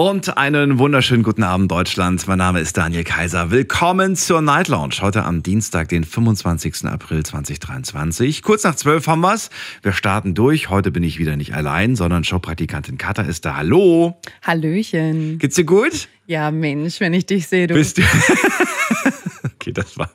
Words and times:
Und 0.00 0.38
einen 0.38 0.78
wunderschönen 0.78 1.22
guten 1.22 1.42
Abend, 1.42 1.70
Deutschland. 1.70 2.26
Mein 2.26 2.38
Name 2.38 2.60
ist 2.60 2.74
Daniel 2.74 3.04
Kaiser. 3.04 3.50
Willkommen 3.50 4.16
zur 4.16 4.40
Night 4.40 4.68
Lounge. 4.68 4.94
Heute 5.02 5.24
am 5.24 5.42
Dienstag, 5.42 5.90
den 5.90 6.04
25. 6.04 6.86
April 6.86 7.22
2023. 7.22 8.40
Kurz 8.40 8.64
nach 8.64 8.74
12 8.74 9.06
haben 9.08 9.20
wir's. 9.20 9.50
Wir 9.82 9.92
starten 9.92 10.34
durch. 10.34 10.70
Heute 10.70 10.90
bin 10.90 11.02
ich 11.02 11.18
wieder 11.18 11.36
nicht 11.36 11.52
allein, 11.52 11.96
sondern 11.96 12.24
Showpraktikantin 12.24 12.96
Katha 12.96 13.24
ist 13.24 13.44
da. 13.44 13.56
Hallo. 13.58 14.18
Hallöchen. 14.40 15.38
Geht's 15.38 15.56
dir 15.56 15.64
gut? 15.64 16.08
Ja, 16.26 16.50
Mensch, 16.50 16.98
wenn 17.00 17.12
ich 17.12 17.26
dich 17.26 17.46
sehe, 17.46 17.66
du. 17.66 17.74
Bist 17.74 17.98
du? 17.98 18.02
okay, 19.54 19.72
das 19.72 19.98
war. 19.98 20.08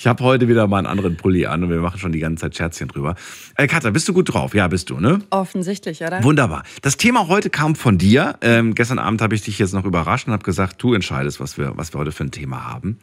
Ich 0.00 0.06
habe 0.06 0.22
heute 0.22 0.46
wieder 0.46 0.68
mal 0.68 0.78
einen 0.78 0.86
anderen 0.86 1.16
Pulli 1.16 1.46
an 1.46 1.64
und 1.64 1.70
wir 1.70 1.80
machen 1.80 1.98
schon 1.98 2.12
die 2.12 2.20
ganze 2.20 2.42
Zeit 2.42 2.56
Scherzchen 2.56 2.86
drüber. 2.86 3.16
Äh, 3.56 3.66
Katja, 3.66 3.90
bist 3.90 4.06
du 4.06 4.12
gut 4.12 4.32
drauf? 4.32 4.54
Ja, 4.54 4.68
bist 4.68 4.90
du, 4.90 5.00
ne? 5.00 5.18
Offensichtlich, 5.30 6.00
oder? 6.02 6.22
Wunderbar. 6.22 6.62
Das 6.82 6.96
Thema 6.96 7.26
heute 7.26 7.50
kam 7.50 7.74
von 7.74 7.98
dir. 7.98 8.36
Ähm, 8.40 8.76
gestern 8.76 9.00
Abend 9.00 9.20
habe 9.22 9.34
ich 9.34 9.42
dich 9.42 9.58
jetzt 9.58 9.74
noch 9.74 9.84
überrascht 9.84 10.28
und 10.28 10.32
habe 10.34 10.44
gesagt, 10.44 10.80
du 10.80 10.94
entscheidest, 10.94 11.40
was 11.40 11.58
wir, 11.58 11.72
was 11.76 11.92
wir 11.92 11.98
heute 11.98 12.12
für 12.12 12.22
ein 12.22 12.30
Thema 12.30 12.64
haben. 12.64 13.00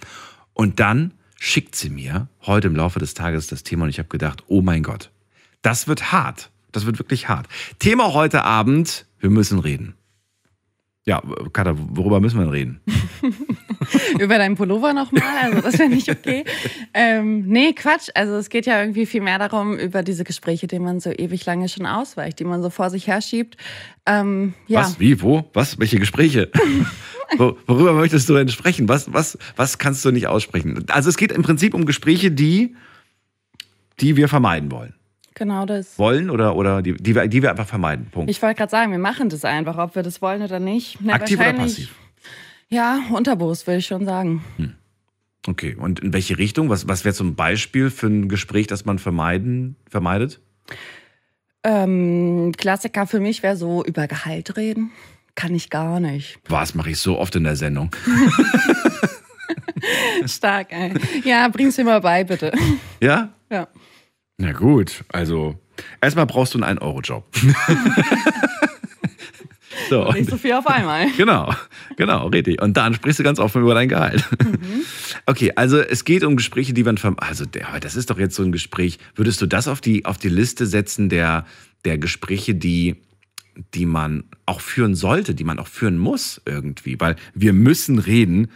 Und 0.54 0.80
dann 0.80 1.12
schickt 1.38 1.76
sie 1.76 1.90
mir 1.90 2.30
heute 2.46 2.68
im 2.68 2.76
Laufe 2.78 3.00
des 3.00 3.14
Tages 3.14 3.48
das 3.48 3.64
Thema 3.64 3.84
und 3.84 3.90
ich 3.90 4.00
habe 4.00 4.08
gedacht, 4.08 4.44
oh 4.48 4.62
mein 4.62 4.82
Gott, 4.82 5.12
das 5.62 5.90
wird 5.90 6.14
hart. 6.14 6.50
Das 6.72 6.86
wird 6.86 6.98
wirklich 6.98 7.28
hart. 7.28 7.48
Thema 7.80 8.14
heute 8.14 8.44
Abend, 8.44 9.06
wir 9.20 9.30
müssen 9.30 9.60
reden. 9.60 9.96
Ja, 11.08 11.22
Katha, 11.54 11.76
worüber 11.78 12.20
müssen 12.20 12.40
wir 12.40 12.46
denn 12.46 12.52
reden? 12.52 12.82
Über 14.20 14.40
deinen 14.40 14.56
Pullover 14.56 14.92
nochmal, 14.92 15.22
also 15.44 15.62
das 15.62 15.78
wäre 15.78 15.90
nicht 15.90 16.10
okay. 16.10 16.44
ähm, 16.96 17.46
nee, 17.46 17.74
Quatsch. 17.74 18.10
Also 18.16 18.34
es 18.38 18.50
geht 18.50 18.66
ja 18.66 18.82
irgendwie 18.82 19.06
viel 19.06 19.22
mehr 19.22 19.38
darum, 19.38 19.78
über 19.78 20.02
diese 20.02 20.24
Gespräche, 20.24 20.66
die 20.66 20.80
man 20.80 21.00
so 21.00 21.12
ewig 21.12 21.46
lange 21.46 21.70
schon 21.70 21.86
ausweicht, 21.86 22.40
die 22.40 22.44
man 22.44 22.64
so 22.64 22.72
vor 22.72 22.90
sich 22.90 23.06
herschiebt. 23.06 23.56
Ähm, 24.08 24.56
ja. 24.66 24.80
Was? 24.80 25.00
Wie? 25.00 25.22
Wo? 25.22 25.48
Was? 25.54 25.78
Welche 25.78 26.00
Gespräche? 26.00 26.50
Worüber 27.38 27.94
möchtest 27.94 28.28
du 28.28 28.34
denn 28.34 28.50
sprechen? 28.50 28.90
Was, 28.90 29.14
was, 29.14 29.38
was 29.56 29.78
kannst 29.78 30.04
du 30.06 30.12
nicht 30.12 30.26
aussprechen? 30.26 30.86
Also 30.90 31.10
es 31.10 31.18
geht 31.18 31.32
im 31.32 31.44
Prinzip 31.44 31.76
um 31.76 31.86
Gespräche, 31.86 32.32
die, 32.32 32.76
die 34.00 34.16
wir 34.16 34.28
vermeiden 34.28 34.72
wollen. 34.72 34.96
Genau 35.36 35.66
das. 35.66 36.00
Wollen 36.00 36.30
oder, 36.30 36.56
oder 36.56 36.82
die, 36.82 36.94
die, 36.94 37.14
wir, 37.14 37.28
die 37.28 37.42
wir 37.42 37.52
einfach 37.52 37.68
vermeiden. 37.68 38.08
Punkt. 38.10 38.32
Ich 38.32 38.42
wollte 38.42 38.58
gerade 38.58 38.72
sagen, 38.72 38.92
wir 38.92 39.00
machen 39.00 39.30
das 39.30 39.46
einfach, 39.46 39.78
ob 39.78 39.96
wir 39.96 40.02
das 40.02 40.22
wollen 40.22 40.42
oder 40.42 40.60
nicht. 40.60 40.98
Na, 41.02 41.14
Aktiv 41.14 41.40
oder 41.40 41.54
passiv? 41.54 41.94
Ja, 42.70 43.02
unterbewusst 43.12 43.68
würde 43.68 43.80
ich 43.80 43.86
schon 43.86 44.06
sagen. 44.06 44.44
Hm. 44.58 44.74
Okay, 45.48 45.76
und 45.76 46.00
in 46.00 46.14
welche 46.14 46.38
Richtung? 46.38 46.70
Was, 46.70 46.88
was 46.88 47.06
wäre 47.06 47.14
zum 47.14 47.36
Beispiel 47.36 47.92
für 47.92 48.08
ein 48.08 48.30
Gespräch, 48.30 48.68
das 48.68 48.86
man 48.86 48.98
vermeiden, 48.98 49.76
vermeidet? 49.88 50.40
Ähm, 51.64 52.54
Klassiker 52.58 53.06
für 53.06 53.20
mich 53.20 53.44
wäre 53.44 53.58
so 53.58 53.84
über 53.84 54.08
Gehalt 54.08 54.58
reden. 54.58 54.92
Kann 55.36 55.54
ich 55.54 55.70
gar 55.70 56.00
nicht. 56.00 56.40
Was 56.48 56.76
mache 56.76 56.92
ich 56.92 57.00
so 57.00 57.20
oft 57.20 57.36
in 57.36 57.44
der 57.44 57.58
Sendung? 57.58 57.92
Stark, 60.26 60.72
ey. 60.72 60.94
Ja, 61.24 61.48
bring's 61.50 61.78
mir 61.78 61.84
mal 61.84 62.02
bei, 62.02 62.24
bitte. 62.24 62.52
Ja? 63.02 63.30
Ja. 63.52 63.68
Na 64.38 64.52
gut, 64.52 65.04
also 65.10 65.58
erstmal 66.02 66.26
brauchst 66.26 66.54
du 66.54 66.62
einen 66.62 66.78
1-Euro-Job. 66.78 67.26
so, 69.90 70.12
Nicht 70.12 70.30
so 70.30 70.38
viel 70.38 70.54
auf 70.54 70.68
einmal. 70.68 71.08
Genau, 71.18 71.54
genau, 71.96 72.28
richtig. 72.28 72.62
Und 72.62 72.76
dann 72.76 72.94
sprichst 72.94 73.20
du 73.20 73.24
ganz 73.24 73.40
offen 73.40 73.62
über 73.62 73.74
dein 73.74 73.88
Gehalt. 73.88 74.26
Mhm. 74.44 74.82
Okay, 75.26 75.54
also 75.56 75.80
es 75.80 76.04
geht 76.04 76.24
um 76.24 76.36
Gespräche, 76.36 76.74
die 76.74 76.84
man 76.84 76.98
verm 76.98 77.16
also 77.20 77.46
das 77.46 77.96
ist 77.96 78.10
doch 78.10 78.20
jetzt 78.20 78.36
so 78.36 78.44
ein 78.44 78.52
Gespräch. 78.52 79.00
Würdest 79.16 79.42
du 79.42 79.46
das 79.46 79.68
auf 79.68 79.80
die 79.80 80.06
auf 80.06 80.18
die 80.18 80.30
Liste 80.30 80.66
setzen 80.66 81.08
der 81.10 81.46
der 81.86 81.98
Gespräche, 81.98 82.56
die 82.56 82.98
die 83.74 83.86
man 83.86 84.26
auch 84.46 84.60
führen 84.60 84.96
sollte, 84.96 85.34
die 85.34 85.46
man 85.46 85.60
auch 85.60 85.68
führen 85.68 85.98
muss 85.98 86.42
irgendwie, 86.46 87.00
weil 87.00 87.16
wir 87.34 87.54
müssen 87.54 88.00
reden. 88.00 88.52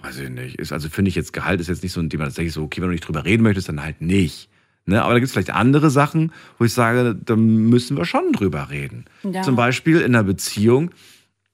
Weiß 0.00 0.18
ich 0.18 0.30
nicht. 0.30 0.60
Ist 0.60 0.72
also 0.72 0.88
finde 0.88 1.08
ich 1.08 1.16
jetzt 1.16 1.32
Gehalt 1.32 1.60
ist 1.60 1.66
jetzt 1.68 1.82
nicht 1.82 1.92
so 1.92 2.00
ein 2.00 2.08
Thema, 2.08 2.24
das 2.24 2.34
denke 2.34 2.48
ich 2.48 2.54
so, 2.54 2.62
okay, 2.62 2.80
wenn 2.80 2.88
du 2.88 2.92
nicht 2.92 3.06
drüber 3.06 3.24
reden 3.24 3.42
möchtest, 3.42 3.68
dann 3.68 3.82
halt 3.82 4.00
nicht. 4.00 4.47
Ne? 4.88 5.02
Aber 5.02 5.12
da 5.12 5.18
gibt 5.18 5.26
es 5.26 5.32
vielleicht 5.32 5.50
andere 5.50 5.90
Sachen, 5.90 6.32
wo 6.58 6.64
ich 6.64 6.72
sage, 6.72 7.14
da 7.14 7.36
müssen 7.36 7.96
wir 7.96 8.06
schon 8.06 8.32
drüber 8.32 8.70
reden. 8.70 9.04
Ja. 9.22 9.42
Zum 9.42 9.54
Beispiel 9.54 10.00
in 10.00 10.14
einer 10.14 10.24
Beziehung, 10.24 10.90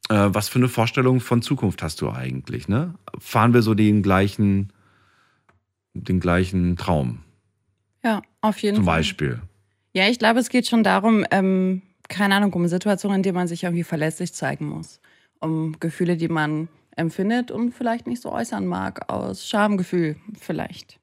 äh, 0.09 0.29
was 0.29 0.49
für 0.49 0.61
eine 0.61 0.69
Vorstellung 0.69 1.21
von 1.21 1.43
Zukunft 1.43 1.83
hast 1.83 2.01
du 2.01 2.11
eigentlich? 2.11 2.69
Ne? 2.69 2.95
Fahren 3.19 3.53
wir 3.53 3.63
so 3.63 3.75
den 3.75 4.03
gleichen, 4.03 4.73
den 5.95 6.21
gleichen 6.21 6.77
Traum? 6.77 7.21
Ja, 8.05 8.23
auf 8.41 8.59
jeden 8.59 8.77
Zum 8.77 8.85
Fall. 8.85 8.95
Zum 8.95 9.01
Beispiel. 9.01 9.41
Ja, 9.95 10.09
ich 10.09 10.21
glaube, 10.21 10.39
es 10.39 10.49
geht 10.49 10.69
schon 10.69 10.85
darum, 10.85 11.25
ähm, 11.33 11.83
keine 12.09 12.37
Ahnung, 12.37 12.53
um 12.53 12.69
Situationen, 12.69 13.17
in 13.17 13.23
denen 13.25 13.37
man 13.37 13.49
sich 13.49 13.65
irgendwie 13.65 13.85
verlässlich 13.85 14.33
zeigen 14.33 14.67
muss. 14.67 15.01
Um 15.41 15.81
Gefühle, 15.81 16.17
die 16.17 16.29
man 16.29 16.69
empfindet 16.95 17.51
und 17.51 17.73
vielleicht 17.73 18.07
nicht 18.07 18.23
so 18.23 18.31
äußern 18.31 18.65
mag, 18.65 19.11
aus 19.13 19.49
Schamgefühl 19.49 20.15
vielleicht 20.39 21.01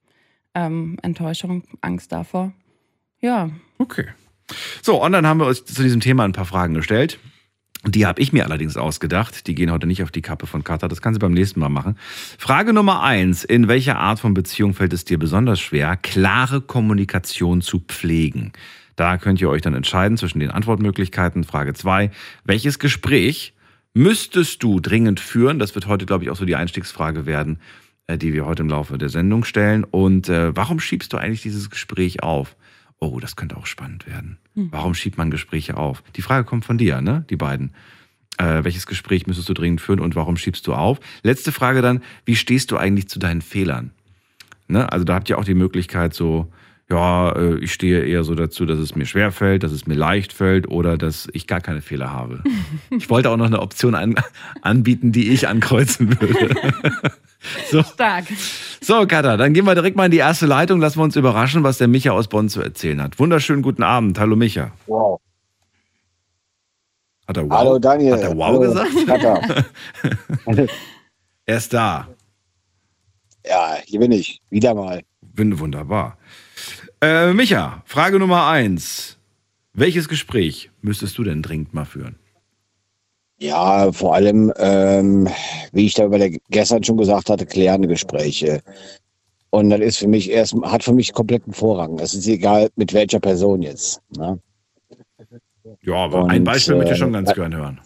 ähm, 0.53 0.97
Enttäuschung, 1.01 1.63
Angst 1.81 2.11
davor. 2.11 2.53
Ja. 3.19 3.49
Okay. 3.77 4.07
So, 4.81 5.03
und 5.03 5.11
dann 5.11 5.25
haben 5.25 5.39
wir 5.39 5.47
uns 5.47 5.63
zu 5.65 5.83
diesem 5.83 6.01
Thema 6.01 6.23
ein 6.25 6.33
paar 6.33 6.45
Fragen 6.45 6.73
gestellt. 6.73 7.19
Die 7.85 8.05
habe 8.05 8.21
ich 8.21 8.31
mir 8.31 8.45
allerdings 8.45 8.77
ausgedacht. 8.77 9.47
Die 9.47 9.55
gehen 9.55 9.71
heute 9.71 9.87
nicht 9.87 10.03
auf 10.03 10.11
die 10.11 10.21
Kappe 10.21 10.45
von 10.45 10.63
Katha. 10.63 10.87
Das 10.87 11.01
kann 11.01 11.13
sie 11.13 11.19
beim 11.19 11.33
nächsten 11.33 11.59
Mal 11.59 11.69
machen. 11.69 11.97
Frage 12.37 12.73
Nummer 12.73 13.01
eins. 13.01 13.43
In 13.43 13.67
welcher 13.67 13.97
Art 13.97 14.19
von 14.19 14.35
Beziehung 14.35 14.75
fällt 14.75 14.93
es 14.93 15.03
dir 15.03 15.17
besonders 15.17 15.59
schwer, 15.59 15.97
klare 15.97 16.61
Kommunikation 16.61 17.61
zu 17.61 17.79
pflegen? 17.79 18.51
Da 18.95 19.17
könnt 19.17 19.41
ihr 19.41 19.49
euch 19.49 19.63
dann 19.63 19.73
entscheiden 19.73 20.17
zwischen 20.17 20.39
den 20.39 20.51
Antwortmöglichkeiten. 20.51 21.43
Frage 21.43 21.73
zwei. 21.73 22.11
Welches 22.43 22.77
Gespräch 22.77 23.55
müsstest 23.95 24.61
du 24.61 24.79
dringend 24.79 25.19
führen? 25.19 25.57
Das 25.57 25.73
wird 25.73 25.87
heute, 25.87 26.05
glaube 26.05 26.23
ich, 26.23 26.29
auch 26.29 26.35
so 26.35 26.45
die 26.45 26.55
Einstiegsfrage 26.55 27.25
werden. 27.25 27.59
Äh, 28.07 28.17
die 28.17 28.33
wir 28.33 28.45
heute 28.45 28.63
im 28.63 28.69
Laufe 28.69 28.97
der 28.97 29.09
Sendung 29.09 29.43
stellen. 29.43 29.83
Und 29.83 30.29
äh, 30.29 30.55
warum 30.55 30.79
schiebst 30.79 31.13
du 31.13 31.17
eigentlich 31.17 31.41
dieses 31.41 31.69
Gespräch 31.69 32.23
auf? 32.23 32.55
Oh, 32.99 33.19
das 33.19 33.35
könnte 33.35 33.57
auch 33.57 33.65
spannend 33.65 34.07
werden. 34.07 34.37
Hm. 34.55 34.69
Warum 34.71 34.93
schiebt 34.93 35.17
man 35.17 35.31
Gespräche 35.31 35.77
auf? 35.77 36.03
Die 36.15 36.21
Frage 36.21 36.45
kommt 36.45 36.65
von 36.65 36.77
dir, 36.77 37.01
ne? 37.01 37.25
Die 37.29 37.35
beiden. 37.35 37.73
Äh, 38.37 38.63
welches 38.63 38.85
Gespräch 38.85 39.27
müsstest 39.27 39.49
du 39.49 39.53
dringend 39.53 39.81
führen 39.81 39.99
und 39.99 40.15
warum 40.15 40.37
schiebst 40.37 40.65
du 40.67 40.73
auf? 40.73 40.99
Letzte 41.21 41.51
Frage 41.51 41.81
dann, 41.81 42.01
wie 42.25 42.35
stehst 42.35 42.71
du 42.71 42.77
eigentlich 42.77 43.09
zu 43.09 43.19
deinen 43.19 43.41
Fehlern? 43.41 43.91
Ne? 44.67 44.91
Also 44.91 45.03
da 45.03 45.15
habt 45.15 45.29
ihr 45.29 45.37
auch 45.37 45.43
die 45.43 45.53
Möglichkeit, 45.53 46.13
so 46.13 46.51
ja, 46.89 47.31
äh, 47.31 47.57
ich 47.59 47.73
stehe 47.73 48.03
eher 48.03 48.23
so 48.23 48.35
dazu, 48.35 48.65
dass 48.65 48.79
es 48.79 48.95
mir 48.95 49.05
schwer 49.05 49.31
fällt, 49.31 49.63
dass 49.63 49.71
es 49.71 49.87
mir 49.87 49.95
leicht 49.95 50.33
fällt 50.33 50.67
oder 50.67 50.97
dass 50.97 51.29
ich 51.33 51.47
gar 51.47 51.61
keine 51.61 51.81
Fehler 51.81 52.11
habe. 52.11 52.43
Ich 52.89 53.09
wollte 53.09 53.29
auch 53.29 53.37
noch 53.37 53.45
eine 53.45 53.61
Option 53.61 53.95
an, 53.95 54.15
anbieten, 54.61 55.11
die 55.11 55.29
ich 55.29 55.47
ankreuzen 55.47 56.19
würde. 56.21 56.55
So. 57.71 57.83
Stark. 57.83 58.25
So, 58.81 59.05
Katha, 59.07 59.37
dann 59.37 59.53
gehen 59.53 59.65
wir 59.65 59.75
direkt 59.75 59.95
mal 59.97 60.05
in 60.05 60.11
die 60.11 60.17
erste 60.17 60.45
Leitung. 60.45 60.79
Lassen 60.79 60.99
wir 60.99 61.03
uns 61.03 61.15
überraschen, 61.15 61.63
was 61.63 61.77
der 61.77 61.87
Micha 61.87 62.11
aus 62.11 62.27
Bonn 62.27 62.49
zu 62.49 62.61
erzählen 62.61 63.01
hat. 63.01 63.19
Wunderschönen 63.19 63.61
guten 63.61 63.83
Abend. 63.83 64.19
Hallo, 64.19 64.35
Micha. 64.35 64.71
Wow. 64.87 65.19
Hat 67.27 67.37
er 67.37 67.49
wow? 67.49 67.57
Hallo, 67.57 67.79
Daniel. 67.79 68.13
Hat 68.13 68.21
er 68.21 68.37
wow 68.37 68.45
Hallo, 68.47 68.59
gesagt? 68.59 68.91
er 71.45 71.57
ist 71.57 71.73
da. 71.73 72.07
Ja, 73.45 73.77
hier 73.85 73.99
bin 73.99 74.11
ich. 74.11 74.39
Wieder 74.49 74.73
mal. 74.73 75.01
Bin 75.21 75.57
wunderbar. 75.59 76.17
Äh, 77.01 77.33
Micha, 77.33 77.81
Frage 77.85 78.19
Nummer 78.19 78.47
eins. 78.47 79.17
Welches 79.73 80.09
Gespräch 80.09 80.69
müsstest 80.81 81.17
du 81.17 81.23
denn 81.23 81.41
dringend 81.41 81.73
mal 81.73 81.85
führen? 81.85 82.19
Ja, 83.41 83.91
vor 83.91 84.13
allem, 84.13 84.53
ähm, 84.57 85.27
wie 85.71 85.87
ich 85.87 85.95
da 85.95 86.05
über 86.05 86.19
der, 86.19 86.29
gestern 86.51 86.83
schon 86.83 86.97
gesagt 86.97 87.27
hatte, 87.27 87.47
klärende 87.47 87.87
Gespräche. 87.87 88.61
Und 89.49 89.71
das 89.71 89.79
ist 89.79 89.97
für 89.97 90.07
mich 90.07 90.29
erst, 90.29 90.53
hat 90.61 90.83
für 90.83 90.93
mich 90.93 91.11
kompletten 91.11 91.51
Vorrang. 91.51 91.97
Es 91.97 92.13
ist 92.13 92.27
egal, 92.27 92.69
mit 92.75 92.93
welcher 92.93 93.19
Person 93.19 93.63
jetzt. 93.63 93.99
Ne? 94.15 94.39
Ja, 95.81 95.95
aber 95.95 96.25
Und, 96.25 96.29
ein 96.29 96.43
Beispiel 96.43 96.75
äh, 96.75 96.77
möchte 96.77 96.93
ich 96.93 96.99
schon 96.99 97.13
ganz 97.13 97.31
äh, 97.31 97.33
gern 97.33 97.55
hören. 97.55 97.81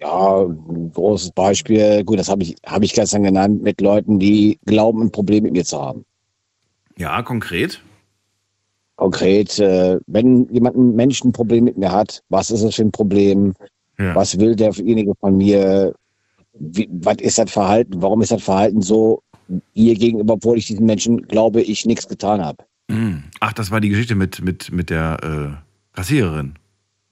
Ja, 0.00 0.42
ein 0.42 0.92
großes 0.92 1.32
Beispiel, 1.32 2.04
gut, 2.04 2.20
das 2.20 2.28
habe 2.28 2.44
ich, 2.44 2.54
hab 2.64 2.84
ich 2.84 2.92
gestern 2.92 3.24
genannt, 3.24 3.60
mit 3.60 3.80
Leuten, 3.80 4.20
die 4.20 4.60
glauben, 4.66 5.02
ein 5.02 5.10
Problem 5.10 5.42
mit 5.42 5.52
mir 5.52 5.64
zu 5.64 5.80
haben. 5.80 6.04
Ja, 6.96 7.22
konkret? 7.22 7.82
Konkret, 8.96 9.58
äh, 9.58 9.98
wenn 10.06 10.48
jemand 10.52 10.76
ein 10.76 10.94
Menschenproblem 10.94 11.64
mit 11.64 11.78
mir 11.78 11.90
hat, 11.90 12.22
was 12.28 12.50
ist 12.50 12.62
das 12.64 12.74
für 12.74 12.82
ein 12.82 12.92
Problem? 12.92 13.54
Ja. 13.98 14.14
Was 14.14 14.38
will 14.38 14.54
derjenige 14.54 15.12
von 15.20 15.36
mir? 15.36 15.94
Wie, 16.58 16.88
was 16.92 17.16
ist 17.20 17.38
das 17.38 17.50
Verhalten? 17.50 18.02
Warum 18.02 18.20
ist 18.22 18.30
das 18.32 18.42
Verhalten 18.42 18.82
so 18.82 19.22
ihr 19.74 19.94
gegenüber, 19.94 20.34
obwohl 20.34 20.58
ich 20.58 20.66
diesen 20.66 20.86
Menschen 20.86 21.22
glaube, 21.22 21.62
ich 21.62 21.86
nichts 21.86 22.06
getan 22.08 22.44
habe? 22.44 22.64
Hm. 22.90 23.22
Ach, 23.40 23.52
das 23.52 23.70
war 23.70 23.80
die 23.80 23.88
Geschichte 23.88 24.14
mit, 24.14 24.42
mit, 24.42 24.70
mit 24.70 24.90
der 24.90 25.18
äh, 25.22 25.96
Kassiererin. 25.96 26.54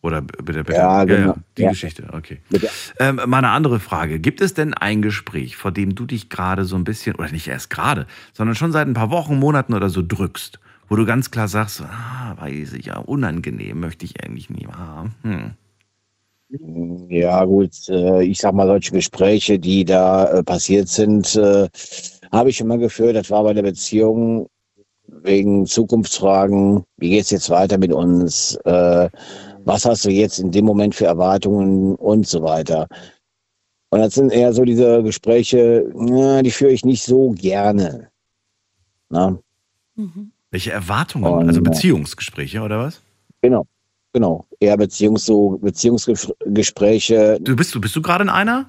Oder 0.02 0.22
bitte, 0.22 0.64
bitte. 0.64 0.72
Ja, 0.78 1.04
genau. 1.04 1.34
die 1.58 1.62
Ja. 1.62 1.70
Geschichte, 1.70 2.04
okay. 2.12 2.38
Mit 2.50 2.62
der- 2.62 2.70
Ähm, 2.98 3.16
mal 3.26 3.38
eine 3.38 3.50
andere 3.50 3.80
Frage. 3.80 4.18
Gibt 4.18 4.40
es 4.40 4.54
denn 4.54 4.72
ein 4.72 5.02
Gespräch, 5.02 5.56
vor 5.56 5.72
dem 5.72 5.94
du 5.94 6.06
dich 6.06 6.30
gerade 6.30 6.64
so 6.64 6.76
ein 6.76 6.84
bisschen, 6.84 7.16
oder 7.16 7.30
nicht 7.30 7.48
erst 7.48 7.68
gerade, 7.68 8.06
sondern 8.32 8.54
schon 8.56 8.72
seit 8.72 8.86
ein 8.86 8.94
paar 8.94 9.10
Wochen, 9.10 9.38
Monaten 9.38 9.74
oder 9.74 9.90
so 9.90 10.02
drückst, 10.06 10.58
wo 10.90 10.96
du 10.96 11.06
ganz 11.06 11.30
klar 11.30 11.48
sagst, 11.48 11.80
ah, 11.80 12.34
weiß 12.36 12.74
ich 12.74 12.86
ja, 12.86 12.98
unangenehm 12.98 13.80
möchte 13.80 14.04
ich 14.04 14.22
eigentlich 14.22 14.50
nie 14.50 14.66
haben. 14.66 15.14
Hm. 15.22 15.52
Ja, 17.08 17.44
gut, 17.44 17.88
äh, 17.88 18.24
ich 18.24 18.40
sag 18.40 18.54
mal, 18.54 18.66
solche 18.66 18.90
Gespräche, 18.90 19.58
die 19.60 19.84
da 19.84 20.24
äh, 20.32 20.42
passiert 20.42 20.88
sind, 20.88 21.36
äh, 21.36 21.68
habe 22.32 22.50
ich 22.50 22.56
schon 22.56 22.66
mal 22.66 22.78
geführt. 22.78 23.14
Das 23.14 23.30
war 23.30 23.44
bei 23.44 23.54
der 23.54 23.62
Beziehung 23.62 24.48
wegen 25.06 25.64
Zukunftsfragen. 25.64 26.84
Wie 26.96 27.10
geht's 27.10 27.30
jetzt 27.30 27.50
weiter 27.50 27.78
mit 27.78 27.92
uns? 27.92 28.58
Was 28.64 29.84
hast 29.84 30.04
du 30.04 30.10
jetzt 30.10 30.38
in 30.38 30.52
dem 30.52 30.64
Moment 30.64 30.94
für 30.94 31.06
Erwartungen 31.06 31.96
und 31.96 32.28
so 32.28 32.42
weiter? 32.42 32.86
Und 33.90 33.98
das 33.98 34.14
sind 34.14 34.32
eher 34.32 34.52
so 34.52 34.64
diese 34.64 35.02
Gespräche, 35.02 35.90
na, 35.94 36.42
die 36.42 36.52
führe 36.52 36.70
ich 36.70 36.84
nicht 36.84 37.02
so 37.02 37.30
gerne. 37.30 38.10
Na, 39.08 39.36
Mhm. 39.96 40.32
Welche 40.50 40.72
Erwartungen? 40.72 41.24
Und- 41.24 41.48
also 41.48 41.60
Beziehungsgespräche 41.62 42.60
oder 42.60 42.78
was? 42.78 43.00
genau, 43.42 43.66
genau. 44.12 44.46
Eher 44.58 44.76
Beziehungs 44.76 45.24
so 45.24 45.58
Beziehungsgespräche, 45.62 47.38
Du 47.40 47.56
bist 47.56 47.74
du 47.74 47.80
bist 47.80 47.94
du 47.96 48.02
gerade 48.02 48.22
in 48.24 48.30
einer? 48.30 48.66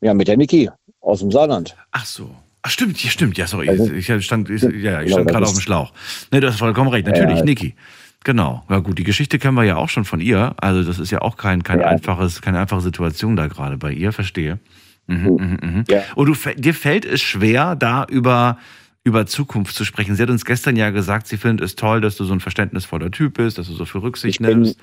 ja, 0.00 0.14
mit 0.14 0.28
der 0.28 0.36
Niki 0.36 0.68
aus 1.00 1.20
dem 1.20 1.30
Saarland. 1.30 1.76
Ach 1.92 2.04
so. 2.04 2.34
Ach 2.62 2.70
stimmt, 2.70 3.02
ja 3.02 3.10
stimmt, 3.10 3.38
ja 3.38 3.46
sorry, 3.46 3.68
Also- 3.68 3.92
ich, 3.92 4.08
ich 4.08 4.24
stand, 4.24 4.48
ich, 4.50 4.62
ja, 4.62 5.00
ich 5.00 5.06
Genau, 5.08 5.16
stand 5.18 5.28
gerade 5.30 5.46
auf 5.46 5.52
dem 5.52 5.60
Schlauch. 5.60 5.92
Ne, 6.32 6.40
du 6.40 6.46
hast 6.48 6.58
vollkommen 6.58 6.90
recht, 6.90 7.06
natürlich, 7.06 7.38
Ja. 7.38 7.44
Niki. 7.44 7.74
Genau. 8.24 8.62
Ja 8.68 8.78
gut, 8.78 8.98
die 8.98 9.04
Geschichte 9.04 9.40
kennen 9.40 9.56
wir 9.56 9.64
ja 9.64 9.76
auch 9.76 9.88
schon 9.88 10.04
von 10.04 10.20
ihr. 10.20 10.54
Also 10.58 10.84
das 10.84 11.00
ist 11.00 11.10
ja 11.10 11.22
auch 11.22 11.36
kein, 11.36 11.64
kein 11.64 11.80
Ja. 11.80 11.86
einfaches, 11.86 12.40
keine 12.40 12.60
einfache 12.60 12.80
Situation 12.80 13.34
da 13.34 13.48
gerade 13.48 13.78
bei 13.78 13.92
ihr, 13.92 14.12
verstehe. 14.12 14.60
Mhm, 15.08 15.16
mhm, 15.32 15.58
mhm. 15.60 15.84
Ja. 15.88 16.02
Und 16.14 16.26
du, 16.26 16.34
dir 16.54 16.74
fällt 16.74 17.04
es 17.04 17.20
schwer, 17.20 17.74
da 17.74 18.04
über, 18.08 18.58
über 19.04 19.26
Zukunft 19.26 19.74
zu 19.74 19.84
sprechen. 19.84 20.14
Sie 20.14 20.22
hat 20.22 20.30
uns 20.30 20.44
gestern 20.44 20.76
ja 20.76 20.90
gesagt, 20.90 21.26
sie 21.26 21.36
findet 21.36 21.64
es 21.66 21.74
toll, 21.74 22.00
dass 22.00 22.16
du 22.16 22.24
so 22.24 22.32
ein 22.32 22.40
verständnisvoller 22.40 23.10
Typ 23.10 23.34
bist, 23.34 23.58
dass 23.58 23.66
du 23.66 23.72
so 23.74 23.84
viel 23.84 24.00
Rücksicht 24.00 24.36
Ich 24.36 24.40
nimmst. 24.40 24.78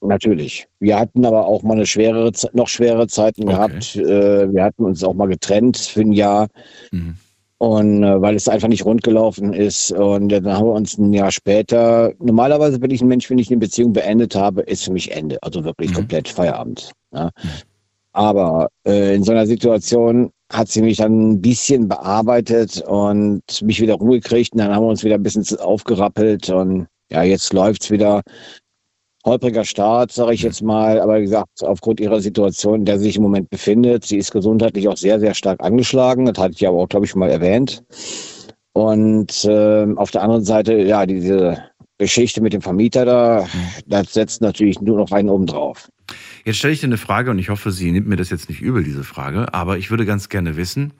Natürlich. 0.00 0.68
Wir 0.78 0.98
hatten 0.98 1.24
aber 1.26 1.46
auch 1.46 1.62
mal 1.64 1.74
eine 1.74 1.86
schwerere, 1.86 2.30
noch 2.52 2.68
schwere 2.68 3.08
Zeiten 3.08 3.42
Okay. 3.44 3.52
gehabt. 3.52 3.96
Äh, 3.96 4.52
wir 4.52 4.62
hatten 4.62 4.84
uns 4.84 5.02
auch 5.02 5.14
mal 5.14 5.26
getrennt 5.26 5.76
für 5.76 6.02
ein 6.02 6.12
Jahr. 6.12 6.46
Mhm. 6.92 7.16
Und 7.60 8.04
äh, 8.04 8.22
weil 8.22 8.36
es 8.36 8.46
einfach 8.48 8.68
nicht 8.68 8.84
rund 8.84 9.02
gelaufen 9.02 9.52
ist. 9.52 9.90
Und 9.90 10.28
dann 10.28 10.46
haben 10.46 10.66
wir 10.66 10.74
uns 10.74 10.96
ein 10.96 11.12
Jahr 11.12 11.32
später, 11.32 12.12
normalerweise 12.20 12.78
bin 12.78 12.92
ich 12.92 13.00
ein 13.02 13.08
Mensch, 13.08 13.28
wenn 13.28 13.38
ich 13.38 13.50
eine 13.50 13.58
Beziehung 13.58 13.92
beendet 13.92 14.36
habe, 14.36 14.60
ist 14.62 14.84
für 14.84 14.92
mich 14.92 15.10
Ende. 15.10 15.38
Also 15.42 15.64
wirklich 15.64 15.90
Mhm. 15.90 15.94
komplett 15.94 16.28
Feierabend. 16.28 16.92
Ja. 17.12 17.30
Aber 18.18 18.68
äh, 18.84 19.14
in 19.14 19.22
so 19.22 19.30
einer 19.30 19.46
Situation 19.46 20.32
hat 20.52 20.66
sie 20.66 20.82
mich 20.82 20.96
dann 20.96 21.30
ein 21.30 21.40
bisschen 21.40 21.86
bearbeitet 21.86 22.82
und 22.88 23.42
mich 23.62 23.80
wieder 23.80 23.94
Ruhe 23.94 24.18
gekriegt. 24.18 24.54
Und 24.54 24.58
dann 24.58 24.74
haben 24.74 24.82
wir 24.82 24.88
uns 24.88 25.04
wieder 25.04 25.14
ein 25.14 25.22
bisschen 25.22 25.46
aufgerappelt. 25.60 26.50
Und 26.50 26.88
ja, 27.12 27.22
jetzt 27.22 27.52
läuft's 27.52 27.92
wieder. 27.92 28.22
Holpriger 29.24 29.64
Start, 29.64 30.10
sage 30.10 30.34
ich 30.34 30.42
jetzt 30.42 30.62
mal, 30.62 31.00
aber 31.00 31.18
wie 31.18 31.24
gesagt, 31.24 31.62
aufgrund 31.62 32.00
ihrer 32.00 32.20
Situation, 32.20 32.80
in 32.80 32.84
der 32.86 32.98
sie 32.98 33.04
sich 33.04 33.16
im 33.16 33.22
Moment 33.22 33.50
befindet, 33.50 34.04
sie 34.04 34.16
ist 34.16 34.32
gesundheitlich 34.32 34.88
auch 34.88 34.96
sehr, 34.96 35.20
sehr 35.20 35.34
stark 35.34 35.62
angeschlagen. 35.62 36.24
Das 36.24 36.38
hatte 36.42 36.54
ich 36.56 36.66
aber 36.66 36.78
auch, 36.78 36.88
glaube 36.88 37.06
ich, 37.06 37.14
mal 37.14 37.30
erwähnt. 37.30 37.84
Und 38.72 39.46
ähm, 39.48 39.96
auf 39.96 40.10
der 40.10 40.22
anderen 40.22 40.44
Seite, 40.44 40.74
ja, 40.78 41.06
diese 41.06 41.58
Geschichte 41.98 42.40
mit 42.40 42.52
dem 42.52 42.62
Vermieter 42.62 43.04
da, 43.04 43.46
das 43.86 44.12
setzt 44.12 44.40
natürlich 44.40 44.80
nur 44.80 44.96
noch 44.96 45.12
einen 45.12 45.28
oben 45.28 45.46
drauf. 45.46 45.88
Jetzt 46.48 46.60
stelle 46.60 46.72
ich 46.72 46.80
dir 46.80 46.86
eine 46.86 46.96
Frage 46.96 47.30
und 47.30 47.38
ich 47.38 47.50
hoffe, 47.50 47.70
sie 47.72 47.92
nimmt 47.92 48.08
mir 48.08 48.16
das 48.16 48.30
jetzt 48.30 48.48
nicht 48.48 48.62
übel, 48.62 48.82
diese 48.82 49.04
Frage, 49.04 49.52
aber 49.52 49.76
ich 49.76 49.90
würde 49.90 50.06
ganz 50.06 50.30
gerne 50.30 50.56
wissen, 50.56 50.94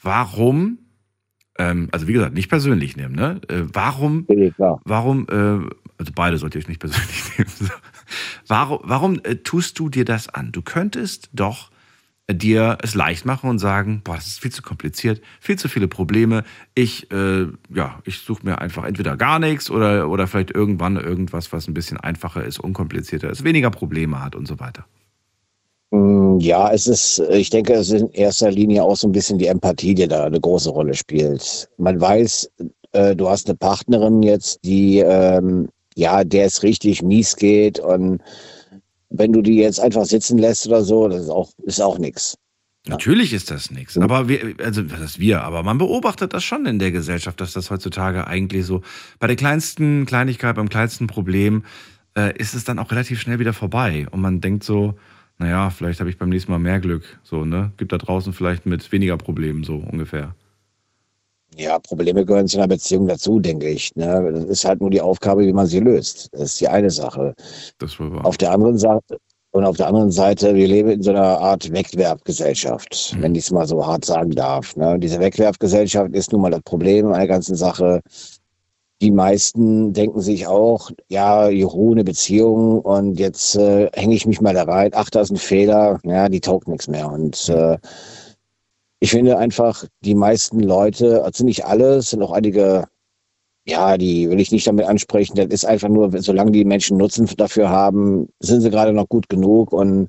warum, 0.00 0.78
ähm, 1.58 1.88
also 1.90 2.06
wie 2.06 2.12
gesagt, 2.12 2.32
nicht 2.32 2.48
persönlich 2.48 2.96
nehmen, 2.96 3.16
ne? 3.16 3.40
Äh, 3.48 3.62
warum, 3.72 4.24
warum, 4.84 5.26
äh, 5.28 5.68
also 5.98 6.12
beide 6.14 6.38
sollte 6.38 6.60
ich 6.60 6.68
nicht 6.68 6.78
persönlich 6.78 7.24
nehmen. 7.38 7.50
Warum, 8.46 8.78
warum 8.84 9.20
äh, 9.24 9.34
tust 9.34 9.80
du 9.80 9.88
dir 9.88 10.04
das 10.04 10.28
an? 10.28 10.52
Du 10.52 10.62
könntest 10.62 11.28
doch 11.32 11.72
dir 12.30 12.78
es 12.82 12.94
leicht 12.94 13.26
machen 13.26 13.50
und 13.50 13.58
sagen, 13.58 14.00
boah, 14.04 14.16
das 14.16 14.26
ist 14.26 14.40
viel 14.40 14.50
zu 14.52 14.62
kompliziert, 14.62 15.20
viel 15.40 15.58
zu 15.58 15.68
viele 15.68 15.88
Probleme. 15.88 16.44
Ich, 16.74 17.10
äh, 17.12 17.46
ja, 17.74 18.00
ich 18.04 18.18
suche 18.20 18.46
mir 18.46 18.60
einfach 18.60 18.84
entweder 18.84 19.16
gar 19.16 19.38
nichts 19.38 19.70
oder, 19.70 20.08
oder 20.08 20.26
vielleicht 20.26 20.50
irgendwann 20.52 20.96
irgendwas, 20.96 21.52
was 21.52 21.68
ein 21.68 21.74
bisschen 21.74 21.98
einfacher 21.98 22.44
ist, 22.44 22.58
unkomplizierter 22.58 23.30
ist, 23.30 23.44
weniger 23.44 23.70
Probleme 23.70 24.22
hat 24.24 24.36
und 24.36 24.48
so 24.48 24.58
weiter. 24.60 24.86
Mm, 25.90 26.38
Ja, 26.40 26.72
es 26.72 26.86
ist, 26.86 27.20
ich 27.30 27.50
denke, 27.50 27.74
es 27.74 27.90
ist 27.90 28.00
in 28.02 28.10
erster 28.12 28.50
Linie 28.50 28.82
auch 28.84 28.96
so 28.96 29.08
ein 29.08 29.12
bisschen 29.12 29.38
die 29.38 29.46
Empathie, 29.46 29.94
die 29.94 30.08
da 30.08 30.24
eine 30.24 30.40
große 30.40 30.70
Rolle 30.70 30.94
spielt. 30.94 31.68
Man 31.78 32.00
weiß, 32.00 32.50
äh, 32.92 33.16
du 33.16 33.28
hast 33.28 33.48
eine 33.48 33.56
Partnerin 33.56 34.22
jetzt, 34.22 34.60
die, 34.64 34.98
ähm, 34.98 35.68
ja, 35.96 36.24
der 36.24 36.46
es 36.46 36.62
richtig 36.62 37.02
mies 37.02 37.36
geht 37.36 37.78
und 37.78 38.20
wenn 39.16 39.32
du 39.32 39.42
die 39.42 39.56
jetzt 39.56 39.80
einfach 39.80 40.04
sitzen 40.04 40.38
lässt 40.38 40.66
oder 40.66 40.82
so, 40.82 41.08
das 41.08 41.22
ist 41.22 41.30
auch, 41.30 41.50
ist 41.64 41.80
auch 41.80 41.98
nix. 41.98 42.36
Natürlich 42.86 43.32
ist 43.32 43.50
das 43.50 43.70
nichts. 43.70 43.96
Aber 43.96 44.28
wir, 44.28 44.56
also 44.62 44.90
was 44.90 45.00
ist 45.00 45.18
wir, 45.18 45.42
aber 45.42 45.62
man 45.62 45.78
beobachtet 45.78 46.34
das 46.34 46.44
schon 46.44 46.66
in 46.66 46.78
der 46.78 46.92
Gesellschaft, 46.92 47.40
dass 47.40 47.54
das 47.54 47.70
heutzutage 47.70 48.26
eigentlich 48.26 48.66
so 48.66 48.82
bei 49.18 49.26
der 49.26 49.36
kleinsten 49.36 50.04
Kleinigkeit, 50.04 50.56
beim 50.56 50.68
kleinsten 50.68 51.06
Problem, 51.06 51.64
äh, 52.14 52.36
ist 52.36 52.52
es 52.52 52.64
dann 52.64 52.78
auch 52.78 52.90
relativ 52.90 53.20
schnell 53.20 53.38
wieder 53.38 53.54
vorbei. 53.54 54.06
Und 54.10 54.20
man 54.20 54.42
denkt 54.42 54.64
so, 54.64 54.94
naja, 55.38 55.70
vielleicht 55.70 56.00
habe 56.00 56.10
ich 56.10 56.18
beim 56.18 56.28
nächsten 56.28 56.52
Mal 56.52 56.58
mehr 56.58 56.78
Glück. 56.78 57.18
So, 57.22 57.46
ne? 57.46 57.72
Gibt 57.78 57.92
da 57.92 57.98
draußen 57.98 58.34
vielleicht 58.34 58.66
mit 58.66 58.92
weniger 58.92 59.16
Problemen, 59.16 59.64
so 59.64 59.76
ungefähr. 59.76 60.34
Ja, 61.56 61.78
Probleme 61.78 62.24
gehören 62.24 62.48
zu 62.48 62.58
einer 62.58 62.68
Beziehung 62.68 63.06
dazu, 63.06 63.38
denke 63.38 63.68
ich. 63.68 63.94
Ne? 63.94 64.32
Das 64.32 64.44
ist 64.44 64.64
halt 64.64 64.80
nur 64.80 64.90
die 64.90 65.00
Aufgabe, 65.00 65.46
wie 65.46 65.52
man 65.52 65.66
sie 65.66 65.80
löst. 65.80 66.28
Das 66.32 66.42
ist 66.42 66.60
die 66.60 66.68
eine 66.68 66.90
Sache. 66.90 67.34
Das 67.78 67.98
war 68.00 68.12
wahr. 68.12 68.26
Auf 68.26 68.36
der 68.36 68.52
anderen 68.52 68.78
Seite, 68.78 69.18
und 69.52 69.64
auf 69.64 69.76
der 69.76 69.86
anderen 69.86 70.10
Seite, 70.10 70.54
wir 70.56 70.66
leben 70.66 70.90
in 70.90 71.02
so 71.02 71.10
einer 71.10 71.38
Art 71.38 71.70
Wegwerfgesellschaft, 71.72 73.14
Mhm. 73.16 73.22
wenn 73.22 73.34
ich 73.36 73.44
es 73.44 73.50
mal 73.52 73.68
so 73.68 73.86
hart 73.86 74.04
sagen 74.04 74.32
darf. 74.32 74.74
Ne? 74.76 74.98
Diese 74.98 75.20
Wegwerfgesellschaft 75.20 76.12
ist 76.12 76.32
nun 76.32 76.40
mal 76.40 76.50
das 76.50 76.62
Problem 76.62 77.12
der 77.12 77.28
ganzen 77.28 77.54
Sache. 77.54 78.00
Die 79.00 79.12
meisten 79.12 79.92
denken 79.92 80.20
sich 80.20 80.46
auch, 80.46 80.90
ja, 81.08 81.48
juhu, 81.50 81.92
eine 81.92 82.02
Beziehung 82.04 82.80
und 82.80 83.18
jetzt 83.20 83.54
äh, 83.56 83.90
hänge 83.92 84.14
ich 84.14 84.26
mich 84.26 84.40
mal 84.40 84.54
da 84.54 84.64
rein. 84.64 84.90
Ach, 84.94 85.10
da 85.10 85.20
ist 85.20 85.30
ein 85.30 85.36
Fehler. 85.36 86.00
Ja, 86.04 86.28
die 86.28 86.40
taugt 86.40 86.66
nichts 86.66 86.88
mehr. 86.88 87.10
Und 87.10 87.48
äh, 87.48 87.76
ich 89.04 89.10
finde 89.10 89.36
einfach, 89.36 89.84
die 90.00 90.14
meisten 90.14 90.60
Leute, 90.60 91.22
also 91.24 91.44
nicht 91.44 91.66
alle, 91.66 91.96
es 91.96 92.08
sind 92.08 92.22
auch 92.22 92.32
einige, 92.32 92.86
ja, 93.66 93.98
die 93.98 94.30
will 94.30 94.40
ich 94.40 94.50
nicht 94.50 94.66
damit 94.66 94.86
ansprechen. 94.86 95.36
Das 95.36 95.48
ist 95.48 95.66
einfach 95.66 95.90
nur, 95.90 96.10
solange 96.22 96.52
die 96.52 96.64
Menschen 96.64 96.96
Nutzen 96.96 97.28
dafür 97.36 97.68
haben, 97.68 98.30
sind 98.40 98.62
sie 98.62 98.70
gerade 98.70 98.94
noch 98.94 99.06
gut 99.10 99.28
genug. 99.28 99.74
Und 99.74 100.08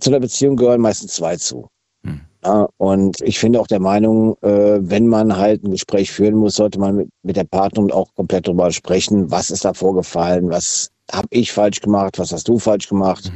zu 0.00 0.10
einer 0.10 0.20
Beziehung 0.20 0.56
gehören 0.56 0.82
meistens 0.82 1.14
zwei 1.14 1.36
zu. 1.36 1.68
Hm. 2.04 2.20
Ja, 2.44 2.68
und 2.76 3.22
ich 3.22 3.38
finde 3.38 3.58
auch 3.58 3.68
der 3.68 3.80
Meinung, 3.80 4.36
äh, 4.42 4.78
wenn 4.82 5.06
man 5.06 5.38
halt 5.38 5.64
ein 5.64 5.70
Gespräch 5.70 6.12
führen 6.12 6.34
muss, 6.34 6.56
sollte 6.56 6.78
man 6.78 6.94
mit, 6.96 7.08
mit 7.22 7.36
der 7.36 7.44
Partnerin 7.44 7.90
auch 7.90 8.14
komplett 8.14 8.48
darüber 8.48 8.70
sprechen, 8.70 9.30
was 9.30 9.50
ist 9.50 9.64
da 9.64 9.72
vorgefallen, 9.72 10.50
was 10.50 10.90
habe 11.10 11.28
ich 11.30 11.52
falsch 11.52 11.80
gemacht, 11.80 12.18
was 12.18 12.32
hast 12.32 12.48
du 12.48 12.58
falsch 12.58 12.90
gemacht. 12.90 13.32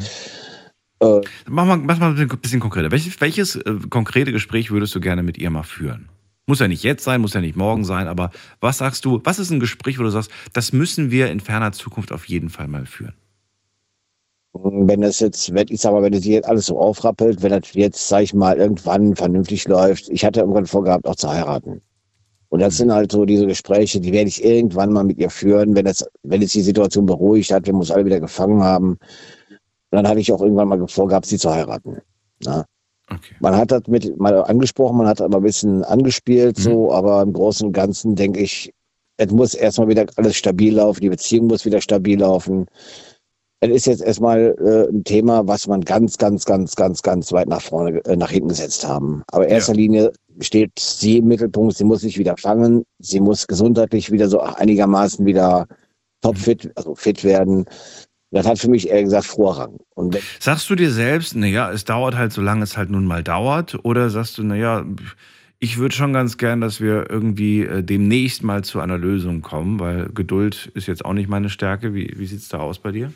Äh, 1.00 1.20
Mach 1.48 1.66
mal, 1.66 1.76
mach 1.76 1.98
mal 1.98 2.16
ein 2.16 2.28
bisschen 2.28 2.60
konkreter. 2.60 2.90
Welches, 2.90 3.20
welches 3.20 3.56
äh, 3.56 3.74
konkrete 3.90 4.32
Gespräch 4.32 4.70
würdest 4.70 4.94
du 4.94 5.00
gerne 5.00 5.22
mit 5.22 5.38
ihr 5.38 5.50
mal 5.50 5.62
führen? 5.62 6.08
Muss 6.46 6.60
ja 6.60 6.68
nicht 6.68 6.84
jetzt 6.84 7.04
sein, 7.04 7.20
muss 7.20 7.34
ja 7.34 7.40
nicht 7.40 7.56
morgen 7.56 7.84
sein, 7.84 8.06
aber 8.06 8.30
was 8.60 8.78
sagst 8.78 9.04
du, 9.04 9.20
was 9.24 9.38
ist 9.38 9.50
ein 9.50 9.60
Gespräch, 9.60 9.98
wo 9.98 10.04
du 10.04 10.10
sagst, 10.10 10.30
das 10.52 10.72
müssen 10.72 11.10
wir 11.10 11.30
in 11.30 11.40
ferner 11.40 11.72
Zukunft 11.72 12.12
auf 12.12 12.26
jeden 12.26 12.50
Fall 12.50 12.68
mal 12.68 12.86
führen? 12.86 13.14
wenn 14.62 15.02
es 15.02 15.20
jetzt, 15.20 15.52
wenn, 15.54 15.66
ich 15.68 15.80
sag 15.80 15.92
mal, 15.92 16.02
wenn 16.02 16.14
es 16.14 16.24
jetzt 16.24 16.48
alles 16.48 16.66
so 16.66 16.78
aufrappelt, 16.78 17.42
wenn 17.42 17.50
das 17.50 17.72
jetzt, 17.74 18.08
sag 18.08 18.22
ich 18.22 18.34
mal, 18.34 18.56
irgendwann 18.56 19.14
vernünftig 19.14 19.66
läuft, 19.68 20.08
ich 20.08 20.24
hatte 20.24 20.40
irgendwann 20.40 20.66
vorgehabt, 20.66 21.06
auch 21.06 21.16
zu 21.16 21.28
heiraten. 21.28 21.80
Und 22.48 22.60
das 22.60 22.76
sind 22.76 22.92
halt 22.92 23.12
so 23.12 23.24
diese 23.24 23.46
Gespräche, 23.46 24.00
die 24.00 24.12
werde 24.12 24.28
ich 24.28 24.42
irgendwann 24.42 24.92
mal 24.92 25.04
mit 25.04 25.18
ihr 25.18 25.30
führen, 25.30 25.74
wenn 25.74 25.86
es, 25.86 26.06
wenn 26.22 26.40
die 26.40 26.46
Situation 26.46 27.04
beruhigt 27.04 27.50
hat, 27.50 27.66
wenn 27.66 27.74
wir 27.74 27.80
uns 27.80 27.90
alle 27.90 28.04
wieder 28.04 28.20
gefangen 28.20 28.62
haben. 28.62 28.98
Und 29.96 30.02
dann 30.02 30.10
hatte 30.10 30.20
ich 30.20 30.30
auch 30.30 30.42
irgendwann 30.42 30.68
mal 30.68 30.88
vorgehabt, 30.88 31.24
sie 31.24 31.38
zu 31.38 31.50
heiraten. 31.54 32.02
Ja. 32.42 32.66
Okay. 33.08 33.34
Man 33.40 33.56
hat 33.56 33.70
das 33.70 33.86
mit 33.86 34.18
mal 34.18 34.34
angesprochen, 34.44 34.98
man 34.98 35.06
hat 35.06 35.22
aber 35.22 35.38
ein 35.38 35.42
bisschen 35.42 35.84
angespielt, 35.84 36.58
Mhm. 36.58 36.62
so, 36.62 36.92
aber 36.92 37.22
im 37.22 37.32
Großen 37.32 37.68
und 37.68 37.72
Ganzen 37.72 38.14
denke 38.14 38.40
ich, 38.40 38.74
es 39.16 39.30
muss 39.30 39.54
erstmal 39.54 39.88
wieder 39.88 40.04
alles 40.16 40.36
stabil 40.36 40.74
laufen, 40.74 41.00
die 41.00 41.08
Beziehung 41.08 41.46
muss 41.46 41.64
wieder 41.64 41.80
stabil 41.80 42.20
laufen. 42.20 42.66
Es 43.60 43.70
ist 43.70 43.86
jetzt 43.86 44.02
erstmal 44.02 44.54
äh, 44.60 44.92
ein 44.92 45.02
Thema, 45.04 45.48
was 45.48 45.66
man 45.66 45.80
ganz, 45.80 46.18
ganz, 46.18 46.44
ganz, 46.44 46.76
ganz, 46.76 47.00
ganz 47.00 47.32
weit 47.32 47.48
nach 47.48 47.62
vorne, 47.62 48.04
äh, 48.04 48.16
nach 48.16 48.30
hinten 48.30 48.48
gesetzt 48.48 48.86
haben. 48.86 49.22
Aber 49.28 49.46
in 49.46 49.52
erster 49.52 49.72
Linie 49.72 50.12
steht 50.40 50.72
sie 50.78 51.18
im 51.18 51.28
Mittelpunkt, 51.28 51.74
sie 51.74 51.84
muss 51.84 52.02
sich 52.02 52.18
wieder 52.18 52.36
fangen, 52.36 52.84
sie 52.98 53.20
muss 53.20 53.46
gesundheitlich 53.46 54.12
wieder 54.12 54.28
so 54.28 54.40
einigermaßen 54.40 55.24
wieder 55.24 55.66
topfit, 56.20 56.70
also 56.74 56.94
fit 56.94 57.24
werden. 57.24 57.64
Das 58.30 58.46
hat 58.46 58.58
für 58.58 58.68
mich 58.68 58.88
ehrlich 58.88 59.04
gesagt 59.04 59.26
Vorrang. 59.26 59.76
Und 59.94 60.18
Sagst 60.40 60.68
du 60.68 60.74
dir 60.74 60.90
selbst, 60.90 61.36
naja, 61.36 61.70
es 61.70 61.84
dauert 61.84 62.16
halt, 62.16 62.32
solange 62.32 62.64
es 62.64 62.76
halt 62.76 62.90
nun 62.90 63.06
mal 63.06 63.22
dauert? 63.22 63.78
Oder 63.84 64.10
sagst 64.10 64.36
du, 64.38 64.42
naja, 64.42 64.84
ich 65.58 65.78
würde 65.78 65.94
schon 65.94 66.12
ganz 66.12 66.36
gern, 66.36 66.60
dass 66.60 66.80
wir 66.80 67.08
irgendwie 67.10 67.62
äh, 67.62 67.82
demnächst 67.82 68.42
mal 68.42 68.62
zu 68.64 68.80
einer 68.80 68.98
Lösung 68.98 69.42
kommen, 69.42 69.80
weil 69.80 70.08
Geduld 70.12 70.70
ist 70.74 70.86
jetzt 70.86 71.04
auch 71.04 71.12
nicht 71.14 71.28
meine 71.28 71.48
Stärke. 71.48 71.94
Wie, 71.94 72.12
wie 72.16 72.26
sieht 72.26 72.40
es 72.40 72.48
da 72.48 72.58
aus 72.58 72.78
bei 72.78 72.92
dir? 72.92 73.12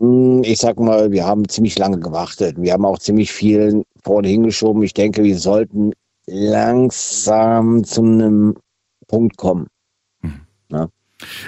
Hm, 0.00 0.42
Ich 0.44 0.58
sag 0.58 0.78
mal, 0.78 1.10
wir 1.10 1.26
haben 1.26 1.48
ziemlich 1.48 1.78
lange 1.78 1.98
gewartet. 1.98 2.56
Wir 2.60 2.72
haben 2.72 2.84
auch 2.84 2.98
ziemlich 2.98 3.32
viel 3.32 3.82
vorne 4.04 4.28
hingeschoben. 4.28 4.82
Ich 4.82 4.94
denke, 4.94 5.24
wir 5.24 5.38
sollten 5.38 5.92
langsam 6.26 7.82
zu 7.84 8.02
einem 8.02 8.54
Punkt 9.08 9.36
kommen. 9.36 9.66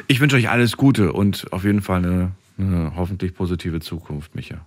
Ich 0.08 0.20
wünsche 0.20 0.36
euch 0.36 0.48
alles 0.48 0.76
Gute 0.76 1.12
und 1.12 1.52
auf 1.52 1.64
jeden 1.64 1.82
Fall 1.82 1.98
eine, 2.04 2.32
eine 2.58 2.92
hoffentlich 2.96 3.34
positive 3.34 3.80
Zukunft, 3.80 4.34
Micha. 4.34 4.64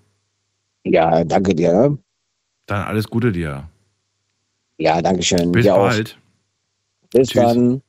Ja, 0.85 1.23
danke 1.23 1.55
dir. 1.55 1.97
Dann 2.65 2.83
alles 2.83 3.07
Gute 3.09 3.31
dir. 3.31 3.69
Ja, 4.77 5.01
danke 5.01 5.23
schön. 5.23 5.51
Bis 5.51 5.63
Dir 5.63 5.75
auch. 5.75 5.87
bald. 5.87 6.17
Bis 7.11 7.29
Tschüss. 7.29 7.43
dann. 7.43 7.81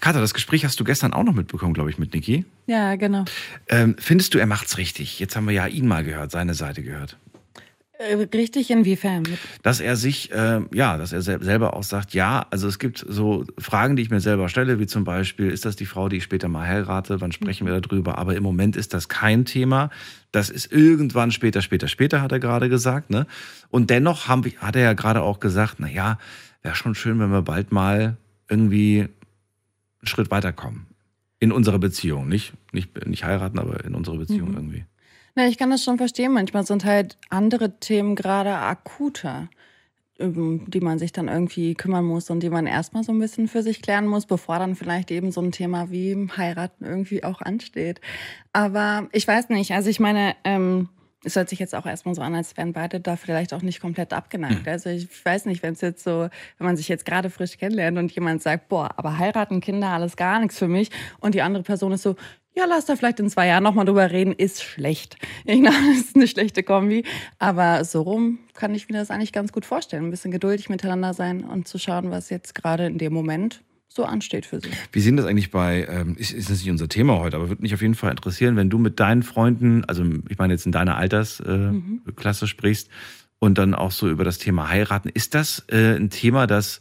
Katha, 0.00 0.20
das 0.20 0.34
Gespräch 0.34 0.64
hast 0.66 0.78
du 0.78 0.84
gestern 0.84 1.14
auch 1.14 1.22
noch 1.22 1.32
mitbekommen, 1.32 1.72
glaube 1.72 1.88
ich, 1.90 1.98
mit 1.98 2.12
Niki. 2.12 2.44
Ja, 2.66 2.96
genau. 2.96 3.24
Ähm, 3.68 3.96
findest 3.98 4.34
du, 4.34 4.38
er 4.38 4.46
macht's 4.46 4.76
richtig? 4.76 5.18
Jetzt 5.18 5.34
haben 5.34 5.46
wir 5.46 5.54
ja 5.54 5.66
ihn 5.66 5.86
mal 5.88 6.04
gehört, 6.04 6.30
seine 6.30 6.52
Seite 6.54 6.82
gehört. 6.82 7.16
Äh, 7.98 8.14
Richtig 8.34 8.70
inwiefern? 8.70 9.24
Dass 9.62 9.80
er 9.80 9.96
sich, 9.96 10.30
äh, 10.32 10.60
ja, 10.72 10.96
dass 10.98 11.12
er 11.12 11.22
sel 11.22 11.42
selber 11.42 11.74
auch 11.74 11.82
sagt, 11.82 12.12
ja, 12.14 12.46
also 12.50 12.68
es 12.68 12.78
gibt 12.78 13.04
so 13.08 13.44
Fragen, 13.58 13.96
die 13.96 14.02
ich 14.02 14.10
mir 14.10 14.20
selber 14.20 14.48
stelle, 14.48 14.78
wie 14.78 14.86
zum 14.86 15.04
Beispiel, 15.04 15.50
ist 15.50 15.64
das 15.64 15.76
die 15.76 15.86
Frau, 15.86 16.08
die 16.08 16.16
ich 16.16 16.24
später 16.24 16.48
mal 16.48 16.66
heirate? 16.66 17.20
Wann 17.20 17.32
sprechen 17.32 17.66
wir 17.66 17.80
darüber? 17.80 18.18
Aber 18.18 18.36
im 18.36 18.42
Moment 18.42 18.76
ist 18.76 18.92
das 18.92 19.08
kein 19.08 19.44
Thema. 19.44 19.90
Das 20.32 20.50
ist 20.50 20.70
irgendwann 20.72 21.30
später, 21.30 21.62
später, 21.62 21.88
später, 21.88 22.20
hat 22.20 22.32
er 22.32 22.40
gerade 22.40 22.68
gesagt. 22.68 23.10
Ne? 23.10 23.26
Und 23.70 23.88
dennoch 23.90 24.28
haben, 24.28 24.44
hat 24.58 24.76
er 24.76 24.82
ja 24.82 24.92
gerade 24.92 25.22
auch 25.22 25.40
gesagt, 25.40 25.76
na 25.78 25.88
ja, 25.88 26.18
wäre 26.62 26.74
schon 26.74 26.94
schön, 26.94 27.18
wenn 27.18 27.30
wir 27.30 27.42
bald 27.42 27.72
mal 27.72 28.16
irgendwie 28.48 29.00
einen 29.02 30.06
Schritt 30.06 30.30
weiterkommen. 30.30 30.86
In 31.38 31.52
unserer 31.52 31.78
Beziehung. 31.78 32.28
Nicht, 32.28 32.52
nicht, 32.72 33.06
nicht 33.06 33.24
heiraten, 33.24 33.58
aber 33.58 33.84
in 33.84 33.94
unserer 33.94 34.16
Beziehung 34.16 34.50
Mhm. 34.50 34.56
irgendwie. 34.56 34.84
Na, 35.38 35.46
ich 35.46 35.58
kann 35.58 35.68
das 35.68 35.84
schon 35.84 35.98
verstehen. 35.98 36.32
Manchmal 36.32 36.64
sind 36.64 36.86
halt 36.86 37.18
andere 37.28 37.78
Themen 37.78 38.16
gerade 38.16 38.54
akuter, 38.54 39.50
um 40.18 40.68
die 40.70 40.80
man 40.80 40.98
sich 40.98 41.12
dann 41.12 41.28
irgendwie 41.28 41.74
kümmern 41.74 42.06
muss 42.06 42.30
und 42.30 42.40
die 42.40 42.48
man 42.48 42.66
erstmal 42.66 43.04
so 43.04 43.12
ein 43.12 43.18
bisschen 43.18 43.46
für 43.46 43.62
sich 43.62 43.82
klären 43.82 44.06
muss, 44.06 44.24
bevor 44.24 44.58
dann 44.58 44.76
vielleicht 44.76 45.10
eben 45.10 45.30
so 45.32 45.42
ein 45.42 45.52
Thema 45.52 45.90
wie 45.90 46.16
Heiraten 46.34 46.86
irgendwie 46.86 47.22
auch 47.22 47.42
ansteht. 47.42 48.00
Aber 48.54 49.08
ich 49.12 49.28
weiß 49.28 49.50
nicht, 49.50 49.72
also 49.72 49.90
ich 49.90 50.00
meine, 50.00 50.34
ähm, 50.44 50.88
es 51.22 51.36
hört 51.36 51.50
sich 51.50 51.58
jetzt 51.58 51.74
auch 51.74 51.84
erstmal 51.84 52.14
so 52.14 52.22
an, 52.22 52.34
als 52.34 52.56
wären 52.56 52.72
beide 52.72 53.00
da 53.00 53.16
vielleicht 53.16 53.52
auch 53.52 53.60
nicht 53.60 53.80
komplett 53.80 54.14
abgeneigt. 54.14 54.66
Also 54.66 54.88
ich 54.88 55.08
weiß 55.22 55.44
nicht, 55.46 55.62
wenn 55.62 55.74
es 55.74 55.82
jetzt 55.82 56.02
so, 56.02 56.30
wenn 56.56 56.66
man 56.66 56.78
sich 56.78 56.88
jetzt 56.88 57.04
gerade 57.04 57.28
frisch 57.28 57.58
kennenlernt 57.58 57.98
und 57.98 58.10
jemand 58.12 58.42
sagt, 58.42 58.70
boah, 58.70 58.90
aber 58.96 59.18
heiraten, 59.18 59.60
Kinder, 59.60 59.88
alles 59.88 60.16
gar 60.16 60.40
nichts 60.40 60.58
für 60.58 60.68
mich 60.68 60.90
und 61.20 61.34
die 61.34 61.42
andere 61.42 61.62
Person 61.62 61.92
ist 61.92 62.02
so, 62.02 62.16
ja, 62.56 62.64
lass 62.66 62.86
da 62.86 62.96
vielleicht 62.96 63.20
in 63.20 63.28
zwei 63.28 63.48
Jahren 63.48 63.62
nochmal 63.62 63.84
drüber 63.84 64.10
reden, 64.10 64.32
ist 64.32 64.62
schlecht. 64.62 65.16
Ich 65.44 65.60
glaube, 65.60 65.76
das 65.88 65.98
ist 65.98 66.16
eine 66.16 66.26
schlechte 66.26 66.62
Kombi. 66.62 67.04
Aber 67.38 67.84
so 67.84 68.02
rum 68.02 68.38
kann 68.54 68.74
ich 68.74 68.88
mir 68.88 68.96
das 68.96 69.10
eigentlich 69.10 69.32
ganz 69.32 69.52
gut 69.52 69.66
vorstellen. 69.66 70.06
Ein 70.06 70.10
bisschen 70.10 70.30
geduldig 70.30 70.70
miteinander 70.70 71.12
sein 71.12 71.44
und 71.44 71.68
zu 71.68 71.78
schauen, 71.78 72.10
was 72.10 72.30
jetzt 72.30 72.54
gerade 72.54 72.86
in 72.86 72.96
dem 72.96 73.12
Moment 73.12 73.62
so 73.88 74.04
ansteht 74.04 74.46
für 74.46 74.60
sie. 74.60 74.70
Wie 74.92 75.00
sehen 75.00 75.16
das 75.16 75.26
eigentlich 75.26 75.50
bei, 75.50 75.86
ähm, 75.88 76.16
ist, 76.18 76.32
ist 76.32 76.50
das 76.50 76.58
nicht 76.58 76.70
unser 76.70 76.88
Thema 76.88 77.18
heute, 77.18 77.36
aber 77.36 77.48
würde 77.48 77.62
mich 77.62 77.74
auf 77.74 77.82
jeden 77.82 77.94
Fall 77.94 78.10
interessieren, 78.10 78.56
wenn 78.56 78.70
du 78.70 78.78
mit 78.78 79.00
deinen 79.00 79.22
Freunden, 79.22 79.84
also 79.84 80.04
ich 80.28 80.38
meine 80.38 80.52
jetzt 80.52 80.66
in 80.66 80.72
deiner 80.72 80.96
Altersklasse 80.96 82.02
äh, 82.06 82.12
Klasse 82.12 82.46
sprichst 82.46 82.88
und 83.38 83.58
dann 83.58 83.74
auch 83.74 83.92
so 83.92 84.08
über 84.08 84.24
das 84.24 84.38
Thema 84.38 84.68
heiraten, 84.68 85.08
ist 85.08 85.34
das 85.34 85.64
äh, 85.68 85.96
ein 85.96 86.10
Thema, 86.10 86.46
das 86.46 86.80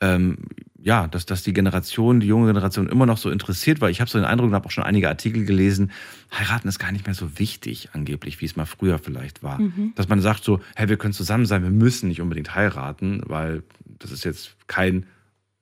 ähm, 0.00 0.38
ja, 0.86 1.08
dass, 1.08 1.26
dass 1.26 1.42
die 1.42 1.52
Generation, 1.52 2.20
die 2.20 2.28
junge 2.28 2.46
Generation 2.46 2.88
immer 2.88 3.06
noch 3.06 3.18
so 3.18 3.28
interessiert, 3.28 3.80
weil 3.80 3.90
ich 3.90 4.00
habe 4.00 4.08
so 4.08 4.18
den 4.18 4.24
Eindruck 4.24 4.50
und 4.50 4.54
habe 4.54 4.66
auch 4.66 4.70
schon 4.70 4.84
einige 4.84 5.08
Artikel 5.08 5.44
gelesen, 5.44 5.90
heiraten 6.32 6.68
ist 6.68 6.78
gar 6.78 6.92
nicht 6.92 7.06
mehr 7.06 7.14
so 7.14 7.40
wichtig, 7.40 7.88
angeblich, 7.92 8.40
wie 8.40 8.44
es 8.44 8.54
mal 8.54 8.66
früher 8.66 9.00
vielleicht 9.00 9.42
war. 9.42 9.58
Dass 9.96 10.08
man 10.08 10.20
sagt 10.20 10.44
so, 10.44 10.60
hey, 10.76 10.88
wir 10.88 10.96
können 10.96 11.12
zusammen 11.12 11.44
sein, 11.44 11.64
wir 11.64 11.70
müssen 11.70 12.08
nicht 12.08 12.20
unbedingt 12.20 12.54
heiraten, 12.54 13.20
weil 13.26 13.64
das 13.98 14.12
ist 14.12 14.24
jetzt 14.24 14.54
kein 14.68 15.06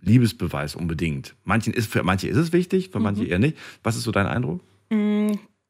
Liebesbeweis 0.03 0.75
unbedingt. 0.75 1.35
Manchen 1.45 1.73
ist, 1.73 1.91
für 1.91 2.03
manche 2.03 2.29
ist 2.29 2.37
es 2.37 2.53
wichtig, 2.53 2.91
für 2.91 3.01
manche 3.01 3.25
eher 3.25 3.39
nicht. 3.39 3.57
Was 3.83 3.97
ist 3.97 4.03
so 4.03 4.13
dein 4.13 4.27
Eindruck? 4.27 4.61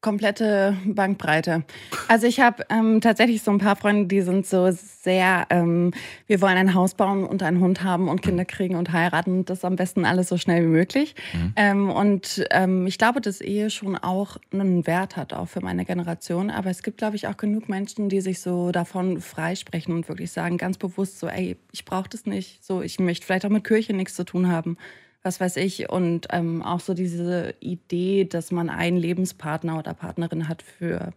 Komplette 0.05 0.77
Bankbreite. 0.85 1.65
Also 2.09 2.27
ich 2.27 2.39
habe 2.39 2.63
ähm, 2.69 3.01
tatsächlich 3.01 3.43
so 3.43 3.51
ein 3.51 3.57
paar 3.57 3.75
Freunde, 3.75 4.07
die 4.07 4.21
sind 4.21 4.47
so 4.47 4.71
sehr, 4.71 5.47
ähm, 5.49 5.93
wir 6.27 6.43
wollen 6.43 6.59
ein 6.59 6.75
Haus 6.75 6.95
bauen 6.95 7.25
und 7.25 7.43
einen 7.43 7.59
Hund 7.61 7.83
haben 7.83 8.09
und 8.09 8.21
Kinder 8.21 8.45
kriegen 8.45 8.77
und 8.77 8.93
heiraten 8.93 9.39
und 9.39 9.51
das 9.51 9.65
am 9.65 9.77
besten 9.77 10.05
alles 10.05 10.29
so 10.29 10.37
schnell 10.37 10.63
wie 10.63 10.69
möglich. 10.69 11.15
Ähm, 11.57 11.89
und 11.89 12.45
ähm, 12.51 12.87
ich 12.87 12.99
glaube, 12.99 13.23
dass 13.23 13.41
Ehe 13.41 13.71
schon 13.71 13.97
auch 13.97 14.37
einen 14.53 14.87
Wert 14.87 15.17
hat, 15.17 15.33
auch 15.33 15.49
für 15.49 15.63
meine 15.63 15.87
Generation. 15.87 16.51
Aber 16.51 16.69
es 16.69 16.83
gibt, 16.83 16.99
glaube 16.99 17.17
ich, 17.17 17.27
auch 17.27 17.39
genug 17.39 17.71
Menschen, 17.71 18.11
die 18.11 18.21
sich 18.21 18.41
so 18.41 18.73
davon 18.73 19.23
freisprechen 19.23 19.95
und 19.95 20.07
wirklich 20.11 20.33
sagen, 20.33 20.59
ganz 20.59 20.77
bewusst 20.77 21.19
so, 21.19 21.29
ey, 21.29 21.57
ich 21.73 21.87
brauche 21.87 22.11
das 22.11 22.27
nicht. 22.27 22.63
So, 22.63 22.83
ich 22.83 23.01
möchte 23.01 23.25
vielleicht 23.25 23.47
auch 23.47 23.51
mit 23.51 23.65
Kirche 23.65 23.95
nichts 23.95 24.15
zu 24.15 24.25
tun 24.25 24.49
haben 24.49 24.77
was 25.25 25.41
weiß 25.41 25.57
ich. 25.57 25.89
Und 25.91 26.29
ähm, 26.31 26.63
auch 26.63 26.81
so 26.81 26.95
diese 26.95 27.55
Idee, 27.61 28.25
dass 28.25 28.53
man 28.53 28.71
einen 28.71 28.97
Lebenspartner 28.97 29.79
oder 29.79 29.95
Partnerin 29.95 30.49
hat 30.49 30.63
für 30.63 31.13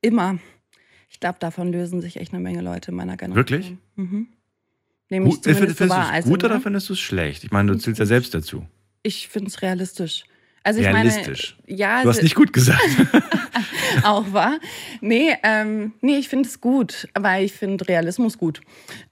immer. 0.00 0.38
Ich 1.10 1.20
glaube, 1.20 1.38
davon 1.40 1.72
lösen 1.72 2.00
sich 2.00 2.16
echt 2.18 2.32
eine 2.32 2.42
Menge 2.42 2.62
Leute 2.62 2.92
in 2.92 2.96
meiner 2.96 3.16
Generation. 3.16 3.36
Wirklich? 3.36 3.76
Mhm. 3.96 4.28
Nämlich 5.10 5.34
Gut, 5.34 5.44
findest 5.44 5.80
du 5.80 5.84
es 5.84 5.90
Also, 5.90 6.30
gut 6.30 6.44
oder 6.44 6.56
ne? 6.56 6.60
findest 6.60 6.88
du 6.88 6.92
es 6.92 7.00
schlecht? 7.00 7.44
Ich 7.44 7.50
meine, 7.50 7.72
du 7.72 7.78
zählst 7.78 7.98
ja 7.98 8.06
selbst 8.06 8.34
dazu. 8.34 8.66
Ich 9.02 9.28
finde 9.28 9.48
es 9.48 9.62
realistisch. 9.62 10.24
Also 10.68 10.80
ich 10.80 10.86
Realistisch. 10.86 11.56
meine, 11.66 11.78
ja, 11.78 12.02
Du 12.02 12.08
hast 12.10 12.16
also- 12.16 12.22
nicht 12.24 12.34
gut 12.34 12.52
gesagt. 12.52 12.82
auch 14.04 14.30
wahr. 14.34 14.58
Nee, 15.00 15.34
ähm, 15.42 15.94
nee, 16.02 16.16
ich 16.18 16.28
finde 16.28 16.46
es 16.46 16.60
gut, 16.60 17.08
weil 17.18 17.46
ich 17.46 17.54
finde 17.54 17.88
Realismus 17.88 18.36
gut. 18.36 18.60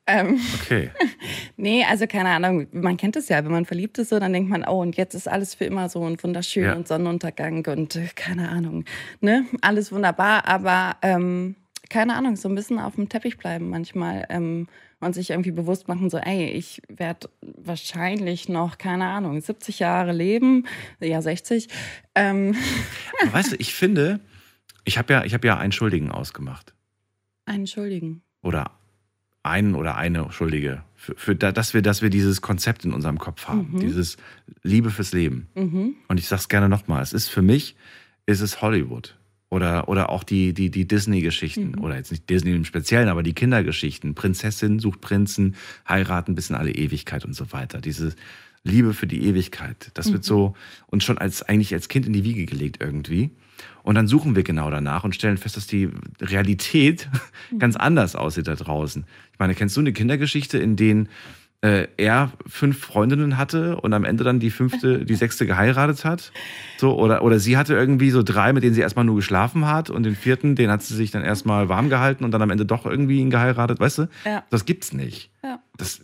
Ähm, 0.07 0.39
Okay. 0.63 0.91
Nee, 1.57 1.83
also 1.89 2.07
keine 2.07 2.29
Ahnung, 2.29 2.67
man 2.73 2.99
kennt 2.99 3.17
es 3.17 3.31
ja, 3.31 3.43
wenn 3.43 3.51
man 3.51 3.65
verliebt 3.65 3.97
ist, 3.97 4.11
so, 4.11 4.19
dann 4.19 4.35
denkt 4.35 4.51
man, 4.51 4.65
oh, 4.69 4.83
und 4.83 4.99
jetzt 4.99 5.15
ist 5.15 5.27
alles 5.29 5.55
für 5.55 5.65
immer 5.65 5.89
so 5.89 6.01
und 6.01 6.23
wunderschön 6.23 6.65
Ja. 6.65 6.75
und 6.75 6.87
Sonnenuntergang 6.87 7.65
und 7.67 7.97
äh, 7.97 8.09
keine 8.15 8.51
Ahnung, 8.51 8.85
ne? 9.23 9.47
Alles 9.63 9.91
wunderbar, 9.93 10.47
aber 10.47 10.97
ähm, 11.01 11.55
keine 11.89 12.15
Ahnung, 12.17 12.37
so 12.37 12.51
ein 12.51 12.55
bisschen 12.55 12.79
auf 12.79 12.97
dem 12.97 13.09
Teppich 13.09 13.39
bleiben 13.39 13.71
manchmal 13.71 14.27
ähm, 14.29 14.69
und 15.00 15.15
sich 15.15 15.31
irgendwie 15.31 15.50
bewusst 15.50 15.88
machen, 15.88 16.11
so, 16.11 16.19
ey, 16.19 16.50
ich 16.50 16.83
werde 16.88 17.29
wahrscheinlich 17.41 18.49
noch, 18.49 18.79
keine 18.79 19.07
Ahnung, 19.07 19.41
70 19.41 19.79
Jahre 19.79 20.12
leben, 20.12 20.67
ja 21.00 21.21
60. 21.21 21.69
Ähm, 22.15 22.55
weißt 23.31 23.53
du, 23.53 23.57
ich 23.57 23.75
finde, 23.75 24.21
ich 24.85 24.99
habe 24.99 25.12
ja, 25.12 25.25
ich 25.25 25.35
hab 25.35 25.45
ja 25.45 25.59
einen 25.59 25.73
Schuldigen 25.73 26.11
ausgemacht. 26.11 26.75
entschuldigen. 27.47 28.23
Oder 28.43 28.71
einen 29.43 29.75
oder 29.75 29.97
eine 29.97 30.31
Schuldige. 30.33 30.83
Für, 30.95 31.15
für 31.17 31.37
da, 31.37 31.53
dass, 31.53 31.73
wir, 31.73 31.83
dass 31.83 32.03
wir 32.03 32.11
dieses 32.11 32.43
Konzept 32.43 32.85
in 32.85 32.93
unserem 32.93 33.19
Kopf 33.19 33.47
haben. 33.47 33.71
Mhm. 33.73 33.81
Dieses 33.81 34.17
Liebe 34.62 34.91
fürs 34.91 35.12
Leben. 35.12 35.49
Mhm. 35.55 35.95
Und 36.09 36.19
ich 36.19 36.26
sag's 36.26 36.49
gerne 36.49 36.69
nochmal, 36.69 37.03
es 37.03 37.12
ist 37.12 37.29
für 37.29 37.43
mich, 37.43 37.76
ist 38.26 38.41
es 38.41 38.61
Hollywood. 38.61 39.17
Oder, 39.57 39.89
oder 39.89 40.11
auch 40.11 40.23
die, 40.23 40.53
die, 40.53 40.71
die 40.71 40.87
Disney-Geschichten. 40.87 41.73
Mhm. 41.73 41.81
Oder 41.83 41.97
jetzt 41.97 42.11
nicht 42.11 42.29
Disney 42.29 42.55
im 42.55 42.67
Speziellen, 42.67 43.09
aber 43.09 43.23
die 43.23 43.33
Kindergeschichten. 43.33 44.15
Prinzessin 44.15 44.81
sucht 44.81 45.01
Prinzen, 45.01 45.57
heiraten 45.89 46.35
bis 46.35 46.51
in 46.51 46.57
alle 46.57 46.73
Ewigkeit 46.73 47.25
und 47.25 47.33
so 47.33 47.53
weiter. 47.53 47.81
Diese 47.81 48.15
Liebe 48.65 48.93
für 48.93 49.07
die 49.07 49.25
Ewigkeit. 49.25 49.93
Das 49.95 50.13
wird 50.13 50.25
so 50.25 50.55
uns 50.89 51.05
schon 51.05 51.17
als, 51.17 51.43
eigentlich 51.43 51.73
als 51.73 51.89
Kind 51.89 52.05
in 52.05 52.13
die 52.13 52.23
Wiege 52.25 52.45
gelegt 52.45 52.83
irgendwie. 52.83 53.31
Und 53.83 53.95
dann 53.95 54.09
suchen 54.09 54.37
wir 54.37 54.43
genau 54.43 54.71
danach 54.71 55.05
und 55.05 55.15
stellen 55.15 55.39
fest, 55.39 55.57
dass 55.57 55.67
die 55.67 55.89
Realität 56.21 57.09
ganz 57.59 57.77
anders 57.77 58.15
aussieht 58.15 58.49
da 58.49 58.57
draußen. 58.57 59.07
Ich 59.33 59.39
meine, 59.39 59.55
kennst 59.55 59.75
du 59.75 59.81
eine 59.81 59.95
Kindergeschichte, 59.95 60.59
in 60.59 60.77
denen 60.77 61.09
äh, 61.61 61.89
er 61.97 62.33
fünf 62.47 62.79
Freundinnen 62.79 63.39
hatte 63.39 63.77
und 63.81 63.93
am 63.93 64.05
Ende 64.05 64.25
dann 64.25 64.41
die 64.41 64.51
fünfte, 64.51 65.05
die 65.05 65.15
sechste 65.15 65.47
geheiratet 65.47 66.05
hat? 66.05 66.33
So, 66.79 66.99
oder, 66.99 67.23
oder 67.23 67.39
sie 67.39 67.57
hatte 67.57 67.75
irgendwie 67.75 68.11
so 68.11 68.23
drei, 68.23 68.53
mit 68.53 68.63
denen 68.63 68.75
sie 68.75 68.81
erstmal 68.81 69.05
nur 69.05 69.17
geschlafen 69.17 69.67
hat 69.67 69.91
und 69.91 70.03
den 70.03 70.17
vierten, 70.17 70.55
den 70.55 70.71
hat 70.71 70.83
sie 70.83 70.95
sich 70.95 71.11
dann 71.11 71.23
erstmal 71.23 71.69
warm 71.69 71.89
gehalten 71.89 72.25
und 72.25 72.31
dann 72.31 72.43
am 72.43 72.51
Ende 72.51 72.67
doch 72.67 72.87
irgendwie 72.87 73.21
ihn 73.21 73.31
geheiratet, 73.31 73.81
weißt 73.81 73.99
du? 73.99 74.09
Ja. 74.25 74.45
Das 74.51 74.65
gibt's 74.65 74.93
nicht. 74.93 75.31
Ja. 75.43 75.61
Das, 75.77 76.03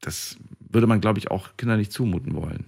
das 0.00 0.36
würde 0.70 0.86
man, 0.86 1.00
glaube 1.00 1.18
ich, 1.18 1.30
auch 1.30 1.56
Kindern 1.56 1.78
nicht 1.78 1.92
zumuten 1.92 2.34
wollen. 2.34 2.66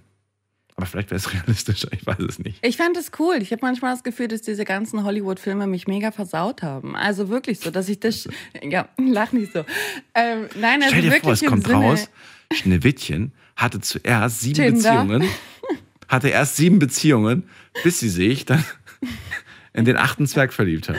Aber 0.77 0.85
vielleicht 0.85 1.09
wäre 1.09 1.17
es 1.17 1.33
realistischer, 1.33 1.91
ich 1.91 2.05
weiß 2.05 2.19
es 2.19 2.39
nicht. 2.39 2.65
Ich 2.65 2.77
fand 2.77 2.95
es 2.95 3.11
cool. 3.19 3.39
Ich 3.41 3.51
habe 3.51 3.59
manchmal 3.63 3.93
das 3.93 4.03
Gefühl, 4.03 4.27
dass 4.27 4.43
diese 4.43 4.63
ganzen 4.63 5.03
Hollywood-Filme 5.03 5.67
mich 5.67 5.87
mega 5.87 6.11
versaut 6.11 6.61
haben. 6.61 6.95
Also 6.95 7.29
wirklich 7.29 7.59
so, 7.59 7.71
dass 7.71 7.89
ich 7.89 7.99
das. 7.99 8.29
Ja, 8.63 8.87
lach 8.97 9.31
nicht 9.33 9.53
so. 9.53 9.65
Ähm, 10.13 10.47
nein, 10.59 10.81
also 10.81 10.89
Stell 10.89 11.01
dir 11.01 11.11
wirklich 11.11 11.21
vor, 11.21 11.33
es 11.33 11.45
kommt 11.45 11.67
Sinne, 11.67 11.77
raus, 11.77 12.09
Schneewittchen 12.53 13.33
hatte 13.55 13.81
zuerst 13.81 14.41
sieben 14.41 14.55
Tinder. 14.55 15.03
Beziehungen 15.03 15.29
hatte 16.07 16.29
erst 16.29 16.55
sieben 16.55 16.79
Beziehungen, 16.79 17.49
bis 17.83 17.99
sie 17.99 18.09
sich 18.09 18.45
dann 18.45 18.63
in 19.73 19.85
den 19.85 19.97
achten 19.97 20.27
Zwerg 20.27 20.53
verliebt 20.53 20.89
hat. 20.89 20.97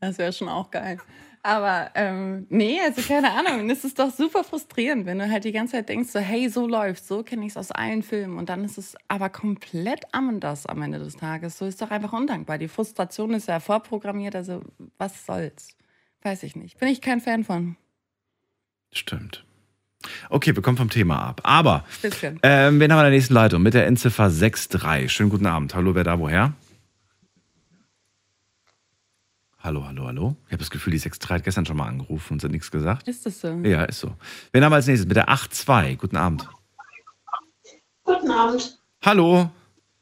Das 0.00 0.18
wäre 0.18 0.32
schon 0.32 0.48
auch 0.48 0.70
geil. 0.70 0.98
Aber 1.44 1.90
ähm, 1.94 2.46
nee, 2.48 2.80
also 2.80 3.02
keine 3.02 3.30
Ahnung. 3.30 3.68
Es 3.68 3.84
ist 3.84 3.98
doch 3.98 4.10
super 4.10 4.44
frustrierend, 4.44 5.04
wenn 5.04 5.18
du 5.18 5.30
halt 5.30 5.44
die 5.44 5.52
ganze 5.52 5.72
Zeit 5.72 5.90
denkst, 5.90 6.08
so, 6.10 6.18
hey, 6.18 6.48
so 6.48 6.66
läuft, 6.66 7.06
so 7.06 7.22
kenne 7.22 7.44
ich 7.44 7.52
es 7.52 7.58
aus 7.58 7.70
allen 7.70 8.02
Filmen. 8.02 8.38
Und 8.38 8.48
dann 8.48 8.64
ist 8.64 8.78
es 8.78 8.96
aber 9.08 9.28
komplett 9.28 10.06
anders 10.12 10.64
am 10.64 10.80
Ende 10.80 10.98
des 10.98 11.16
Tages. 11.16 11.58
So 11.58 11.66
ist 11.66 11.82
doch 11.82 11.90
einfach 11.90 12.14
undankbar. 12.14 12.56
Die 12.56 12.66
Frustration 12.66 13.34
ist 13.34 13.46
ja 13.46 13.60
vorprogrammiert, 13.60 14.34
also 14.34 14.62
was 14.96 15.26
soll's? 15.26 15.76
Weiß 16.22 16.44
ich 16.44 16.56
nicht. 16.56 16.78
Bin 16.78 16.88
ich 16.88 17.02
kein 17.02 17.20
Fan 17.20 17.44
von. 17.44 17.76
Stimmt. 18.90 19.44
Okay, 20.30 20.56
wir 20.56 20.62
kommen 20.62 20.78
vom 20.78 20.88
Thema 20.88 21.18
ab. 21.18 21.42
Aber, 21.44 21.84
ähm, 22.42 22.80
wen 22.80 22.90
haben 22.90 22.98
wir 22.98 23.02
in 23.02 23.10
der 23.10 23.10
nächsten 23.10 23.34
Leitung? 23.34 23.62
Mit 23.62 23.74
der 23.74 23.86
Endziffer 23.86 24.30
63. 24.30 25.12
Schönen 25.12 25.28
guten 25.28 25.46
Abend. 25.46 25.74
Hallo, 25.74 25.94
wer 25.94 26.04
da 26.04 26.18
woher? 26.18 26.54
Hallo, 29.64 29.82
hallo, 29.86 30.06
hallo. 30.06 30.36
Ich 30.44 30.52
habe 30.52 30.58
das 30.58 30.68
Gefühl, 30.68 30.92
die 30.92 30.98
63 30.98 31.30
hat 31.30 31.42
gestern 31.42 31.64
schon 31.64 31.78
mal 31.78 31.88
angerufen 31.88 32.34
und 32.34 32.44
hat 32.44 32.50
nichts 32.50 32.70
gesagt. 32.70 33.08
Ist 33.08 33.24
das 33.24 33.40
so? 33.40 33.48
Ja, 33.62 33.84
ist 33.84 33.98
so. 33.98 34.14
Wen 34.52 34.62
haben 34.62 34.72
wir 34.72 34.76
als 34.76 34.86
nächstes? 34.86 35.08
Mit 35.08 35.16
der 35.16 35.24
82. 35.24 35.98
Guten 35.98 36.18
Abend. 36.18 36.46
Guten 38.04 38.30
Abend. 38.30 38.78
Hallo, 39.02 39.50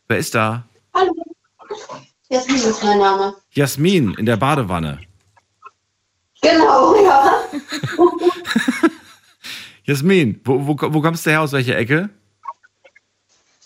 wer 0.09 0.19
ist 0.19 0.35
da? 0.35 0.67
Hallo. 0.93 1.15
Jasmin 2.29 2.57
ist 2.57 2.83
mein 2.83 2.99
Name. 2.99 3.37
Jasmin 3.53 4.15
in 4.15 4.27
der 4.27 4.37
Badewanne. 4.37 4.99
Genau, 6.41 6.97
ja. 7.05 7.33
Jasmin, 9.85 10.41
wo, 10.45 10.67
wo, 10.67 10.77
wo 10.77 11.01
kommst 11.01 11.25
du 11.25 11.31
her? 11.31 11.41
Aus 11.41 11.53
welcher 11.53 11.79
Ecke? 11.79 12.11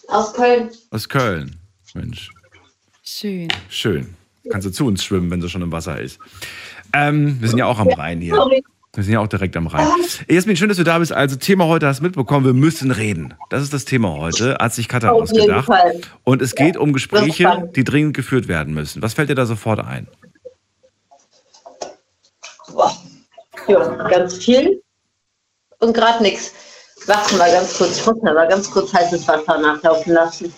Aus 0.08 0.34
Köln. 0.34 0.70
Aus 0.90 1.08
Köln. 1.08 1.58
Mensch, 1.94 2.30
Schön. 3.02 3.48
schön. 3.70 4.14
Kannst 4.50 4.66
du 4.66 4.70
zu 4.70 4.86
uns 4.86 5.04
schwimmen, 5.04 5.30
wenn 5.30 5.40
sie 5.40 5.48
schon 5.48 5.62
im 5.62 5.72
Wasser 5.72 6.00
ist. 6.00 6.18
Ähm, 6.92 7.40
wir 7.40 7.48
sind 7.48 7.58
ja 7.58 7.66
auch 7.66 7.78
am 7.78 7.88
Rhein 7.88 8.20
hier. 8.20 8.34
Wir 8.94 9.04
sind 9.04 9.12
ja 9.12 9.20
auch 9.20 9.26
direkt 9.26 9.56
am 9.56 9.66
Rhein. 9.66 9.86
Jasmin, 10.28 10.56
schön, 10.56 10.68
dass 10.68 10.78
du 10.78 10.84
da 10.84 10.98
bist. 10.98 11.12
Also, 11.12 11.36
Thema 11.36 11.66
heute 11.66 11.86
hast 11.86 11.98
du 11.98 12.04
mitbekommen, 12.04 12.46
wir 12.46 12.54
müssen 12.54 12.90
reden. 12.90 13.34
Das 13.50 13.62
ist 13.62 13.74
das 13.74 13.84
Thema 13.84 14.16
heute. 14.16 14.56
Hat 14.58 14.72
sich 14.72 14.88
Katha 14.88 15.10
Auf 15.10 15.30
jeden 15.32 15.50
ausgedacht. 15.52 15.66
Fall. 15.66 16.00
Und 16.24 16.40
es 16.40 16.54
geht 16.54 16.78
um 16.78 16.94
Das 16.94 17.02
ist 17.02 17.10
Gespräche, 17.10 17.70
die 17.76 17.84
dringend 17.84 18.16
geführt 18.16 18.48
werden 18.48 18.72
müssen. 18.72 19.02
Was 19.02 19.12
fällt 19.12 19.28
dir 19.28 19.34
da 19.34 19.44
sofort 19.44 19.80
ein? 19.80 20.08
Boah. 22.72 22.96
Ja, 23.68 24.08
ganz 24.08 24.38
viel. 24.38 24.80
Und 25.78 25.92
gerade 25.92 26.22
nichts. 26.22 26.54
Warten 27.06 27.36
wir 27.36 27.52
ganz 27.52 27.76
kurz. 27.76 27.98
Ich 27.98 28.06
muss 28.06 28.16
aber 28.24 28.46
ganz 28.46 28.70
kurz 28.70 28.92
heißes 28.94 29.28
Wasser 29.28 29.58
nachlaufen 29.58 30.14
lassen. 30.14 30.54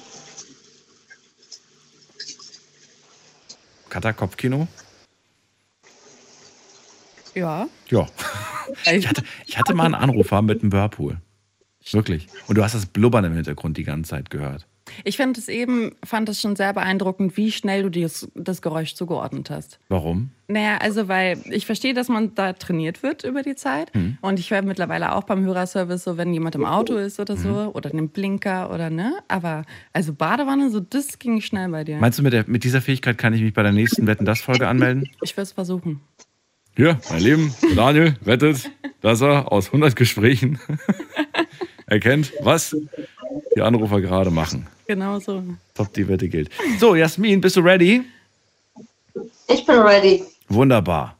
Katha, 3.88 4.12
Kopfkino? 4.12 4.68
Ja. 7.34 7.68
Ja. 7.88 8.06
Ich 8.92 9.08
hatte, 9.08 9.22
ich 9.46 9.58
hatte 9.58 9.74
mal 9.74 9.86
einen 9.86 9.94
Anrufer 9.94 10.42
mit 10.42 10.62
einem 10.62 10.72
Whirlpool. 10.72 11.18
Wirklich. 11.92 12.26
Und 12.48 12.58
du 12.58 12.62
hast 12.62 12.74
das 12.74 12.86
Blubbern 12.86 13.24
im 13.24 13.34
Hintergrund 13.34 13.76
die 13.76 13.84
ganze 13.84 14.10
Zeit 14.10 14.30
gehört. 14.30 14.66
Ich 15.04 15.16
finde 15.16 15.40
es 15.40 15.48
eben, 15.48 15.92
fand 16.04 16.28
es 16.28 16.40
schon 16.40 16.56
sehr 16.56 16.72
beeindruckend, 16.72 17.36
wie 17.36 17.52
schnell 17.52 17.82
du 17.82 17.90
dir 17.90 18.10
das, 18.34 18.62
Geräusch 18.62 18.94
zugeordnet 18.94 19.50
hast. 19.50 19.78
Warum? 19.88 20.30
Naja, 20.48 20.78
also 20.78 21.08
weil 21.08 21.40
ich 21.50 21.66
verstehe, 21.66 21.94
dass 21.94 22.08
man 22.08 22.34
da 22.34 22.54
trainiert 22.54 23.02
wird 23.02 23.22
über 23.22 23.42
die 23.42 23.54
Zeit. 23.54 23.92
Und 24.20 24.40
ich 24.40 24.50
höre 24.50 24.62
mittlerweile 24.62 25.14
auch 25.14 25.24
beim 25.24 25.44
Hörerservice 25.44 26.04
so, 26.04 26.16
wenn 26.16 26.32
jemand 26.32 26.54
im 26.54 26.64
Auto 26.64 26.96
ist 26.96 27.20
oder 27.20 27.36
so, 27.36 27.70
oder 27.74 27.90
einen 27.90 28.08
Blinker 28.08 28.72
oder 28.72 28.90
ne. 28.90 29.18
Aber 29.28 29.64
also 29.92 30.12
Badewanne, 30.14 30.70
so 30.70 30.80
das 30.80 31.18
ging 31.18 31.40
schnell 31.40 31.68
bei 31.68 31.84
dir. 31.84 31.98
Meinst 31.98 32.18
du, 32.18 32.22
mit, 32.22 32.32
der, 32.32 32.44
mit 32.48 32.64
dieser 32.64 32.80
Fähigkeit 32.80 33.18
kann 33.18 33.34
ich 33.34 33.42
mich 33.42 33.52
bei 33.52 33.62
der 33.62 33.72
nächsten 33.72 34.06
Wetten 34.06 34.24
das 34.24 34.40
Folge 34.40 34.68
anmelden? 34.68 35.08
Ich 35.22 35.36
würde 35.36 35.42
es 35.42 35.52
versuchen. 35.52 36.00
Hier, 36.78 37.00
mein 37.10 37.20
Lieben, 37.20 37.54
Daniel 37.74 38.14
wettet, 38.20 38.70
dass 39.00 39.20
er 39.20 39.50
aus 39.50 39.66
100 39.66 39.96
Gesprächen 39.96 40.60
erkennt, 41.88 42.32
was 42.40 42.76
die 43.54 43.60
Anrufer 43.60 44.00
gerade 44.00 44.30
machen. 44.30 44.66
Genau 44.86 45.18
so. 45.18 45.42
Top, 45.74 45.92
die 45.94 46.08
Wette 46.08 46.28
gilt. 46.28 46.50
So, 46.78 46.94
Jasmin, 46.94 47.40
bist 47.40 47.56
du 47.56 47.60
ready? 47.60 48.04
Ich 49.48 49.64
bin 49.66 49.78
ready. 49.78 50.24
Wunderbar. 50.48 51.16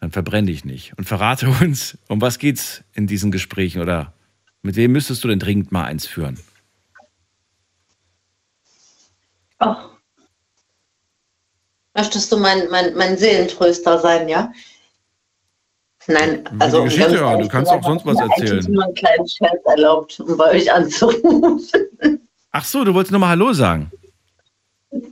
Dann 0.00 0.10
verbrenn 0.10 0.46
dich 0.46 0.64
nicht 0.64 0.96
und 0.96 1.04
verrate 1.04 1.48
uns, 1.60 1.98
um 2.08 2.20
was 2.20 2.38
geht's 2.38 2.82
in 2.94 3.06
diesen 3.06 3.30
Gesprächen 3.30 3.82
oder 3.82 4.12
mit 4.62 4.76
wem 4.76 4.92
müsstest 4.92 5.24
du 5.24 5.28
denn 5.28 5.38
dringend 5.38 5.72
mal 5.72 5.84
eins 5.84 6.06
führen? 6.06 6.38
Ach. 9.58 9.90
Möchtest 11.94 12.30
du 12.32 12.38
mein, 12.38 12.70
mein, 12.70 12.94
mein 12.94 13.18
Seelentröster 13.18 13.98
sein, 13.98 14.28
ja? 14.28 14.52
Nein, 16.06 16.44
die 16.50 16.60
also. 16.60 16.78
um 16.78 16.84
Geschichte 16.84 17.10
ganz 17.10 17.20
hören, 17.20 17.40
du 17.40 17.48
kannst 17.48 17.70
auch 17.70 17.82
sonst 17.82 18.06
was 18.06 18.14
ich 18.14 18.20
habe 18.20 18.32
erzählen. 18.40 18.72
nur 18.72 18.84
einen 18.84 18.94
kleinen 18.94 19.28
Scherz 19.28 19.60
erlaubt, 19.66 20.20
um 20.20 20.36
bei 20.36 20.50
euch 20.52 20.72
anzurufen. 20.72 21.60
Ach 22.52 22.64
so, 22.64 22.84
du 22.84 22.94
wolltest 22.94 23.12
nur 23.12 23.20
mal 23.20 23.28
Hallo 23.28 23.52
sagen. 23.52 23.90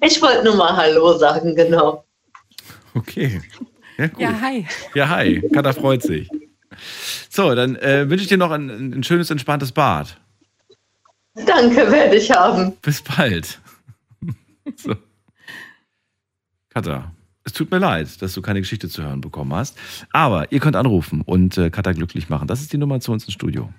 Ich 0.01 0.20
wollte 0.20 0.44
nur 0.44 0.57
mal 0.57 0.77
Hallo 0.77 1.16
sagen, 1.18 1.55
genau. 1.55 2.05
Okay. 2.94 3.40
Ja, 3.96 4.07
gut. 4.07 4.20
Ja, 4.20 4.40
hi. 4.40 4.66
Ja, 4.94 5.09
hi. 5.09 5.48
Katha 5.53 5.72
freut 5.72 6.03
sich. 6.03 6.29
So, 7.29 7.55
dann 7.55 7.77
äh, 7.77 8.09
wünsche 8.09 8.22
ich 8.22 8.29
dir 8.29 8.38
noch 8.38 8.51
ein, 8.51 8.68
ein 8.92 9.05
schönes, 9.05 9.31
entspanntes 9.31 9.72
Bad. 9.72 10.16
Danke, 11.35 11.90
werde 11.90 12.16
ich 12.16 12.31
haben. 12.31 12.77
Bis 12.83 13.03
bald. 13.03 13.61
so. 14.77 14.94
Katha, 16.70 17.12
es 17.49 17.55
tut 17.55 17.71
mir 17.71 17.79
leid, 17.79 18.21
dass 18.21 18.35
du 18.35 18.43
keine 18.43 18.61
Geschichte 18.61 18.89
zu 18.91 19.03
hören 19.03 19.23
bekommen 19.23 19.55
hast. 19.55 19.77
Aber 20.13 20.53
ihr 20.53 20.61
könnt 20.61 20.77
anrufen 20.77 21.23
und 21.23 21.57
äh, 21.57 21.71
Katha 21.71 21.93
glücklich 21.93 22.29
machen. 22.29 22.47
Das 22.47 22.61
ist 22.61 22.73
die 22.73 22.79
Nummer 22.79 23.01
zu 23.01 23.11
uns 23.11 23.25
ins 23.25 23.33
Studio. 23.33 23.73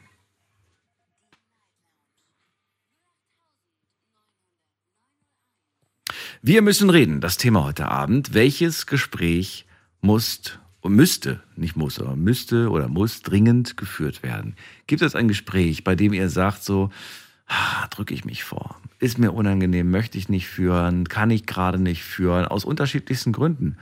Wir 6.42 6.62
müssen 6.62 6.90
reden. 6.90 7.22
Das 7.22 7.38
Thema 7.38 7.64
heute 7.64 7.90
Abend. 7.90 8.34
Welches 8.34 8.88
Gespräch 8.88 9.66
muss 10.02 10.58
müsste, 10.84 11.44
nicht 11.56 11.76
muss, 11.76 12.00
aber 12.00 12.16
müsste 12.16 12.70
oder 12.70 12.88
muss 12.88 13.22
dringend 13.22 13.78
geführt 13.78 14.24
werden? 14.24 14.56
Gibt 14.88 15.04
es 15.04 15.14
ein 15.14 15.28
Gespräch, 15.28 15.84
bei 15.84 15.96
dem 15.96 16.14
ihr 16.14 16.30
sagt 16.30 16.64
so, 16.64 16.90
ah, 17.46 17.88
drücke 17.90 18.14
ich 18.14 18.26
mich 18.26 18.44
vor, 18.44 18.82
ist 19.00 19.18
mir 19.18 19.32
unangenehm, 19.32 19.90
möchte 19.90 20.18
ich 20.18 20.30
nicht 20.30 20.48
führen, 20.48 21.08
kann 21.08 21.32
ich 21.32 21.46
gerade 21.46 21.80
nicht 21.80 22.04
führen, 22.04 22.46
aus 22.46 22.66
unterschiedlichsten 22.66 23.32
Gründen. 23.32 23.78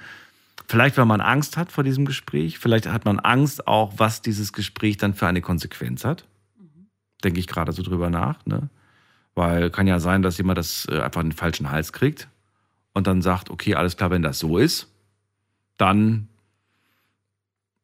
Vielleicht, 0.67 0.97
weil 0.97 1.05
man 1.05 1.21
Angst 1.21 1.57
hat 1.57 1.71
vor 1.71 1.83
diesem 1.83 2.05
Gespräch, 2.05 2.59
vielleicht 2.59 2.87
hat 2.87 3.05
man 3.05 3.19
Angst 3.19 3.67
auch, 3.67 3.93
was 3.97 4.21
dieses 4.21 4.53
Gespräch 4.53 4.97
dann 4.97 5.13
für 5.13 5.27
eine 5.27 5.41
Konsequenz 5.41 6.05
hat. 6.05 6.25
Denke 7.23 7.39
ich 7.39 7.47
gerade 7.47 7.71
so 7.71 7.81
drüber 7.81 8.09
nach, 8.09 8.45
ne? 8.45 8.69
Weil 9.33 9.69
kann 9.69 9.87
ja 9.87 9.99
sein, 9.99 10.23
dass 10.23 10.37
jemand 10.37 10.57
das 10.57 10.87
äh, 10.89 10.99
einfach 10.99 11.21
einen 11.21 11.31
falschen 11.31 11.69
Hals 11.69 11.93
kriegt 11.93 12.27
und 12.93 13.07
dann 13.07 13.21
sagt, 13.21 13.49
okay, 13.49 13.75
alles 13.75 13.95
klar, 13.95 14.09
wenn 14.09 14.23
das 14.23 14.39
so 14.39 14.57
ist, 14.57 14.87
dann 15.77 16.27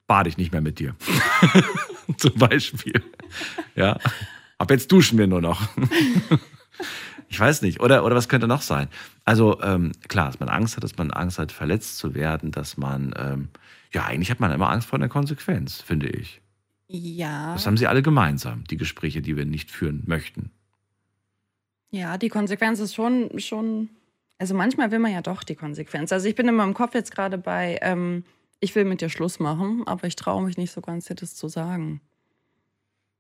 bade 0.08 0.30
ich 0.30 0.38
nicht 0.38 0.52
mehr 0.52 0.62
mit 0.62 0.80
dir. 0.80 0.96
Zum 2.18 2.34
Beispiel. 2.36 3.02
Ja. 3.76 3.98
Ab 4.58 4.72
jetzt 4.72 4.92
duschen 4.92 5.18
wir 5.18 5.28
nur 5.28 5.42
noch. 5.42 5.62
ich 7.34 7.40
weiß 7.40 7.64
nicht. 7.64 7.82
Oder, 7.82 8.06
oder 8.06 8.16
was 8.16 8.30
könnte 8.30 8.48
noch 8.48 8.62
sein? 8.62 8.88
Also, 9.26 9.60
ähm, 9.62 9.92
klar, 10.08 10.28
dass 10.28 10.40
man 10.40 10.50
Angst 10.50 10.76
hat, 10.76 10.84
dass 10.84 10.98
man 10.98 11.10
Angst 11.10 11.40
hat, 11.40 11.52
verletzt 11.52 11.98
zu 11.98 12.14
werden, 12.14 12.52
dass 12.52 12.78
man, 12.78 13.12
ähm, 13.18 13.50
ja, 13.92 14.06
eigentlich 14.06 14.30
hat 14.30 14.40
man 14.40 14.52
immer 14.52 14.70
Angst 14.70 14.88
vor 14.88 15.00
einer 15.00 15.10
Konsequenz, 15.10 15.82
finde 15.82 16.10
ich. 16.10 16.42
Ja. 16.88 17.54
Das 17.54 17.66
haben 17.66 17.76
sie 17.76 17.88
alle 17.88 18.04
gemeinsam, 18.04 18.66
die 18.66 18.78
Gespräche, 18.78 19.24
die 19.24 19.36
wir 19.36 19.46
nicht 19.46 19.72
führen 19.72 20.04
möchten. 20.06 20.52
Ja, 21.90 22.20
die 22.20 22.30
Konsequenz 22.30 22.80
ist 22.80 22.94
schon, 22.94 23.40
schon. 23.40 23.90
Also 24.38 24.54
manchmal 24.54 24.92
will 24.92 25.00
man 25.00 25.12
ja 25.12 25.24
doch 25.24 25.44
die 25.44 25.56
Konsequenz. 25.56 26.12
Also 26.12 26.28
ich 26.28 26.36
bin 26.36 26.48
in 26.48 26.56
meinem 26.56 26.76
Kopf 26.76 26.94
jetzt 26.94 27.16
gerade 27.16 27.40
bei, 27.40 27.80
ähm, 27.82 28.26
ich 28.60 28.76
will 28.76 28.86
mit 28.86 29.02
dir 29.02 29.10
Schluss 29.10 29.40
machen, 29.40 29.82
aber 29.88 30.06
ich 30.06 30.16
traue 30.16 30.44
mich 30.44 30.58
nicht 30.58 30.72
so 30.72 30.82
ganz, 30.82 31.06
dir 31.06 31.16
das 31.16 31.34
zu 31.34 31.48
sagen. 31.48 32.00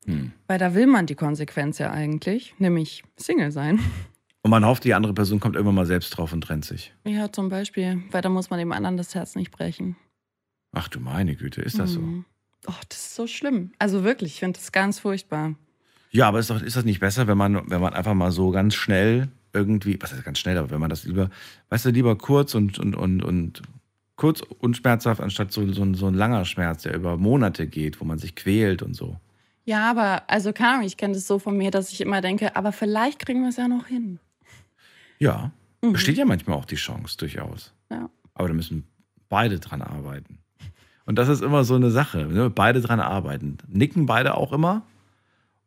Hm. 0.06 0.32
Weil 0.48 0.60
da 0.60 0.74
will 0.74 0.88
man 0.88 1.06
die 1.06 1.16
Konsequenz 1.16 1.78
ja 1.78 1.92
eigentlich, 1.92 2.56
nämlich 2.60 3.04
Single 3.16 3.52
sein. 3.52 3.80
Und 4.42 4.52
man 4.52 4.66
hofft, 4.66 4.84
die 4.84 4.94
andere 4.94 5.14
Person 5.14 5.40
kommt 5.40 5.56
irgendwann 5.56 5.76
mal 5.76 5.86
selbst 5.86 6.10
drauf 6.12 6.34
und 6.34 6.42
trennt 6.42 6.66
sich. 6.66 6.94
Ja, 7.06 7.32
zum 7.32 7.48
Beispiel, 7.50 8.04
weil 8.12 8.22
da 8.22 8.30
muss 8.30 8.50
man 8.50 8.60
dem 8.60 8.74
anderen 8.74 8.98
das 8.98 9.16
Herz 9.16 9.36
nicht 9.36 9.52
brechen. 9.52 9.96
Ach 10.74 10.90
du 10.90 11.00
meine 11.00 11.36
Güte, 11.36 11.62
ist 11.62 11.80
das 11.80 11.92
so? 11.92 12.02
Mhm. 12.02 12.26
Oh, 12.68 12.74
das 12.90 12.98
ist 12.98 13.16
so 13.16 13.28
schlimm. 13.28 13.72
Also 13.80 14.04
wirklich, 14.04 14.34
ich 14.34 14.40
finde 14.40 14.60
das 14.60 14.72
ganz 14.72 15.00
furchtbar. 15.00 15.56
Ja, 16.12 16.28
aber 16.28 16.40
ist, 16.40 16.50
doch, 16.50 16.62
ist 16.62 16.76
das 16.76 16.86
nicht 16.86 17.00
besser, 17.00 17.28
wenn 17.28 17.38
man, 17.38 17.70
wenn 17.70 17.82
man 17.82 17.94
einfach 17.94 18.14
mal 18.14 18.32
so 18.32 18.52
ganz 18.52 18.76
schnell 18.76 19.30
irgendwie, 19.54 19.98
was 20.02 20.14
heißt 20.14 20.24
ganz 20.24 20.40
schnell, 20.40 20.58
aber 20.58 20.72
wenn 20.72 20.80
man 20.80 20.90
das 20.90 21.06
lieber, 21.06 21.30
weißt 21.70 21.86
du, 21.86 21.90
lieber 21.90 22.18
kurz 22.18 22.56
und, 22.56 22.80
und, 22.80 22.96
und, 22.96 23.24
und 23.24 23.62
kurz 24.16 24.42
und 24.42 24.78
schmerzhaft, 24.78 25.22
anstatt 25.22 25.52
so, 25.52 25.72
so, 25.72 25.94
so 25.94 26.08
ein 26.08 26.14
langer 26.14 26.46
Schmerz, 26.46 26.84
der 26.84 26.96
über 26.96 27.18
Monate 27.18 27.68
geht, 27.68 28.00
wo 28.02 28.06
man 28.06 28.20
sich 28.20 28.36
quält 28.36 28.82
und 28.82 28.94
so. 28.94 29.20
Ja, 29.66 29.90
aber, 29.90 30.24
also 30.28 30.52
keine 30.52 30.74
Ahnung, 30.74 30.86
ich 30.86 30.98
kenne 30.98 31.14
das 31.14 31.26
so 31.26 31.40
von 31.40 31.58
mir, 31.58 31.72
dass 31.72 31.92
ich 31.92 32.02
immer 32.02 32.22
denke, 32.22 32.56
aber 32.56 32.72
vielleicht 32.72 33.20
kriegen 33.20 33.42
wir 33.42 33.50
es 33.50 33.58
ja 33.58 33.68
noch 33.68 33.88
hin. 33.88 34.20
Ja, 35.20 35.52
besteht 35.80 36.18
ja 36.18 36.26
manchmal 36.26 36.58
auch 36.58 36.66
die 36.66 36.76
Chance, 36.76 37.18
durchaus. 37.18 37.74
Ja. 37.90 38.10
Aber 38.34 38.48
da 38.48 38.54
müssen 38.54 38.86
beide 39.30 39.60
dran 39.60 39.82
arbeiten. 39.82 40.40
Und 41.06 41.18
das 41.18 41.30
ist 41.30 41.42
immer 41.42 41.64
so 41.64 41.76
eine 41.76 41.92
Sache. 41.92 42.26
Ne? 42.26 42.50
Beide 42.50 42.82
dran 42.82 43.00
arbeiten. 43.00 43.58
Nicken 43.68 44.06
beide 44.06 44.36
auch 44.36 44.54
immer. 44.54 44.84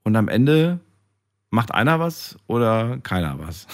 Und 0.03 0.17
am 0.17 0.29
Ende 0.29 0.81
macht 1.51 1.73
einer 1.73 2.01
was 2.01 2.37
oder 2.47 2.99
keiner 2.99 3.39
was. 3.39 3.67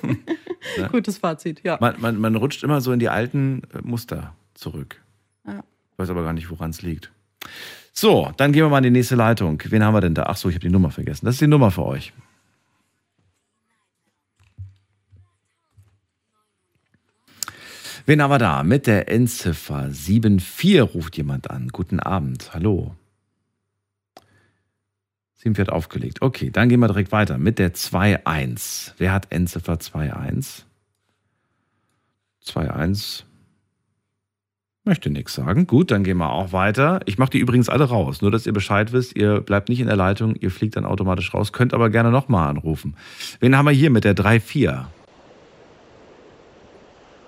Gutes 0.90 1.18
Fazit, 1.18 1.62
ja. 1.62 1.78
Man, 1.80 2.00
man, 2.00 2.18
man 2.18 2.36
rutscht 2.36 2.62
immer 2.62 2.80
so 2.80 2.92
in 2.92 2.98
die 2.98 3.08
alten 3.08 3.62
Muster 3.82 4.34
zurück. 4.54 5.02
Ja. 5.46 5.62
Weiß 5.96 6.10
aber 6.10 6.22
gar 6.22 6.32
nicht, 6.32 6.50
woran 6.50 6.70
es 6.70 6.82
liegt. 6.82 7.12
So, 7.96 8.32
dann 8.36 8.52
gehen 8.52 8.64
wir 8.64 8.70
mal 8.70 8.78
in 8.78 8.84
die 8.84 8.90
nächste 8.90 9.14
Leitung. 9.14 9.62
Wen 9.66 9.84
haben 9.84 9.94
wir 9.94 10.00
denn 10.00 10.14
da? 10.14 10.24
Ach 10.24 10.36
so, 10.36 10.48
ich 10.48 10.56
habe 10.56 10.66
die 10.66 10.72
Nummer 10.72 10.90
vergessen. 10.90 11.26
Das 11.26 11.36
ist 11.36 11.40
die 11.40 11.46
Nummer 11.46 11.70
für 11.70 11.86
euch. 11.86 12.12
Wen 18.04 18.20
haben 18.20 18.30
wir 18.32 18.38
da? 18.38 18.64
Mit 18.64 18.88
der 18.88 19.08
Endziffer 19.08 19.90
74 19.92 20.82
ruft 20.82 21.16
jemand 21.16 21.50
an. 21.50 21.68
Guten 21.68 22.00
Abend. 22.00 22.52
Hallo. 22.52 22.96
7 25.36 25.56
wird 25.56 25.70
aufgelegt. 25.70 26.20
Okay, 26.20 26.50
dann 26.50 26.68
gehen 26.68 26.80
wir 26.80 26.88
direkt 26.88 27.12
weiter 27.12 27.38
mit 27.38 27.60
der 27.60 27.74
2.1. 27.74 28.94
Wer 28.98 29.12
hat 29.12 29.30
Endziffer 29.30 29.74
2.1? 29.74 30.64
2.1. 32.44 33.22
Möchte 34.86 35.08
nichts 35.08 35.32
sagen. 35.32 35.66
Gut, 35.66 35.90
dann 35.90 36.04
gehen 36.04 36.18
wir 36.18 36.30
auch 36.30 36.52
weiter. 36.52 37.00
Ich 37.06 37.16
mache 37.16 37.30
die 37.30 37.38
übrigens 37.38 37.70
alle 37.70 37.84
raus. 37.84 38.20
Nur, 38.20 38.30
dass 38.30 38.44
ihr 38.44 38.52
Bescheid 38.52 38.92
wisst. 38.92 39.16
Ihr 39.16 39.40
bleibt 39.40 39.70
nicht 39.70 39.80
in 39.80 39.86
der 39.86 39.96
Leitung. 39.96 40.34
Ihr 40.36 40.50
fliegt 40.50 40.76
dann 40.76 40.84
automatisch 40.84 41.32
raus. 41.32 41.54
Könnt 41.54 41.72
aber 41.72 41.88
gerne 41.88 42.10
nochmal 42.10 42.50
anrufen. 42.50 42.94
Wen 43.40 43.56
haben 43.56 43.64
wir 43.64 43.72
hier 43.72 43.88
mit 43.88 44.04
der 44.04 44.14
3.4? 44.14 44.84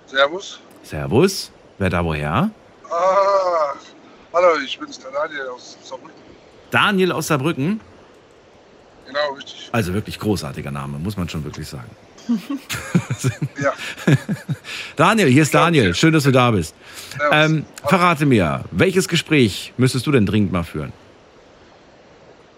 Servus. 0.05 0.59
Servus. 0.83 1.51
Wer 1.79 1.89
da 1.89 2.05
woher? 2.05 2.51
Ah, 2.91 3.73
hallo, 4.33 4.59
ich 4.63 4.77
bin's, 4.79 4.99
der 4.99 5.11
Daniel 5.11 5.47
aus 5.47 5.77
Saarbrücken. 5.81 6.21
Daniel 6.69 7.11
aus 7.11 7.27
Saarbrücken. 7.27 7.81
Genau, 9.07 9.33
richtig. 9.35 9.69
Also 9.71 9.93
wirklich 9.95 10.19
großartiger 10.19 10.71
Name, 10.71 10.99
muss 10.99 11.17
man 11.17 11.27
schon 11.27 11.43
wirklich 11.43 11.67
sagen. 11.67 11.89
Ja. 13.61 13.73
Daniel, 14.95 15.27
hier 15.29 15.41
ist 15.41 15.53
Daniel. 15.53 15.95
Schön, 15.95 16.13
dass 16.13 16.23
du 16.23 16.31
da 16.31 16.51
bist. 16.51 16.75
Ähm, 17.31 17.65
verrate 17.83 18.25
mir, 18.25 18.63
welches 18.71 19.07
Gespräch 19.07 19.73
müsstest 19.77 20.05
du 20.05 20.11
denn 20.11 20.25
dringend 20.25 20.51
mal 20.51 20.63
führen? 20.63 20.93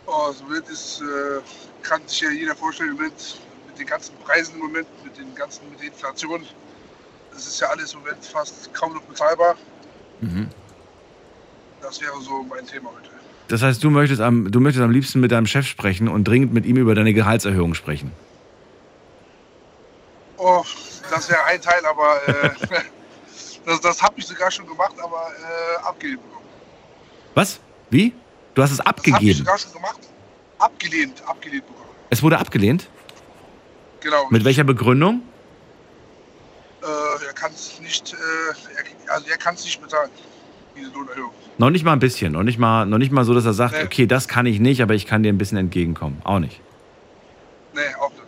Oh, 0.05 0.31
so 0.31 0.49
wird 0.49 0.69
es, 0.69 1.01
äh, 1.01 1.39
kann 1.81 2.01
sich 2.05 2.21
ja 2.21 2.31
jeder 2.31 2.55
vorstellen, 2.55 2.97
mit, 2.97 3.13
mit 3.67 3.79
den 3.79 3.87
ganzen 3.87 4.15
Preisen 4.17 4.55
im 4.55 4.61
Moment, 4.61 4.87
mit 5.03 5.17
den 5.17 5.33
ganzen, 5.35 5.69
mit 5.69 5.79
der 5.79 5.87
Inflation. 5.87 6.41
Das 7.31 7.47
ist 7.47 7.61
ja 7.61 7.67
alles 7.67 7.93
im 7.93 7.99
Moment 7.99 8.25
fast 8.25 8.73
kaum 8.73 8.93
noch 8.93 9.03
bezahlbar. 9.03 9.55
Mhm. 10.21 10.47
Das 11.81 12.01
wäre 12.01 12.19
so 12.21 12.43
mein 12.49 12.65
Thema 12.65 12.89
heute. 12.89 13.09
Das 13.47 13.61
heißt, 13.61 13.83
du 13.83 13.89
möchtest, 13.89 14.21
am, 14.21 14.51
du 14.51 14.59
möchtest 14.59 14.83
am 14.83 14.91
liebsten 14.91 15.21
mit 15.21 15.31
deinem 15.31 15.47
Chef 15.47 15.65
sprechen 15.65 16.07
und 16.07 16.27
dringend 16.27 16.53
mit 16.53 16.65
ihm 16.65 16.77
über 16.77 16.93
deine 16.93 17.13
Gehaltserhöhung 17.13 17.73
sprechen. 17.73 18.11
Oh, 20.39 20.63
das 21.11 21.29
wäre 21.29 21.43
ein 21.45 21.61
Teil, 21.61 21.85
aber 21.85 22.27
äh, 22.27 22.49
das, 23.65 23.81
das 23.81 24.01
habe 24.01 24.15
ich 24.17 24.25
sogar 24.25 24.49
schon 24.49 24.65
gemacht, 24.67 24.95
aber 25.01 25.27
äh, 25.37 25.83
abgelehnt 25.85 26.21
bekommen. 26.23 26.45
Was? 27.35 27.59
Wie? 27.89 28.13
Du 28.53 28.61
hast 28.63 28.71
es 28.71 28.77
Das 28.77 28.85
habe 28.85 29.01
ich 29.03 29.13
abgegeben. 29.13 29.37
sogar 29.39 29.57
schon 29.57 29.73
gemacht. 29.73 29.99
Abgelehnt, 30.57 31.21
abgelehnt 31.27 31.67
bekommen. 31.67 31.89
Es 32.09 32.23
wurde 32.23 32.37
abgelehnt? 32.39 32.89
Genau. 34.01 34.27
Mit 34.29 34.43
welcher 34.45 34.63
Begründung? 34.63 35.21
Äh, 36.81 37.25
er 37.25 37.33
kann 37.33 37.51
es 37.53 37.79
nicht, 37.81 38.13
äh, 38.13 38.15
er, 39.07 39.13
also 39.13 39.27
er 39.29 39.37
kann 39.37 39.55
es 39.55 39.65
nicht 39.65 39.81
bezahlen, 39.81 40.09
diese 40.77 40.89
Lohnerhöhung. 40.91 41.31
Noch 41.57 41.69
nicht 41.69 41.83
mal 41.83 41.91
ein 41.93 41.99
bisschen. 41.99 42.31
Noch 42.33 42.43
nicht 42.43 42.57
mal, 42.57 42.85
noch 42.85 42.97
nicht 42.97 43.11
mal 43.11 43.25
so, 43.25 43.33
dass 43.33 43.45
er 43.45 43.53
sagt, 43.53 43.73
Nee. 43.73 43.83
okay, 43.83 44.05
das 44.07 44.29
kann 44.29 44.45
ich 44.45 44.59
nicht, 44.61 44.81
aber 44.81 44.93
ich 44.93 45.05
kann 45.05 45.21
dir 45.23 45.31
ein 45.33 45.37
bisschen 45.37 45.57
entgegenkommen. 45.57 46.21
Auch 46.23 46.39
nicht. 46.39 46.61
Nee, 47.73 47.81
auch 47.99 48.09
nicht. 48.11 48.18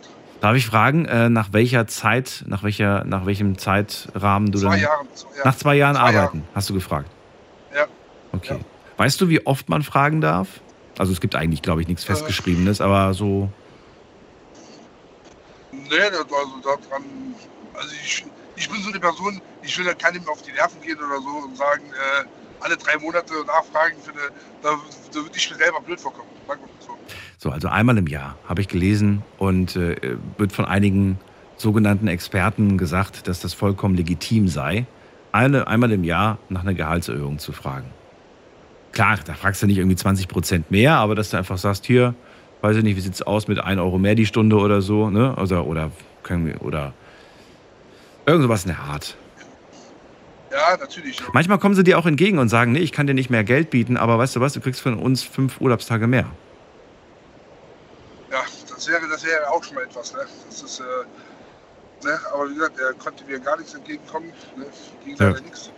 Darf 0.42 0.56
ich 0.56 0.66
fragen, 0.66 1.04
äh, 1.04 1.28
nach 1.28 1.52
welcher 1.52 1.86
Zeit, 1.86 2.42
nach 2.48 2.64
welcher, 2.64 3.04
nach 3.04 3.26
welchem 3.26 3.58
Zeitrahmen 3.58 4.50
du 4.50 4.58
Zwei 4.58 4.70
dann. 4.70 4.80
Jahre. 4.80 5.06
Zwei 5.14 5.28
Jahre. 5.36 5.48
Nach 5.48 5.56
zwei 5.56 5.74
Jahren 5.76 5.94
Zwei 5.94 6.02
arbeiten, 6.02 6.44
hast 6.52 6.68
du 6.68 6.74
gefragt. 6.74 7.08
Ja. 7.72 7.86
Okay. 8.32 8.54
Ja. 8.54 8.60
Weißt 8.96 9.20
du, 9.20 9.28
wie 9.28 9.46
oft 9.46 9.68
man 9.68 9.84
fragen 9.84 10.20
darf? 10.20 10.48
Also 10.98 11.12
es 11.12 11.20
gibt 11.20 11.36
eigentlich, 11.36 11.62
glaube 11.62 11.80
ich, 11.80 11.86
nichts 11.86 12.02
Äh. 12.02 12.08
Festgeschriebenes, 12.08 12.80
aber 12.80 13.14
so. 13.14 13.50
Nee, 15.70 15.88
das, 16.10 16.18
also 16.20 16.58
daran, 16.60 17.04
also 17.74 17.94
ich, 18.04 18.26
ich 18.56 18.68
bin 18.68 18.82
so 18.82 18.90
eine 18.90 18.98
Person, 18.98 19.40
ich 19.62 19.78
will 19.78 19.84
da 19.84 19.94
keinem 19.94 20.28
auf 20.28 20.42
die 20.42 20.50
Nerven 20.52 20.80
gehen 20.80 20.98
oder 20.98 21.20
so 21.20 21.46
und 21.46 21.56
sagen, 21.56 21.84
äh, 21.84 22.24
alle 22.58 22.76
drei 22.76 22.98
Monate 22.98 23.32
nachfragen, 23.46 23.94
finde, 24.02 24.20
da, 24.60 24.70
da 24.70 25.14
würde 25.14 25.36
ich 25.36 25.50
mir 25.50 25.56
selber 25.56 25.80
blöd 25.80 26.00
vorkommen. 26.00 26.28
Mal 26.48 26.58
so. 26.80 26.98
So, 27.42 27.50
also 27.50 27.66
einmal 27.66 27.98
im 27.98 28.06
Jahr 28.06 28.36
habe 28.48 28.60
ich 28.60 28.68
gelesen 28.68 29.24
und 29.36 29.74
äh, 29.74 29.96
wird 30.38 30.52
von 30.52 30.64
einigen 30.64 31.18
sogenannten 31.56 32.06
Experten 32.06 32.78
gesagt, 32.78 33.26
dass 33.26 33.40
das 33.40 33.52
vollkommen 33.52 33.96
legitim 33.96 34.46
sei, 34.46 34.86
eine, 35.32 35.66
einmal 35.66 35.90
im 35.90 36.04
Jahr 36.04 36.38
nach 36.50 36.60
einer 36.60 36.74
Gehaltserhöhung 36.74 37.40
zu 37.40 37.50
fragen. 37.50 37.86
Klar, 38.92 39.18
da 39.24 39.34
fragst 39.34 39.60
du 39.60 39.66
nicht 39.66 39.78
irgendwie 39.78 39.96
20 39.96 40.28
Prozent 40.28 40.70
mehr, 40.70 40.98
aber 40.98 41.16
dass 41.16 41.30
du 41.30 41.36
einfach 41.36 41.58
sagst, 41.58 41.84
hier, 41.84 42.14
weiß 42.60 42.76
ich 42.76 42.84
nicht, 42.84 42.96
wie 42.96 43.00
sieht 43.00 43.14
es 43.14 43.22
aus 43.22 43.48
mit 43.48 43.58
1 43.58 43.80
Euro 43.80 43.98
mehr 43.98 44.14
die 44.14 44.26
Stunde 44.26 44.56
oder 44.56 44.80
so, 44.80 45.10
ne? 45.10 45.36
Also, 45.36 45.62
oder 45.62 45.90
können 46.22 46.46
wir, 46.46 46.62
oder 46.62 46.92
irgend 48.24 48.44
sowas 48.44 48.66
in 48.66 48.68
der 48.68 48.78
Art. 48.78 49.16
Ja, 50.52 50.76
natürlich. 50.78 51.20
Manchmal 51.32 51.58
kommen 51.58 51.74
sie 51.74 51.82
dir 51.82 51.98
auch 51.98 52.06
entgegen 52.06 52.38
und 52.38 52.50
sagen, 52.50 52.70
nee, 52.70 52.78
ich 52.78 52.92
kann 52.92 53.08
dir 53.08 53.14
nicht 53.14 53.30
mehr 53.30 53.42
Geld 53.42 53.70
bieten, 53.70 53.96
aber 53.96 54.16
weißt 54.16 54.36
du 54.36 54.40
was, 54.40 54.52
du 54.52 54.60
kriegst 54.60 54.80
von 54.80 54.94
uns 54.94 55.24
fünf 55.24 55.60
Urlaubstage 55.60 56.06
mehr. 56.06 56.26
Das 58.84 58.88
wäre, 58.88 59.06
das 59.08 59.22
wäre 59.24 59.48
auch 59.48 59.62
schon 59.62 59.76
mal 59.76 59.84
etwas. 59.84 60.12
Ne? 60.12 60.26
Das 60.48 60.60
ist, 60.60 60.80
äh, 60.80 62.04
ne? 62.04 62.20
Aber 62.32 62.50
wie 62.50 62.54
gesagt, 62.54 62.80
er 62.80 62.92
konnte 62.94 63.24
mir 63.26 63.38
gar 63.38 63.56
nichts 63.56 63.74
entgegenkommen. 63.74 64.32
Ne? 64.56 64.66
Ging 65.04 65.14
Ja. 65.18 65.26
leider 65.28 65.40
nichts. 65.40 65.70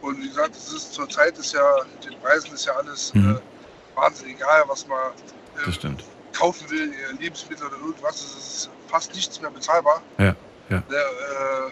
Und 0.00 0.16
wie 0.22 0.28
gesagt, 0.28 0.56
es 0.56 0.72
ist 0.72 0.94
zur 0.94 1.06
Zeit 1.10 1.36
ist 1.36 1.52
ja, 1.52 1.84
den 2.02 2.18
Preisen 2.22 2.54
ist 2.54 2.64
ja 2.64 2.72
alles 2.76 3.12
Mhm. 3.12 3.36
äh, 3.36 3.96
wahnsinnig 3.98 4.36
egal, 4.36 4.64
was 4.68 4.86
man 4.86 5.12
äh, 5.58 5.92
kaufen 6.32 6.70
will, 6.70 6.94
äh, 6.94 7.12
Lebensmittel 7.20 7.66
oder 7.66 7.76
irgendwas. 7.76 8.14
Es 8.22 8.36
ist 8.36 8.70
fast 8.86 9.14
nichts 9.14 9.38
mehr 9.42 9.50
bezahlbar. 9.50 10.00
Ja, 10.18 10.34
ja. 10.70 10.82
Ne? 10.88 10.96
Äh, 10.96 11.70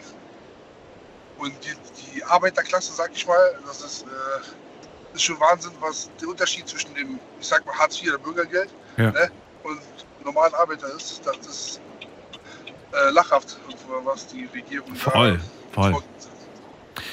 und 1.38 1.54
die, 1.64 2.12
die 2.12 2.22
Arbeiterklasse, 2.24 2.92
sag 2.92 3.10
ich 3.14 3.26
mal, 3.26 3.58
das 3.66 3.80
ist, 3.80 4.02
äh, 4.02 5.14
ist 5.16 5.22
schon 5.22 5.40
Wahnsinn, 5.40 5.72
was 5.80 6.10
der 6.20 6.28
Unterschied 6.28 6.68
zwischen 6.68 6.94
dem, 6.94 7.18
ich 7.40 7.46
sag 7.46 7.64
mal, 7.64 7.74
Hartz 7.78 8.02
IV 8.02 8.10
oder 8.10 8.18
Bürgergeld 8.18 8.68
Ja. 8.98 9.12
ne, 9.12 9.30
und 9.62 9.80
normalen 10.26 10.54
Arbeiter 10.54 10.88
ist. 10.94 11.22
Das 11.24 11.46
ist 11.46 11.80
äh, 12.92 13.10
lachhaft, 13.12 13.58
was 14.04 14.26
die 14.26 14.46
Regierung 14.54 14.90
da 14.92 15.10
Voll, 15.10 15.40
voll. 15.72 15.92
vorgibt. 15.92 16.12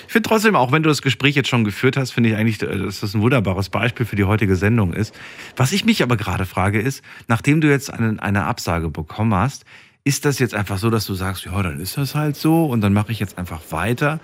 Ich 0.08 0.13
finde 0.13 0.30
trotzdem, 0.30 0.56
auch 0.56 0.71
wenn 0.71 0.84
du 0.84 0.89
das 0.89 1.02
Gespräch 1.02 1.36
jetzt 1.36 1.49
schon 1.49 1.63
geführt 1.63 1.97
hast, 1.97 2.12
finde 2.12 2.30
ich 2.30 2.36
eigentlich, 2.36 2.62
äh, 2.62 2.78
dass 2.78 2.99
das 2.99 3.13
ein 3.13 3.21
wunderbares 3.21 3.69
Beispiel 3.69 4.06
für 4.06 4.15
die 4.15 4.26
heutige 4.26 4.56
Sendung 4.56 4.93
ist. 4.93 5.15
Was 5.56 5.71
ich 5.71 5.86
mich 5.86 6.04
aber 6.04 6.17
gerade 6.17 6.45
frage 6.45 6.80
ist, 6.80 7.04
nachdem 7.28 7.62
du 7.62 7.69
jetzt 7.69 7.91
eine, 7.91 8.21
eine 8.21 8.45
Absage 8.45 8.89
bekommen 8.89 9.34
hast, 9.34 9.65
ist 10.04 10.26
das 10.26 10.39
jetzt 10.39 10.54
einfach 10.54 10.78
so, 10.78 10.89
dass 10.89 11.06
du 11.06 11.13
sagst, 11.13 11.45
ja, 11.45 11.63
dann 11.63 11.80
ist 11.80 11.97
das 11.97 12.13
halt 12.13 12.36
so 12.36 12.65
und 12.65 12.82
dann 12.82 12.93
mache 12.93 13.12
ich 13.12 13.19
jetzt 13.19 13.38
einfach 13.38 13.62
weiter? 13.69 14.19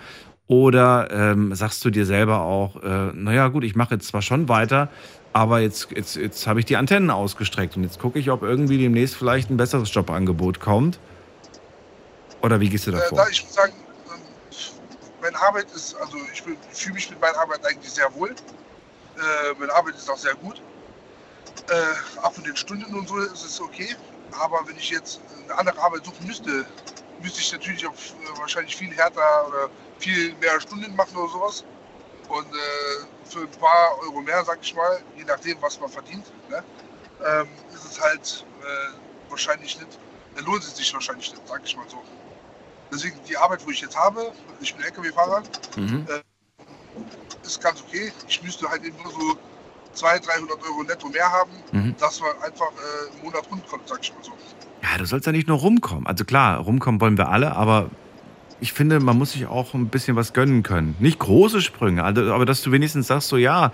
Oder 0.47 1.10
ähm, 1.12 1.54
sagst 1.54 1.86
du 1.86 1.89
dir 1.91 2.06
selber 2.06 2.41
auch, 2.41 2.82
äh, 2.82 3.12
naja 3.13 3.47
gut, 3.49 3.63
ich 3.63 3.75
mache 3.75 3.93
jetzt 3.95 4.08
zwar 4.08 4.23
schon 4.23 4.49
weiter, 4.49 4.89
aber 5.34 5.60
jetzt, 5.60 5.89
jetzt, 5.92 6.15
jetzt 6.15 6.48
habe 6.48 6.60
ich 6.60 6.65
die 6.65 6.78
Antennen 6.78 7.10
ausgestreckt 7.12 7.78
und 7.78 7.84
jetzt 7.84 8.00
gucke 8.00 8.20
ich, 8.20 8.30
ob 8.32 8.42
irgendwie 8.44 8.78
demnächst 8.78 9.15
vielleicht 9.15 9.50
ein 9.50 9.58
besseres 9.58 9.94
Jobangebot 9.94 10.60
kommt. 10.60 11.00
Oder 12.42 12.60
wie 12.60 12.70
gehst 12.70 12.88
du 12.88 12.92
Äh, 12.92 13.02
vor? 13.10 13.18
da 13.18 13.28
ich 13.28 13.44
muss 13.44 13.54
sagen, 13.54 13.74
ähm, 14.13 14.22
meine 15.22 15.39
Arbeit 15.42 15.68
ist, 15.76 15.96
also 15.96 16.18
ich 16.34 16.42
fühle 16.42 16.58
fühl 16.72 16.94
mich 16.94 17.10
mit 17.10 17.20
meiner 17.22 17.38
Arbeit 17.38 17.65
eigentlich 17.65 17.92
sehr 17.92 18.13
wohl. 18.15 18.30
Äh, 18.32 19.60
meine 19.60 19.74
Arbeit 19.74 19.96
ist 19.96 20.10
auch 20.10 20.18
sehr 20.18 20.36
gut. 20.36 20.62
Äh, 21.70 22.22
auch 22.24 22.34
von 22.34 22.44
den 22.44 22.56
Stunden 22.56 22.94
und 22.96 23.08
so 23.08 23.18
ist 23.18 23.46
es 23.46 23.62
okay. 23.62 23.96
Aber 24.39 24.62
wenn 24.65 24.78
ich 24.78 24.89
jetzt 24.89 25.20
eine 25.46 25.58
andere 25.58 25.82
Arbeit 25.82 26.06
suchen 26.06 26.26
müsste, 26.26 26.65
müsste 27.22 27.42
ich 27.42 27.52
natürlich 27.52 27.86
auch 27.86 27.92
äh, 27.94 28.39
wahrscheinlich 28.39 28.76
viel 28.76 28.92
härter 28.96 29.48
oder 29.48 29.70
viel 30.00 30.34
mehr 30.36 30.60
Stunden 30.62 30.96
machen 30.96 31.15
oder 31.15 31.32
sowas. 31.32 31.63
Und 32.30 32.48
äh, 32.48 33.18
für 33.30 33.42
ein 33.42 33.52
paar 33.60 33.98
Euro 34.02 34.22
mehr, 34.22 34.44
sag 34.44 34.60
ich 34.62 34.74
mal, 34.76 35.00
je 35.15 35.24
nachdem, 35.24 35.62
was 35.62 35.80
man 35.80 35.89
verdient, 35.89 36.26
ne, 36.50 36.63
ähm, 37.26 37.48
ist 37.74 37.86
es 37.86 38.02
halt 38.02 38.46
äh, 38.62 39.30
wahrscheinlich 39.30 39.78
nicht, 39.80 40.00
äh, 40.36 40.42
lohnt 40.42 40.63
es 40.63 40.76
sich 40.76 40.94
wahrscheinlich 40.94 41.32
nicht, 41.32 41.48
sag 41.48 41.62
ich 41.63 41.76
mal 41.76 41.86
so. 41.88 41.98
Deswegen 42.92 43.20
die 43.28 43.38
Arbeit, 43.38 43.65
wo 43.65 43.70
ich 43.72 43.82
jetzt 43.82 43.96
habe, 43.98 44.32
ich 44.60 44.74
bin 44.76 44.84
LKW-Fahrer, 44.86 45.44
Mhm. 45.78 46.08
ist 47.44 47.62
ganz 47.62 47.82
okay. 47.88 48.12
Ich 48.28 48.42
müsste 48.42 48.70
halt 48.70 48.84
eben 48.84 48.98
nur 49.04 49.12
so 49.12 49.38
200, 49.94 50.28
300 50.28 50.63
Euro 50.63 50.84
netto 50.84 51.08
mehr 51.10 51.32
haben, 51.32 51.52
Mhm. 51.72 51.96
dass 52.00 52.20
man 52.20 52.32
einfach 52.42 52.68
äh, 52.72 53.15
im 53.18 53.24
Monat 53.26 53.44
rundkommt, 53.52 53.88
sag 53.88 54.00
ich 54.02 54.13
mal 54.13 54.24
so. 54.24 54.32
Ja, 54.82 54.98
du 54.98 55.06
sollst 55.06 55.26
ja 55.26 55.32
nicht 55.32 55.48
nur 55.48 55.60
rumkommen. 55.60 56.08
Also 56.08 56.26
klar, 56.26 56.60
rumkommen 56.60 57.00
wollen 57.02 57.18
wir 57.18 57.30
alle, 57.30 57.56
aber 57.56 57.89
ich 58.62 58.74
finde, 58.74 59.00
man 59.00 59.17
muss 59.17 59.32
sich 59.34 59.45
auch 59.48 59.74
ein 59.74 59.88
bisschen 59.88 60.15
was 60.15 60.34
gönnen 60.34 60.63
können. 60.63 60.95
Nicht 61.00 61.19
große 61.19 61.62
Sprünge, 61.62 62.04
also, 62.04 62.34
aber 62.34 62.45
dass 62.45 62.62
du 62.62 62.72
wenigstens 62.72 63.08
sagst, 63.08 63.30
so 63.30 63.38
ja, 63.38 63.72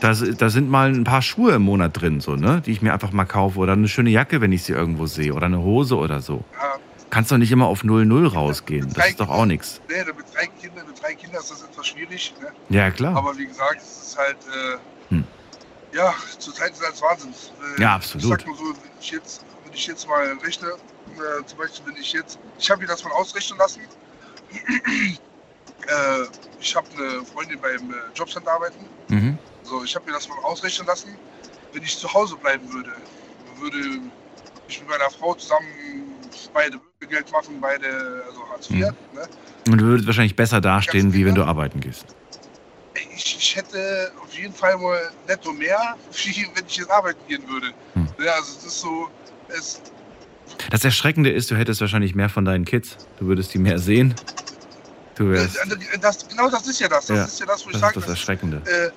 da, 0.00 0.12
da 0.14 0.50
sind 0.50 0.70
mal 0.70 0.88
ein 0.90 1.04
paar 1.04 1.22
Schuhe 1.22 1.52
im 1.52 1.62
Monat 1.62 2.00
drin, 2.00 2.20
so, 2.20 2.36
ne, 2.36 2.62
die 2.64 2.72
ich 2.72 2.82
mir 2.82 2.92
einfach 2.92 3.12
mal 3.12 3.24
kaufe. 3.24 3.58
Oder 3.58 3.72
eine 3.72 3.88
schöne 3.88 4.10
Jacke, 4.10 4.40
wenn 4.40 4.52
ich 4.52 4.62
sie 4.62 4.72
irgendwo 4.72 5.06
sehe. 5.06 5.34
Oder 5.34 5.46
eine 5.46 5.58
Hose 5.60 5.96
oder 5.96 6.20
so. 6.20 6.44
Ja, 6.54 6.74
Kannst 7.10 7.32
doch 7.32 7.38
nicht 7.38 7.50
immer 7.50 7.66
auf 7.66 7.82
0-0 7.82 8.28
rausgehen. 8.32 8.92
Das 8.94 9.08
ist 9.08 9.18
doch 9.20 9.28
auch 9.30 9.44
nichts. 9.44 9.80
nee, 9.88 9.96
mit 10.04 10.32
drei 10.32 10.46
Kindern, 10.46 10.86
mit 10.86 11.02
drei 11.02 11.14
Kindern 11.14 11.40
ist 11.40 11.50
das 11.50 11.64
etwas 11.64 11.88
schwierig. 11.88 12.32
Ne? 12.40 12.46
Ja, 12.68 12.88
klar. 12.92 13.16
Aber 13.16 13.36
wie 13.36 13.46
gesagt, 13.46 13.78
es 13.82 14.10
ist 14.10 14.16
halt, 14.18 14.36
äh, 14.46 15.14
Hm. 15.14 15.24
ja, 15.92 16.14
zurzeit 16.38 16.70
ist 16.70 16.82
es 16.82 17.02
Wahnsinn. 17.02 17.30
Äh, 17.76 17.82
Ja, 17.82 17.96
absolut. 17.96 18.24
Ich 18.24 18.30
sag 18.30 18.46
mal 18.46 18.56
so, 18.56 18.64
wenn 18.64 18.90
ich 19.00 19.10
jetzt, 19.10 19.44
wenn 19.64 19.72
ich 19.74 19.86
jetzt 19.88 20.06
mal 20.08 20.24
rechne, 20.44 20.68
äh, 20.68 21.44
zum 21.46 21.58
Beispiel, 21.58 21.86
wenn 21.92 22.00
ich 22.00 22.12
jetzt, 22.12 22.38
ich 22.60 22.70
habe 22.70 22.80
mir 22.82 22.86
das 22.86 23.02
mal 23.02 23.10
ausrechnen 23.10 23.58
lassen. 23.58 23.80
Äh, 25.86 26.26
ich 26.60 26.76
habe 26.76 26.86
eine 26.96 27.24
Freundin 27.24 27.60
beim 27.60 27.90
äh, 27.90 27.94
Jobcenter 28.14 28.52
arbeiten. 28.52 28.86
Mhm. 29.08 29.38
So, 29.62 29.84
ich 29.84 29.94
habe 29.94 30.06
mir 30.06 30.12
das 30.12 30.28
mal 30.28 30.38
ausrechnen 30.42 30.86
lassen. 30.86 31.16
Wenn 31.72 31.82
ich 31.82 31.96
zu 31.96 32.12
Hause 32.12 32.36
bleiben 32.36 32.72
würde, 32.72 32.90
würde 33.58 34.00
ich 34.68 34.80
mit 34.80 34.88
meiner 34.88 35.10
Frau 35.10 35.34
zusammen 35.34 35.66
beide 36.52 36.80
Geld 37.08 37.30
machen, 37.32 37.60
beide, 37.60 38.22
also 38.26 38.48
Hartz 38.48 38.70
IV. 38.70 38.76
Mhm. 38.76 38.82
Ne? 38.82 39.28
Und 39.68 39.78
du 39.78 39.84
würdest 39.84 40.06
wahrscheinlich 40.06 40.36
besser 40.36 40.60
dastehen, 40.60 41.12
wie 41.12 41.24
wenn 41.26 41.34
du 41.34 41.44
arbeiten 41.44 41.80
gehst. 41.80 42.04
Ich, 43.14 43.36
ich 43.36 43.56
hätte 43.56 44.12
auf 44.22 44.32
jeden 44.32 44.54
Fall 44.54 44.76
mal 44.76 45.10
netto 45.26 45.52
mehr, 45.52 45.96
wenn 46.54 46.66
ich 46.66 46.76
jetzt 46.76 46.90
arbeiten 46.90 47.20
gehen 47.28 47.46
würde. 47.48 47.72
Hm. 47.94 48.08
Ja, 48.18 48.32
also 48.32 48.58
es 48.58 48.64
ist 48.64 48.80
so, 48.80 49.08
es, 49.48 49.80
Das 50.70 50.84
Erschreckende 50.84 51.30
ist, 51.30 51.50
du 51.50 51.56
hättest 51.56 51.80
wahrscheinlich 51.80 52.14
mehr 52.14 52.28
von 52.28 52.44
deinen 52.44 52.64
Kids. 52.64 52.96
Du 53.16 53.26
würdest 53.26 53.52
die 53.54 53.58
mehr 53.58 53.78
sehen. 53.78 54.14
Du 55.16 55.30
wärst. 55.30 55.56
äh, 55.56 55.98
das, 55.98 56.28
genau 56.28 56.48
das 56.48 56.66
ist 56.66 56.80
ja 56.80 56.88
das. 56.88 57.06
Das 57.06 57.16
Ja, 57.16 57.24
ist 57.24 57.40
ja 57.40 57.46
das, 57.46 57.64
wo 57.66 57.70
ich 57.70 57.72
Das 57.74 57.82
ist 57.82 57.88
sage, 57.88 58.00
das 58.00 58.08
Erschreckende. 58.08 58.62
äh, 58.66 58.90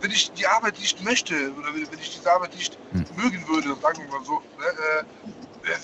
wenn 0.00 0.10
ich 0.10 0.30
die 0.32 0.46
Arbeit 0.46 0.78
nicht 0.78 1.02
möchte 1.02 1.34
oder 1.54 1.68
wenn 1.74 1.98
ich 1.98 2.14
diese 2.14 2.30
Arbeit 2.30 2.54
nicht 2.54 2.76
Hm. 2.92 3.04
mögen 3.16 3.46
würde, 3.48 3.74
sagen 3.80 3.98
wir 4.02 4.08
mal 4.18 4.24
so, 4.24 4.42
ne, 4.58 4.64
äh, 5.66 5.70
äh, 5.70 5.76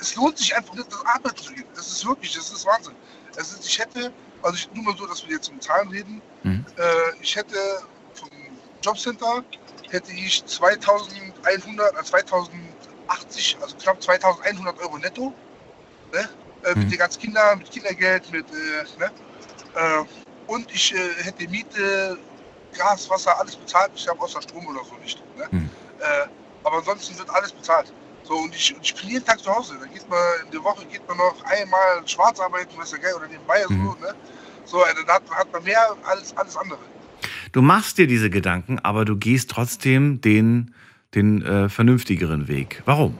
es 0.00 0.14
lohnt 0.14 0.36
sich 0.38 0.54
einfach 0.56 0.74
nicht, 0.74 0.90
das 0.90 1.04
Arbeit 1.04 1.38
zu 1.38 1.52
gehen. 1.52 1.64
Das 1.74 1.86
ist 1.86 2.06
wirklich, 2.06 2.32
das 2.34 2.50
ist 2.50 2.64
Wahnsinn. 2.66 2.94
Es 3.36 3.52
ist, 3.52 3.66
ich 3.66 3.78
hätte, 3.78 4.12
also 4.42 4.56
ich, 4.56 4.68
nur 4.72 4.84
mal 4.84 4.96
so, 4.96 5.06
dass 5.06 5.24
wir 5.26 5.32
jetzt 5.34 5.50
um 5.50 5.60
Zahlen 5.60 5.88
reden, 5.88 6.22
Mhm. 6.42 6.64
äh, 6.76 6.82
ich 7.20 7.34
hätte 7.36 7.56
vom 8.14 8.28
Jobcenter 8.82 9.44
hätte 9.90 10.12
ich 10.12 10.44
2100, 10.46 11.92
äh, 11.94 12.04
2080, 13.06 13.56
also 13.62 13.76
knapp 13.76 14.02
2100 14.02 14.78
Euro 14.80 14.98
netto, 14.98 15.32
ne? 16.12 16.28
äh, 16.64 16.74
Mhm. 16.74 16.80
mit 16.82 16.92
den 16.92 16.98
ganzen 16.98 17.20
Kindern, 17.20 17.58
mit 17.58 17.70
Kindergeld, 17.70 18.30
mit, 18.32 18.46
äh, 18.50 18.98
ne? 18.98 19.10
äh, 19.74 20.04
und 20.46 20.72
ich 20.72 20.94
äh, 20.94 21.22
hätte 21.22 21.48
Miete, 21.48 22.18
Gas, 22.76 23.08
Wasser, 23.08 23.38
alles 23.40 23.56
bezahlt. 23.56 23.90
Ich 23.94 24.06
habe 24.06 24.20
außer 24.20 24.42
Strom 24.42 24.66
oder 24.66 24.84
so 24.84 24.96
nicht. 25.02 25.22
Ne? 25.36 25.46
Mhm. 25.50 25.70
Aber 26.62 26.78
ansonsten 26.78 27.16
wird 27.18 27.30
alles 27.30 27.52
bezahlt. 27.52 27.92
So, 28.24 28.34
und 28.34 28.54
ich, 28.54 28.74
und 28.74 28.82
ich 28.84 28.94
bin 28.94 29.08
jeden 29.08 29.24
Tag 29.24 29.38
zu 29.38 29.54
Hause. 29.54 29.76
Da 29.80 29.86
geht 29.86 30.06
man, 30.10 30.18
in 30.44 30.50
der 30.50 30.62
Woche 30.62 30.84
geht 30.86 31.06
man 31.08 31.16
noch 31.16 31.42
einmal 31.44 32.06
schwarz 32.06 32.38
arbeiten, 32.40 32.72
was 32.76 32.90
ja 32.90 32.98
geil, 32.98 33.14
oder 33.16 33.28
nebenbei 33.28 33.64
Mhm. 33.68 33.94
so, 33.98 34.04
ne? 34.04 34.14
So, 34.64 34.84
äh, 34.84 34.94
dann 34.94 35.06
hat, 35.14 35.22
hat 35.30 35.52
man 35.52 35.62
mehr 35.62 35.96
als 36.04 36.36
alles 36.36 36.56
andere. 36.56 36.80
Du 37.52 37.62
machst 37.62 37.98
dir 37.98 38.06
diese 38.06 38.28
Gedanken, 38.28 38.78
aber 38.80 39.04
du 39.04 39.16
gehst 39.16 39.50
trotzdem 39.50 40.20
den, 40.20 40.74
den 41.16 41.42
äh, 41.44 41.68
vernünftigeren 41.68 42.46
Weg. 42.46 42.82
Warum? 42.84 43.18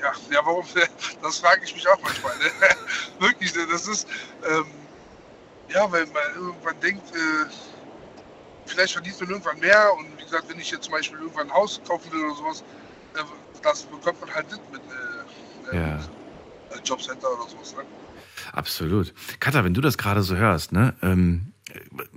Ja, 0.00 0.12
ja, 0.30 0.40
warum? 0.44 0.64
Das 1.22 1.38
frage 1.38 1.62
ich 1.64 1.74
mich 1.74 1.86
auch 1.88 2.00
manchmal. 2.02 2.32
Ne? 2.38 2.44
Wirklich, 3.18 3.54
ne? 3.54 3.62
das 3.70 3.86
ist, 3.88 4.06
ähm, 4.48 4.64
ja, 5.68 5.90
weil 5.90 6.06
man 6.06 6.22
irgendwann 6.36 6.78
denkt, 6.80 7.02
äh, 7.14 7.50
vielleicht 8.66 8.92
verdient 8.94 9.20
man 9.20 9.30
irgendwann 9.30 9.58
mehr 9.58 9.92
und 9.98 10.06
wie 10.18 10.22
gesagt, 10.24 10.48
wenn 10.48 10.58
ich 10.58 10.70
jetzt 10.70 10.84
zum 10.84 10.92
Beispiel 10.92 11.18
irgendwann 11.18 11.48
ein 11.48 11.54
Haus 11.54 11.80
kaufen 11.86 12.10
will 12.12 12.24
oder 12.24 12.34
sowas, 12.36 12.64
äh, 13.14 13.22
das 13.62 13.82
bekommt 13.82 14.20
man 14.20 14.34
halt 14.34 14.50
nicht 14.50 14.72
mit 14.72 14.80
äh, 15.72 15.76
Ja. 15.76 15.96
äh, 15.96 16.78
Jobcenter 16.84 17.28
oder 17.32 17.48
sowas. 17.50 17.74
Ne? 17.76 17.82
Absolut. 18.52 19.12
Katha, 19.38 19.62
wenn 19.64 19.74
du 19.74 19.80
das 19.80 19.98
gerade 19.98 20.22
so 20.22 20.36
hörst, 20.36 20.72
ne, 20.72 20.94
ähm, 21.02 21.52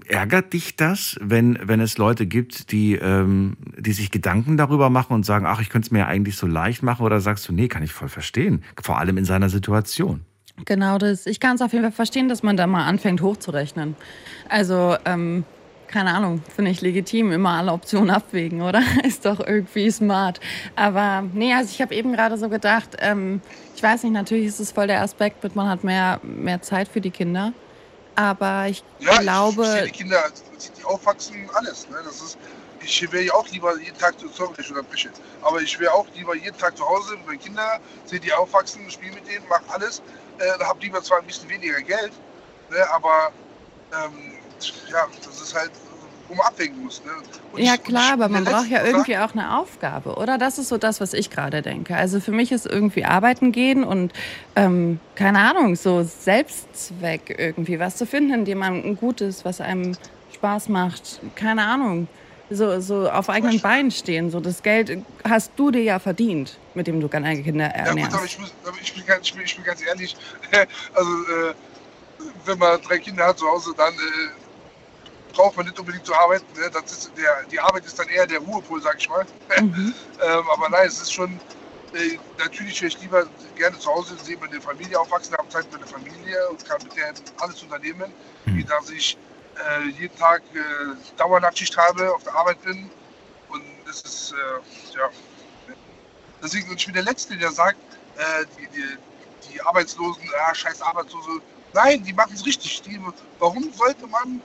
ärgert 0.08 0.54
dich 0.54 0.76
das, 0.76 1.18
wenn, 1.22 1.58
wenn 1.62 1.80
es 1.80 1.98
Leute 1.98 2.26
gibt, 2.26 2.72
die, 2.72 2.96
ähm, 2.96 3.58
die 3.78 3.94
sich 3.94 4.12
Gedanken 4.12 4.58
darüber 4.58 4.90
machen 4.90 5.14
und 5.14 5.26
sagen, 5.26 5.46
ach, 5.46 5.62
ich 5.62 5.70
könnte 5.70 5.88
es 5.88 5.92
mir 5.92 6.00
ja 6.00 6.08
eigentlich 6.08 6.38
so 6.38 6.48
leicht 6.48 6.84
machen? 6.84 7.06
Oder 7.06 7.20
sagst 7.20 7.48
du, 7.48 7.54
nee, 7.54 7.68
kann 7.68 7.84
ich 7.84 7.94
voll 7.94 8.10
verstehen. 8.10 8.64
Vor 8.82 9.00
allem 9.00 9.18
in 9.18 9.26
seiner 9.26 9.50
Situation. 9.50 10.22
Genau 10.66 10.98
das. 10.98 11.26
Ich 11.26 11.40
kann 11.40 11.56
es 11.56 11.62
auf 11.62 11.74
jeden 11.74 11.84
Fall 11.84 11.92
verstehen, 11.92 12.30
dass 12.30 12.44
man 12.44 12.58
da 12.58 12.68
mal 12.68 12.86
anfängt 12.86 13.22
hochzurechnen. 13.22 13.96
Also, 14.50 14.96
ähm, 15.06 15.46
keine 15.88 16.14
Ahnung, 16.14 16.42
finde 16.56 16.72
ich 16.72 16.82
legitim, 16.82 17.32
immer 17.32 17.52
alle 17.52 17.72
Optionen 17.72 18.10
abwägen, 18.10 18.62
oder? 18.62 18.82
Ist 19.04 19.26
doch 19.26 19.40
irgendwie 19.40 19.92
smart. 19.92 20.40
Aber 20.76 21.24
nee, 21.34 21.54
also 21.54 21.70
ich 21.72 21.82
habe 21.82 21.94
eben 21.94 22.14
gerade 22.14 22.38
so 22.38 22.50
gedacht, 22.50 22.98
ähm, 23.00 23.42
ich 23.76 23.84
weiß 23.84 24.04
nicht, 24.04 24.14
natürlich 24.14 24.48
ist 24.48 24.60
es 24.60 24.72
voll 24.72 24.88
der 24.88 25.02
Aspekt 25.02 25.56
man 25.56 25.68
hat 25.68 25.84
mehr, 25.84 26.20
mehr 26.24 26.62
Zeit 26.62 26.88
für 26.88 27.02
die 27.02 27.12
Kinder. 27.12 27.54
Aber 28.16 28.68
ich 28.68 28.84
Ja, 29.00 29.18
glaube, 29.20 29.64
ich, 29.64 29.68
ich 29.68 29.74
sehe 29.74 29.84
die 29.86 29.92
Kinder, 29.92 30.24
die 30.78 30.84
aufwachsen, 30.84 31.50
alles. 31.56 31.88
Ne? 31.90 31.98
Das 32.04 32.22
ist, 32.22 32.38
ich 32.80 33.02
wäre 33.12 33.24
ja 33.24 33.34
auch 33.34 33.48
lieber 33.50 33.78
jeden 33.78 33.98
Tag 33.98 34.20
zu 34.20 34.28
sorry, 34.30 34.54
ich 34.60 34.70
unterbreche, 34.70 35.12
aber 35.42 35.62
ich 35.62 35.80
wäre 35.80 35.94
auch 35.94 36.08
lieber 36.14 36.36
jeden 36.36 36.58
Tag 36.58 36.78
zu 36.78 36.86
Hause 36.88 37.18
mit 37.18 37.26
meinen 37.28 37.40
Kindern, 37.40 37.80
sehe 38.06 38.20
die 38.20 38.34
aufwachsen, 38.34 38.90
spiele 38.92 39.14
mit 39.16 39.28
denen, 39.28 39.48
mache 39.48 39.64
alles. 39.70 40.02
Äh, 40.38 40.64
habe 40.64 40.80
lieber 40.82 41.02
zwar 41.02 41.20
ein 41.20 41.28
bisschen 41.28 41.50
weniger 41.50 41.82
Geld, 41.82 42.12
ne? 42.70 42.90
aber 42.92 43.32
ähm, 43.94 44.34
ja, 44.90 45.08
das 45.26 45.42
ist 45.42 45.56
halt, 45.56 45.72
wo 46.28 46.36
man 46.36 46.48
abwägen 46.48 46.84
muss. 46.84 47.02
Ne? 47.04 47.64
Ja 47.64 47.78
klar, 47.78 48.14
aber 48.14 48.30
man 48.30 48.44
braucht 48.44 48.70
ja 48.70 48.84
irgendwie 48.84 49.18
auch 49.18 49.34
eine 49.34 49.58
Aufgabe, 49.58 50.16
oder? 50.16 50.38
Das 50.38 50.58
ist 50.58 50.70
so 50.70 50.78
das, 50.78 51.02
was 51.02 51.14
ich 51.14 51.30
gerade 51.30 51.62
denke. 51.62 51.96
Also 51.96 52.20
für 52.20 52.32
mich 52.32 52.52
ist 52.52 52.66
irgendwie 52.66 53.06
arbeiten 53.06 53.52
gehen 53.52 53.84
und 53.84 54.14
ähm, 54.56 55.00
keine 55.16 55.40
Ahnung, 55.40 55.76
so 55.76 56.04
Selbstzweck 56.04 57.36
irgendwie, 57.38 57.80
was 57.80 57.98
zu 57.98 58.06
finden, 58.06 58.34
in 58.34 58.46
dem 58.46 58.60
man 58.60 58.84
ein 58.84 58.98
Gutes, 58.98 59.46
was 59.46 59.62
einem 59.62 59.96
Spaß 60.34 60.70
macht, 60.70 61.20
keine 61.36 61.66
Ahnung, 61.66 62.08
so, 62.50 62.80
so 62.82 63.10
auf 63.10 63.30
eigenen 63.30 63.60
Beinen 63.60 63.92
stehen. 63.92 64.30
So 64.30 64.40
das 64.40 64.64
Geld 64.64 64.98
hast 65.24 65.52
du 65.56 65.72
dir 65.72 65.84
ja 65.84 66.00
verdient, 66.00 66.58
mit 66.74 66.88
dem 66.88 67.00
du 67.00 67.08
deine 67.08 67.42
Kinder 67.42 67.66
Ja 67.66 67.70
gut, 67.70 67.80
aber 67.80 68.02
ernährst. 68.02 68.26
ich, 68.26 68.40
muss, 68.40 68.54
aber 68.66 68.78
ich, 68.82 68.94
bin, 68.94 69.06
ganz, 69.06 69.28
ich, 69.28 69.34
bin, 69.34 69.44
ich 69.44 69.56
bin 69.56 69.64
ganz 69.64 69.86
ehrlich, 69.86 70.16
also 70.94 71.12
äh, 71.12 71.54
wenn 72.46 72.58
man 72.58 72.82
drei 72.82 72.98
Kinder 73.00 73.28
hat 73.28 73.40
zu 73.40 73.48
Hause, 73.48 73.74
dann 73.78 73.94
äh, 73.94 74.43
braucht 75.34 75.58
man 75.58 75.66
nicht 75.66 75.80
unbedingt 75.80 76.06
zu 76.06 76.16
arbeiten. 76.16 76.46
Ne? 76.60 76.70
Das 76.72 76.92
ist 76.92 77.12
der, 77.18 77.44
die 77.52 77.60
Arbeit 77.60 77.86
ist 77.86 78.00
dann 78.00 78.08
eher 78.08 78.26
der 78.26 78.40
Ruhepol, 78.40 78.82
sag 78.82 78.98
ich 79.00 79.10
mal. 79.10 79.26
Mhm. 79.62 79.94
ähm, 80.22 80.44
aber 80.52 80.70
nein, 80.70 80.88
es 80.88 81.00
ist 81.02 81.14
schon, 81.14 81.40
äh, 81.94 82.18
natürlich 82.40 82.82
wäre 82.82 82.88
ich 82.88 83.00
lieber 83.02 83.28
gerne 83.56 83.78
zu 83.78 83.90
Hause, 83.90 84.16
sehe 84.18 84.38
meine 84.38 84.60
Familie 84.60 85.00
aufwachsen, 85.00 85.36
habe 85.36 85.48
Zeit 85.50 85.72
mit 85.72 85.82
der 85.82 85.88
Familie 85.88 86.50
und 86.50 86.66
kann 86.66 86.82
mit 86.82 86.96
der 86.96 87.14
alles 87.38 87.62
unternehmen, 87.62 88.12
wie 88.46 88.64
dass 88.64 88.90
ich 88.90 89.18
äh, 89.56 89.90
jeden 89.90 90.18
Tag 90.18 90.42
äh, 90.54 90.60
Dauernachtschicht 91.18 91.78
habe, 91.78 92.14
auf 92.14 92.24
der 92.24 92.36
Arbeit 92.36 92.62
bin 92.64 92.90
und 93.50 93.64
das 93.86 94.02
ist, 94.02 94.32
äh, 94.34 94.98
ja, 94.98 95.10
Deswegen, 96.44 96.70
und 96.70 96.76
ich 96.76 96.86
bin 96.86 96.94
der 96.94 97.04
Letzte, 97.04 97.38
der 97.38 97.52
sagt, 97.52 97.78
äh, 98.18 98.46
die, 98.58 98.68
die, 98.76 99.54
die 99.54 99.62
Arbeitslosen, 99.62 100.24
ah, 100.46 100.54
scheiß 100.54 100.82
Arbeitslose. 100.82 101.40
Nein, 101.72 102.04
die 102.04 102.12
machen 102.12 102.34
es 102.36 102.46
richtig. 102.46 102.82
Die, 102.82 103.00
warum 103.40 103.72
sollte 103.72 104.06
man 104.08 104.42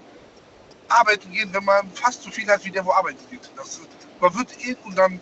arbeiten 0.88 1.31
gehen, 1.33 1.48
wenn 1.53 1.64
man 1.64 1.90
fast 1.94 2.22
so 2.22 2.31
viel 2.31 2.46
hat 2.48 2.64
wie 2.64 2.70
der, 2.70 2.85
wo 2.85 2.92
arbeiten 2.92 3.18
geht? 3.31 3.51
Das, 3.57 3.81
man 4.20 4.35
wird 4.35 4.48
eh, 4.66 4.77
und 4.85 4.96
dann, 4.96 5.12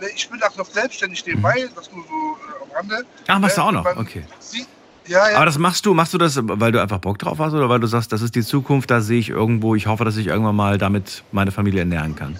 ne, 0.00 0.08
ich 0.14 0.28
bin 0.28 0.42
auch 0.42 0.56
noch 0.56 0.66
selbstständig 0.70 1.24
nebenbei, 1.26 1.68
das 1.74 1.90
nur 1.92 2.04
so 2.04 2.10
äh, 2.10 2.62
am 2.64 2.70
Rande. 2.76 3.06
Ach, 3.28 3.38
machst 3.38 3.56
du 3.56 3.60
Ne, 3.62 3.66
auch 3.66 3.72
noch? 3.72 3.96
Okay. 3.96 4.24
Sieht, 4.40 4.66
ja, 5.06 5.30
ja. 5.30 5.36
Aber 5.36 5.46
das 5.46 5.58
machst 5.58 5.84
du, 5.84 5.94
machst 5.94 6.14
du 6.14 6.18
das, 6.18 6.38
weil 6.42 6.72
du 6.72 6.80
einfach 6.80 6.98
Bock 6.98 7.18
drauf 7.18 7.38
hast 7.38 7.52
oder 7.52 7.68
weil 7.68 7.80
du 7.80 7.86
sagst, 7.86 8.12
das 8.12 8.22
ist 8.22 8.34
die 8.34 8.42
Zukunft, 8.42 8.90
da 8.90 9.00
sehe 9.00 9.18
ich 9.18 9.28
irgendwo, 9.30 9.74
ich 9.74 9.86
hoffe, 9.86 10.04
dass 10.04 10.16
ich 10.16 10.28
irgendwann 10.28 10.56
mal 10.56 10.78
damit 10.78 11.24
meine 11.32 11.50
Familie 11.52 11.80
ernähren 11.80 12.14
kann. 12.16 12.38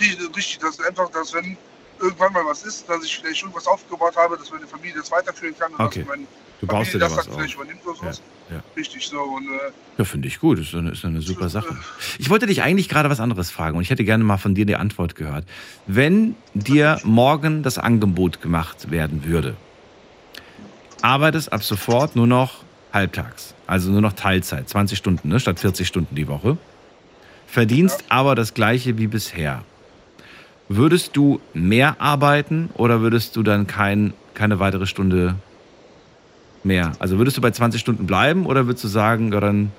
Richtig, 0.00 0.36
richtig, 0.36 0.58
dass 0.58 0.80
einfach, 0.80 1.08
dass 1.10 1.32
wenn 1.32 1.56
irgendwann 2.00 2.32
mal 2.32 2.44
was 2.44 2.64
ist, 2.64 2.88
dass 2.88 3.04
ich 3.04 3.16
vielleicht 3.18 3.42
irgendwas 3.42 3.66
aufgebaut 3.66 4.16
habe, 4.16 4.36
dass 4.36 4.50
meine 4.50 4.66
Familie 4.66 4.96
das 4.98 5.10
weiterführen 5.10 5.54
kann 5.58 5.72
und 5.72 5.80
Okay. 5.80 6.00
dass 6.00 6.08
meine 6.08 6.26
Du 6.60 6.66
baust 6.66 6.94
dir 6.94 6.98
da 6.98 7.08
das 7.08 7.16
was 7.18 7.28
auf. 7.28 7.38
Ja, 7.40 8.56
ja. 8.56 8.62
Richtig 8.76 9.06
so 9.06 9.20
und 9.20 9.46
äh, 9.46 9.72
Ja, 9.98 10.04
finde 10.04 10.28
ich 10.28 10.38
gut. 10.40 10.58
Ist 10.58 10.74
eine, 10.74 10.90
ist 10.90 11.04
eine 11.04 11.20
super 11.20 11.48
Sache. 11.48 11.76
Ich 12.18 12.30
wollte 12.30 12.46
dich 12.46 12.62
eigentlich 12.62 12.88
gerade 12.88 13.10
was 13.10 13.20
anderes 13.20 13.50
fragen 13.50 13.76
und 13.76 13.82
ich 13.82 13.90
hätte 13.90 14.04
gerne 14.04 14.24
mal 14.24 14.36
von 14.36 14.54
dir 14.54 14.66
die 14.66 14.76
Antwort 14.76 15.14
gehört. 15.14 15.44
Wenn 15.86 16.36
dir 16.54 17.00
morgen 17.04 17.62
das 17.62 17.78
Angebot 17.78 18.40
gemacht 18.40 18.90
werden 18.90 19.24
würde, 19.24 19.56
arbeitest 21.02 21.52
ab 21.52 21.62
sofort 21.62 22.16
nur 22.16 22.26
noch 22.26 22.62
halbtags, 22.92 23.54
also 23.66 23.90
nur 23.90 24.00
noch 24.00 24.12
Teilzeit, 24.12 24.68
20 24.68 24.96
Stunden 24.96 25.28
ne, 25.28 25.40
statt 25.40 25.60
40 25.60 25.86
Stunden 25.86 26.14
die 26.14 26.28
Woche, 26.28 26.56
verdienst 27.46 28.04
aber 28.08 28.34
das 28.34 28.54
gleiche 28.54 28.96
wie 28.98 29.06
bisher. 29.06 29.64
würdest 30.68 31.14
du 31.16 31.40
mehr 31.52 32.00
arbeiten 32.00 32.70
oder 32.74 33.00
würdest 33.00 33.36
du 33.36 33.42
dann 33.42 33.66
kein, 33.66 34.14
keine 34.34 34.60
weitere 34.60 34.86
Stunde 34.86 35.34
mehr? 36.64 36.92
Also 36.98 37.18
würdest 37.18 37.36
du 37.36 37.40
bei 37.40 37.50
20 37.50 37.80
Stunden 37.80 38.06
bleiben 38.06 38.46
oder 38.46 38.66
würdest 38.66 38.84
du 38.84 38.88
sagen, 38.88 39.32
ja, 39.32 39.40
dann, 39.40 39.72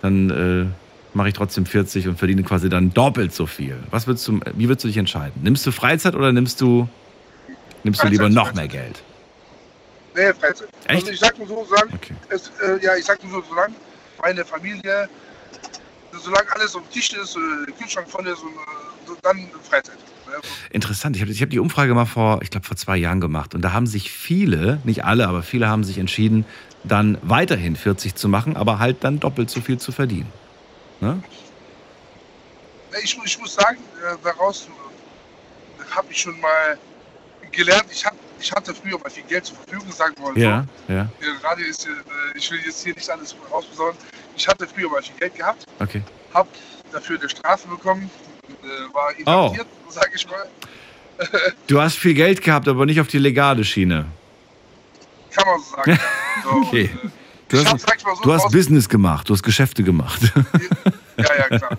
dann 0.00 0.30
äh, 0.30 1.16
mache 1.16 1.28
ich 1.28 1.34
trotzdem 1.34 1.66
40 1.66 2.08
und 2.08 2.18
verdiene 2.18 2.42
quasi 2.42 2.68
dann 2.68 2.92
doppelt 2.92 3.34
so 3.34 3.46
viel? 3.46 3.76
Was 3.90 4.06
würdest 4.06 4.26
du, 4.28 4.40
wie 4.54 4.68
würdest 4.68 4.84
du 4.84 4.88
dich 4.88 4.96
entscheiden? 4.96 5.40
Nimmst 5.42 5.66
du 5.66 5.72
Freizeit 5.72 6.14
oder 6.14 6.32
nimmst 6.32 6.60
du, 6.60 6.88
nimmst 7.84 8.02
du 8.02 8.08
lieber 8.08 8.24
Freizeit, 8.24 8.34
noch 8.34 8.54
mehr. 8.54 8.68
Geld? 8.68 9.02
Nee, 10.14 10.32
Freizeit. 10.34 10.68
Echt? 10.88 11.00
Also 11.02 11.10
ich 11.12 11.20
sag 11.20 11.38
nur 11.38 11.48
so, 11.48 11.66
solange, 11.68 11.92
Okay. 11.94 12.14
es, 12.28 12.50
äh, 12.62 12.84
ja, 12.84 12.96
ich 12.96 13.04
sag 13.04 13.22
nur 13.24 13.32
so, 13.42 13.48
solange 13.48 13.74
meine 14.20 14.44
Familie, 14.44 15.08
solange 16.12 16.52
alles 16.54 16.74
auf 16.76 16.82
dem 16.82 16.90
Tisch 16.92 17.12
ist, 17.14 17.36
äh, 17.36 17.72
Kühlschrank 17.72 18.08
voll 18.08 18.26
ist 18.26 18.42
und 18.42 18.52
äh, 18.52 19.18
dann 19.22 19.48
Freizeit. 19.68 19.96
Interessant. 20.70 21.16
Ich 21.16 21.22
habe 21.22 21.32
ich 21.32 21.42
hab 21.42 21.50
die 21.50 21.58
Umfrage 21.58 21.94
mal 21.94 22.06
vor, 22.06 22.40
ich 22.42 22.50
glaube, 22.50 22.66
vor 22.66 22.76
zwei 22.76 22.96
Jahren 22.96 23.20
gemacht. 23.20 23.54
Und 23.54 23.62
da 23.62 23.72
haben 23.72 23.86
sich 23.86 24.10
viele, 24.10 24.80
nicht 24.84 25.04
alle, 25.04 25.28
aber 25.28 25.42
viele 25.42 25.68
haben 25.68 25.84
sich 25.84 25.98
entschieden, 25.98 26.44
dann 26.84 27.18
weiterhin 27.22 27.76
40 27.76 28.14
zu 28.14 28.28
machen, 28.28 28.56
aber 28.56 28.78
halt 28.78 29.04
dann 29.04 29.20
doppelt 29.20 29.50
so 29.50 29.60
viel 29.60 29.78
zu 29.78 29.92
verdienen. 29.92 30.30
Ne? 31.00 31.22
Ich, 33.02 33.18
ich 33.24 33.38
muss 33.38 33.54
sagen, 33.54 33.78
äh, 33.78 34.16
daraus 34.22 34.68
habe 35.90 36.06
ich 36.10 36.20
schon 36.20 36.38
mal 36.40 36.78
gelernt. 37.50 37.86
Ich, 37.90 38.04
hab, 38.04 38.14
ich 38.40 38.52
hatte 38.52 38.74
früher 38.74 38.98
mal 38.98 39.10
viel 39.10 39.24
Geld 39.24 39.46
zur 39.46 39.56
Verfügung, 39.56 39.92
sagen 39.92 40.14
wir 40.16 40.32
mal 40.32 40.38
Ja, 40.38 40.66
so. 40.88 40.92
Ja, 40.92 41.08
ist, 41.68 41.86
äh, 41.86 41.90
ich 42.34 42.50
will 42.50 42.60
jetzt 42.64 42.82
hier 42.82 42.94
nicht 42.94 43.08
alles 43.10 43.34
rausbesorgen. 43.50 43.98
Ich 44.36 44.48
hatte 44.48 44.66
früher 44.66 44.88
mal 44.88 45.02
viel 45.02 45.14
Geld 45.18 45.34
gehabt, 45.36 45.66
okay. 45.78 46.02
habe 46.32 46.48
dafür 46.90 47.18
eine 47.18 47.28
Strafe 47.28 47.68
bekommen, 47.68 48.10
äh, 48.62 48.94
war 48.94 49.08
Oh. 49.26 49.46
inhaftiert, 49.52 49.66
sag 49.88 50.10
ich 50.14 50.26
mal. 50.28 50.48
Du 51.66 51.80
hast 51.80 51.96
viel 51.98 52.14
Geld 52.14 52.42
gehabt, 52.42 52.66
aber 52.68 52.84
nicht 52.86 53.00
auf 53.00 53.08
die 53.08 53.18
legale 53.18 53.64
Schiene. 53.64 54.06
Kann 55.34 55.46
man 55.46 55.60
so 55.60 55.76
sagen. 55.76 55.90
ja. 55.92 55.98
So, 56.44 56.50
Okay. 56.50 56.90
und, 57.02 57.08
äh, 57.08 57.12
Du 57.48 57.58
hab, 57.58 57.66
hast, 57.74 57.86
mal 58.04 58.16
so, 58.16 58.22
du 58.22 58.32
hast 58.32 58.50
Business 58.50 58.88
gemacht, 58.88 59.28
du 59.28 59.34
hast 59.34 59.42
Geschäfte 59.42 59.82
gemacht. 59.82 60.20
Ja, 61.18 61.34
ja, 61.36 61.58
klar. 61.58 61.76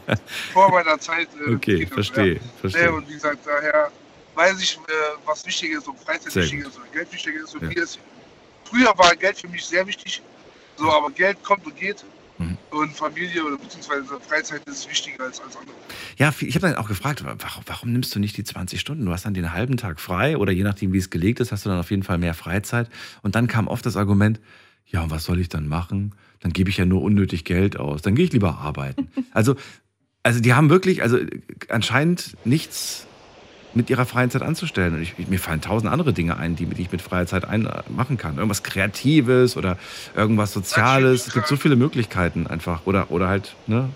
Vor 0.53 0.69
meiner 0.71 0.99
Zeit. 0.99 1.27
Äh, 1.47 1.53
Okay, 1.55 1.85
das, 1.85 1.93
verstehe, 1.93 2.35
Ja. 2.35 2.41
verstehe. 2.61 2.83
Nee, 2.83 2.87
und 2.89 3.09
wie 3.09 3.13
gesagt, 3.13 3.39
daher 3.43 3.91
weiß 4.35 4.61
ich, 4.61 4.77
äh, 4.77 4.91
was 5.25 5.43
wichtig 5.47 5.71
ist, 5.71 5.87
ob 5.87 5.99
Freizeit 5.99 6.35
wichtig 6.35 6.59
ist 6.59 6.77
oder 6.77 6.85
Geld 6.93 7.11
wichtig 7.11 7.35
ist. 7.43 7.55
Und 7.55 7.75
Ja. 7.75 7.81
ist. 7.83 7.97
Früher 8.65 8.93
war 8.97 9.15
Geld 9.15 9.39
für 9.39 9.47
mich 9.47 9.65
sehr 9.65 9.85
wichtig, 9.87 10.21
so, 10.77 10.91
aber 10.91 11.09
Geld 11.09 11.43
kommt 11.43 11.65
und 11.65 11.75
geht. 11.75 12.05
Mhm. 12.49 12.57
Und 12.71 12.93
Familie 12.93 13.43
oder 13.43 13.57
beziehungsweise 13.57 14.19
Freizeit 14.19 14.63
ist 14.65 14.89
wichtiger 14.89 15.23
als 15.23 15.39
alles 15.41 15.57
andere. 15.57 15.75
Ja, 16.17 16.33
ich 16.39 16.55
habe 16.55 16.67
dann 16.67 16.75
auch 16.75 16.87
gefragt, 16.87 17.23
warum, 17.23 17.63
warum 17.65 17.91
nimmst 17.91 18.13
du 18.15 18.19
nicht 18.19 18.37
die 18.37 18.43
20 18.43 18.79
Stunden? 18.79 19.05
Du 19.05 19.11
hast 19.11 19.25
dann 19.25 19.33
den 19.33 19.53
halben 19.53 19.77
Tag 19.77 19.99
frei 19.99 20.37
oder 20.37 20.51
je 20.51 20.63
nachdem, 20.63 20.93
wie 20.93 20.97
es 20.97 21.09
gelegt 21.09 21.39
ist, 21.39 21.51
hast 21.51 21.65
du 21.65 21.69
dann 21.69 21.79
auf 21.79 21.91
jeden 21.91 22.03
Fall 22.03 22.17
mehr 22.17 22.33
Freizeit. 22.33 22.89
Und 23.21 23.35
dann 23.35 23.47
kam 23.47 23.67
oft 23.67 23.85
das 23.85 23.97
Argument, 23.97 24.39
ja, 24.85 25.03
und 25.03 25.11
was 25.11 25.23
soll 25.23 25.39
ich 25.39 25.49
dann 25.49 25.67
machen? 25.67 26.13
Dann 26.39 26.53
gebe 26.53 26.69
ich 26.69 26.77
ja 26.77 26.85
nur 26.85 27.01
unnötig 27.01 27.45
Geld 27.45 27.77
aus. 27.77 28.01
Dann 28.01 28.15
gehe 28.15 28.25
ich 28.25 28.33
lieber 28.33 28.59
arbeiten. 28.59 29.09
Also, 29.33 29.55
also 30.21 30.39
die 30.39 30.53
haben 30.53 30.69
wirklich, 30.69 31.01
also 31.01 31.17
anscheinend 31.67 32.37
nichts 32.45 33.07
mit 33.75 33.89
ihrer 33.89 34.05
freien 34.05 34.29
Zeit 34.29 34.41
anzustellen. 34.41 34.95
Und 34.95 35.01
ich, 35.01 35.17
mir 35.27 35.39
fallen 35.39 35.61
tausend 35.61 35.91
andere 35.91 36.13
Dinge 36.13 36.37
ein, 36.37 36.55
die, 36.55 36.65
die 36.65 36.83
ich 36.83 36.91
mit 36.91 37.01
freier 37.01 37.25
Zeit 37.25 37.45
ein, 37.45 37.69
machen 37.89 38.17
kann. 38.17 38.37
Irgendwas 38.37 38.63
Kreatives 38.63 39.57
oder 39.57 39.77
irgendwas 40.15 40.53
Soziales. 40.53 41.27
Es 41.27 41.33
gibt 41.33 41.47
so 41.47 41.55
viele 41.55 41.75
Möglichkeiten 41.75 42.47
einfach. 42.47 42.81
Oder, 42.85 43.09
oder 43.11 43.27
halt, 43.27 43.55
ne, 43.67 43.89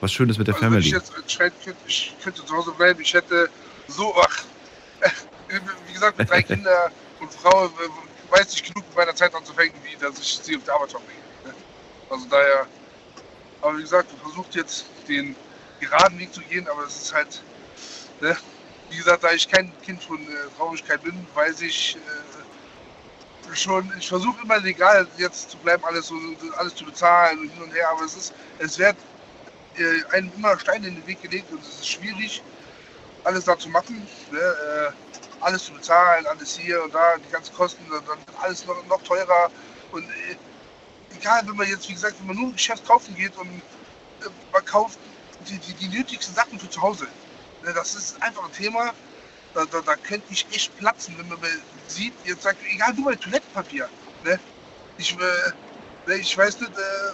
was 0.00 0.12
Schönes 0.12 0.38
mit 0.38 0.48
der 0.48 0.54
Also 0.54 0.70
wenn 0.70 0.78
ich 0.78 0.90
Family. 0.90 0.96
jetzt 0.96 1.16
entscheiden 1.16 1.54
könnte, 1.64 1.80
ich 1.86 2.14
könnte 2.22 2.44
zu 2.44 2.54
Hause 2.54 2.72
bleiben, 2.72 3.00
ich 3.00 3.14
hätte 3.14 3.48
so, 3.88 4.14
ach, 4.20 4.44
wie 5.86 5.92
gesagt, 5.92 6.18
mit 6.18 6.28
drei 6.30 6.42
Kindern 6.42 6.90
und 7.20 7.32
Frau 7.32 7.66
äh, 7.66 7.70
weiß 8.30 8.54
ich 8.54 8.62
genug 8.64 8.84
mit 8.88 8.96
meiner 8.96 9.14
Zeit 9.14 9.34
anzufangen, 9.34 9.72
wie 9.84 9.96
dass 10.00 10.18
ich 10.18 10.40
sie 10.42 10.56
auf 10.56 10.64
der 10.64 10.74
Arbeit 10.74 10.90
verbringe. 10.90 11.20
Also 12.08 12.26
daher, 12.28 12.66
aber 13.60 13.78
wie 13.78 13.82
gesagt, 13.82 14.10
versucht 14.22 14.54
jetzt 14.54 14.86
den 15.08 15.36
geraden 15.80 16.18
Weg 16.18 16.32
zu 16.32 16.40
gehen, 16.42 16.66
aber 16.68 16.84
es 16.86 17.02
ist 17.02 17.14
halt, 17.14 17.42
ne, 18.20 18.36
wie 18.90 18.96
gesagt, 18.96 19.24
da 19.24 19.32
ich 19.32 19.48
kein 19.48 19.72
Kind 19.82 20.02
von 20.02 20.18
äh, 20.20 20.56
Traurigkeit 20.56 21.02
bin, 21.02 21.26
weiß 21.34 21.62
ich 21.62 21.96
äh, 21.96 23.56
schon, 23.56 23.90
ich 23.98 24.08
versuche 24.08 24.42
immer 24.42 24.58
legal 24.58 25.06
jetzt 25.16 25.50
zu 25.50 25.56
bleiben, 25.58 25.84
alles, 25.84 26.08
so, 26.08 26.14
alles 26.56 26.74
zu 26.74 26.84
bezahlen 26.84 27.38
und 27.40 27.50
hin 27.50 27.62
und 27.62 27.74
her, 27.74 27.88
aber 27.90 28.04
es 28.04 28.16
ist, 28.16 28.32
es 28.58 28.78
wird 28.78 28.96
äh, 29.76 30.14
einem 30.14 30.30
immer 30.36 30.58
Steine 30.58 30.88
in 30.88 30.96
den 30.96 31.06
Weg 31.06 31.22
gelegt 31.22 31.50
und 31.52 31.62
es 31.62 31.80
ist 31.80 31.88
schwierig, 31.88 32.42
alles 33.24 33.44
da 33.44 33.58
zu 33.58 33.68
machen. 33.68 34.06
Ne? 34.30 34.38
Äh, 34.38 34.92
alles 35.40 35.64
zu 35.64 35.72
bezahlen, 35.72 36.26
alles 36.26 36.58
hier 36.58 36.82
und 36.82 36.94
da, 36.94 37.16
die 37.16 37.32
ganzen 37.32 37.54
Kosten, 37.54 37.82
dann 37.88 38.06
wird 38.06 38.18
alles 38.40 38.66
noch, 38.66 38.86
noch 38.86 39.02
teurer. 39.02 39.50
Und 39.92 40.04
äh, 40.04 40.36
egal, 41.16 41.42
wenn 41.46 41.56
man 41.56 41.68
jetzt, 41.68 41.88
wie 41.88 41.94
gesagt, 41.94 42.16
wenn 42.20 42.26
man 42.28 42.36
nur 42.36 42.46
im 42.46 42.52
Geschäft 42.52 42.86
kaufen 42.86 43.14
geht 43.14 43.36
und 43.36 43.48
äh, 43.48 44.28
man 44.52 44.64
kauft 44.64 44.98
die, 45.48 45.58
die, 45.58 45.72
die 45.74 45.88
nötigsten 45.88 46.34
Sachen 46.34 46.58
für 46.58 46.68
zu 46.68 46.80
Hause. 46.80 47.06
Ne? 47.64 47.72
Das 47.74 47.94
ist 47.94 48.20
einfach 48.22 48.44
ein 48.44 48.52
Thema, 48.52 48.92
da, 49.54 49.64
da, 49.70 49.80
da 49.84 49.94
könnte 49.96 50.26
ich 50.30 50.46
echt 50.52 50.76
platzen, 50.78 51.14
wenn 51.18 51.28
man 51.28 51.40
mal 51.40 51.48
sieht, 51.88 52.12
jetzt 52.24 52.42
sagt, 52.42 52.58
egal, 52.72 52.94
nur 52.94 53.06
mal 53.06 53.16
Toilettenpapier. 53.16 53.88
Ne? 54.24 54.38
Ich, 54.98 55.12
äh, 55.12 55.16
ne, 56.10 56.16
ich 56.16 56.36
weiß 56.36 56.60
nicht, 56.60 56.72
äh, 56.72 57.12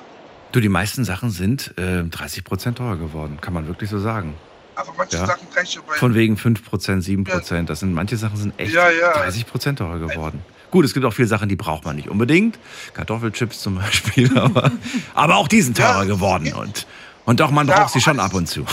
Du, 0.53 0.61
die 0.61 0.69
meisten 0.69 1.05
Sachen 1.05 1.31
sind 1.31 1.75
äh, 1.77 2.05
30 2.05 2.45
Prozent 2.45 2.79
teurer 2.79 2.97
geworden, 2.97 3.39
kann 3.41 3.53
man 3.53 3.67
wirklich 3.67 3.91
so 3.91 3.99
sagen. 3.99 4.35
aber 4.77 4.93
manche 4.97 5.17
Ja. 5.17 5.27
Sachen 5.27 5.47
reichen 5.55 5.83
bei 5.87 5.95
Von 5.97 6.15
wegen 6.15 6.37
5 6.37 6.65
Prozent, 6.65 7.03
7 7.05 7.25
Prozent. 7.25 7.69
Das 7.69 7.81
sind, 7.81 7.93
manche 7.93 8.17
Sachen 8.17 8.37
sind 8.37 8.59
echt 8.59 8.73
Ja, 8.73 8.89
ja. 8.91 9.13
30 9.13 9.47
Prozent 9.47 9.79
teurer 9.81 9.99
geworden. 9.99 10.43
Gut, 10.71 10.85
es 10.85 10.95
gibt 10.95 11.05
auch 11.05 11.13
viele 11.13 11.29
Sachen, 11.29 11.49
die 11.49 11.57
braucht 11.57 11.85
man 11.85 11.97
nicht 11.97 12.09
unbedingt. 12.09 12.59
Kartoffelchips 12.95 13.61
zum 13.61 13.77
Beispiel, 13.77 14.37
aber, 14.39 14.71
aber 15.15 15.37
auch 15.37 15.49
die 15.49 15.63
sind 15.63 15.77
teurer 15.77 16.03
Ja. 16.03 16.05
geworden. 16.05 16.53
Und, 16.55 16.87
und 17.25 17.41
doch, 17.41 17.51
man 17.51 17.67
Ja, 17.67 17.81
braucht 17.81 17.93
sie 17.93 18.01
schon 18.01 18.21
ab 18.21 18.33
und 18.35 18.47
zu. 18.47 18.65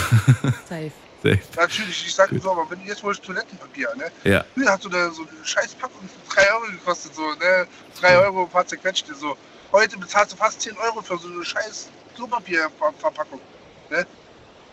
Safe. 0.68 0.92
Natürlich, 1.56 2.06
ich 2.06 2.14
sage 2.14 2.38
so, 2.38 2.50
aber 2.50 2.70
wenn 2.70 2.80
du 2.80 2.86
jetzt 2.86 3.02
wolltest 3.02 3.24
Toilettenpapier, 3.24 3.88
ne? 3.96 4.10
ja. 4.24 4.44
Früher 4.54 4.70
hat 4.70 4.82
so 4.82 4.88
eine, 4.88 5.10
so 5.10 5.22
eine 5.22 5.44
scheiß 5.44 5.74
Packung 5.74 6.08
3 6.28 6.52
Euro 6.52 6.66
gekostet, 6.72 7.14
so, 7.14 7.22
ne? 7.22 7.66
3 8.00 8.18
Euro, 8.18 8.42
ein 8.42 8.50
paar 8.50 8.66
zerquetschte, 8.66 9.14
so. 9.14 9.36
Heute 9.72 9.98
bezahlst 9.98 10.32
du 10.32 10.36
fast 10.36 10.60
10 10.60 10.76
Euro 10.76 11.02
für 11.02 11.18
so 11.18 11.28
eine 11.28 11.44
scheiß 11.44 11.88
Klopapierverpackung, 12.14 13.40
ne? 13.90 14.06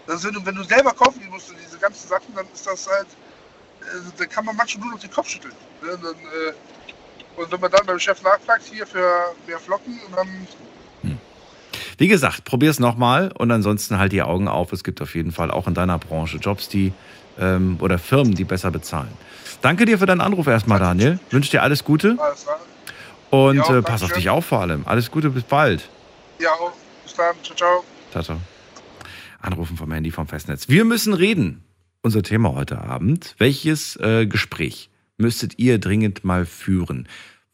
Ist, 0.07 0.23
wenn 0.23 0.33
du, 0.33 0.45
wenn 0.45 0.55
du 0.55 0.63
selber 0.63 0.91
kaufen 0.91 1.21
musst, 1.29 1.53
diese 1.63 1.77
ganzen 1.77 2.07
Sachen, 2.07 2.33
dann 2.35 2.45
ist 2.53 2.65
das 2.65 2.87
halt, 2.87 3.07
äh, 3.81 4.11
da 4.17 4.25
kann 4.25 4.45
man 4.45 4.55
manchmal 4.55 4.85
nur 4.85 4.95
noch 4.95 5.01
den 5.01 5.11
Kopf 5.11 5.29
schütteln. 5.29 5.53
Ne? 5.81 5.97
Dann, 6.01 6.15
äh, 6.15 6.53
und 7.37 7.51
wenn 7.51 7.59
man 7.59 7.71
dann 7.71 7.85
beim 7.85 7.99
Chef 7.99 8.21
nachfragt, 8.21 8.63
hier 8.65 8.85
für 8.85 9.33
mehr 9.47 9.59
Flocken, 9.59 9.99
und 10.05 10.15
dann 10.15 10.47
Wie 12.01 12.07
gesagt, 12.07 12.45
probier's 12.45 12.79
nochmal 12.79 13.31
und 13.37 13.51
ansonsten 13.51 13.99
halt 13.99 14.11
die 14.11 14.23
Augen 14.23 14.47
auf. 14.47 14.73
Es 14.73 14.83
gibt 14.83 15.03
auf 15.03 15.13
jeden 15.13 15.31
Fall 15.31 15.51
auch 15.51 15.67
in 15.67 15.75
deiner 15.75 15.99
Branche 15.99 16.37
Jobs, 16.37 16.67
die 16.67 16.93
ähm, 17.37 17.77
oder 17.79 17.99
Firmen, 17.99 18.33
die 18.33 18.43
besser 18.43 18.71
bezahlen. 18.71 19.11
Danke 19.61 19.85
dir 19.85 19.99
für 19.99 20.07
deinen 20.07 20.19
Anruf 20.19 20.47
erstmal, 20.47 20.79
Daniel. 20.79 21.19
Wünsche 21.29 21.51
dir 21.51 21.61
alles 21.61 21.83
Gute 21.83 22.17
und 23.29 23.57
Ja, 23.57 23.77
äh, 23.77 23.81
pass 23.83 24.01
auf 24.01 24.13
dich 24.13 24.31
auf 24.31 24.47
vor 24.47 24.61
allem. 24.61 24.81
Alles 24.87 25.11
Gute, 25.11 25.29
bis 25.29 25.43
bald. 25.43 25.87
Ja, 26.39 26.49
bis 27.03 27.13
dann, 27.13 27.35
ciao, 27.43 27.55
ciao. 27.55 27.83
Tata. 28.11 28.37
Anrufen 29.39 29.77
vom 29.77 29.91
Handy 29.91 30.09
vom 30.09 30.25
Festnetz. 30.25 30.69
Wir 30.69 30.85
müssen 30.85 31.13
reden. 31.13 31.63
Unser 32.01 32.23
Thema 32.23 32.55
heute 32.55 32.81
Abend. 32.81 33.35
Welches 33.37 33.95
äh, 33.97 34.25
Gespräch 34.25 34.89
müsstet 35.17 35.59
ihr 35.59 35.77
dringend 35.77 36.23
mal 36.23 36.47
führen? 36.47 37.07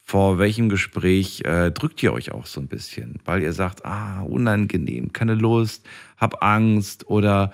Vor 0.10 0.40
welchem 0.40 0.70
Gespräch 0.70 1.42
äh, 1.44 1.70
drückt 1.70 2.02
ihr 2.02 2.14
euch 2.14 2.32
auch 2.32 2.46
so 2.46 2.62
ein 2.62 2.70
bisschen? 2.70 3.20
Weil 3.26 3.44
ihr 3.44 3.52
sagt, 3.52 3.86
ah, 3.86 4.22
unangenehm, 4.22 5.12
keine 5.12 5.36
Lust, 5.36 5.86
hab 6.16 6.42
Angst 6.42 7.10
oder 7.10 7.52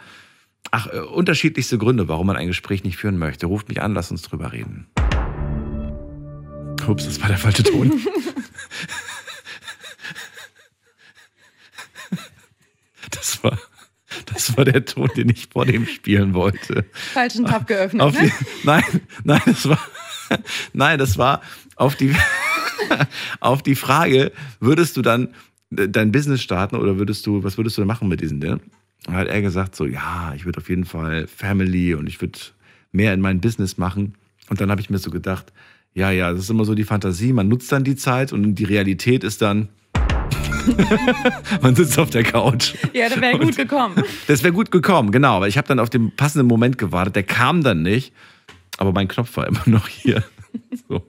ach, 0.69 0.85
äh, 0.85 0.99
unterschiedlichste 0.99 1.79
Gründe, 1.79 2.07
warum 2.07 2.27
man 2.27 2.35
ein 2.35 2.45
Gespräch 2.45 2.83
nicht 2.83 2.97
führen 2.97 3.17
möchte. 3.17 3.47
Ruft 3.47 3.69
mich 3.69 3.81
an, 3.81 3.95
lasst 3.95 4.11
uns 4.11 4.21
drüber 4.21 4.53
reden. 4.53 4.85
Ups, 6.87 7.05
das 7.05 7.19
war 7.21 7.27
der 7.27 7.39
falsche 7.39 7.63
Ton. 7.63 7.91
Das 13.09 13.43
war, 13.43 13.57
das 14.25 14.57
war 14.57 14.65
der 14.65 14.85
Ton, 14.85 15.09
den 15.15 15.29
ich 15.29 15.49
vor 15.51 15.65
dem 15.65 15.85
spielen 15.85 16.33
wollte. 16.33 16.85
Falschen 17.13 17.45
Tab 17.45 17.67
geöffnet, 17.67 18.01
Auf 18.01 18.19
ne? 18.19 18.31
nein, 18.63 19.01
nein, 19.23 19.41
das 19.45 19.67
war, 19.67 19.79
nein, 20.73 20.99
das 20.99 21.17
war 21.17 21.41
auf 21.75 21.95
die, 21.95 22.15
auf 23.39 23.63
die 23.63 23.75
Frage, 23.75 24.31
würdest 24.59 24.97
du 24.97 25.01
dann 25.01 25.29
dein 25.69 26.11
Business 26.11 26.41
starten 26.41 26.75
oder 26.75 26.97
würdest 26.97 27.25
du, 27.25 27.43
was 27.43 27.57
würdest 27.57 27.77
du 27.77 27.81
denn 27.81 27.87
machen 27.87 28.07
mit 28.07 28.21
diesen 28.21 28.39
Dingen? 28.39 28.61
Dann 29.05 29.15
hat 29.15 29.27
er 29.27 29.41
gesagt 29.41 29.75
so, 29.75 29.85
ja, 29.85 30.33
ich 30.35 30.45
würde 30.45 30.59
auf 30.59 30.69
jeden 30.69 30.85
Fall 30.85 31.27
Family 31.27 31.93
und 31.95 32.07
ich 32.07 32.21
würde 32.21 32.39
mehr 32.91 33.13
in 33.13 33.21
mein 33.21 33.41
Business 33.41 33.77
machen. 33.77 34.13
Und 34.49 34.61
dann 34.61 34.69
habe 34.69 34.81
ich 34.81 34.89
mir 34.89 34.99
so 34.99 35.09
gedacht, 35.09 35.51
ja, 35.93 36.11
ja, 36.11 36.31
das 36.31 36.41
ist 36.41 36.49
immer 36.49 36.65
so 36.65 36.75
die 36.75 36.83
Fantasie, 36.83 37.33
man 37.33 37.47
nutzt 37.47 37.71
dann 37.71 37.83
die 37.83 37.95
Zeit 37.95 38.33
und 38.33 38.55
die 38.55 38.63
Realität 38.63 39.23
ist 39.23 39.41
dann, 39.41 39.69
Man 41.61 41.75
sitzt 41.75 41.97
auf 41.99 42.09
der 42.09 42.23
Couch. 42.23 42.73
Ja, 42.93 43.09
das 43.09 43.19
wäre 43.19 43.37
gut 43.37 43.55
gekommen. 43.55 44.03
Das 44.27 44.43
wäre 44.43 44.53
gut 44.53 44.71
gekommen, 44.71 45.11
genau. 45.11 45.37
Aber 45.37 45.47
ich 45.47 45.57
habe 45.57 45.67
dann 45.67 45.79
auf 45.79 45.89
den 45.89 46.15
passenden 46.15 46.47
Moment 46.47 46.77
gewartet. 46.77 47.15
Der 47.15 47.23
kam 47.23 47.63
dann 47.63 47.81
nicht. 47.81 48.13
Aber 48.77 48.91
mein 48.91 49.07
Knopf 49.07 49.35
war 49.37 49.47
immer 49.47 49.63
noch 49.65 49.87
hier. 49.87 50.23
So. 50.87 51.03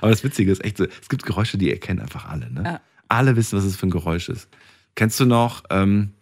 Aber 0.00 0.10
das 0.10 0.24
Witzige 0.24 0.50
ist 0.50 0.64
echt 0.64 0.76
so, 0.76 0.84
es 0.84 1.08
gibt 1.08 1.24
Geräusche, 1.24 1.58
die 1.58 1.70
erkennen 1.70 2.00
einfach 2.00 2.26
alle. 2.28 2.50
Ne? 2.50 2.62
Ja. 2.64 2.80
Alle 3.08 3.36
wissen, 3.36 3.56
was 3.56 3.64
es 3.64 3.76
für 3.76 3.86
ein 3.86 3.90
Geräusch 3.90 4.28
ist. 4.28 4.48
Kennst 4.94 5.20
du 5.20 5.26
noch, 5.26 5.64
ähm, 5.70 6.12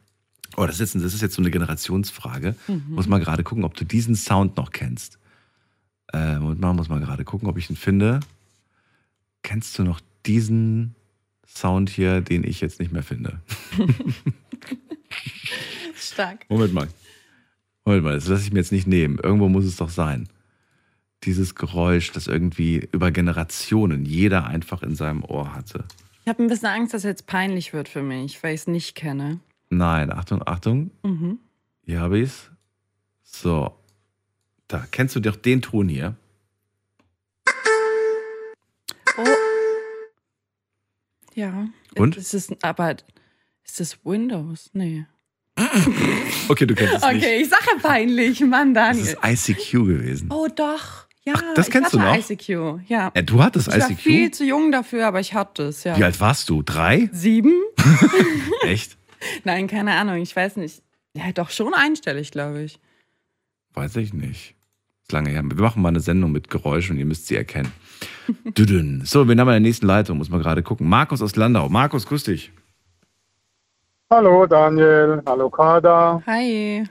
oh, 0.56 0.66
das 0.66 0.80
ist, 0.80 0.94
jetzt, 0.94 1.04
das 1.04 1.14
ist 1.14 1.22
jetzt 1.22 1.34
so 1.34 1.42
eine 1.42 1.50
Generationsfrage. 1.50 2.54
Muss 2.88 3.06
mal 3.06 3.20
gerade 3.20 3.42
gucken, 3.42 3.64
ob 3.64 3.74
du 3.74 3.84
diesen 3.84 4.16
Sound 4.16 4.56
noch 4.56 4.72
kennst. 4.72 5.18
Äh, 6.12 6.38
Moment 6.38 6.60
mal, 6.60 6.72
muss 6.74 6.88
mal 6.88 7.00
gerade 7.00 7.24
gucken, 7.24 7.48
ob 7.48 7.56
ich 7.56 7.70
ihn 7.70 7.76
finde. 7.76 8.20
Kennst 9.42 9.78
du 9.78 9.84
noch 9.84 10.00
diesen 10.26 10.94
Sound 11.46 11.90
hier, 11.90 12.20
den 12.20 12.44
ich 12.44 12.60
jetzt 12.60 12.80
nicht 12.80 12.92
mehr 12.92 13.02
finde? 13.02 13.40
Stark. 15.96 16.46
Moment 16.48 16.74
mal. 16.74 16.88
Moment 17.84 18.04
mal, 18.04 18.14
das 18.14 18.28
lasse 18.28 18.44
ich 18.44 18.52
mir 18.52 18.60
jetzt 18.60 18.72
nicht 18.72 18.86
nehmen. 18.86 19.18
Irgendwo 19.22 19.48
muss 19.48 19.64
es 19.64 19.76
doch 19.76 19.90
sein. 19.90 20.28
Dieses 21.24 21.54
Geräusch, 21.54 22.12
das 22.12 22.26
irgendwie 22.26 22.88
über 22.92 23.10
Generationen 23.10 24.04
jeder 24.04 24.46
einfach 24.46 24.82
in 24.82 24.94
seinem 24.94 25.24
Ohr 25.24 25.54
hatte. 25.54 25.84
Ich 26.22 26.28
habe 26.28 26.42
ein 26.42 26.48
bisschen 26.48 26.68
Angst, 26.68 26.92
dass 26.94 27.00
es 27.00 27.08
jetzt 27.08 27.26
peinlich 27.26 27.72
wird 27.72 27.88
für 27.88 28.02
mich, 28.02 28.42
weil 28.42 28.54
ich 28.54 28.62
es 28.62 28.66
nicht 28.66 28.94
kenne. 28.94 29.40
Nein, 29.70 30.12
Achtung, 30.12 30.42
Achtung. 30.46 30.90
Mhm. 31.02 31.38
Hier 31.84 32.00
habe 32.00 32.18
ich 32.18 32.30
es. 32.30 32.50
So. 33.22 33.72
Da, 34.68 34.86
kennst 34.90 35.16
du 35.16 35.20
doch 35.20 35.36
den 35.36 35.62
Ton 35.62 35.88
hier? 35.88 36.16
Oh. 39.16 39.24
Ja. 41.34 41.68
Und? 41.96 42.16
Ist 42.16 42.34
es, 42.34 42.50
aber 42.62 42.96
ist 43.64 43.80
das 43.80 44.04
Windows? 44.04 44.70
Nee. 44.72 45.06
Okay, 46.46 46.66
du 46.66 46.74
kennst 46.74 46.96
es 46.96 47.02
nicht. 47.02 47.16
Okay, 47.24 47.40
ich 47.40 47.48
sage 47.48 47.78
peinlich, 47.80 48.40
Mann, 48.40 48.74
Das 48.74 48.98
Daniel. 48.98 49.16
ist 49.34 49.48
ICQ 49.48 49.70
gewesen. 49.86 50.28
Oh, 50.30 50.46
doch. 50.54 51.03
Ja, 51.26 51.34
das 51.54 51.70
kennst 51.70 51.94
ich 51.94 52.00
du 52.00 52.04
noch? 52.04 52.16
ICQ, 52.16 52.48
ja. 52.88 53.10
Ja, 53.14 53.22
du 53.22 53.42
hattest 53.42 53.68
Ich 53.68 53.80
war 53.80 53.90
ICQ? 53.90 54.00
viel 54.00 54.30
zu 54.30 54.44
jung 54.44 54.70
dafür, 54.72 55.06
aber 55.06 55.20
ich 55.20 55.32
hatte 55.32 55.64
es, 55.64 55.84
ja. 55.84 55.96
Wie 55.96 56.04
alt 56.04 56.20
warst 56.20 56.50
du? 56.50 56.62
Drei? 56.62 57.08
Sieben? 57.12 57.54
Echt? 58.62 58.98
Nein, 59.44 59.66
keine 59.66 59.92
Ahnung, 59.92 60.16
ich 60.16 60.36
weiß 60.36 60.56
nicht. 60.56 60.82
Ja, 61.16 61.32
doch 61.32 61.48
schon 61.50 61.72
einstellig, 61.72 62.30
glaube 62.30 62.62
ich. 62.62 62.78
Weiß 63.72 63.96
ich 63.96 64.12
nicht. 64.12 64.54
Ist 65.02 65.12
lange 65.12 65.30
her. 65.30 65.42
Wir 65.44 65.62
machen 65.62 65.80
mal 65.80 65.88
eine 65.88 66.00
Sendung 66.00 66.30
mit 66.32 66.50
Geräuschen 66.50 66.94
und 66.96 66.98
ihr 67.00 67.06
müsst 67.06 67.26
sie 67.26 67.36
erkennen. 67.36 67.72
Düdün. 68.56 69.02
So, 69.04 69.26
wen 69.28 69.40
haben 69.40 69.46
wir 69.48 69.56
in 69.56 69.62
der 69.62 69.68
nächsten 69.68 69.86
Leitung? 69.86 70.18
Muss 70.18 70.28
man 70.28 70.40
gerade 70.40 70.62
gucken. 70.62 70.88
Markus 70.88 71.22
aus 71.22 71.36
Landau. 71.36 71.68
Markus, 71.68 72.06
grüß 72.06 72.24
dich. 72.24 72.52
Hallo 74.10 74.46
Daniel, 74.46 75.22
hallo 75.26 75.48
Kader. 75.50 76.22
Hi. 76.26 76.84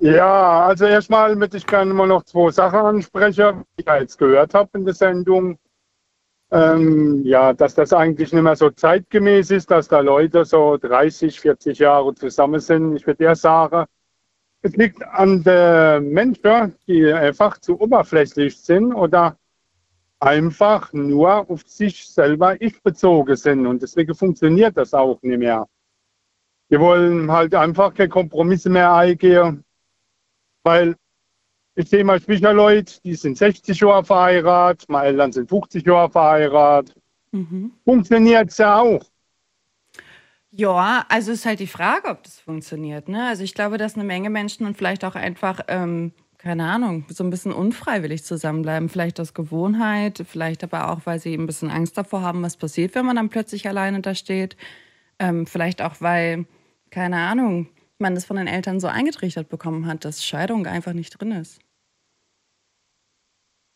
Ja, 0.00 0.66
also 0.66 0.86
erstmal 0.86 1.36
möchte 1.36 1.58
ich 1.58 1.66
gerne 1.66 1.92
mal 1.92 2.06
noch 2.06 2.24
zwei 2.24 2.50
Sachen 2.50 2.78
ansprechen, 2.78 3.64
die 3.78 3.82
ich 3.82 3.86
jetzt 3.86 4.16
gehört 4.16 4.54
habe 4.54 4.70
in 4.78 4.86
der 4.86 4.94
Sendung. 4.94 5.58
Ähm, 6.50 7.22
ja, 7.24 7.52
dass 7.52 7.74
das 7.74 7.92
eigentlich 7.92 8.32
nicht 8.32 8.42
mehr 8.42 8.56
so 8.56 8.70
zeitgemäß 8.70 9.50
ist, 9.50 9.70
dass 9.70 9.88
da 9.88 10.00
Leute 10.00 10.46
so 10.46 10.78
30, 10.78 11.38
40 11.38 11.78
Jahre 11.78 12.14
zusammen 12.14 12.60
sind. 12.60 12.96
Ich 12.96 13.06
würde 13.06 13.24
eher 13.24 13.36
sagen, 13.36 13.84
es 14.62 14.74
liegt 14.74 15.02
an 15.02 15.42
den 15.42 16.08
Menschen, 16.08 16.74
die 16.86 17.12
einfach 17.12 17.58
zu 17.58 17.78
oberflächlich 17.78 18.56
sind 18.58 18.94
oder 18.94 19.36
einfach 20.18 20.94
nur 20.94 21.50
auf 21.50 21.62
sich 21.66 22.08
selber 22.08 22.60
ich 22.60 22.82
bezogen 22.82 23.36
sind. 23.36 23.66
Und 23.66 23.82
deswegen 23.82 24.14
funktioniert 24.14 24.78
das 24.78 24.94
auch 24.94 25.20
nicht 25.22 25.38
mehr. 25.38 25.66
Wir 26.70 26.80
wollen 26.80 27.30
halt 27.30 27.54
einfach 27.54 27.92
keine 27.92 28.08
Kompromisse 28.08 28.70
mehr 28.70 28.92
eingehen, 28.94 29.62
weil 30.62 30.96
ich 31.74 31.88
sehe 31.88 32.04
mal 32.04 32.20
Leute, 32.26 33.00
die 33.04 33.14
sind 33.14 33.38
60 33.38 33.78
Jahre 33.80 34.04
verheiratet, 34.04 34.88
meine 34.88 35.06
Eltern 35.06 35.32
sind 35.32 35.48
50 35.48 35.86
Jahre 35.86 36.10
verheiratet. 36.10 36.96
Mhm. 37.32 37.72
Funktioniert 37.84 38.50
es 38.50 38.58
ja 38.58 38.80
auch. 38.80 39.02
Ja, 40.52 41.06
also 41.08 41.30
ist 41.30 41.46
halt 41.46 41.60
die 41.60 41.68
Frage, 41.68 42.08
ob 42.08 42.24
das 42.24 42.40
funktioniert. 42.40 43.08
Ne? 43.08 43.28
Also 43.28 43.44
ich 43.44 43.54
glaube, 43.54 43.78
dass 43.78 43.94
eine 43.94 44.04
Menge 44.04 44.30
Menschen 44.30 44.66
und 44.66 44.76
vielleicht 44.76 45.04
auch 45.04 45.14
einfach, 45.14 45.60
ähm, 45.68 46.12
keine 46.38 46.64
Ahnung, 46.64 47.04
so 47.08 47.22
ein 47.22 47.30
bisschen 47.30 47.52
unfreiwillig 47.52 48.24
zusammenbleiben. 48.24 48.88
Vielleicht 48.88 49.20
aus 49.20 49.32
Gewohnheit, 49.32 50.24
vielleicht 50.26 50.64
aber 50.64 50.90
auch, 50.90 51.02
weil 51.04 51.20
sie 51.20 51.34
ein 51.34 51.46
bisschen 51.46 51.70
Angst 51.70 51.96
davor 51.96 52.22
haben, 52.22 52.42
was 52.42 52.56
passiert, 52.56 52.96
wenn 52.96 53.06
man 53.06 53.16
dann 53.16 53.28
plötzlich 53.28 53.68
alleine 53.68 54.00
da 54.00 54.14
steht. 54.14 54.56
Ähm, 55.20 55.46
vielleicht 55.46 55.82
auch, 55.82 56.00
weil, 56.00 56.46
keine 56.90 57.18
Ahnung, 57.18 57.68
man 58.00 58.14
das 58.14 58.24
von 58.24 58.36
den 58.36 58.46
Eltern 58.46 58.80
so 58.80 58.86
eingetrichtert 58.86 59.48
bekommen 59.48 59.86
hat, 59.86 60.04
dass 60.04 60.24
Scheidung 60.24 60.66
einfach 60.66 60.92
nicht 60.92 61.20
drin 61.20 61.32
ist. 61.32 61.60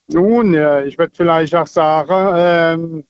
Nun, 0.08 0.52
ja, 0.52 0.84
ich 0.84 0.98
würde 0.98 1.14
vielleicht 1.16 1.54
auch 1.54 1.66
sagen, 1.66 2.34
ähm, 2.36 3.04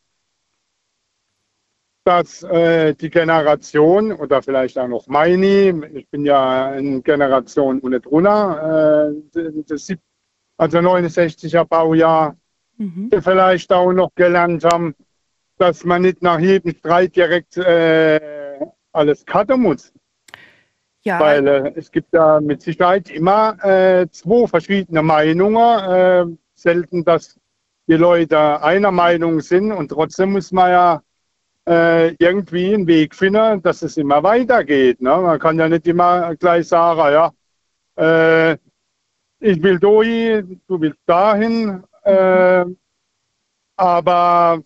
dass 2.04 2.42
äh, 2.42 2.94
die 2.94 3.10
Generation 3.10 4.12
oder 4.12 4.42
vielleicht 4.42 4.78
auch 4.78 4.88
noch 4.88 5.06
meine, 5.06 5.88
ich 5.94 6.08
bin 6.10 6.24
ja 6.24 6.74
in 6.74 7.02
Generation 7.02 7.80
ohne 7.80 8.00
drunter, 8.00 9.10
äh, 9.34 9.96
also 10.56 10.78
69er 10.78 11.64
Baujahr, 11.64 12.36
Mhm. 12.76 13.10
vielleicht 13.22 13.72
auch 13.72 13.92
noch 13.92 14.12
gelernt 14.14 14.64
haben, 14.64 14.94
dass 15.58 15.84
man 15.84 16.02
nicht 16.02 16.22
nach 16.22 16.40
jedem 16.40 16.74
Streit 16.74 17.14
direkt 17.14 17.56
äh, 17.56 18.58
alles 18.92 19.24
cutten 19.24 19.60
muss. 19.60 19.92
Ja, 21.04 21.20
Weil 21.20 21.46
äh, 21.46 21.72
es 21.76 21.90
gibt 21.90 22.14
ja 22.14 22.40
mit 22.40 22.62
Sicherheit 22.62 23.10
immer 23.10 23.62
äh, 23.62 24.08
zwei 24.10 24.46
verschiedene 24.46 25.02
Meinungen. 25.02 25.90
Äh, 25.90 26.36
selten, 26.54 27.04
dass 27.04 27.38
die 27.86 27.94
Leute 27.94 28.62
einer 28.62 28.90
Meinung 28.90 29.40
sind 29.40 29.70
und 29.72 29.88
trotzdem 29.88 30.32
muss 30.32 30.50
man 30.50 30.70
ja 30.70 31.02
äh, 31.66 32.14
irgendwie 32.18 32.74
einen 32.74 32.86
Weg 32.86 33.14
finden, 33.14 33.62
dass 33.62 33.82
es 33.82 33.96
immer 33.96 34.22
weitergeht. 34.22 35.00
Ne? 35.00 35.10
Man 35.10 35.38
kann 35.38 35.58
ja 35.58 35.68
nicht 35.68 35.86
immer 35.86 36.34
gleich 36.36 36.68
sagen, 36.68 37.12
ja, 37.12 37.32
äh, 37.96 38.56
ich 39.40 39.62
will 39.62 39.78
dahin, 39.78 40.60
du 40.66 40.80
willst 40.80 41.00
dahin. 41.06 41.84
Äh, 42.02 42.64
aber 43.76 44.62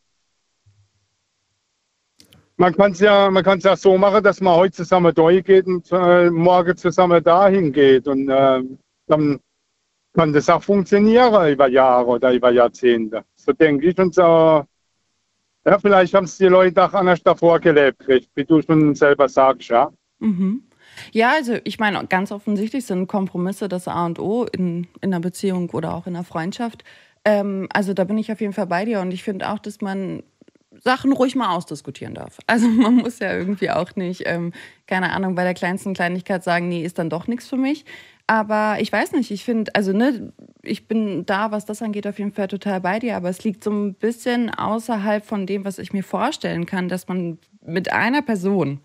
man 2.59 2.75
kann 2.75 2.93
es 2.93 3.01
ja, 3.01 3.31
man 3.31 3.45
kann's 3.45 3.65
ja 3.65 3.77
so 3.77 3.97
machen, 3.97 4.23
dass 4.23 4.41
man 4.41 4.57
heute 4.57 4.75
zusammen 4.75 5.15
durchgeht 5.15 5.67
und 5.67 5.91
äh, 5.93 6.29
morgen 6.29 6.77
zusammen 6.77 7.23
dahin 7.23 7.73
geht. 7.73 8.09
Und 8.09 8.29
äh, 8.29 8.63
dann 9.07 9.41
kann 10.13 10.33
das 10.33 10.51
auch 10.51 10.63
funktionieren 10.63 11.53
über 11.53 11.69
Jahre 11.69 12.07
oder 12.07 12.33
über 12.33 12.51
Jahrzehnte. 12.51 13.25
So 13.37 13.53
denke 13.53 13.87
ich 13.87 13.99
und 13.99 14.15
so. 14.15 14.23
Ja, 14.23 15.79
vielleicht 15.81 16.15
haben 16.15 16.25
es 16.25 16.37
die 16.37 16.47
Leute 16.47 16.85
auch 16.85 16.95
anders 16.95 17.23
davor 17.23 17.61
gelebt, 17.61 18.03
wie 18.09 18.45
du 18.45 18.61
schon 18.63 18.95
selber 18.95 19.29
sagst, 19.29 19.69
ja. 19.69 19.91
Mhm. 20.19 20.65
Ja, 21.13 21.35
also 21.35 21.57
ich 21.63 21.79
meine, 21.79 22.05
ganz 22.07 22.33
offensichtlich 22.33 22.85
sind 22.87 23.07
Kompromisse 23.07 23.69
das 23.69 23.87
A 23.87 24.05
und 24.07 24.19
O 24.19 24.45
in, 24.45 24.89
in 25.01 25.15
einer 25.15 25.21
Beziehung 25.21 25.71
oder 25.71 25.95
auch 25.95 26.09
in 26.09 26.17
einer 26.17 26.25
Freundschaft. 26.25 26.83
Ähm, 27.25 27.69
also 27.73 27.95
da 27.95 28.03
bin 28.03 28.19
ich 28.19 28.33
auf 28.33 28.41
jeden 28.41 28.53
Fall 28.53 28.67
bei 28.67 28.85
dir 28.85 29.01
und 29.01 29.13
ich 29.13 29.23
finde 29.23 29.49
auch, 29.49 29.61
dass 29.61 29.81
man 29.81 30.25
Sachen 30.83 31.12
ruhig 31.12 31.35
mal 31.35 31.55
ausdiskutieren 31.55 32.14
darf. 32.14 32.39
Also 32.47 32.66
man 32.68 32.97
muss 32.97 33.18
ja 33.18 33.33
irgendwie 33.33 33.70
auch 33.70 33.95
nicht, 33.97 34.22
ähm, 34.26 34.53
keine 34.87 35.12
Ahnung, 35.12 35.35
bei 35.35 35.45
der 35.45 35.55
kleinsten 35.55 35.95
Kleinigkeit 35.95 36.43
sagen, 36.43 36.68
nee, 36.68 36.83
ist 36.83 36.99
dann 36.99 37.11
doch 37.11 37.26
nichts 37.26 37.49
für 37.49 37.57
mich. 37.57 37.85
Aber 38.26 38.76
ich 38.81 38.93
weiß 38.93 39.12
nicht, 39.12 39.31
ich 39.31 39.45
finde, 39.45 39.74
also 39.74 39.93
ne, 39.93 40.33
ich 40.62 40.87
bin 40.87 41.24
da, 41.24 41.51
was 41.51 41.64
das 41.64 41.81
angeht, 41.81 42.07
auf 42.07 42.18
jeden 42.18 42.33
Fall 42.33 42.49
total 42.49 42.81
bei 42.81 42.99
dir, 42.99 43.16
aber 43.16 43.31
es 43.31 43.43
liegt 43.43 43.64
so 43.64 43.70
ein 43.70 43.95
bisschen 43.95 44.51
außerhalb 44.51 45.24
von 45.24 45.47
dem, 45.47 45.64
was 45.64 45.79
ich 45.79 45.95
mir 45.95 46.05
vorstellen 46.05 46.66
kann, 46.66 46.89
dass 46.89 47.09
man 47.09 47.39
mit 47.64 47.91
einer 47.91 48.20
Person 48.20 48.81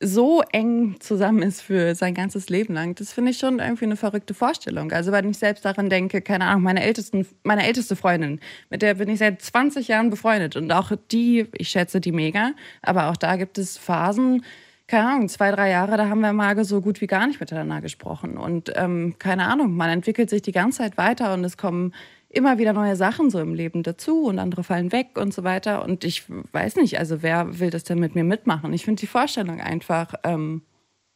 so 0.00 0.42
eng 0.52 0.96
zusammen 1.00 1.42
ist 1.42 1.62
für 1.62 1.94
sein 1.94 2.14
ganzes 2.14 2.48
Leben 2.48 2.74
lang. 2.74 2.94
Das 2.94 3.12
finde 3.12 3.32
ich 3.32 3.38
schon 3.38 3.58
irgendwie 3.58 3.86
eine 3.86 3.96
verrückte 3.96 4.34
Vorstellung. 4.34 4.92
Also 4.92 5.12
wenn 5.12 5.30
ich 5.30 5.38
selbst 5.38 5.64
daran 5.64 5.90
denke, 5.90 6.20
keine 6.20 6.44
Ahnung, 6.44 6.62
meine, 6.62 6.82
ältesten, 6.82 7.26
meine 7.42 7.66
älteste 7.66 7.96
Freundin, 7.96 8.40
mit 8.70 8.82
der 8.82 8.94
bin 8.94 9.08
ich 9.08 9.18
seit 9.18 9.42
20 9.42 9.88
Jahren 9.88 10.10
befreundet 10.10 10.56
und 10.56 10.70
auch 10.72 10.92
die, 11.10 11.46
ich 11.52 11.68
schätze 11.68 12.00
die 12.00 12.12
mega, 12.12 12.52
aber 12.82 13.10
auch 13.10 13.16
da 13.16 13.36
gibt 13.36 13.58
es 13.58 13.76
Phasen, 13.76 14.44
keine 14.86 15.06
Ahnung, 15.06 15.28
zwei, 15.28 15.50
drei 15.50 15.70
Jahre, 15.70 15.98
da 15.98 16.08
haben 16.08 16.20
wir 16.20 16.32
mal 16.32 16.64
so 16.64 16.80
gut 16.80 17.02
wie 17.02 17.06
gar 17.06 17.26
nicht 17.26 17.40
miteinander 17.40 17.82
gesprochen. 17.82 18.38
Und 18.38 18.72
ähm, 18.74 19.16
keine 19.18 19.46
Ahnung, 19.46 19.76
man 19.76 19.90
entwickelt 19.90 20.30
sich 20.30 20.40
die 20.40 20.52
ganze 20.52 20.78
Zeit 20.78 20.96
weiter 20.96 21.34
und 21.34 21.44
es 21.44 21.58
kommen 21.58 21.92
immer 22.28 22.58
wieder 22.58 22.72
neue 22.72 22.96
Sachen 22.96 23.30
so 23.30 23.38
im 23.38 23.54
Leben 23.54 23.82
dazu 23.82 24.24
und 24.24 24.38
andere 24.38 24.62
fallen 24.62 24.92
weg 24.92 25.18
und 25.18 25.32
so 25.32 25.44
weiter. 25.44 25.84
Und 25.84 26.04
ich 26.04 26.24
weiß 26.28 26.76
nicht, 26.76 26.98
also 26.98 27.22
wer 27.22 27.58
will 27.58 27.70
das 27.70 27.84
denn 27.84 27.98
mit 27.98 28.14
mir 28.14 28.24
mitmachen? 28.24 28.72
Ich 28.72 28.84
finde 28.84 29.00
die 29.00 29.06
Vorstellung 29.06 29.60
einfach, 29.60 30.14
ähm, 30.24 30.62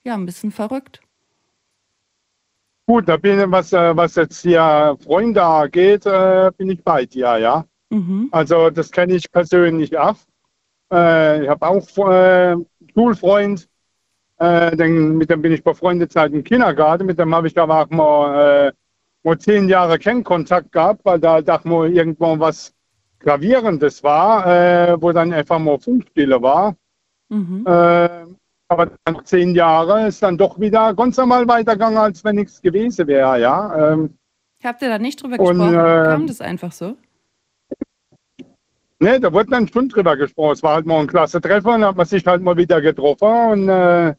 ja, 0.04 0.14
ein 0.14 0.26
bisschen 0.26 0.52
verrückt. 0.52 1.00
Gut, 2.86 3.08
da 3.08 3.16
bin 3.16 3.38
ich, 3.38 3.50
was, 3.50 3.72
äh, 3.72 3.96
was 3.96 4.16
jetzt 4.16 4.42
hier 4.42 4.96
Freunde 5.04 5.42
angeht, 5.42 6.04
äh, 6.06 6.50
bin 6.56 6.70
ich 6.70 6.82
bei 6.82 7.06
dir, 7.06 7.38
ja. 7.38 7.64
Mhm. 7.90 8.28
Also 8.32 8.70
das 8.70 8.90
kenne 8.90 9.14
ich 9.14 9.30
persönlich 9.30 9.96
auch. 9.96 10.16
Äh, 10.92 11.44
ich 11.44 11.48
habe 11.48 11.66
auch 11.66 12.10
äh, 12.10 12.56
Schulfreund, 12.94 13.68
äh, 14.38 14.76
den, 14.76 15.16
mit 15.16 15.30
dem 15.30 15.42
bin 15.42 15.52
ich 15.52 15.62
befreundet 15.62 16.12
seit 16.12 16.32
dem 16.32 16.42
Kindergarten. 16.42 17.06
Mit 17.06 17.18
dem 17.18 17.34
habe 17.34 17.46
ich 17.46 17.56
aber 17.56 17.82
auch 17.82 17.90
mal, 17.90 18.72
mal 19.24 19.38
zehn 19.38 19.68
Jahre 19.68 19.98
keinen 19.98 20.24
Kontakt 20.24 20.72
gehabt, 20.72 21.04
weil 21.04 21.18
da 21.20 21.40
doch 21.40 21.64
mal 21.64 21.90
irgendwo 21.92 22.38
was 22.38 22.72
Gravierendes 23.20 24.02
war, 24.02 24.46
äh, 24.46 24.96
wo 25.00 25.12
dann 25.12 25.32
einfach 25.32 25.58
mal 25.58 25.78
Funkstille 25.78 26.42
war. 26.42 26.74
Mhm. 27.28 27.64
Äh, 27.66 28.08
aber 28.68 28.90
nach 29.06 29.22
zehn 29.24 29.54
Jahren 29.54 30.06
ist 30.06 30.22
dann 30.22 30.38
doch 30.38 30.58
wieder 30.58 30.94
ganz 30.94 31.16
normal 31.18 31.46
weitergegangen, 31.46 31.98
als 31.98 32.24
wenn 32.24 32.36
nichts 32.36 32.60
gewesen 32.60 33.06
wäre, 33.06 33.38
ja. 33.40 33.92
Ähm, 33.92 34.16
Habt 34.64 34.80
ihr 34.82 34.88
da 34.88 34.98
nicht 34.98 35.22
drüber 35.22 35.38
Und, 35.40 35.58
gesprochen? 35.58 35.74
äh, 35.74 36.04
Kam 36.04 36.26
das 36.26 36.40
einfach 36.40 36.72
so? 36.72 36.96
Ne, 39.00 39.18
da 39.18 39.32
wurde 39.32 39.50
dann 39.50 39.66
schon 39.68 39.88
drüber 39.88 40.16
gesprochen. 40.16 40.52
Es 40.52 40.62
war 40.62 40.74
halt 40.76 40.86
mal 40.86 41.00
ein 41.00 41.08
klasse 41.08 41.40
Treffen, 41.40 41.66
dann 41.66 41.84
hat 41.84 41.96
man 41.96 42.06
sich 42.06 42.24
halt 42.24 42.40
mal 42.40 42.56
wieder 42.56 42.80
getroffen 42.80 43.28
und 43.50 43.68
äh, 43.68 44.14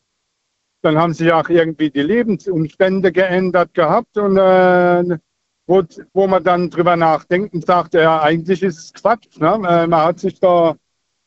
dann 0.84 0.98
haben 0.98 1.14
sich 1.14 1.32
auch 1.32 1.50
irgendwie 1.50 1.90
die 1.90 2.02
Lebensumstände 2.02 3.12
geändert 3.12 3.74
gehabt 3.74 4.18
und 4.18 4.38
äh, 4.38 5.18
wo, 5.66 5.82
wo 6.14 6.28
man 6.28 6.44
dann 6.44 6.70
drüber 6.70 6.98
nachdenkt 6.98 7.54
und 7.54 7.66
sagt, 7.66 7.94
ja, 7.94 8.22
eigentlich 8.22 8.62
ist 8.62 8.78
es 8.78 8.94
Quatsch. 8.94 9.40
Ne? 9.40 9.54
Äh, 9.68 9.88
man 9.88 10.06
hat 10.06 10.20
sich 10.20 10.40
da 10.40 10.76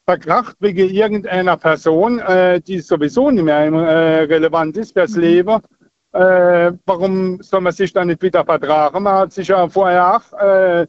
verkracht 0.04 0.56
wegen 0.60 0.90
irgendeiner 0.90 1.56
Person, 1.56 2.18
äh, 2.18 2.60
die 2.60 2.80
sowieso 2.80 3.30
nicht 3.30 3.44
mehr 3.44 3.72
äh, 3.72 4.22
relevant 4.24 4.76
ist 4.76 4.92
fürs 4.92 5.16
Leben. 5.16 5.60
Äh, 6.12 6.72
warum 6.84 7.42
soll 7.42 7.62
man 7.62 7.72
sich 7.72 7.92
dann 7.92 8.08
nicht 8.08 8.22
wieder 8.22 8.44
vertragen? 8.44 9.02
Man 9.02 9.14
hat 9.14 9.32
sich 9.32 9.48
ja 9.48 9.68
vorher 9.68 10.16
auch 10.16 10.32
äh, 10.38 10.86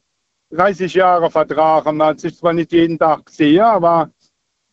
30 0.51 0.93
Jahre 0.93 1.31
vertragen. 1.31 1.97
Man 1.97 2.09
hat 2.09 2.19
sich 2.19 2.37
zwar 2.37 2.53
nicht 2.53 2.71
jeden 2.73 2.99
Tag 2.99 3.25
gesehen, 3.25 3.61
aber 3.61 4.11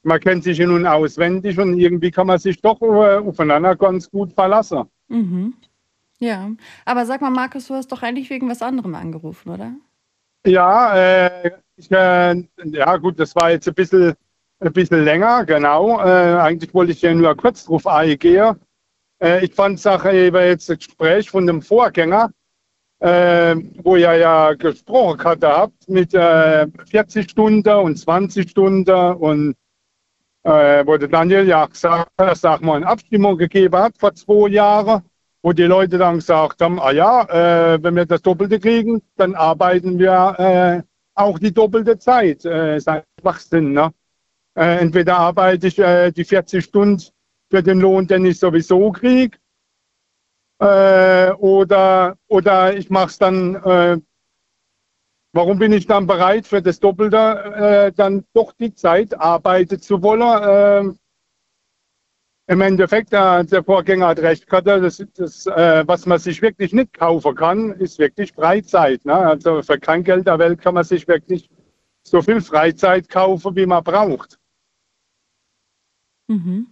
man 0.05 0.21
kennt 0.21 0.45
sich 0.45 0.59
ja 0.59 0.67
nun 0.67 0.87
auswendig 0.87 1.59
und 1.59 1.79
irgendwie 1.79 2.11
kann 2.11 2.27
man 2.27 2.39
sich 2.39 2.61
doch 2.61 2.81
äh, 2.83 3.17
aufeinander 3.17 3.75
ganz 3.77 4.11
gut 4.11 4.33
verlassen. 4.33 4.85
Mhm. 5.09 5.55
Ja. 6.19 6.51
Aber 6.85 7.07
sag 7.07 7.21
mal, 7.21 7.31
Markus, 7.31 7.67
du 7.67 7.75
hast 7.75 7.91
doch 7.91 8.03
eigentlich 8.03 8.31
wegen 8.31 8.49
was 8.49 8.63
anderem 8.63 8.95
angerufen, 8.95 9.51
oder? 9.51 9.73
Ja, 10.47 10.95
äh, 10.97 11.51
ich, 11.77 11.91
äh, 11.91 12.45
ja 12.67 12.97
gut, 12.99 13.19
das 13.19 13.35
war 13.35 13.51
jetzt 13.51 13.67
ein 13.67 13.75
bisschen, 13.75 14.15
ein 14.61 14.73
bisschen 14.73 15.05
länger, 15.05 15.45
genau. 15.45 16.01
Äh, 16.01 16.39
eigentlich 16.39 16.73
wollte 16.75 16.93
ich 16.93 17.03
ja 17.03 17.13
nur 17.15 17.35
kurz 17.37 17.65
drauf 17.65 17.87
eingehen. 17.87 18.57
Äh, 19.21 19.45
ich 19.45 19.55
fand 19.55 19.81
Sache 19.81 20.13
eben 20.13 20.37
jetzt 20.37 20.69
das 20.69 20.79
Gespräch 20.79 21.31
von 21.31 21.47
dem 21.47 21.63
Vorgänger, 21.63 22.31
äh, 23.01 23.57
wo 23.83 23.97
ihr 23.97 24.15
ja 24.15 24.53
gesprochen 24.55 25.25
hatte 25.25 25.49
habt 25.49 25.89
mit 25.89 26.15
äh, 26.15 26.67
40 26.91 27.31
Stunden 27.31 27.69
und 27.69 27.97
20 27.97 28.51
Stunden 28.51 29.15
und 29.15 29.57
äh, 30.45 30.87
wo 30.87 30.97
der 30.97 31.09
Daniel 31.09 31.47
ja 31.49 31.67
gesagt 31.67 32.11
hat, 32.19 32.29
dass 32.29 32.45
es 32.45 32.61
mal 32.61 32.77
eine 32.77 32.87
Abstimmung 32.87 33.37
gegeben 33.37 33.77
hat 33.77 33.99
vor 33.99 34.15
zwei 34.15 34.49
Jahren, 34.49 35.03
wo 35.43 35.53
die 35.53 35.65
Leute 35.65 35.99
dann 35.99 36.17
gesagt 36.17 36.61
haben, 36.63 36.81
ah 36.81 36.93
ja, 36.93 37.75
äh, 37.75 37.83
wenn 37.83 37.97
wir 37.97 38.07
das 38.07 38.23
Doppelte 38.23 38.61
kriegen, 38.61 39.03
dann 39.17 39.35
arbeiten 39.35 39.99
wir 39.99 40.37
äh, 40.39 40.83
auch 41.15 41.39
die 41.39 41.53
doppelte 41.53 41.99
Zeit. 41.99 42.45
Äh, 42.45 42.77
ist 42.77 42.89
ein 42.89 43.03
Schwachsinn, 43.21 43.73
ne? 43.73 43.93
Äh, 44.57 44.79
entweder 44.79 45.19
arbeite 45.19 45.67
ich 45.67 45.79
äh, 45.79 46.13
die 46.13 46.25
40 46.25 46.65
Stunden 46.65 47.03
für 47.51 47.63
den 47.63 47.81
Lohn, 47.81 48.07
den 48.07 48.25
ich 48.25 48.39
sowieso 48.39 48.93
kriege, 48.93 49.37
äh, 50.61 51.33
oder, 51.33 52.17
oder 52.29 52.77
ich 52.77 52.91
mache 52.91 53.09
es 53.09 53.19
dann, 53.19 53.55
äh, 53.57 53.99
warum 55.35 55.59
bin 55.59 55.73
ich 55.73 55.87
dann 55.87 56.07
bereit 56.07 56.47
für 56.47 56.63
das 56.63 56.81
Doppelte, 56.81 57.17
äh, 57.17 57.93
dann 57.93 58.25
doch 58.33 58.53
die 58.53 58.75
Zeit 58.75 59.19
arbeiten 59.21 59.81
zu 59.81 60.03
wollen? 60.03 60.95
Äh, 62.47 62.53
Im 62.53 62.61
Endeffekt, 62.61 63.13
der, 63.13 63.45
der 63.45 63.65
Vorgänger 63.65 64.09
hat 64.09 64.21
recht 64.21 64.47
gehabt, 64.47 64.67
das, 64.67 65.05
das, 65.15 65.47
äh, 65.47 65.85
was 65.87 66.07
man 66.07 66.19
sich 66.19 66.41
wirklich 66.41 66.73
nicht 66.73 66.93
kaufen 66.95 67.35
kann, 67.35 67.73
ist 67.73 67.99
wirklich 67.99 68.33
Freizeit. 68.33 69.05
Ne? 69.05 69.15
Also 69.15 69.63
für 69.63 69.79
kein 69.79 70.05
Geld 70.05 70.27
der 70.27 70.39
Welt 70.39 70.61
kann 70.61 70.75
man 70.75 70.85
sich 70.85 71.07
wirklich 71.09 71.51
so 72.03 72.23
viel 72.23 72.41
Freizeit 72.41 73.09
kaufen, 73.09 73.57
wie 73.57 73.67
man 73.67 73.83
braucht. 73.83 74.39
Mhm. 76.29 76.69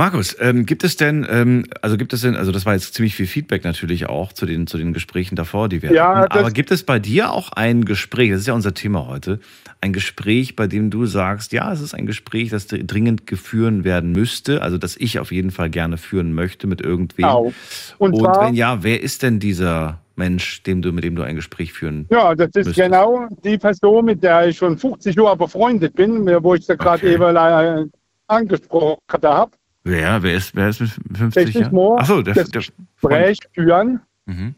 Markus, 0.00 0.36
ähm, 0.38 0.64
gibt 0.64 0.84
es 0.84 0.96
denn, 0.96 1.26
ähm, 1.28 1.64
also 1.82 1.96
gibt 1.96 2.12
es 2.12 2.20
denn, 2.20 2.36
also 2.36 2.52
das 2.52 2.64
war 2.64 2.74
jetzt 2.74 2.94
ziemlich 2.94 3.16
viel 3.16 3.26
Feedback 3.26 3.64
natürlich 3.64 4.08
auch 4.08 4.32
zu 4.32 4.46
den, 4.46 4.68
zu 4.68 4.78
den 4.78 4.92
Gesprächen 4.92 5.34
davor, 5.34 5.68
die 5.68 5.82
wir 5.82 5.92
Ja, 5.92 6.14
hatten. 6.14 6.38
Aber 6.38 6.52
gibt 6.52 6.70
es 6.70 6.84
bei 6.84 7.00
dir 7.00 7.32
auch 7.32 7.50
ein 7.50 7.84
Gespräch, 7.84 8.30
das 8.30 8.42
ist 8.42 8.46
ja 8.46 8.54
unser 8.54 8.74
Thema 8.74 9.08
heute, 9.08 9.40
ein 9.80 9.92
Gespräch, 9.92 10.54
bei 10.54 10.68
dem 10.68 10.90
du 10.90 11.06
sagst, 11.06 11.52
ja, 11.52 11.72
es 11.72 11.80
ist 11.80 11.94
ein 11.94 12.06
Gespräch, 12.06 12.50
das 12.50 12.68
dringend 12.68 13.26
geführen 13.26 13.82
werden 13.82 14.12
müsste, 14.12 14.62
also 14.62 14.78
das 14.78 14.96
ich 14.96 15.18
auf 15.18 15.32
jeden 15.32 15.50
Fall 15.50 15.68
gerne 15.68 15.98
führen 15.98 16.32
möchte 16.32 16.68
mit 16.68 16.80
irgendwem. 16.80 17.26
Genau. 17.26 17.52
Und 17.98 18.14
Und, 18.14 18.20
zwar- 18.20 18.46
wenn 18.46 18.54
ja, 18.54 18.84
wer 18.84 19.02
ist 19.02 19.24
denn 19.24 19.40
dieser 19.40 19.98
Mensch, 20.14 20.62
dem 20.62 20.80
du, 20.80 20.92
mit 20.92 21.02
dem 21.02 21.16
du 21.16 21.22
ein 21.22 21.34
Gespräch 21.34 21.72
führen 21.72 22.06
Ja, 22.08 22.36
das 22.36 22.50
ist 22.54 22.66
müsstest? 22.66 22.76
genau 22.76 23.26
die 23.42 23.58
Person, 23.58 24.04
mit 24.04 24.22
der 24.22 24.46
ich 24.46 24.58
schon 24.58 24.78
50 24.78 25.16
Jahre 25.16 25.36
befreundet 25.36 25.94
bin, 25.96 26.24
wo 26.44 26.54
ich 26.54 26.64
sie 26.64 26.76
gerade 26.76 27.04
Okay. 27.04 27.14
eben 27.14 27.36
äh, 27.36 27.86
angesprochen 28.28 28.98
habe. 29.24 29.50
Wer? 29.88 30.22
Wer 30.22 30.34
ist, 30.34 30.54
wer 30.54 30.68
ist 30.68 30.80
mit 30.80 30.90
50 30.90 31.46
Richtig 31.46 31.60
Jahren? 31.62 31.74
mal 31.74 31.98
Achso, 31.98 32.22
der, 32.22 32.34
das 32.34 32.50
der 32.50 32.60
Gespräch 32.60 33.38
führen, 33.54 34.00
Mhm. 34.26 34.54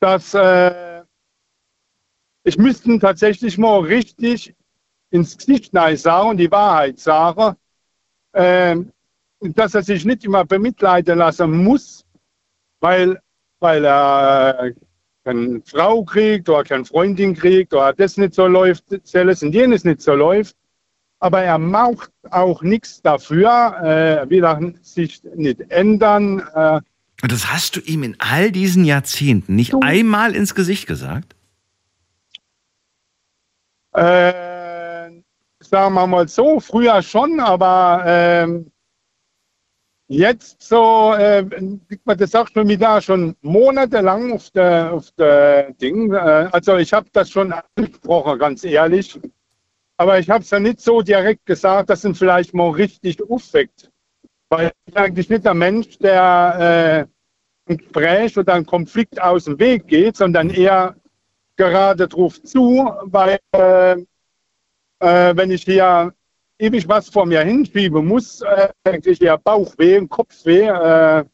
dass 0.00 0.32
äh, 0.32 1.02
ich 2.44 2.56
müsste 2.56 2.98
tatsächlich 2.98 3.58
mal 3.58 3.80
richtig 3.80 4.54
ins 5.10 5.36
Gesicht 5.36 5.74
sagen 5.98 6.30
und 6.30 6.36
die 6.38 6.50
Wahrheit 6.50 6.98
sagen, 6.98 7.56
äh, 8.32 8.76
dass 9.40 9.74
er 9.74 9.82
sich 9.82 10.06
nicht 10.06 10.24
immer 10.24 10.46
bemitleiden 10.46 11.18
lassen 11.18 11.62
muss, 11.62 12.06
weil, 12.80 13.20
weil 13.58 13.84
er 13.84 14.72
keine 15.24 15.60
Frau 15.66 16.02
kriegt 16.04 16.48
oder 16.48 16.64
keine 16.64 16.86
Freundin 16.86 17.34
kriegt 17.34 17.74
oder 17.74 17.92
das 17.92 18.16
nicht 18.16 18.32
so 18.34 18.46
läuft, 18.46 18.84
das 18.90 19.42
und 19.42 19.54
jenes 19.54 19.84
nicht 19.84 20.00
so 20.00 20.14
läuft. 20.14 20.56
Aber 21.20 21.42
er 21.42 21.58
macht 21.58 22.10
auch 22.30 22.62
nichts 22.62 23.02
dafür, 23.02 23.76
äh, 23.82 24.30
will 24.30 24.74
sich 24.82 25.22
nicht 25.34 25.60
ändern. 25.70 26.40
Äh, 26.54 26.80
Und 27.22 27.30
das 27.30 27.52
hast 27.52 27.76
du 27.76 27.80
ihm 27.80 28.02
in 28.02 28.16
all 28.18 28.50
diesen 28.50 28.84
Jahrzehnten 28.84 29.54
nicht 29.54 29.74
einmal 29.82 30.34
ins 30.34 30.54
Gesicht 30.54 30.86
gesagt? 30.86 31.36
Äh, 33.92 34.32
sagen 35.60 35.94
wir 35.94 36.06
mal 36.06 36.26
so, 36.26 36.58
früher 36.58 37.02
schon, 37.02 37.38
aber 37.38 38.02
ähm, 38.06 38.70
jetzt 40.08 40.62
so, 40.62 41.12
äh, 41.14 41.44
das 42.06 42.30
sagt 42.30 42.54
schon 42.54 42.68
wieder 42.68 43.02
schon 43.02 43.36
monatelang 43.42 44.32
auf 44.32 44.50
der, 44.50 44.92
auf 44.92 45.10
der 45.12 45.72
Ding. 45.74 46.12
Äh, 46.12 46.48
also 46.50 46.76
ich 46.78 46.92
habe 46.92 47.08
das 47.12 47.30
schon 47.30 47.52
angesprochen, 47.52 48.38
ganz 48.38 48.64
ehrlich. 48.64 49.20
Aber 50.00 50.18
ich 50.18 50.30
habe 50.30 50.42
es 50.42 50.48
ja 50.48 50.58
nicht 50.58 50.80
so 50.80 51.02
direkt 51.02 51.44
gesagt, 51.44 51.90
dass 51.90 52.06
ihn 52.06 52.14
vielleicht 52.14 52.54
mal 52.54 52.70
richtig 52.70 53.18
aufweckt. 53.22 53.90
Weil 54.48 54.68
ich 54.68 54.94
bin 54.94 54.96
eigentlich 54.96 55.28
nicht 55.28 55.44
der 55.44 55.52
Mensch, 55.52 55.98
der 55.98 57.06
äh, 57.68 57.70
ein 57.70 57.76
Gespräch 57.76 58.38
oder 58.38 58.54
einen 58.54 58.64
Konflikt 58.64 59.20
aus 59.20 59.44
dem 59.44 59.58
Weg 59.58 59.88
geht, 59.88 60.16
sondern 60.16 60.48
eher 60.48 60.96
gerade 61.54 62.08
drauf 62.08 62.42
zu, 62.42 62.90
weil 63.02 63.38
äh, 63.52 63.92
äh, 65.00 65.36
wenn 65.36 65.50
ich 65.50 65.64
hier 65.64 66.14
ewig 66.58 66.88
was 66.88 67.10
vor 67.10 67.26
mir 67.26 67.42
hinschieben 67.42 68.06
muss, 68.06 68.40
äh, 68.40 68.70
kriege 68.82 69.10
ich 69.10 69.20
eher 69.20 69.36
Bauchweh 69.36 70.06
Kopfweh. 70.06 70.66
Äh, 70.66 71.24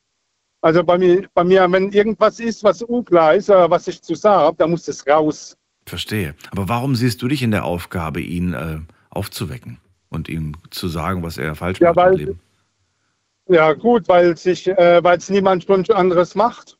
also 0.60 0.82
bei 0.82 0.98
mir, 0.98 1.28
bei 1.34 1.44
mir, 1.44 1.70
wenn 1.70 1.92
irgendwas 1.92 2.40
ist, 2.40 2.64
was 2.64 2.82
unklar 2.82 3.36
ist, 3.36 3.48
äh, 3.48 3.70
was 3.70 3.86
ich 3.86 4.02
zu 4.02 4.16
sagen 4.16 4.42
habe, 4.42 4.56
dann 4.56 4.72
muss 4.72 4.88
es 4.88 5.06
raus. 5.06 5.56
Verstehe. 5.86 6.34
Aber 6.50 6.68
warum 6.68 6.96
siehst 6.96 7.22
du 7.22 7.28
dich 7.28 7.42
in 7.42 7.52
der 7.52 7.64
Aufgabe, 7.64 8.20
ihn 8.20 8.52
äh, 8.54 8.80
aufzuwecken 9.10 9.78
und 10.08 10.28
ihm 10.28 10.52
zu 10.70 10.88
sagen, 10.88 11.22
was 11.22 11.38
er 11.38 11.54
falsch 11.54 11.80
Ja, 11.80 11.92
macht 11.92 11.96
im 11.98 12.02
weil- 12.12 12.18
Leben? 12.18 12.40
Ja 13.48 13.72
gut, 13.74 14.08
weil 14.08 14.36
sich, 14.36 14.66
äh, 14.66 15.04
weil 15.04 15.18
es 15.18 15.30
niemand 15.30 15.70
anderes 15.90 16.34
macht. 16.34 16.76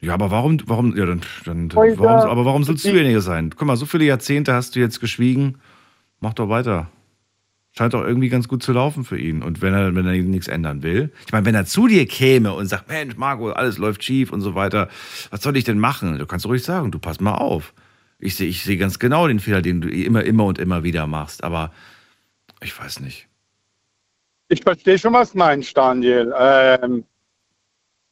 Ja, 0.00 0.12
aber 0.14 0.32
warum, 0.32 0.58
warum, 0.66 0.96
ja, 0.96 1.06
dann, 1.06 1.20
dann 1.44 1.72
warum, 1.72 2.00
aber 2.04 2.44
warum 2.44 2.64
sollst 2.64 2.84
du 2.84 2.90
derjenige 2.90 3.20
sein? 3.20 3.50
Guck 3.56 3.66
mal, 3.66 3.76
so 3.76 3.86
viele 3.86 4.04
Jahrzehnte 4.04 4.52
hast 4.52 4.74
du 4.74 4.80
jetzt 4.80 4.98
geschwiegen. 5.00 5.58
Mach 6.20 6.34
doch 6.34 6.48
weiter. 6.48 6.88
Scheint 7.70 7.94
doch 7.94 8.02
irgendwie 8.04 8.28
ganz 8.28 8.48
gut 8.48 8.62
zu 8.64 8.72
laufen 8.72 9.04
für 9.04 9.18
ihn. 9.18 9.42
Und 9.42 9.62
wenn 9.62 9.72
er, 9.74 9.94
wenn 9.94 10.06
er 10.06 10.12
nichts 10.14 10.48
ändern 10.48 10.82
will. 10.82 11.12
Ich 11.26 11.32
meine, 11.32 11.46
wenn 11.46 11.54
er 11.54 11.66
zu 11.66 11.86
dir 11.86 12.06
käme 12.06 12.52
und 12.52 12.66
sagt, 12.66 12.88
Mensch, 12.88 13.16
Marco, 13.16 13.50
alles 13.50 13.78
läuft 13.78 14.02
schief 14.02 14.32
und 14.32 14.40
so 14.40 14.54
weiter, 14.56 14.88
was 15.30 15.42
soll 15.42 15.56
ich 15.56 15.64
denn 15.64 15.78
machen? 15.78 16.18
Du 16.18 16.26
kannst 16.26 16.46
ruhig 16.46 16.64
sagen, 16.64 16.90
du 16.90 16.98
pass 16.98 17.20
mal 17.20 17.34
auf. 17.36 17.72
Ich 18.24 18.36
sehe 18.36 18.48
ich 18.48 18.64
sehe 18.64 18.78
ganz 18.78 18.98
genau 18.98 19.28
den 19.28 19.38
Fehler, 19.38 19.60
den 19.60 19.82
du 19.82 19.88
immer, 19.88 20.24
immer 20.24 20.46
und 20.46 20.58
immer 20.58 20.82
wieder 20.82 21.06
machst. 21.06 21.44
Aber 21.44 21.72
ich 22.62 22.78
weiß 22.78 23.00
nicht. 23.00 23.28
Ich 24.48 24.62
verstehe 24.62 24.98
schon, 24.98 25.12
was 25.12 25.34
meinst, 25.34 25.76
Daniel. 25.76 26.32
Ähm, 26.38 27.04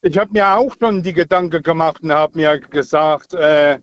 ich 0.02 0.18
habe 0.18 0.30
mir 0.32 0.54
auch 0.54 0.76
schon 0.78 1.02
die 1.02 1.14
Gedanken 1.14 1.62
gemacht 1.62 2.02
und 2.02 2.12
habe 2.12 2.36
mir 2.36 2.60
gesagt, 2.60 3.32
äh, 3.32 3.78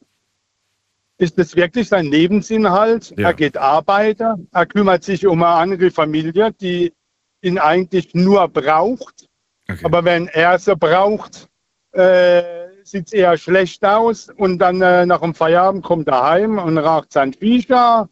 ist 1.18 1.40
das 1.40 1.56
wirklich 1.56 1.88
sein 1.88 2.06
Lebensinhalt? 2.06 3.10
Ja. 3.18 3.30
Er 3.30 3.34
geht 3.34 3.58
arbeiten, 3.58 4.48
er 4.52 4.66
kümmert 4.68 5.04
sich 5.04 5.26
um 5.26 5.42
eine 5.42 5.54
andere 5.54 5.90
Familie, 5.90 6.54
die 6.62 6.94
ihn 7.42 7.58
eigentlich 7.58 8.14
nur 8.14 8.48
braucht. 8.50 9.28
Okay. 9.68 9.84
Aber 9.84 10.04
wenn 10.06 10.28
er 10.28 10.60
sie 10.60 10.76
braucht, 10.76 11.50
äh, 11.94 12.59
sieht 12.92 13.08
es 13.08 13.14
eher 13.14 13.38
schlecht 13.38 13.84
aus. 13.86 14.30
Und 14.38 14.60
dann 14.60 14.82
äh, 14.82 15.06
nach 15.06 15.22
dem 15.22 15.34
Feierabend 15.34 15.84
kommt 15.84 16.08
er 16.08 16.24
heim 16.24 16.58
und 16.58 16.78
raucht 16.78 17.14
sein 17.14 17.34
Viecher. 17.34 18.10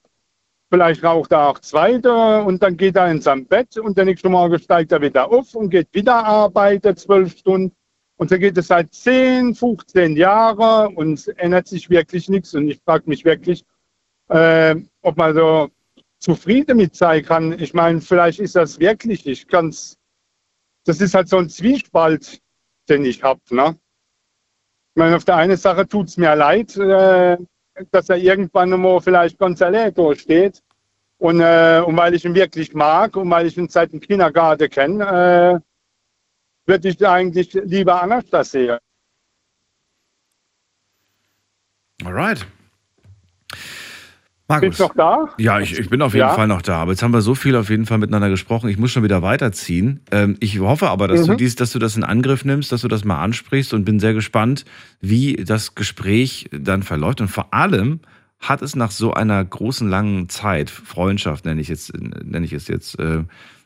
Vielleicht 0.69 1.03
raucht 1.03 1.31
er 1.31 1.47
auch 1.47 1.59
zweite 1.59 2.41
und 2.41 2.61
dann 2.61 2.75
geht 2.75 2.97
er 2.97 3.09
in 3.09 3.21
sein 3.21 3.45
Bett 3.45 3.77
und 3.77 3.97
der 3.97 4.03
nächste 4.03 4.27
Morgen 4.27 4.59
steigt 4.59 4.91
er 4.91 5.01
wieder 5.01 5.31
auf 5.31 5.55
und 5.55 5.69
geht 5.69 5.87
wieder 5.93 6.25
arbeiten, 6.25 6.97
zwölf 6.97 7.37
Stunden. 7.37 7.73
Und 8.17 8.29
so 8.29 8.37
geht 8.37 8.57
es 8.57 8.67
seit 8.67 8.93
10, 8.93 9.55
15 9.55 10.17
Jahren 10.17 10.95
und 10.95 11.13
es 11.13 11.27
ändert 11.27 11.67
sich 11.67 11.89
wirklich 11.89 12.27
nichts. 12.27 12.53
Und 12.53 12.67
ich 12.67 12.81
frage 12.83 13.03
mich 13.05 13.23
wirklich, 13.23 13.63
äh, 14.27 14.75
ob 15.01 15.15
man 15.15 15.35
so 15.35 15.69
zufrieden 16.19 16.77
mit 16.77 16.95
sein 16.95 17.23
kann. 17.23 17.57
Ich 17.59 17.73
meine, 17.73 18.01
vielleicht 18.01 18.39
ist 18.39 18.55
das 18.55 18.79
wirklich, 18.79 19.25
ich 19.25 19.47
kann 19.47 19.71
das 20.87 21.01
ist 21.01 21.13
halt 21.13 21.27
so 21.27 21.37
ein 21.37 21.49
Zwiespalt, 21.49 22.41
den 22.87 23.03
ich 23.03 23.21
habe. 23.21 23.41
Ne? 23.49 23.77
Ich 24.97 24.99
meine, 24.99 25.15
auf 25.15 25.25
der 25.25 25.35
einen 25.35 25.57
Sache 25.57 25.87
tut 25.87 26.07
es 26.07 26.17
mir 26.17 26.35
leid, 26.35 26.75
äh, 26.75 27.37
dass 27.91 28.09
er 28.09 28.17
irgendwann 28.17 28.71
mal 28.71 28.99
vielleicht 28.99 29.37
ganz 29.37 29.61
allein 29.61 29.93
steht. 30.15 30.63
Und, 31.19 31.39
äh, 31.39 31.83
und 31.85 31.95
weil 31.95 32.15
ich 32.15 32.25
ihn 32.25 32.33
wirklich 32.33 32.73
mag 32.73 33.15
und 33.15 33.29
weil 33.29 33.45
ich 33.45 33.55
ihn 33.59 33.69
seit 33.69 33.93
dem 33.93 33.99
Kindergarten 33.99 34.67
kenne, 34.71 35.03
äh, 35.05 35.59
würde 36.67 36.89
ich 36.89 37.07
eigentlich 37.07 37.53
lieber 37.53 38.01
anders 38.01 38.25
das 38.31 38.49
sehen. 38.49 38.79
Alright. 42.03 42.47
Bist 44.49 44.61
Markus. 44.61 44.77
du 44.77 44.83
noch 44.83 44.95
da? 44.95 45.29
Ja, 45.37 45.59
ich, 45.59 45.77
ich 45.77 45.89
bin 45.89 46.01
auf 46.01 46.13
jeden 46.13 46.25
Ja. 46.27 46.33
Fall 46.33 46.47
noch 46.47 46.61
da. 46.61 46.77
Aber 46.77 46.91
jetzt 46.91 47.03
haben 47.03 47.11
wir 47.11 47.19
so 47.21 47.35
viel 47.35 47.53
auf 47.57 47.69
jeden 47.69 47.85
Fall 47.85 47.97
miteinander 47.97 48.29
gesprochen. 48.29 48.69
Ich 48.69 48.77
muss 48.77 48.91
schon 48.91 49.03
wieder 49.03 49.21
weiterziehen. 49.21 49.99
Ähm, 50.09 50.37
ich 50.39 50.59
hoffe 50.59 50.89
aber, 50.89 51.09
dass, 51.09 51.25
du 51.25 51.33
Mhm. 51.33 51.37
dies, 51.37 51.55
dass 51.55 51.73
du 51.73 51.79
das 51.79 51.97
in 51.97 52.05
Angriff 52.05 52.45
nimmst, 52.45 52.71
dass 52.71 52.79
du 52.81 52.87
das 52.87 53.03
mal 53.03 53.21
ansprichst 53.21 53.73
und 53.73 53.83
bin 53.83 53.99
sehr 53.99 54.13
gespannt, 54.13 54.63
wie 55.01 55.35
das 55.35 55.75
Gespräch 55.75 56.49
dann 56.53 56.81
verläuft. 56.83 57.19
Und 57.19 57.27
vor 57.27 57.53
allem 57.53 57.99
hat 58.39 58.61
es 58.61 58.73
nach 58.77 58.91
so 58.91 59.13
einer 59.13 59.43
großen, 59.43 59.89
langen 59.89 60.29
Zeit, 60.29 60.69
Freundschaft 60.69 61.43
nenne 61.43 61.59
ich, 61.59 61.67
jetzt, 61.67 61.91
nenne 61.99 62.45
ich 62.45 62.53
es 62.53 62.69
jetzt, 62.69 62.97
äh, 62.99 63.23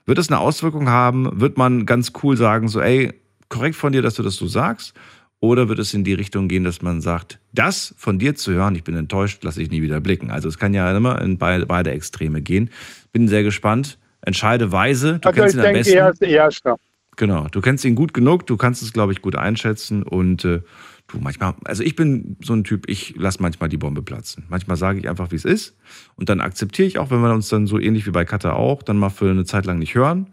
wird 0.07 0.17
es 0.17 0.29
eine 0.29 0.39
Auswirkung 0.39 0.89
haben? 0.89 1.29
Wird 1.39 1.59
man 1.59 1.85
ganz 1.85 2.11
cool 2.23 2.35
sagen, 2.37 2.67
so, 2.69 2.81
ey, 2.81 3.13
korrekt 3.49 3.75
von 3.75 3.91
dir, 3.91 4.01
dass 4.01 4.15
du 4.15 4.23
das 4.23 4.35
so 4.35 4.47
sagst? 4.47 4.93
Oder 5.41 5.67
wird 5.67 5.79
es 5.79 5.93
in 5.95 6.03
die 6.03 6.13
Richtung 6.13 6.47
gehen, 6.47 6.63
dass 6.63 6.83
man 6.83 7.01
sagt, 7.01 7.39
das 7.51 7.95
von 7.97 8.19
dir 8.19 8.35
zu 8.35 8.53
hören, 8.53 8.75
ich 8.75 8.83
bin 8.83 8.95
enttäuscht, 8.95 9.43
lasse 9.43 9.61
ich 9.61 9.71
nie 9.71 9.81
wieder 9.81 9.99
blicken. 9.99 10.29
Also 10.29 10.47
es 10.47 10.59
kann 10.59 10.73
ja 10.73 10.95
immer 10.95 11.19
in 11.19 11.39
beide, 11.39 11.65
beide 11.65 11.89
Extreme 11.91 12.41
gehen. 12.43 12.69
Bin 13.11 13.27
sehr 13.27 13.41
gespannt. 13.41 13.97
Entscheide 14.21 14.71
weise. 14.71 15.17
Du 15.19 15.29
Also 15.29 15.41
kennst 15.41 15.55
ihn 15.55 15.61
am 15.61 15.73
besten. 15.73 15.93
eher 15.95 16.13
Erste. 16.21 16.75
Genau, 17.17 17.47
du 17.49 17.59
kennst 17.59 17.83
ihn 17.83 17.95
gut 17.95 18.13
genug, 18.13 18.45
du 18.47 18.55
kannst 18.55 18.83
es, 18.83 18.93
glaube 18.93 19.11
ich, 19.13 19.21
gut 19.21 19.35
einschätzen 19.35 20.03
und 20.03 20.45
äh, 20.45 20.61
du 21.07 21.17
manchmal, 21.19 21.55
also 21.65 21.83
ich 21.83 21.95
bin 21.95 22.37
so 22.41 22.53
ein 22.53 22.63
Typ, 22.63 22.87
ich 22.87 23.15
lasse 23.17 23.41
manchmal 23.41 23.67
die 23.67 23.77
Bombe 23.77 24.01
platzen. 24.01 24.45
Manchmal 24.47 24.77
sage 24.77 24.99
ich 24.99 25.09
einfach, 25.09 25.31
wie 25.31 25.35
es 25.35 25.43
ist 25.43 25.75
und 26.15 26.29
dann 26.29 26.39
akzeptiere 26.39 26.87
ich 26.87 26.99
auch, 26.99 27.09
wenn 27.11 27.19
wir 27.19 27.33
uns 27.33 27.49
dann 27.49 27.67
so 27.67 27.79
ähnlich 27.79 28.05
wie 28.05 28.11
bei 28.11 28.25
Katha 28.25 28.53
auch, 28.53 28.81
dann 28.81 28.97
mal 28.97 29.09
für 29.09 29.29
eine 29.29 29.43
Zeit 29.43 29.65
lang 29.65 29.79
nicht 29.79 29.93
hören. 29.95 30.27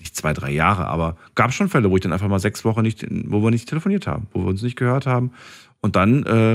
Nicht 0.00 0.16
zwei, 0.16 0.32
drei 0.32 0.50
Jahre, 0.50 0.86
aber 0.86 1.16
gab 1.34 1.52
schon 1.52 1.68
Fälle, 1.68 1.90
wo 1.90 1.96
ich 1.96 2.02
dann 2.02 2.12
einfach 2.12 2.28
mal 2.28 2.40
sechs 2.40 2.64
Wochen 2.64 2.82
nicht, 2.82 3.06
wo 3.26 3.42
wir 3.42 3.50
nicht 3.50 3.68
telefoniert 3.68 4.06
haben, 4.06 4.26
wo 4.32 4.40
wir 4.40 4.48
uns 4.48 4.62
nicht 4.62 4.76
gehört 4.76 5.06
haben 5.06 5.32
und 5.80 5.94
dann, 5.94 6.24
äh, 6.24 6.54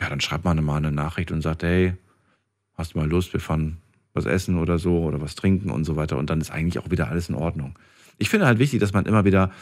ja, 0.00 0.08
dann 0.08 0.20
schreibt 0.20 0.44
man 0.44 0.62
mal 0.64 0.78
eine 0.78 0.92
Nachricht 0.92 1.30
und 1.30 1.42
sagt, 1.42 1.62
hey, 1.62 1.94
hast 2.74 2.94
du 2.94 2.98
mal 2.98 3.08
Lust, 3.08 3.32
wir 3.32 3.40
fahren 3.40 3.78
was 4.14 4.24
essen 4.24 4.58
oder 4.58 4.78
so 4.78 5.02
oder 5.02 5.20
was 5.20 5.34
trinken 5.34 5.70
und 5.70 5.84
so 5.84 5.96
weiter 5.96 6.16
und 6.16 6.30
dann 6.30 6.40
ist 6.40 6.50
eigentlich 6.50 6.78
auch 6.78 6.90
wieder 6.90 7.08
alles 7.08 7.28
in 7.28 7.34
Ordnung. 7.34 7.78
Ich 8.18 8.30
finde 8.30 8.46
halt 8.46 8.58
wichtig, 8.58 8.80
dass 8.80 8.94
man 8.94 9.04
immer 9.04 9.26
wieder, 9.26 9.52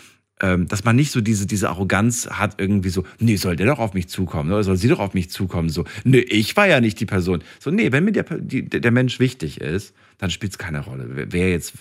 ähm, 0.41 0.69
dass 0.69 0.85
man 0.85 0.95
nicht 0.95 1.11
so 1.11 1.21
diese, 1.21 1.47
diese 1.47 1.69
Arroganz 1.69 2.29
hat, 2.31 2.61
irgendwie 2.61 2.89
so, 2.89 3.05
nee, 3.19 3.35
soll 3.35 3.57
der 3.57 3.67
doch 3.67 3.81
auf 3.81 3.95
mich 3.95 4.09
zukommen, 4.09 4.53
oder 4.53 4.63
soll 4.63 4.77
sie 4.77 4.89
doch 4.89 5.01
auf 5.01 5.13
mich 5.13 5.29
zukommen, 5.31 5.71
so, 5.71 5.85
nee, 6.05 6.19
ich 6.19 6.57
war 6.57 6.69
ja 6.69 6.81
nicht 6.81 7.01
die 7.01 7.07
Person. 7.07 7.43
So, 7.59 7.73
nee, 7.73 7.91
wenn 7.91 8.05
mir 8.05 8.13
der, 8.13 8.25
die, 8.39 8.69
der 8.69 8.93
Mensch 8.93 9.19
wichtig 9.19 9.61
ist, 9.61 9.93
dann 10.19 10.31
spielt 10.31 10.53
es 10.53 10.59
keine 10.59 10.81
Rolle, 10.81 11.27
wer 11.33 11.51
jetzt 11.51 11.75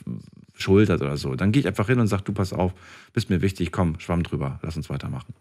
Schuld 0.54 0.90
hat 0.90 1.02
oder 1.02 1.18
so. 1.18 1.36
Dann 1.36 1.52
gehe 1.52 1.62
ich 1.62 1.68
einfach 1.68 1.88
hin 1.88 2.00
und 2.00 2.08
sage, 2.08 2.24
du 2.24 2.34
pass 2.34 2.54
auf, 2.54 2.74
bist 3.14 3.30
mir 3.30 3.42
wichtig, 3.42 3.72
komm, 3.72 4.00
schwamm 4.00 4.24
drüber, 4.24 4.60
lass 4.62 4.78
uns 4.78 4.90
weitermachen. 4.90 5.34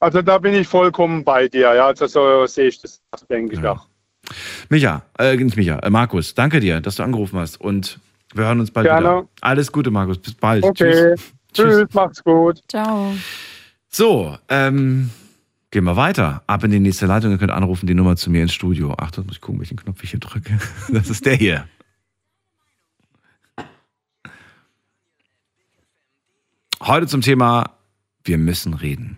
Also 0.00 0.20
da 0.22 0.38
bin 0.38 0.54
ich 0.54 0.68
vollkommen 0.68 1.24
bei 1.24 1.48
dir. 1.48 1.74
Ja, 1.74 1.86
also 1.86 2.06
so 2.06 2.46
sehe 2.46 2.68
ich 2.68 2.80
das, 2.80 3.00
denke 3.30 3.54
ich 3.54 3.60
Ja. 3.60 3.72
auch. 3.72 3.86
Micha, 4.68 5.02
äh, 5.18 5.36
nicht 5.36 5.56
Micha, 5.56 5.78
äh, 5.80 5.90
Markus, 5.90 6.34
danke 6.34 6.60
dir, 6.60 6.80
dass 6.80 6.96
du 6.96 7.02
angerufen 7.02 7.38
hast 7.38 7.60
und 7.60 7.98
wir 8.34 8.44
hören 8.44 8.60
uns 8.60 8.70
bald 8.70 8.86
Gerne. 8.86 9.00
wieder. 9.00 9.28
Alles 9.40 9.70
Gute, 9.70 9.90
Markus, 9.90 10.18
bis 10.18 10.34
bald. 10.34 10.64
Okay. 10.64 11.14
Tschüss. 11.14 11.32
Tschüss, 11.52 11.86
macht's 11.92 12.22
gut. 12.24 12.60
Ciao. 12.68 13.14
So, 13.88 14.36
ähm, 14.48 15.10
gehen 15.70 15.84
wir 15.84 15.96
weiter. 15.96 16.42
Ab 16.48 16.64
in 16.64 16.72
die 16.72 16.80
nächste 16.80 17.06
Leitung. 17.06 17.30
Ihr 17.30 17.38
könnt 17.38 17.52
anrufen, 17.52 17.86
die 17.86 17.94
Nummer 17.94 18.16
zu 18.16 18.30
mir 18.30 18.42
ins 18.42 18.52
Studio. 18.52 18.94
Achtung, 18.98 19.26
muss 19.26 19.36
ich 19.36 19.40
gucken, 19.40 19.60
welchen 19.60 19.76
Knopf 19.76 20.02
ich 20.02 20.10
hier 20.10 20.20
drücke. 20.20 20.58
Das 20.92 21.10
ist 21.10 21.24
der 21.26 21.36
hier. 21.36 21.68
Heute 26.86 27.06
zum 27.06 27.22
Thema, 27.22 27.70
wir 28.24 28.36
müssen 28.36 28.74
reden. 28.74 29.16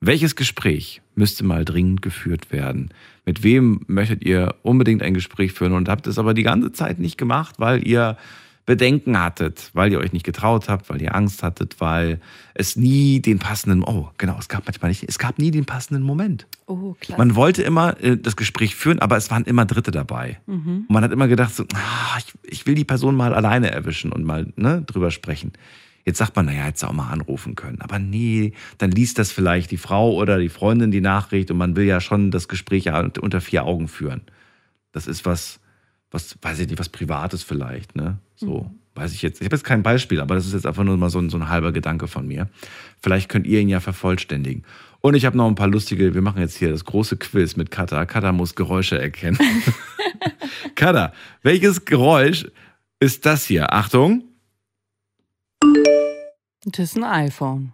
Welches 0.00 0.34
Gespräch 0.34 1.02
müsste 1.14 1.44
mal 1.44 1.64
dringend 1.64 2.02
geführt 2.02 2.50
werden? 2.50 2.90
Mit 3.24 3.44
wem 3.44 3.82
möchtet 3.86 4.24
ihr 4.24 4.56
unbedingt 4.62 5.04
ein 5.04 5.14
Gespräch 5.14 5.52
führen 5.52 5.72
und 5.74 5.88
habt 5.88 6.08
es 6.08 6.18
aber 6.18 6.34
die 6.34 6.42
ganze 6.42 6.72
Zeit 6.72 6.98
nicht 6.98 7.16
gemacht, 7.16 7.60
weil 7.60 7.86
ihr 7.86 8.16
Bedenken 8.64 9.20
hattet, 9.20 9.70
weil 9.72 9.92
ihr 9.92 10.00
euch 10.00 10.12
nicht 10.12 10.26
getraut 10.26 10.68
habt, 10.68 10.90
weil 10.90 11.00
ihr 11.00 11.14
Angst 11.14 11.44
hattet, 11.44 11.76
weil 11.78 12.18
es 12.54 12.74
nie 12.74 13.20
den 13.20 13.38
passenden, 13.38 13.84
oh, 13.84 14.08
genau, 14.18 14.36
es 14.40 14.48
gab 14.48 14.66
manchmal 14.66 14.90
nicht, 14.90 15.04
es 15.08 15.20
gab 15.20 15.38
nie 15.38 15.52
den 15.52 15.64
passenden 15.64 16.02
Moment. 16.02 16.48
Oh, 16.66 16.96
klasse. 16.98 17.18
Man 17.20 17.36
wollte 17.36 17.62
immer 17.62 18.02
äh, 18.02 18.16
das 18.16 18.34
Gespräch 18.34 18.74
führen, 18.74 18.98
aber 18.98 19.16
es 19.16 19.30
waren 19.30 19.44
immer 19.44 19.64
Dritte 19.64 19.92
dabei. 19.92 20.40
Und 20.86 20.90
man 20.90 21.04
hat 21.04 21.12
immer 21.12 21.28
gedacht, 21.28 21.54
so, 21.54 21.62
ah, 21.72 22.18
ich, 22.18 22.32
ich 22.42 22.66
will 22.66 22.74
die 22.74 22.84
Person 22.84 23.14
mal 23.14 23.32
alleine 23.32 23.70
erwischen 23.70 24.10
und 24.10 24.24
mal 24.24 24.52
ne, 24.56 24.82
drüber 24.84 25.12
sprechen. 25.12 25.52
Jetzt 26.06 26.18
sagt 26.18 26.36
man, 26.36 26.46
naja, 26.46 26.62
hättest 26.62 26.84
du 26.84 26.86
auch 26.86 26.92
mal 26.92 27.10
anrufen 27.10 27.56
können. 27.56 27.80
Aber 27.80 27.98
nee, 27.98 28.52
dann 28.78 28.92
liest 28.92 29.18
das 29.18 29.32
vielleicht 29.32 29.72
die 29.72 29.76
Frau 29.76 30.14
oder 30.14 30.38
die 30.38 30.48
Freundin 30.48 30.92
die 30.92 31.00
Nachricht 31.00 31.50
und 31.50 31.58
man 31.58 31.74
will 31.74 31.84
ja 31.84 32.00
schon 32.00 32.30
das 32.30 32.46
Gespräch 32.46 32.84
ja 32.84 33.00
unter 33.20 33.40
vier 33.40 33.64
Augen 33.64 33.88
führen. 33.88 34.22
Das 34.92 35.08
ist 35.08 35.26
was, 35.26 35.58
was, 36.12 36.38
weiß 36.40 36.60
ich 36.60 36.68
nicht, 36.68 36.78
was 36.78 36.88
Privates 36.88 37.42
vielleicht, 37.42 37.96
ne? 37.96 38.18
So, 38.36 38.70
weiß 38.94 39.12
ich 39.14 39.22
jetzt. 39.22 39.40
Ich 39.40 39.46
habe 39.46 39.56
jetzt 39.56 39.64
kein 39.64 39.82
Beispiel, 39.82 40.20
aber 40.20 40.36
das 40.36 40.46
ist 40.46 40.52
jetzt 40.52 40.66
einfach 40.66 40.84
nur 40.84 40.96
mal 40.96 41.10
so 41.10 41.18
ein, 41.18 41.28
so 41.28 41.38
ein 41.38 41.48
halber 41.48 41.72
Gedanke 41.72 42.06
von 42.06 42.28
mir. 42.28 42.48
Vielleicht 43.02 43.28
könnt 43.28 43.46
ihr 43.48 43.60
ihn 43.60 43.68
ja 43.68 43.80
vervollständigen. 43.80 44.62
Und 45.00 45.14
ich 45.14 45.26
habe 45.26 45.36
noch 45.36 45.48
ein 45.48 45.56
paar 45.56 45.68
lustige, 45.68 46.14
wir 46.14 46.22
machen 46.22 46.40
jetzt 46.40 46.56
hier 46.56 46.70
das 46.70 46.84
große 46.84 47.16
Quiz 47.16 47.56
mit 47.56 47.72
Kata. 47.72 48.06
Kata 48.06 48.30
muss 48.30 48.54
Geräusche 48.54 48.96
erkennen. 49.00 49.38
Kata, 50.76 51.12
welches 51.42 51.84
Geräusch 51.84 52.46
ist 53.00 53.26
das 53.26 53.44
hier? 53.44 53.72
Achtung. 53.72 54.25
Das 56.68 56.80
ist 56.90 56.96
ein 56.96 57.04
iPhone. 57.04 57.72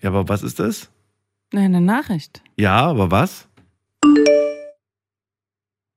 Ja, 0.00 0.10
aber 0.10 0.28
was 0.28 0.42
ist 0.42 0.60
das? 0.60 0.88
Nein, 1.52 1.74
eine 1.74 1.80
Nachricht. 1.80 2.42
Ja, 2.56 2.86
aber 2.86 3.10
was? 3.10 3.48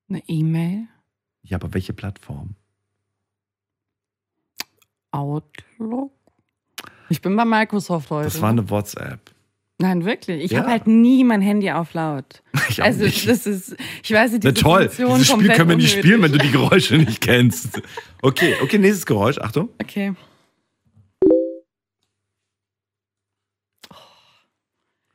Eine 0.09 0.23
E-Mail. 0.27 0.87
Ja, 1.43 1.57
aber 1.57 1.73
welche 1.73 1.93
Plattform? 1.93 2.55
Outlook. 5.11 6.11
Ich 7.09 7.21
bin 7.21 7.35
bei 7.35 7.45
Microsoft 7.45 8.09
heute. 8.11 8.25
Das 8.25 8.41
war 8.41 8.49
eine 8.49 8.67
WhatsApp. 8.69 9.19
Nein, 9.79 10.05
wirklich. 10.05 10.43
Ich 10.43 10.51
Ja. 10.51 10.59
habe 10.61 10.71
halt 10.71 10.87
nie 10.87 11.23
mein 11.23 11.41
Handy 11.41 11.71
auf 11.71 11.93
laut. 11.93 12.41
Ich 12.69 12.83
also 12.83 13.03
nicht. 13.05 13.27
das 13.27 13.45
ist, 13.47 13.75
ich 14.03 14.11
weiß 14.11 14.31
nicht, 14.33 14.43
Na 14.43 14.51
diese 14.51 14.63
toll, 14.63 14.89
Funktion 14.89 15.17
dieses 15.17 15.27
Spiel 15.33 15.47
können 15.53 15.69
wir 15.69 15.75
nicht 15.77 15.91
unnötig. 15.93 15.99
spielen, 16.11 16.21
wenn 16.21 16.31
du 16.31 16.37
die 16.37 16.51
Geräusche 16.51 16.97
nicht 16.97 17.21
kennst. 17.21 17.81
Okay, 18.21 18.55
okay, 18.61 18.77
nächstes 18.77 19.05
Geräusch, 19.05 19.37
Achtung. 19.39 19.69
Okay. 19.81 20.13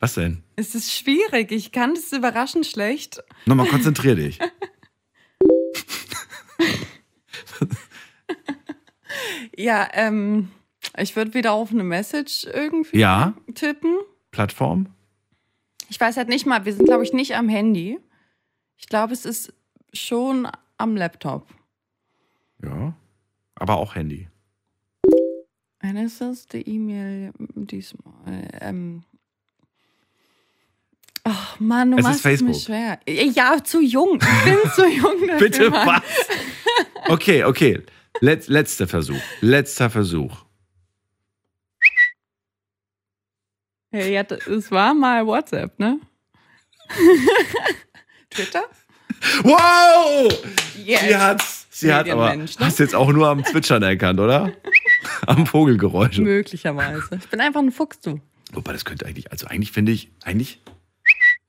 Was 0.04 0.12
denn? 0.16 0.42
Es 0.56 0.74
ist 0.74 0.92
schwierig. 0.92 1.50
Ich 1.50 1.72
kann 1.72 1.92
es 1.92 2.12
überraschend 2.12 2.66
schlecht. 2.66 3.24
Nochmal 3.46 3.68
konzentrier 3.68 4.14
dich. 4.14 4.38
Ja, 9.56 9.88
ähm, 9.92 10.50
ich 10.98 11.16
würde 11.16 11.32
wieder 11.32 11.52
auf 11.52 11.70
eine 11.70 11.84
Message 11.84 12.44
irgendwie 12.44 12.98
Ja, 12.98 13.32
tippen. 13.54 13.96
Plattform? 14.30 14.88
Ich 15.88 15.98
weiß 15.98 16.18
halt 16.18 16.28
nicht 16.28 16.44
mal, 16.44 16.66
wir 16.66 16.74
sind, 16.74 16.84
glaube 16.84 17.04
ich, 17.04 17.14
nicht 17.14 17.34
am 17.36 17.48
Handy. 17.48 17.98
Ich 18.76 18.88
glaube, 18.88 19.14
es 19.14 19.24
ist 19.24 19.54
schon 19.94 20.48
am 20.76 20.96
Laptop. 20.96 21.46
Ja. 22.62 22.94
Aber 23.54 23.76
auch 23.78 23.94
Handy. 23.94 24.28
Dann 25.78 25.96
ist 25.96 26.52
die 26.52 26.68
E-Mail 26.68 27.32
diesmal. 27.38 28.48
Ähm, 28.60 29.04
Ach 31.24 31.58
Mann, 31.58 31.90
du 31.92 31.96
Es 31.96 32.00
ist 32.00 32.04
machst 32.04 32.18
es 32.18 32.24
mir 32.42 32.52
Facebook. 32.52 32.62
schwer. 32.62 33.00
Ja, 33.06 33.64
zu 33.64 33.80
jung. 33.80 34.18
Ich 34.20 34.44
bin 34.44 34.70
zu 34.74 34.86
jung 34.86 35.26
dafür. 35.26 35.38
Bitte 35.38 35.72
was? 35.72 36.02
Okay, 37.08 37.44
okay. 37.44 37.82
Let, 38.20 38.46
letzter 38.48 38.86
Versuch. 38.86 39.20
Letzter 39.40 39.88
Versuch. 39.90 40.44
Hey, 43.90 44.12
ja, 44.12 44.22
es 44.22 44.70
war 44.70 44.92
mal 44.94 45.26
WhatsApp, 45.26 45.78
ne? 45.78 46.00
Twitter? 48.30 48.64
Wow! 49.42 50.30
Yes. 50.76 51.00
Sie 51.00 51.16
hat's. 51.16 51.66
Sie 51.70 51.92
hat 51.94 52.08
aber. 52.08 52.24
Medienmensch, 52.24 52.58
ne? 52.58 52.66
Hast 52.66 52.78
jetzt 52.80 52.94
auch 52.94 53.10
nur 53.12 53.28
am 53.28 53.44
Zwitschern 53.44 53.82
erkannt, 53.82 54.20
oder? 54.20 54.52
Am 55.26 55.46
Vogelgeräusch. 55.46 56.18
Möglicherweise. 56.18 57.16
Ich 57.16 57.28
bin 57.28 57.40
einfach 57.40 57.60
ein 57.60 57.72
Fuchs, 57.72 58.00
du. 58.00 58.20
Wobei, 58.52 58.72
das 58.72 58.84
könnte 58.84 59.06
eigentlich, 59.06 59.30
also 59.32 59.46
eigentlich 59.46 59.72
finde 59.72 59.92
ich, 59.92 60.10
eigentlich 60.22 60.60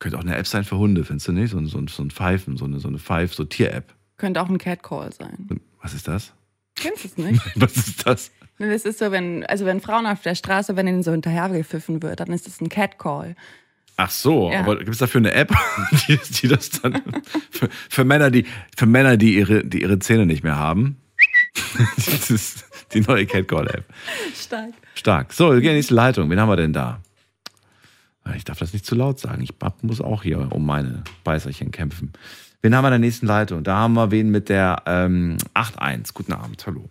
könnte 0.06 0.18
auch 0.20 0.24
eine 0.24 0.36
App 0.38 0.47
sein 0.47 0.64
für 0.64 0.78
Hunde, 0.78 1.03
findest 1.03 1.28
du 1.28 1.32
nicht? 1.32 1.51
So, 1.51 1.58
ein- 1.58 1.66
so, 1.68 1.78
ein- 1.80 1.88
so 1.88 2.03
ein 2.03 2.12
Pfeifen, 2.12 2.58
so 2.58 2.66
eine, 2.66 2.80
so 2.80 2.88
eine 2.88 2.99
Pfeif, 2.99 3.34
so 3.34 3.43
Tier-App. 3.43 3.93
Könnte 4.18 4.41
auch 4.41 4.49
ein 4.49 4.58
Catcall 4.58 5.12
sein. 5.12 5.47
Was 5.82 5.93
ist 5.93 6.08
das? 6.08 6.34
Kennst 6.76 7.03
du 7.03 7.08
es 7.08 7.18
nicht? 7.18 7.41
Was 7.56 7.76
ist 7.76 8.06
das? 8.08 8.32
Das 8.60 8.86
ist 8.86 8.99
so, 8.99 9.12
wenn, 9.12 9.45
also 9.45 9.66
wenn 9.66 9.82
Frauen 9.82 10.06
auf 10.06 10.22
der 10.22 10.36
Straße, 10.36 10.76
wenn 10.76 10.88
ihnen 10.88 11.03
so 11.03 11.12
hinterhergepfiffen 11.12 12.01
wird, 12.03 12.20
dann 12.22 12.28
ist 12.32 12.45
das 12.47 12.62
ein 12.62 12.70
Catcall. 12.70 13.36
Ach 13.97 14.10
so, 14.10 14.51
Ja. 14.51 14.60
aber 14.60 14.78
gibt 14.78 14.89
es 14.91 14.97
dafür 14.99 15.20
eine 15.20 15.34
App, 15.34 15.53
die, 16.08 16.18
die 16.41 16.47
das 16.47 16.70
dann 16.70 17.01
für, 17.49 17.70
für 17.89 18.03
Männer, 18.06 18.30
die 18.32 18.45
für 18.78 18.86
Männer, 18.86 19.18
die 19.18 19.36
ihre, 19.36 19.66
die 19.66 19.82
ihre 19.82 19.99
Zähne 19.99 20.26
nicht 20.26 20.43
mehr 20.43 20.56
haben? 20.58 20.97
Das 21.97 22.30
ist 22.30 22.66
die 22.93 23.01
neue 23.01 23.26
Catcall-App. 23.26 23.84
Stark. 24.36 24.74
Stark. 24.93 25.34
So, 25.34 25.51
wir 25.51 25.60
gehen 25.62 25.70
in 25.70 25.74
die 25.74 25.78
nächste 25.78 25.93
Leitung. 25.95 26.30
Wen 26.30 26.39
haben 26.39 26.49
wir 26.49 26.56
denn 26.56 26.72
da? 26.74 27.01
Ich 28.34 28.44
darf 28.44 28.58
das 28.58 28.74
nicht 28.74 28.86
zu 28.86 28.96
laut 28.96 29.20
sagen. 29.20 29.44
Ich 29.44 29.54
muss 29.82 30.02
auch 30.02 30.24
hier 30.24 30.48
um 30.52 30.66
meine 30.66 31.04
Beißerchen 31.24 31.72
kämpfen. 31.72 32.14
Wen 32.62 32.76
haben 32.76 32.84
wir 32.84 32.88
in 32.88 32.94
der 32.94 33.00
nächsten 33.00 33.28
Leitung? 33.28 33.64
Da 33.64 33.76
haben 33.76 33.94
wir 33.94 34.10
wen 34.10 34.32
mit 34.32 34.50
der 34.50 34.82
ähm, 34.88 35.38
8.1. 35.54 36.14
Guten 36.14 36.34
Abend, 36.34 36.66
hallo. 36.66 36.90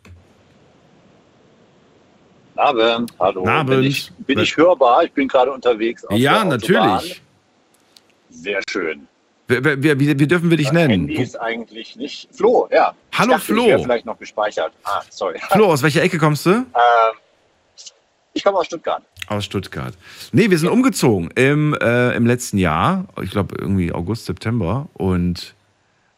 Abend, 2.55 3.12
hallo. 3.18 3.47
Abend. 3.47 3.70
Bin 3.70 3.82
ich, 3.82 4.12
bin 4.18 4.39
ich 4.39 4.57
hörbar? 4.57 5.03
Ich 5.03 5.12
bin 5.12 5.26
gerade 5.26 5.51
unterwegs. 5.51 6.07
Ja, 6.11 6.45
natürlich. 6.45 7.20
Sehr 8.30 8.61
schön. 8.70 9.09
Wer, 9.49 9.82
wer, 9.82 10.01
wie, 10.01 10.18
wie 10.18 10.26
dürfen 10.26 10.49
wir 10.49 10.57
dich 10.57 10.68
Das 10.68 10.74
nennen? 10.74 10.91
Handy 11.09 11.16
ist 11.16 11.39
eigentlich 11.39 11.97
nicht. 11.97 12.28
Flo, 12.32 12.68
ja. 12.72 12.95
Hallo, 13.12 13.32
ich 13.32 13.37
dachte, 13.39 13.53
Flo. 13.53 13.76
Ich 13.76 13.82
vielleicht 13.82 14.07
noch 14.07 14.18
gespeichert. 14.18 14.72
Ah, 14.85 15.03
sorry. 15.11 15.39
Flo, 15.51 15.66
aus 15.66 15.82
welcher 15.82 16.03
Ecke 16.03 16.18
kommst 16.18 16.47
du? 16.47 16.51
Ähm, 16.51 16.64
ich 18.35 18.45
komme 18.45 18.59
aus 18.59 18.66
Stuttgart. 18.66 19.03
Aus 19.28 19.45
Stuttgart. 19.47 19.95
Nee, 20.32 20.51
wir 20.51 20.59
sind 20.59 20.68
umgezogen 20.68 21.30
im, 21.35 21.72
äh, 21.80 22.14
im 22.14 22.26
letzten 22.26 22.59
Jahr. 22.59 23.07
Ich 23.22 23.30
glaube 23.30 23.55
irgendwie 23.59 23.93
August, 23.93 24.26
September. 24.26 24.89
Und 24.93 25.55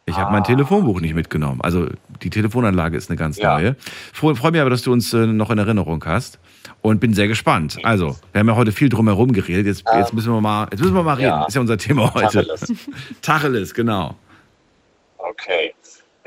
ich 0.07 0.17
habe 0.17 0.33
mein 0.33 0.43
Ah. 0.43 0.47
Telefonbuch 0.47 1.01
nicht 1.01 1.15
mitgenommen. 1.15 1.61
Also 1.61 1.87
die 2.23 2.31
Telefonanlage 2.31 2.97
ist 2.97 3.11
eine 3.11 3.17
ganz 3.17 3.37
Ja. 3.39 3.55
neue. 3.55 3.77
Freue 4.13 4.35
freu 4.35 4.51
mich 4.51 4.61
aber, 4.61 4.71
dass 4.71 4.83
du 4.83 4.93
uns 4.93 5.13
äh, 5.15 5.27
noch 5.27 5.51
in 5.51 5.59
Erinnerung 5.59 6.03
hast. 6.05 6.39
Und 6.83 7.01
bin 7.01 7.15
sehr 7.15 7.27
gespannt. 7.29 7.79
Also, 7.85 8.17
wir 8.33 8.39
haben 8.41 8.49
ja 8.49 8.55
heute 8.57 8.71
viel 8.73 8.89
drumherum 8.89 9.33
geredet. 9.33 9.67
Jetzt, 9.67 9.85
jetzt 9.97 10.13
müssen 10.15 10.33
wir 10.33 10.41
mal, 10.41 10.69
jetzt 10.71 10.81
müssen 10.81 10.95
wir 10.95 11.03
mal 11.03 11.15
reden. 11.15 11.29
Ähm, 11.29 11.39
ja. 11.41 11.47
Ist 11.47 11.55
ja 11.55 11.61
unser 11.61 11.79
Thema 11.79 12.13
heute. 12.15 12.27
Tacheles. 12.47 12.73
Tacheles, 13.23 13.75
genau. 13.75 14.15
Okay. 15.19 15.75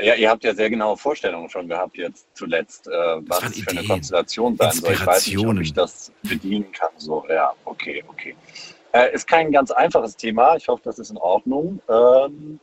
Ja, 0.01 0.15
ihr 0.15 0.29
habt 0.29 0.43
ja 0.43 0.53
sehr 0.53 0.69
genaue 0.69 0.97
Vorstellungen 0.97 1.49
schon 1.49 1.67
gehabt 1.67 1.97
jetzt 1.97 2.27
zuletzt, 2.33 2.87
äh, 2.87 2.91
was 2.91 3.43
es 3.43 3.59
für 3.61 3.71
eine 3.71 3.83
Konstellation 3.83 4.55
sein 4.55 4.71
soll. 4.71 4.93
Ich 4.93 5.05
weiß 5.05 5.27
nicht, 5.27 5.37
ob 5.37 5.59
ich 5.59 5.73
das 5.73 6.11
bedienen 6.23 6.71
kann. 6.71 6.91
So, 6.97 7.25
ja, 7.29 7.51
okay, 7.65 8.03
okay. 8.07 8.35
Äh, 8.93 9.13
ist 9.13 9.27
kein 9.27 9.51
ganz 9.51 9.71
einfaches 9.71 10.15
Thema. 10.15 10.55
Ich 10.55 10.67
hoffe, 10.67 10.81
das 10.85 10.99
ist 10.99 11.11
in 11.11 11.17
Ordnung. 11.17 11.81
Ähm, 11.89 12.59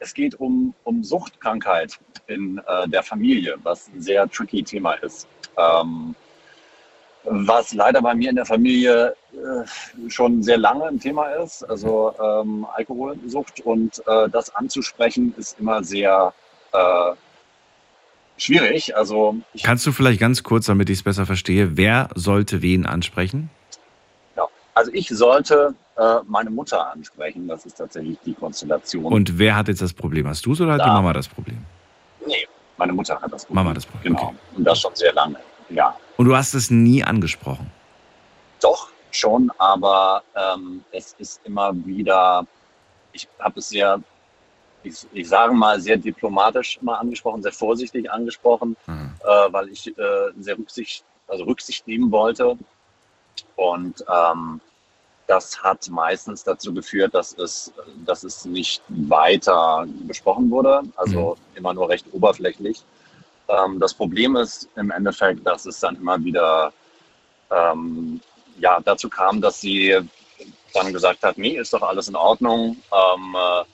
es 0.00 0.14
geht 0.14 0.38
um, 0.40 0.74
um 0.84 1.04
Suchtkrankheit 1.04 1.98
in 2.26 2.60
äh, 2.66 2.88
der 2.88 3.02
Familie, 3.02 3.56
was 3.62 3.88
ein 3.88 4.00
sehr 4.00 4.28
tricky 4.28 4.62
Thema 4.62 4.94
ist. 4.94 5.28
Ähm, 5.56 6.14
was 7.24 7.74
leider 7.74 8.00
bei 8.00 8.14
mir 8.14 8.30
in 8.30 8.36
der 8.36 8.46
Familie 8.46 9.14
äh, 9.32 10.08
schon 10.08 10.42
sehr 10.42 10.56
lange 10.56 10.84
ein 10.84 11.00
Thema 11.00 11.28
ist, 11.34 11.62
also 11.64 12.14
ähm, 12.22 12.66
Alkoholsucht 12.74 13.60
und 13.60 14.02
äh, 14.06 14.28
das 14.30 14.54
anzusprechen 14.54 15.34
ist 15.36 15.58
immer 15.58 15.82
sehr 15.84 16.32
äh, 16.72 17.12
schwierig. 18.36 18.96
Also 18.96 19.36
Kannst 19.62 19.86
du 19.86 19.92
vielleicht 19.92 20.20
ganz 20.20 20.42
kurz, 20.42 20.66
damit 20.66 20.88
ich 20.90 20.98
es 20.98 21.02
besser 21.02 21.26
verstehe, 21.26 21.76
wer 21.76 22.08
sollte 22.14 22.62
wen 22.62 22.86
ansprechen? 22.86 23.50
ja, 24.36 24.44
also 24.74 24.90
ich 24.92 25.08
sollte 25.08 25.74
äh, 25.96 26.16
meine 26.26 26.50
Mutter 26.50 26.92
ansprechen, 26.92 27.48
das 27.48 27.66
ist 27.66 27.76
tatsächlich 27.78 28.18
die 28.24 28.34
Konstellation. 28.34 29.04
Und 29.12 29.38
wer 29.38 29.56
hat 29.56 29.68
jetzt 29.68 29.82
das 29.82 29.92
Problem? 29.92 30.28
Hast 30.28 30.44
du 30.46 30.52
es 30.52 30.60
oder 30.60 30.74
hat 30.74 30.80
die 30.80 30.86
Ja. 30.86 30.92
Mama 30.94 31.12
das 31.12 31.28
Problem? 31.28 31.58
nee, 32.26 32.46
meine 32.76 32.92
Mutter 32.92 33.20
hat 33.20 33.32
das 33.32 33.44
Problem. 33.44 33.54
Mama 33.56 33.70
hat 33.70 33.76
das 33.78 33.86
Problem, 33.86 34.14
Genau. 34.14 34.28
okay. 34.28 34.36
Und 34.56 34.64
das 34.64 34.80
schon 34.80 34.94
sehr 34.94 35.12
lange. 35.12 35.36
Ja. 35.70 35.96
Und 36.16 36.26
du 36.26 36.36
hast 36.36 36.54
es 36.54 36.70
nie 36.70 37.02
angesprochen. 37.02 37.70
Doch, 38.60 38.88
schon, 39.10 39.50
aber 39.58 40.22
ähm, 40.34 40.84
es 40.92 41.14
ist 41.18 41.40
immer 41.44 41.72
wieder, 41.86 42.46
ich 43.12 43.26
habe 43.40 43.58
es 43.60 43.68
sehr, 43.68 44.00
ich, 44.82 45.06
ich 45.12 45.28
sage 45.28 45.54
mal, 45.54 45.80
sehr 45.80 45.96
diplomatisch 45.96 46.78
immer 46.80 46.98
angesprochen, 47.00 47.42
sehr 47.42 47.52
vorsichtig 47.52 48.10
angesprochen, 48.10 48.76
Mhm. 48.86 49.14
äh, 49.24 49.52
weil 49.52 49.68
ich 49.68 49.86
äh, 49.98 50.30
sehr 50.38 50.58
Rücksicht, 50.58 51.04
also 51.26 51.44
Rücksicht 51.44 51.86
nehmen 51.86 52.10
wollte. 52.10 52.56
Und 53.56 54.04
ähm, 54.08 54.60
das 55.26 55.62
hat 55.62 55.88
meistens 55.90 56.42
dazu 56.42 56.72
geführt, 56.72 57.14
dass 57.14 57.36
es, 57.36 57.72
dass 58.06 58.24
es 58.24 58.44
nicht 58.44 58.82
weiter 58.88 59.86
besprochen 60.04 60.50
wurde, 60.50 60.82
also 60.96 61.36
immer 61.54 61.74
nur 61.74 61.88
recht 61.88 62.06
oberflächlich. 62.12 62.82
Ähm, 63.48 63.78
das 63.78 63.92
Problem 63.92 64.36
ist 64.36 64.68
im 64.76 64.90
Endeffekt, 64.90 65.46
dass 65.46 65.66
es 65.66 65.80
dann 65.80 65.96
immer 65.96 66.22
wieder 66.24 66.72
ähm, 67.50 68.20
ja, 68.58 68.80
dazu 68.80 69.08
kam, 69.08 69.40
dass 69.40 69.60
sie 69.60 69.98
dann 70.74 70.92
gesagt 70.92 71.22
hat, 71.22 71.38
nee, 71.38 71.56
ist 71.58 71.72
doch 71.72 71.82
alles 71.82 72.08
in 72.08 72.16
Ordnung, 72.16 72.76
ähm, 72.92 73.36
äh, 73.36 73.64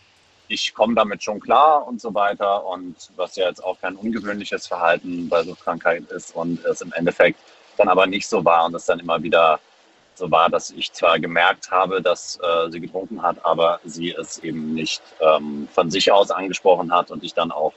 ich 0.48 0.74
komme 0.74 0.94
damit 0.94 1.22
schon 1.22 1.40
klar 1.40 1.86
und 1.86 2.00
so 2.00 2.14
weiter. 2.14 2.64
Und 2.66 2.96
was 3.16 3.36
ja 3.36 3.48
jetzt 3.48 3.62
auch 3.62 3.80
kein 3.80 3.96
ungewöhnliches 3.96 4.66
Verhalten 4.66 5.28
bei 5.28 5.42
Suchtkrankheit 5.42 6.10
ist 6.10 6.34
und 6.34 6.64
es 6.64 6.80
im 6.80 6.92
Endeffekt 6.92 7.38
dann 7.76 7.88
aber 7.88 8.06
nicht 8.06 8.28
so 8.28 8.44
war 8.44 8.66
und 8.66 8.74
es 8.74 8.86
dann 8.86 9.00
immer 9.00 9.22
wieder 9.22 9.58
so 10.14 10.30
war, 10.30 10.48
dass 10.48 10.70
ich 10.70 10.92
zwar 10.92 11.18
gemerkt 11.18 11.70
habe, 11.70 12.00
dass 12.00 12.38
äh, 12.40 12.70
sie 12.70 12.80
getrunken 12.80 13.22
hat, 13.22 13.44
aber 13.44 13.80
sie 13.84 14.12
es 14.12 14.38
eben 14.38 14.72
nicht 14.74 15.02
ähm, 15.20 15.68
von 15.72 15.90
sich 15.90 16.12
aus 16.12 16.30
angesprochen 16.30 16.92
hat 16.92 17.10
und 17.10 17.24
ich 17.24 17.34
dann 17.34 17.50
auch 17.50 17.72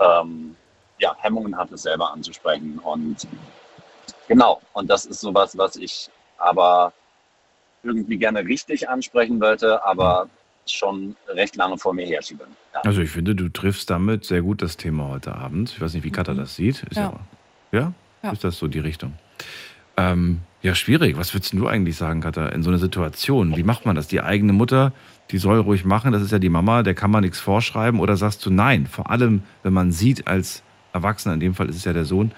ähm, 0.00 0.56
ja, 0.98 1.14
Hemmungen 1.20 1.56
hatte, 1.56 1.74
es 1.74 1.82
selber 1.82 2.12
anzusprechen. 2.12 2.80
Und 2.80 3.28
genau, 4.26 4.60
und 4.72 4.90
das 4.90 5.04
ist 5.04 5.20
sowas, 5.20 5.56
was 5.56 5.76
ich 5.76 6.10
aber 6.38 6.92
irgendwie 7.84 8.16
gerne 8.16 8.44
richtig 8.44 8.88
ansprechen 8.88 9.40
wollte, 9.40 9.84
aber 9.84 10.28
schon 10.66 11.16
recht 11.28 11.56
lange 11.56 11.78
vor 11.78 11.92
mir 11.92 12.06
herschiebe. 12.06 12.44
Ja. 12.74 12.80
Also 12.82 13.00
ich 13.02 13.10
finde, 13.10 13.34
du 13.34 13.48
triffst 13.48 13.90
damit 13.90 14.24
sehr 14.24 14.42
gut 14.42 14.62
das 14.62 14.76
Thema 14.76 15.08
heute 15.08 15.34
Abend. 15.34 15.70
Ich 15.70 15.80
weiß 15.80 15.94
nicht, 15.94 16.04
wie 16.04 16.10
Katha 16.10 16.34
das 16.34 16.56
sieht. 16.56 16.82
Ist 16.84 16.96
ja. 16.96 17.12
Ja. 17.72 17.78
Ja? 17.78 17.92
Ja. 18.22 18.32
Ist 18.32 18.44
das 18.44 18.58
so 18.58 18.68
die 18.68 18.78
Richtung? 18.78 19.14
Ähm, 19.96 20.40
ja, 20.62 20.74
schwierig. 20.74 21.16
Was 21.16 21.34
würdest 21.34 21.52
du 21.52 21.66
eigentlich 21.66 21.96
sagen, 21.96 22.20
Katha, 22.20 22.48
in 22.48 22.62
so 22.62 22.70
einer 22.70 22.78
Situation? 22.78 23.56
Wie 23.56 23.64
macht 23.64 23.84
man 23.84 23.96
das? 23.96 24.06
Die 24.06 24.20
eigene 24.20 24.52
Mutter, 24.52 24.92
die 25.30 25.38
soll 25.38 25.58
ruhig 25.58 25.84
machen, 25.84 26.12
das 26.12 26.22
ist 26.22 26.30
ja 26.30 26.38
die 26.38 26.48
Mama, 26.48 26.82
der 26.82 26.94
kann 26.94 27.10
man 27.10 27.22
nichts 27.22 27.40
vorschreiben. 27.40 28.00
Oder 28.00 28.16
sagst 28.16 28.44
du 28.46 28.50
nein? 28.50 28.86
Vor 28.86 29.10
allem, 29.10 29.42
wenn 29.62 29.72
man 29.72 29.90
sieht 29.90 30.26
als 30.28 30.62
Erwachsener, 30.92 31.34
in 31.34 31.40
dem 31.40 31.54
Fall 31.54 31.68
ist 31.68 31.76
es 31.76 31.84
ja 31.84 31.92
der 31.92 32.04
Sohn, 32.04 32.32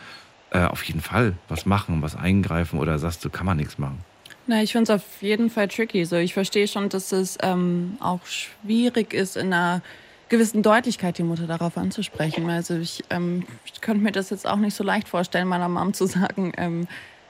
äh, 0.51 0.65
auf 0.65 0.83
jeden 0.85 1.01
Fall 1.01 1.35
was 1.49 1.67
machen, 1.67 2.01
was 2.03 2.17
eingreifen 2.17 2.79
oder 2.79 2.99
sagst 2.99 3.25
du, 3.25 3.31
kann 3.31 3.47
man 3.47 3.57
nichts 3.57 3.79
machen? 3.79 3.99
Na, 4.47 4.63
ich 4.63 4.73
finde 4.73 4.93
es 4.93 5.03
auf 5.03 5.23
jeden 5.23 5.49
Fall 5.51 5.69
tricky. 5.69 6.05
So, 6.05 6.17
ich 6.17 6.35
verstehe 6.35 6.69
schon, 6.69 6.89
dass 6.89 7.13
es 7.13 7.39
ähm, 7.43 7.97
auch 8.01 8.25
schwierig 8.27 9.15
ist, 9.15 9.37
in 9.37 9.53
einer 9.53 9.81
gewissen 10.29 10.63
Deutlichkeit 10.63 11.19
die 11.19 11.23
Mutter 11.23 11.47
darauf 11.47 11.77
anzusprechen. 11.77 12.51
Also 12.51 12.77
ich, 12.77 13.05
ähm, 13.11 13.45
ich 13.65 13.81
könnte 13.81 14.03
mir 14.03 14.13
das 14.13 14.31
jetzt 14.31 14.47
auch 14.47 14.57
nicht 14.57 14.75
so 14.75 14.85
leicht 14.85 15.09
vorstellen, 15.09 15.49
meiner 15.49 15.69
Mom 15.69 15.95
zu 15.95 16.07
sagen, 16.07 16.53
ähm, 16.57 16.87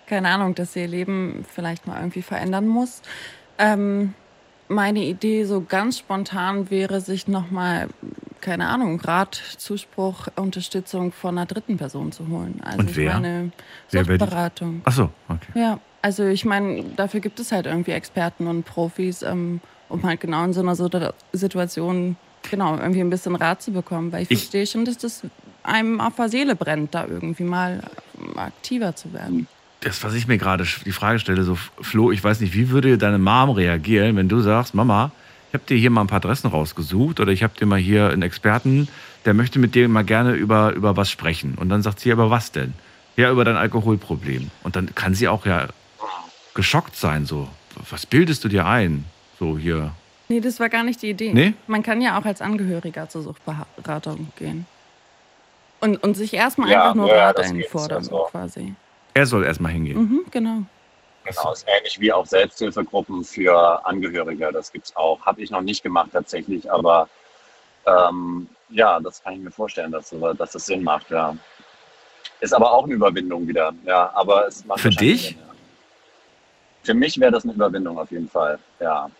keine 0.07 0.29
Ahnung, 0.29 0.55
dass 0.55 0.73
sie 0.73 0.81
ihr 0.81 0.89
Leben 0.89 1.45
vielleicht 1.53 1.87
mal 1.87 1.99
irgendwie 1.99 2.23
verändern 2.23 2.67
muss. 2.67 3.03
Ähm, 3.59 4.15
meine 4.69 5.01
Idee 5.05 5.45
so 5.45 5.61
ganz 5.61 5.99
spontan 5.99 6.71
wäre, 6.71 7.01
sich 7.01 7.29
nochmal, 7.29 7.89
keine 8.41 8.69
Ahnung, 8.69 9.01
Rat, 9.01 9.35
Zuspruch, 9.59 10.29
Unterstützung 10.37 11.13
von 11.13 11.37
einer 11.39 11.47
dritten 11.47 11.77
Person 11.77 12.13
zu 12.13 12.29
holen. 12.29 12.61
Also 12.65 12.79
Und 12.81 12.97
wer? 12.97 13.15
meine, 13.15 13.53
Wer 13.91 14.05
Suchtberatung. 14.05 14.83
Ach 14.85 14.93
so, 14.93 15.11
okay. 15.29 15.53
Ja, 15.55 15.79
also 16.05 16.27
ich 16.27 16.45
meine, 16.45 16.85
dafür 16.97 17.21
gibt 17.21 17.41
es 17.41 17.51
halt 17.51 17.65
irgendwie 17.65 17.93
Experten 17.93 18.47
und 18.47 18.65
Profis, 18.65 19.23
ähm, 19.23 19.61
um 19.89 20.03
halt 20.03 20.21
genau 20.21 20.45
in 20.45 20.53
so 20.53 20.61
einer 20.61 20.75
Situ- 20.77 21.13
Situation 21.33 22.17
genau 22.51 22.77
irgendwie 22.77 23.01
ein 23.01 23.09
bisschen 23.09 23.35
Rat 23.37 23.63
zu 23.63 23.73
bekommen. 23.73 24.13
Weil 24.13 24.23
ich, 24.25 24.31
Ich- 24.31 24.39
verstehe 24.41 24.67
schon, 24.67 24.85
dass 24.85 24.99
das 24.99 25.23
einem 25.63 26.01
auf 26.03 26.15
der 26.17 26.29
Seele 26.29 26.57
brennt, 26.57 26.95
da 26.95 27.07
irgendwie 27.07 27.45
mal 27.45 27.81
ähm, 28.21 28.39
aktiver 28.39 28.95
zu 28.95 29.13
werden. 29.15 29.47
das, 29.81 30.03
was 30.05 30.13
ich 30.15 30.27
mir 30.29 30.37
gerade 30.39 30.65
die 30.85 30.93
Frage 30.93 31.19
stelle, 31.19 31.43
so 31.43 31.57
Flo, 31.81 32.11
ich 32.13 32.23
weiß 32.23 32.41
nicht, 32.41 32.55
wie 32.55 32.69
würde 32.69 32.99
deine 32.99 33.19
Mom 33.19 33.51
reagieren, 33.51 34.17
wenn 34.17 34.29
du 34.29 34.41
sagst, 34.41 34.75
Mama, 34.75 35.11
ich 35.49 35.55
habe 35.55 35.65
dir 35.67 35.77
hier 35.79 35.89
mal 35.91 36.03
ein 36.03 36.07
paar 36.07 36.17
Adressen 36.19 36.49
rausgesucht 36.49 37.19
oder 37.21 37.33
ich 37.33 37.43
habe 37.43 37.55
dir 37.59 37.65
mal 37.67 37.79
hier 37.79 38.11
einen 38.11 38.23
Experten, 38.23 38.89
der 39.25 39.33
möchte 39.33 39.59
mit 39.59 39.75
dir 39.75 39.89
mal 39.89 40.05
gerne 40.05 40.33
über, 40.33 40.73
über 40.75 40.97
was 40.99 41.11
sprechen. 41.11 41.55
Und 41.55 41.69
dann 41.71 41.81
sagt 41.83 42.01
sie, 42.01 42.11
über 42.11 42.29
was 42.31 42.53
denn? 42.53 42.75
Ja, 43.17 43.31
über 43.31 43.45
dein 43.45 43.57
Alkoholproblem. 43.57 44.51
Und 44.65 44.75
dann 44.77 44.95
kann 44.95 45.15
sie 45.15 45.29
auch 45.29 45.47
ja 45.47 45.69
geschockt 46.55 46.97
sein, 46.97 47.27
so. 47.27 47.49
Was 47.91 48.07
bildest 48.07 48.45
du 48.45 48.49
dir 48.49 48.67
ein? 48.67 49.05
So 49.39 49.59
hier. 49.59 49.93
Nee, 50.29 50.41
das 50.41 50.61
war 50.61 50.69
gar 50.69 50.85
nicht 50.85 51.03
die 51.03 51.11
Idee. 51.11 51.33
Nee? 51.35 51.55
Man 51.67 51.83
kann 51.83 52.01
ja 52.01 52.19
auch 52.19 52.25
als 52.25 52.41
Angehöriger 52.41 53.09
zur 53.09 53.23
Suchtberatung 53.23 54.33
gehen. 54.37 54.67
Und, 55.81 56.03
und 56.03 56.15
sich 56.15 56.33
erstmal 56.33 56.71
Ja, 56.71 56.83
einfach 56.85 56.95
nur 56.95 57.09
ja, 57.09 57.27
Rat 57.27 57.41
einfordern, 57.41 57.99
also. 57.99 58.29
quasi. 58.31 58.75
Er 59.13 59.27
soll 59.27 59.45
erstmal 59.45 59.73
hingehen. 59.73 59.99
Mhm, 59.99 60.25
genau. 60.31 60.63
Genau, 61.25 61.53
ist 61.53 61.67
ähnlich 61.69 62.01
wie 62.01 62.13
auch 62.13 62.27
Selbsthilfegruppen 62.27 63.25
für 63.25 63.85
Angehörige. 63.85 64.51
Das 64.53 64.73
gibt's 64.73 64.95
auch. 64.97 65.25
Habe 65.25 65.43
ich 65.43 65.51
noch 65.51 65.63
nicht 65.63 65.83
gemacht 65.83 66.11
tatsächlich, 66.13 66.71
aber 66.71 67.09
ähm, 67.87 68.49
ja, 68.71 68.99
das 69.01 69.23
kann 69.23 69.35
ich 69.35 69.41
mir 69.41 69.51
vorstellen, 69.51 69.93
dass, 69.93 70.15
dass 70.39 70.53
das 70.53 70.67
Sinn 70.67 70.83
macht, 70.83 71.11
ja. 71.11 71.37
Ist 72.41 72.53
aber 72.55 72.73
auch 72.73 72.85
eine 72.85 72.95
Überwindung 72.95 73.47
wieder, 73.47 73.73
ja. 73.85 74.11
Aber 74.15 74.47
es 74.47 74.65
macht 74.65 74.81
Für 74.81 74.91
dich? 74.91 75.29
Sinn, 75.29 75.39
ja. 75.39 75.44
Für 76.85 76.95
mich 76.95 77.19
wäre 77.19 77.33
das 77.33 77.45
eine 77.45 77.55
Überwindung 77.55 77.99
auf 77.99 78.11
jeden 78.13 78.29
Fall, 78.29 78.59
ja. 78.81 79.11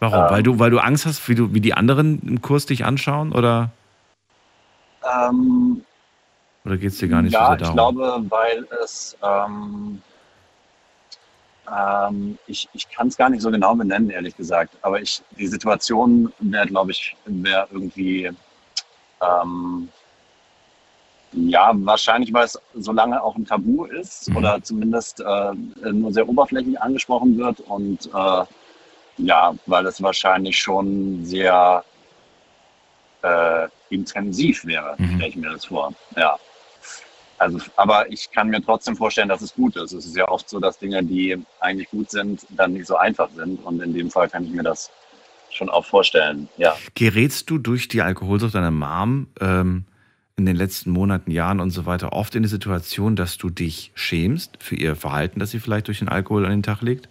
Warum? 0.00 0.26
Ähm. 0.26 0.30
weil, 0.30 0.42
du, 0.42 0.58
weil 0.58 0.70
du 0.70 0.78
Angst 0.78 1.06
hast, 1.06 1.28
wie, 1.28 1.34
du, 1.34 1.54
wie 1.54 1.60
die 1.60 1.74
anderen 1.74 2.20
im 2.22 2.42
Kurs 2.42 2.66
dich 2.66 2.84
anschauen? 2.84 3.32
Oder, 3.32 3.70
Ähm, 5.02 5.84
oder 6.64 6.76
geht 6.76 6.92
es 6.92 6.98
dir 6.98 7.08
gar 7.08 7.22
nicht 7.22 7.32
ja, 7.32 7.40
so 7.40 7.46
sehr 7.46 7.60
ich 7.60 7.70
darum? 7.70 7.74
glaube, 7.74 8.24
weil 8.28 8.66
es, 8.82 9.16
ähm, 9.22 10.02
ähm, 11.70 12.38
ich, 12.46 12.68
ich 12.72 12.88
kann 12.90 13.08
es 13.08 13.16
gar 13.16 13.30
nicht 13.30 13.42
so 13.42 13.50
genau 13.50 13.74
benennen, 13.74 14.10
ehrlich 14.10 14.36
gesagt. 14.36 14.76
Aber 14.82 15.00
ich, 15.00 15.22
die 15.38 15.46
Situation 15.46 16.32
wäre, 16.40 16.66
glaube 16.66 16.92
ich, 16.92 17.16
wäre 17.26 17.68
irgendwie, 17.70 18.30
ähm, 19.20 19.88
ja, 21.32 21.72
wahrscheinlich, 21.74 22.32
weil 22.32 22.44
es 22.44 22.58
so 22.74 22.92
lange 22.92 23.22
auch 23.22 23.36
ein 23.36 23.44
Tabu 23.44 23.84
ist 23.84 24.28
Mhm. 24.30 24.36
oder 24.36 24.62
zumindest 24.62 25.20
äh, 25.20 25.52
nur 25.92 26.12
sehr 26.12 26.28
oberflächlich 26.28 26.80
angesprochen 26.80 27.36
wird 27.36 27.60
und 27.60 28.06
äh, 28.14 28.44
ja, 29.18 29.54
weil 29.66 29.86
es 29.86 30.02
wahrscheinlich 30.02 30.58
schon 30.58 31.24
sehr 31.24 31.84
äh, 33.22 33.68
intensiv 33.90 34.64
wäre, 34.64 34.94
Mhm. 34.98 35.14
stelle 35.16 35.28
ich 35.28 35.36
mir 35.36 35.50
das 35.50 35.64
vor. 35.66 35.92
Ja. 36.16 36.36
Also, 37.38 37.58
aber 37.76 38.10
ich 38.10 38.30
kann 38.30 38.48
mir 38.48 38.62
trotzdem 38.62 38.96
vorstellen, 38.96 39.28
dass 39.28 39.42
es 39.42 39.54
gut 39.54 39.76
ist. 39.76 39.92
Es 39.92 40.06
ist 40.06 40.16
ja 40.16 40.26
oft 40.28 40.48
so, 40.48 40.58
dass 40.58 40.78
Dinge, 40.78 41.02
die 41.04 41.36
eigentlich 41.60 41.90
gut 41.90 42.10
sind, 42.10 42.46
dann 42.50 42.72
nicht 42.72 42.86
so 42.86 42.96
einfach 42.96 43.28
sind. 43.36 43.62
Und 43.64 43.82
in 43.82 43.92
dem 43.92 44.10
Fall 44.10 44.28
kann 44.28 44.44
ich 44.44 44.50
mir 44.52 44.62
das 44.62 44.90
schon 45.50 45.68
auch 45.68 45.84
vorstellen. 45.84 46.48
Ja. 46.56 46.76
Gerätst 46.94 47.50
du 47.50 47.58
durch 47.58 47.88
die 47.88 48.00
Alkoholsucht 48.00 48.54
deiner 48.54 48.70
Mom 48.70 49.28
ähm, 49.40 49.84
in 50.38 50.44
den 50.44 50.56
letzten 50.56 50.90
Monaten, 50.90 51.30
Jahren 51.30 51.60
und 51.60 51.70
so 51.70 51.86
weiter 51.86 52.12
oft 52.12 52.34
in 52.34 52.42
die 52.42 52.48
Situation, 52.48 53.16
dass 53.16 53.38
du 53.38 53.48
dich 53.48 53.90
schämst 53.94 54.62
für 54.62 54.76
ihr 54.76 54.94
Verhalten, 54.94 55.40
das 55.40 55.50
sie 55.50 55.60
vielleicht 55.60 55.88
durch 55.88 56.00
den 56.00 56.10
Alkohol 56.10 56.44
an 56.44 56.50
den 56.50 56.62
Tag 56.62 56.82
legt? 56.82 57.08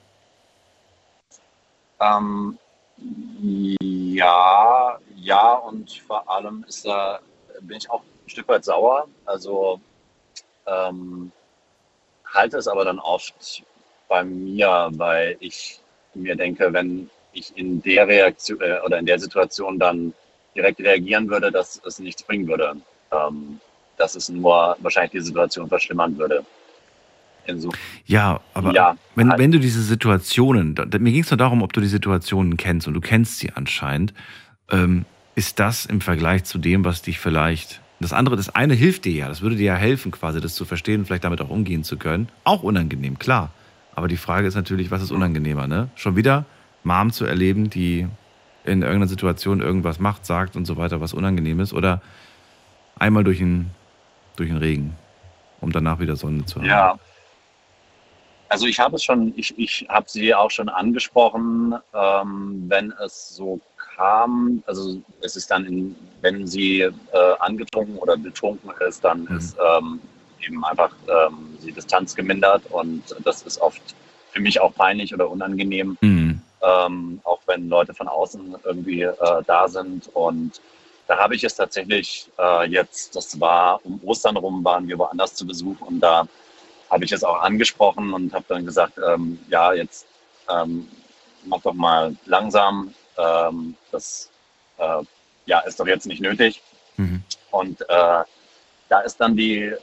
Ähm, 2.00 2.58
ja, 3.80 5.00
ja, 5.16 5.54
und 5.54 5.92
vor 6.08 6.30
allem 6.30 6.64
ist 6.68 6.86
da, 6.86 7.20
bin 7.62 7.78
ich 7.78 7.90
auch 7.90 8.02
ein 8.02 8.30
Stück 8.30 8.48
weit 8.48 8.64
sauer. 8.64 9.08
Also 9.26 9.82
ähm, 10.68 11.32
halte 12.32 12.58
es 12.58 12.68
aber 12.68 12.86
dann 12.86 13.00
oft 13.00 13.64
bei 14.08 14.24
mir, 14.24 14.92
weil 14.94 15.36
ich 15.40 15.80
mir 16.14 16.36
denke, 16.36 16.72
wenn 16.72 17.10
ich 17.34 17.58
in 17.58 17.82
der 17.82 18.08
Reaktion 18.08 18.62
äh, 18.62 18.80
oder 18.86 19.00
in 19.00 19.08
der 19.08 19.18
Situation 19.18 19.80
dann 19.80 20.14
direkt 20.56 20.80
reagieren 20.80 21.28
würde, 21.28 21.52
dass 21.52 21.82
es 21.86 21.98
nichts 21.98 22.22
bringen 22.22 22.48
würde. 22.48 22.78
Ähm, 23.16 23.60
dass 23.98 24.16
es 24.16 24.28
nur 24.28 24.76
wahrscheinlich 24.80 25.12
die 25.12 25.22
Situation 25.22 25.70
verschlimmern 25.70 26.18
würde. 26.18 26.44
Inso 27.46 27.72
Ja, 28.06 28.42
aber 28.54 28.74
Ja, 28.74 28.98
wenn, 29.16 29.30
halt. 29.30 29.40
wenn 29.40 29.52
du 29.52 29.60
diese 29.60 29.82
Situationen, 29.82 30.76
da, 30.76 30.84
da- 30.86 31.00
mir 31.00 31.14
ging 31.14 31.22
es 31.24 31.32
nur 31.32 31.38
darum, 31.38 31.62
ob 31.62 31.72
du 31.72 31.80
die 31.80 31.88
Situationen 31.88 32.58
kennst 32.58 32.88
und 32.88 32.94
du 32.94 33.00
kennst 33.02 33.40
sie 33.40 33.54
anscheinend, 33.54 34.14
ähm, 34.70 35.06
ist 35.36 35.60
das 35.60 35.86
im 35.86 36.02
Vergleich 36.02 36.44
zu 36.44 36.58
dem, 36.58 36.84
was 36.84 37.02
dich 37.04 37.20
vielleicht, 37.20 37.82
das 38.02 38.12
andere, 38.12 38.36
das 38.36 38.54
eine 38.54 38.74
hilft 38.74 39.06
dir 39.06 39.14
ja, 39.14 39.28
das 39.30 39.42
würde 39.42 39.56
dir 39.56 39.66
ja 39.66 39.76
helfen 39.76 40.12
quasi, 40.12 40.42
das 40.42 40.56
zu 40.56 40.66
verstehen 40.66 41.02
und 41.02 41.06
vielleicht 41.06 41.24
damit 41.24 41.40
auch 41.40 41.50
umgehen 41.50 41.84
zu 41.86 41.98
können. 41.98 42.28
Auch 42.44 42.64
unangenehm, 42.64 43.18
klar. 43.18 43.52
Aber 43.96 44.10
die 44.10 44.18
Frage 44.18 44.48
ist 44.48 44.56
natürlich, 44.56 44.92
was 44.92 45.02
ist 45.02 45.12
unangenehmer, 45.12 45.68
ne? 45.68 45.90
Schon 45.96 46.18
wieder 46.18 46.44
Mom 46.84 47.12
zu 47.14 47.24
erleben, 47.26 47.70
die 47.70 48.08
in 48.66 48.82
irgendeiner 48.82 49.08
Situation 49.08 49.62
irgendwas 49.62 50.00
macht, 50.00 50.26
sagt 50.26 50.58
und 50.58 50.66
so 50.66 50.76
weiter, 50.76 51.00
was 51.00 51.14
unangenehm 51.14 51.62
ist, 51.62 51.72
oder 51.72 52.02
einmal 53.00 53.24
durch 53.24 53.40
den, 53.40 53.70
durch 54.36 54.50
den 54.50 54.58
Regen, 54.58 54.96
um 55.62 55.72
danach 55.72 56.00
wieder 56.00 56.16
Sonne 56.16 56.46
zu 56.46 56.60
haben. 56.60 56.68
Ja. 56.68 57.00
Also 58.48 58.68
ich 58.68 58.80
habe 58.80 58.96
es 58.96 59.04
schon, 59.04 59.34
ich, 59.36 59.58
ich 59.58 59.86
habe 59.90 60.06
sie 60.08 60.34
auch 60.34 60.52
schon 60.52 60.70
angesprochen, 60.70 61.76
ähm, 61.94 62.66
wenn 62.68 62.94
es 63.04 63.36
so 63.36 63.60
kam, 63.96 64.64
also 64.68 65.02
es 65.22 65.36
ist 65.36 65.50
dann, 65.50 65.66
in, 65.66 65.96
wenn 66.22 66.46
sie 66.46 66.82
äh, 66.82 66.92
angetrunken 67.40 67.98
oder 67.98 68.18
betrunken 68.18 68.70
ist, 68.88 69.04
dann 69.04 69.24
Mhm. 69.24 69.38
ist 69.38 69.58
ähm, 69.58 70.00
eben 70.46 70.64
einfach 70.64 70.92
ähm, 71.08 71.58
die 71.64 71.72
Distanz 71.72 72.16
gemindert 72.16 72.62
und 72.70 73.04
das 73.24 73.42
ist 73.44 73.60
oft 73.60 73.82
für 74.32 74.42
mich 74.42 74.60
auch 74.62 74.74
peinlich 74.76 75.14
oder 75.14 75.30
unangenehm, 75.30 75.98
Mhm. 76.02 76.42
ähm, 76.62 77.20
auch 77.24 77.40
wenn 77.48 77.68
Leute 77.70 77.94
von 77.94 78.08
außen 78.08 78.56
irgendwie 78.64 79.02
äh, 79.04 79.16
da 79.48 79.68
sind. 79.68 80.10
Und 80.14 80.62
da 81.08 81.18
habe 81.18 81.36
ich 81.36 81.44
es 81.44 81.56
tatsächlich 81.56 82.30
äh, 82.40 82.68
jetzt, 82.70 83.16
das 83.16 83.40
war 83.40 83.80
um 83.86 84.00
Ostern 84.04 84.38
rum, 84.38 84.64
waren 84.64 84.88
wir 84.88 84.98
woanders 84.98 85.36
zu 85.36 85.46
Besuch 85.46 85.80
und 85.82 86.00
da 86.00 86.28
habe 86.90 87.06
ich 87.06 87.12
es 87.12 87.24
auch 87.24 87.42
angesprochen 87.42 88.14
und 88.14 88.34
habe 88.34 88.46
dann 88.48 88.66
gesagt, 88.66 88.98
ähm, 88.98 89.40
ja, 89.50 89.74
jetzt 89.74 90.08
ähm, 90.50 90.88
mach 91.46 91.62
doch 91.62 91.74
mal 91.74 92.16
langsam, 92.26 92.94
ähm, 93.18 93.76
das 93.92 94.30
äh, 94.78 95.04
ja, 95.46 95.60
ist 95.62 95.80
doch 95.80 95.88
jetzt 95.88 96.08
nicht 96.08 96.22
nötig. 96.22 96.62
Mhm. 96.98 97.24
Und 97.52 97.82
äh, 97.82 98.24
da 98.90 99.00
ist 99.04 99.18
dann 99.18 99.36
die, 99.36 99.64
äh, 99.64 99.78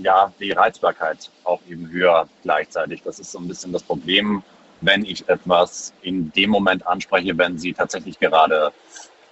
ja, 0.00 0.32
die 0.40 0.52
Reizbarkeit 0.52 1.30
auch 1.44 1.60
eben 1.68 1.88
höher 1.90 2.28
gleichzeitig. 2.42 3.02
Das 3.02 3.18
ist 3.18 3.32
so 3.32 3.38
ein 3.38 3.48
bisschen 3.48 3.72
das 3.72 3.82
Problem, 3.82 4.42
wenn 4.80 5.04
ich 5.04 5.28
etwas 5.28 5.92
in 6.02 6.30
dem 6.32 6.50
Moment 6.50 6.86
anspreche, 6.86 7.36
wenn 7.38 7.58
sie 7.58 7.72
tatsächlich 7.72 8.18
gerade 8.18 8.72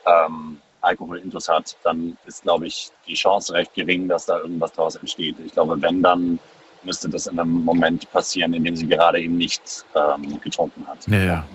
ähm, 0.06 0.58
Alkoholintus 0.80 1.48
hat, 1.48 1.76
dann 1.82 2.16
ist, 2.26 2.42
glaube 2.42 2.66
ich, 2.66 2.90
die 3.06 3.14
Chance 3.14 3.52
recht 3.52 3.74
gering, 3.74 4.08
dass 4.08 4.26
da 4.26 4.38
irgendwas 4.38 4.72
daraus 4.72 4.96
entsteht. 4.96 5.36
Ich 5.44 5.52
glaube, 5.52 5.80
wenn, 5.80 6.02
dann 6.02 6.38
müsste 6.82 7.08
das 7.08 7.26
in 7.26 7.38
einem 7.38 7.64
Moment 7.64 8.10
passieren, 8.12 8.52
in 8.52 8.64
dem 8.64 8.76
sie 8.76 8.86
gerade 8.86 9.20
eben 9.20 9.36
nicht 9.36 9.84
ähm, 9.94 10.40
getrunken 10.40 10.86
hat. 10.86 11.06
Ja, 11.08 11.18
ja. 11.18 11.46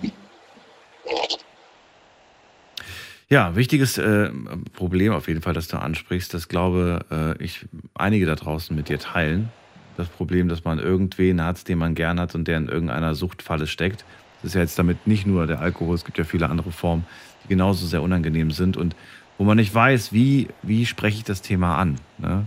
Ja, 3.28 3.54
wichtiges 3.54 3.96
äh, 3.96 4.30
Problem 4.72 5.12
auf 5.12 5.28
jeden 5.28 5.40
Fall, 5.40 5.54
das 5.54 5.68
du 5.68 5.76
ansprichst, 5.76 6.34
das 6.34 6.48
glaube 6.48 7.04
äh, 7.12 7.42
ich 7.42 7.64
einige 7.94 8.26
da 8.26 8.34
draußen 8.34 8.74
mit 8.74 8.88
dir 8.88 8.98
teilen. 8.98 9.50
Das 9.96 10.08
Problem, 10.08 10.48
dass 10.48 10.64
man 10.64 10.80
irgendwen 10.80 11.40
hat, 11.42 11.68
den 11.68 11.78
man 11.78 11.94
gern 11.94 12.18
hat 12.18 12.34
und 12.34 12.48
der 12.48 12.56
in 12.56 12.68
irgendeiner 12.68 13.14
Suchtfalle 13.14 13.68
steckt. 13.68 14.04
Das 14.42 14.50
ist 14.50 14.54
ja 14.54 14.62
jetzt 14.62 14.78
damit 14.78 15.06
nicht 15.06 15.26
nur 15.26 15.46
der 15.46 15.60
Alkohol, 15.60 15.94
es 15.94 16.04
gibt 16.04 16.18
ja 16.18 16.24
viele 16.24 16.48
andere 16.48 16.72
Formen, 16.72 17.04
genauso 17.50 17.86
sehr 17.86 18.00
unangenehm 18.00 18.50
sind 18.50 18.78
und 18.78 18.96
wo 19.36 19.44
man 19.44 19.56
nicht 19.56 19.74
weiß, 19.74 20.12
wie, 20.14 20.48
wie 20.62 20.86
spreche 20.86 21.18
ich 21.18 21.24
das 21.24 21.42
Thema 21.42 21.76
an? 21.76 21.96
Ne? 22.18 22.46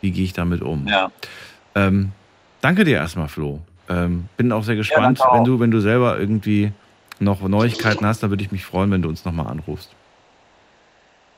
Wie 0.00 0.12
gehe 0.12 0.24
ich 0.24 0.32
damit 0.34 0.62
um? 0.62 0.86
Ja, 0.86 1.10
Ähm, 1.74 2.12
danke 2.60 2.84
dir 2.84 2.98
erstmal, 2.98 3.28
Flo. 3.28 3.60
Ähm, 3.88 4.26
bin 4.36 4.52
auch 4.52 4.62
sehr 4.62 4.76
gespannt, 4.76 5.20
auch. 5.20 5.34
wenn 5.34 5.44
du, 5.44 5.58
wenn 5.60 5.70
du 5.70 5.80
selber 5.80 6.18
irgendwie 6.18 6.70
noch 7.20 7.40
Neuigkeiten 7.42 8.06
hast, 8.06 8.22
dann 8.22 8.30
würde 8.30 8.44
ich 8.44 8.52
mich 8.52 8.64
freuen, 8.64 8.90
wenn 8.90 9.02
du 9.02 9.08
uns 9.08 9.24
nochmal 9.24 9.46
anrufst. 9.46 9.90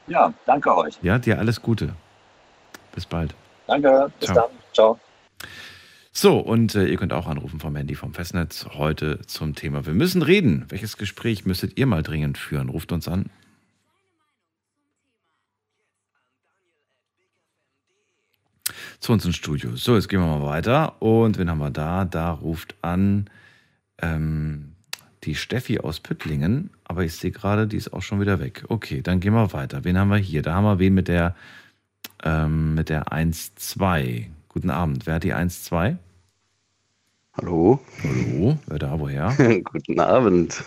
ja, 0.08 0.32
danke 0.46 0.76
euch. 0.76 0.94
Ja, 1.02 1.18
dir 1.18 1.38
alles 1.38 1.62
Gute. 1.62 1.94
Bis 2.94 3.06
bald. 3.06 3.34
Danke, 3.66 4.10
bis 4.18 4.28
Ciao. 4.28 4.48
dann. 4.48 4.58
Ciao. 4.72 4.98
So, 6.18 6.38
und 6.38 6.74
äh, 6.74 6.86
ihr 6.86 6.96
könnt 6.96 7.12
auch 7.12 7.26
anrufen 7.26 7.60
vom 7.60 7.76
Handy 7.76 7.94
vom 7.94 8.14
Festnetz 8.14 8.64
heute 8.72 9.20
zum 9.26 9.54
Thema 9.54 9.84
Wir 9.84 9.92
müssen 9.92 10.22
reden. 10.22 10.64
Welches 10.70 10.96
Gespräch 10.96 11.44
müsstet 11.44 11.76
ihr 11.76 11.84
mal 11.84 12.02
dringend 12.02 12.38
führen? 12.38 12.70
Ruft 12.70 12.90
uns 12.90 13.06
an. 13.06 13.28
Zu 18.98 19.12
uns 19.12 19.26
ins 19.26 19.36
Studio. 19.36 19.76
So, 19.76 19.94
jetzt 19.94 20.08
gehen 20.08 20.20
wir 20.20 20.38
mal 20.38 20.42
weiter. 20.42 21.02
Und 21.02 21.36
wen 21.36 21.50
haben 21.50 21.58
wir 21.58 21.70
da? 21.70 22.06
Da 22.06 22.30
ruft 22.30 22.76
an 22.80 23.28
ähm, 24.00 24.72
die 25.24 25.34
Steffi 25.34 25.80
aus 25.80 26.00
Püttlingen. 26.00 26.70
Aber 26.84 27.04
ich 27.04 27.12
sehe 27.12 27.30
gerade, 27.30 27.66
die 27.66 27.76
ist 27.76 27.92
auch 27.92 28.00
schon 28.00 28.22
wieder 28.22 28.40
weg. 28.40 28.64
Okay, 28.68 29.02
dann 29.02 29.20
gehen 29.20 29.34
wir 29.34 29.52
weiter. 29.52 29.84
Wen 29.84 29.98
haben 29.98 30.08
wir 30.08 30.16
hier? 30.16 30.40
Da 30.40 30.54
haben 30.54 30.64
wir 30.64 30.78
wen 30.78 30.94
mit 30.94 31.08
der, 31.08 31.36
ähm, 32.24 32.74
mit 32.74 32.88
der 32.88 33.12
1-2. 33.12 34.28
Guten 34.48 34.70
Abend. 34.70 35.06
Wer 35.06 35.16
hat 35.16 35.24
die 35.24 35.34
Hallo, 37.36 37.80
Hallo, 38.02 38.58
wer 38.66 38.78
da, 38.78 38.98
woher? 38.98 39.34
guten 39.64 40.00
Abend. 40.00 40.64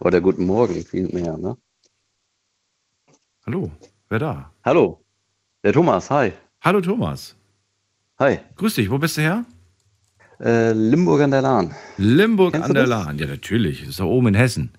Oder 0.00 0.20
guten 0.20 0.46
Morgen 0.46 0.84
vielmehr, 0.84 1.36
ne? 1.38 1.56
Hallo, 3.46 3.70
wer 4.08 4.18
da? 4.18 4.50
Hallo, 4.64 5.02
der 5.62 5.72
Thomas, 5.72 6.10
hi. 6.10 6.32
Hallo 6.60 6.80
Thomas. 6.80 7.36
Hi. 8.18 8.38
Grüß 8.56 8.74
dich, 8.74 8.90
wo 8.90 8.98
bist 8.98 9.16
du 9.16 9.22
her? 9.22 9.44
Äh, 10.40 10.72
Limburg 10.72 11.20
an 11.22 11.30
der 11.30 11.42
Lahn. 11.42 11.74
Limburg 11.96 12.52
Kennst 12.52 12.68
an 12.68 12.74
der 12.74 12.82
das? 12.84 12.90
Lahn. 12.90 13.18
Ja, 13.18 13.26
natürlich. 13.26 13.86
Ist 13.86 14.00
da 14.00 14.04
oben 14.04 14.28
in 14.28 14.34
Hessen. 14.34 14.70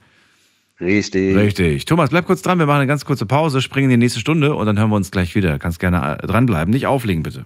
Richtig. 0.80 1.36
Richtig. 1.36 1.86
Thomas, 1.86 2.10
bleib 2.10 2.26
kurz 2.26 2.42
dran. 2.42 2.60
Wir 2.60 2.66
machen 2.66 2.80
eine 2.80 2.88
ganz 2.88 3.06
kurze 3.06 3.26
Pause, 3.26 3.62
springen 3.62 3.90
in 3.90 4.00
die 4.00 4.06
nächste 4.06 4.20
Stunde 4.20 4.56
und 4.56 4.66
dann 4.66 4.78
hören 4.78 4.90
wir 4.90 4.98
uns 4.98 5.12
gleich 5.12 5.34
wieder. 5.36 5.58
Kannst 5.58 5.80
gerne 5.80 6.18
äh, 6.22 6.28
dranbleiben. 6.28 6.72
Nicht 6.74 6.88
auflegen, 6.88 7.24
bitte. 7.24 7.46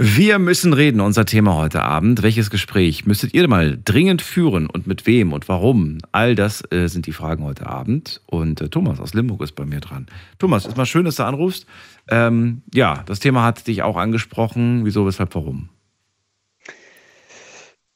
Wir 0.00 0.38
müssen 0.38 0.74
reden, 0.74 1.00
unser 1.00 1.26
Thema 1.26 1.56
heute 1.56 1.82
Abend. 1.82 2.22
Welches 2.22 2.50
Gespräch 2.50 3.04
müsstet 3.04 3.34
ihr 3.34 3.48
mal 3.48 3.80
dringend 3.84 4.22
führen 4.22 4.68
und 4.68 4.86
mit 4.86 5.08
wem 5.08 5.32
und 5.32 5.48
warum? 5.48 5.98
All 6.12 6.36
das 6.36 6.62
äh, 6.70 6.86
sind 6.86 7.06
die 7.06 7.12
Fragen 7.12 7.42
heute 7.42 7.66
Abend. 7.66 8.22
Und 8.26 8.60
äh, 8.60 8.68
Thomas 8.68 9.00
aus 9.00 9.12
Limburg 9.12 9.42
ist 9.42 9.56
bei 9.56 9.64
mir 9.64 9.80
dran. 9.80 10.06
Thomas, 10.38 10.66
ist 10.66 10.76
mal 10.76 10.86
schön, 10.86 11.04
dass 11.04 11.16
du 11.16 11.24
anrufst. 11.24 11.66
Ähm, 12.08 12.62
ja, 12.72 13.02
das 13.06 13.18
Thema 13.18 13.42
hat 13.42 13.66
dich 13.66 13.82
auch 13.82 13.96
angesprochen. 13.96 14.84
Wieso, 14.84 15.04
weshalb, 15.04 15.34
warum? 15.34 15.68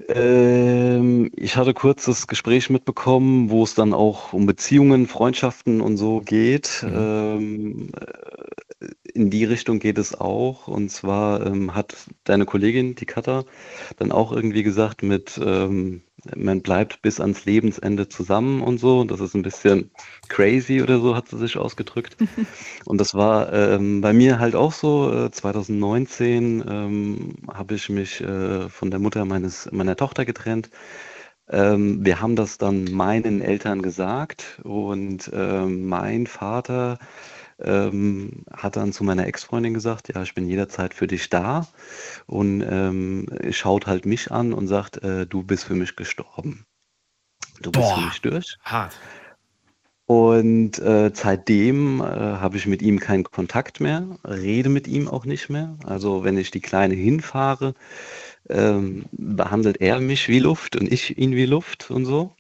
Ähm, 0.09 1.31
ich 1.37 1.57
hatte 1.57 1.73
kurz 1.73 2.07
das 2.07 2.27
Gespräch 2.27 2.69
mitbekommen, 2.69 3.49
wo 3.49 3.63
es 3.63 3.77
dann 3.77 3.95
auch 3.95 4.33
um 4.33 4.47
Beziehungen, 4.47 5.07
Freundschaften 5.07 5.81
und 5.81 5.97
so 5.99 6.21
geht. 6.21 6.85
Ähm, 6.85 7.91
äh, 7.95 8.07
in 9.15 9.31
die 9.31 9.45
Richtung 9.45 9.79
geht 9.79 9.99
es 9.99 10.19
auch. 10.19 10.69
Und 10.69 10.91
zwar 10.91 11.47
ähm, 11.47 11.75
hat 11.75 11.97
deine 12.25 12.45
Kollegin, 12.45 12.95
die 12.95 13.07
Katha, 13.07 13.45
dann 13.97 14.13
auch 14.13 14.33
irgendwie 14.33 14.63
gesagt 14.63 15.03
mit, 15.03 15.41
ähm, 15.45 16.03
man 16.37 16.63
bleibt 16.63 17.03
bis 17.03 17.21
ans 17.21 17.45
Lebensende 17.45 18.09
zusammen 18.09 18.63
und 18.63 18.79
so. 18.79 19.05
Das 19.05 19.21
ist 19.21 19.35
ein 19.35 19.43
bisschen 19.43 19.91
crazy 20.29 20.83
oder 20.83 21.01
so, 21.01 21.17
hat 21.17 21.29
sie 21.29 21.39
sich 21.39 21.57
ausgedrückt. 21.57 22.17
Und 22.85 22.99
das 23.01 23.15
war 23.15 23.53
ähm, 23.53 24.01
bei 24.01 24.13
mir 24.13 24.39
halt 24.39 24.55
auch 24.55 24.73
so. 24.73 25.13
Äh, 25.13 25.31
2019 25.33 26.65
ähm, 26.69 27.35
habe 27.53 27.75
ich 27.75 27.89
mich 27.89 28.21
äh, 28.21 28.69
von 28.69 28.91
der 28.91 29.01
Mutter 29.01 29.25
meines, 29.25 29.69
meiner 29.73 29.97
Tochter 29.97 30.25
getrennt. 30.25 30.71
Ähm, 31.49 32.05
wir 32.05 32.21
haben 32.21 32.37
das 32.37 32.57
dann 32.59 32.85
meinen 32.85 33.43
Eltern 33.43 33.83
gesagt 33.83 34.61
und 34.63 35.31
ähm, 35.35 35.87
mein 35.87 36.27
Vater 36.27 36.99
ähm, 37.65 38.45
hat 38.53 38.77
dann 38.77 38.93
zu 38.93 39.05
meiner 39.05 39.27
Ex-Freundin 39.27 39.75
gesagt, 39.75 40.13
ja, 40.15 40.23
ich 40.23 40.35
bin 40.35 40.47
jederzeit 40.47 40.95
für 40.95 41.07
dich 41.07 41.31
da 41.31 41.67
und 42.27 42.63
ähm, 42.63 43.27
schaut 43.51 43.87
halt 43.87 44.07
mich 44.07 44.31
an 44.31 44.53
und 44.53 44.69
sagt, 44.69 45.03
äh, 45.03 45.27
du 45.27 45.43
bist 45.43 45.65
für 45.65 45.75
mich 45.75 45.97
gestorben. 45.97 46.67
Du 47.61 47.71
bist 47.71 47.89
für 47.89 47.95
Boah. 47.95 48.07
mich 48.07 48.21
durch. 48.21 48.59
Hart. 48.65 48.97
Und 50.07 50.79
äh, 50.81 51.11
seitdem 51.15 52.01
äh, 52.01 52.05
habe 52.05 52.57
ich 52.57 52.67
mit 52.67 52.83
ihm 52.83 52.99
keinen 52.99 53.25
Kontakt 53.25 53.81
mehr, 53.81 54.05
rede 54.25 54.69
mit 54.69 54.87
ihm 54.89 55.09
auch 55.09 55.25
nicht 55.25 55.49
mehr. 55.49 55.77
Also 55.87 56.25
wenn 56.25 56.37
ich 56.37 56.51
die 56.51 56.61
Kleine 56.61 56.95
hinfahre, 56.95 57.75
ähm, 58.51 59.07
behandelt 59.13 59.81
er 59.81 60.01
mich 60.01 60.29
wie 60.29 60.41
Luft 60.41 60.77
und 60.77 60.93
ich 60.93 61.17
ihn 61.17 61.35
wie 61.35 61.47
Luft 61.47 61.91
und 61.91 62.05
so. 62.05 62.35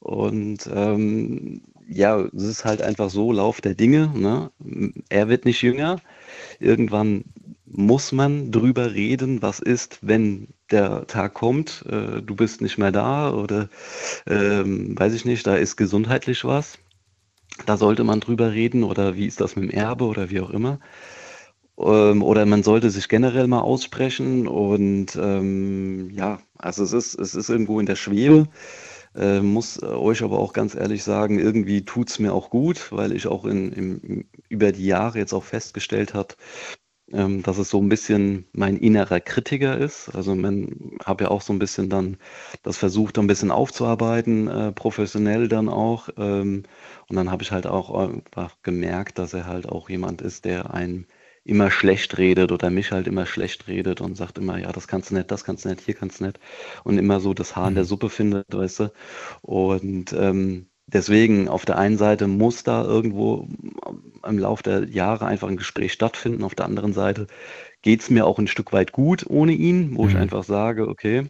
Und 0.00 0.68
ähm, 0.72 1.62
ja, 1.88 2.20
es 2.20 2.42
ist 2.42 2.64
halt 2.64 2.82
einfach 2.82 3.10
so 3.10 3.32
Lauf 3.32 3.60
der 3.60 3.74
Dinge. 3.74 4.10
Ne? 4.14 4.50
Er 5.08 5.28
wird 5.28 5.44
nicht 5.44 5.62
jünger. 5.62 6.00
Irgendwann 6.58 7.24
muss 7.66 8.12
man 8.12 8.52
drüber 8.52 8.94
reden, 8.94 9.42
was 9.42 9.60
ist, 9.60 9.98
wenn 10.02 10.48
der 10.70 11.06
Tag 11.06 11.34
kommt, 11.34 11.84
äh, 11.88 12.22
du 12.22 12.34
bist 12.34 12.60
nicht 12.60 12.78
mehr 12.78 12.92
da 12.92 13.32
oder 13.32 13.68
ähm, 14.26 14.98
weiß 14.98 15.14
ich 15.14 15.24
nicht, 15.24 15.46
da 15.46 15.56
ist 15.56 15.76
gesundheitlich 15.76 16.44
was. 16.44 16.78
Da 17.66 17.76
sollte 17.76 18.04
man 18.04 18.20
drüber 18.20 18.52
reden 18.52 18.84
oder 18.84 19.16
wie 19.16 19.26
ist 19.26 19.40
das 19.40 19.56
mit 19.56 19.70
dem 19.70 19.78
Erbe 19.78 20.04
oder 20.04 20.30
wie 20.30 20.40
auch 20.40 20.50
immer. 20.50 20.78
Ähm, 21.78 22.22
oder 22.22 22.46
man 22.46 22.62
sollte 22.62 22.90
sich 22.90 23.08
generell 23.08 23.46
mal 23.46 23.60
aussprechen 23.60 24.46
und 24.48 25.16
ähm, 25.16 26.10
ja, 26.10 26.38
also 26.58 26.82
es 26.82 26.92
ist, 26.92 27.18
es 27.18 27.34
ist 27.34 27.50
irgendwo 27.50 27.80
in 27.80 27.86
der 27.86 27.96
Schwebe. 27.96 28.48
Äh, 29.16 29.40
muss 29.40 29.78
äh, 29.82 29.86
euch 29.86 30.22
aber 30.22 30.38
auch 30.38 30.52
ganz 30.52 30.74
ehrlich 30.74 31.02
sagen, 31.04 31.38
irgendwie 31.38 31.84
tut's 31.84 32.18
mir 32.18 32.34
auch 32.34 32.50
gut, 32.50 32.92
weil 32.92 33.12
ich 33.12 33.26
auch 33.26 33.44
in, 33.46 33.72
im, 33.72 34.28
über 34.48 34.72
die 34.72 34.86
Jahre 34.86 35.18
jetzt 35.18 35.32
auch 35.32 35.44
festgestellt 35.44 36.14
habe, 36.14 36.34
ähm, 37.12 37.42
dass 37.42 37.58
es 37.58 37.70
so 37.70 37.80
ein 37.80 37.88
bisschen 37.88 38.46
mein 38.52 38.76
innerer 38.76 39.20
Kritiker 39.20 39.78
ist. 39.78 40.08
Also 40.14 40.34
man 40.34 40.98
habe 41.04 41.24
ja 41.24 41.30
auch 41.30 41.42
so 41.42 41.52
ein 41.52 41.58
bisschen 41.60 41.88
dann 41.90 42.18
das 42.62 42.78
versucht, 42.78 43.18
ein 43.18 43.26
bisschen 43.28 43.50
aufzuarbeiten, 43.52 44.48
äh, 44.48 44.72
professionell 44.72 45.48
dann 45.48 45.68
auch. 45.68 46.08
Ähm, 46.18 46.64
und 47.08 47.16
dann 47.16 47.30
habe 47.30 47.42
ich 47.44 47.52
halt 47.52 47.66
auch 47.66 47.94
einfach 47.94 48.56
gemerkt, 48.62 49.18
dass 49.18 49.34
er 49.34 49.46
halt 49.46 49.68
auch 49.68 49.88
jemand 49.90 50.20
ist, 50.22 50.44
der 50.44 50.74
einem 50.74 51.06
immer 51.46 51.70
schlecht 51.70 52.18
redet 52.18 52.52
oder 52.52 52.70
mich 52.70 52.92
halt 52.92 53.06
immer 53.06 53.26
schlecht 53.26 53.68
redet 53.68 54.00
und 54.00 54.16
sagt 54.16 54.38
immer, 54.38 54.58
ja, 54.58 54.72
das 54.72 54.88
kannst 54.88 55.10
du 55.10 55.14
nicht, 55.16 55.30
das 55.30 55.44
kannst 55.44 55.64
du 55.64 55.68
nicht, 55.70 55.82
hier 55.82 55.94
kannst 55.94 56.20
du 56.20 56.24
nicht. 56.26 56.40
Und 56.84 56.98
immer 56.98 57.20
so 57.20 57.34
das 57.34 57.56
Haar 57.56 57.68
in 57.68 57.74
der 57.76 57.84
Suppe 57.84 58.10
findet, 58.10 58.46
weißt 58.52 58.80
du. 58.80 58.92
Und 59.42 60.12
ähm, 60.12 60.68
deswegen, 60.86 61.48
auf 61.48 61.64
der 61.64 61.78
einen 61.78 61.98
Seite 61.98 62.26
muss 62.28 62.62
da 62.64 62.84
irgendwo 62.84 63.48
im 64.26 64.38
Laufe 64.38 64.62
der 64.62 64.88
Jahre 64.88 65.26
einfach 65.26 65.48
ein 65.48 65.56
Gespräch 65.56 65.92
stattfinden. 65.92 66.44
Auf 66.44 66.54
der 66.54 66.66
anderen 66.66 66.92
Seite 66.92 67.26
geht 67.82 68.00
es 68.02 68.10
mir 68.10 68.26
auch 68.26 68.38
ein 68.38 68.48
Stück 68.48 68.72
weit 68.72 68.92
gut 68.92 69.26
ohne 69.28 69.52
ihn, 69.52 69.96
wo 69.96 70.08
ich 70.08 70.14
Mhm. 70.14 70.20
einfach 70.22 70.44
sage, 70.44 70.88
okay, 70.88 71.28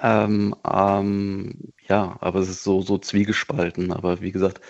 ähm, 0.00 0.54
ähm, 0.64 1.72
ja, 1.88 2.16
aber 2.20 2.40
es 2.40 2.48
ist 2.48 2.62
so, 2.64 2.82
so 2.82 2.98
zwiegespalten. 2.98 3.92
Aber 3.92 4.20
wie 4.20 4.32
gesagt, 4.32 4.60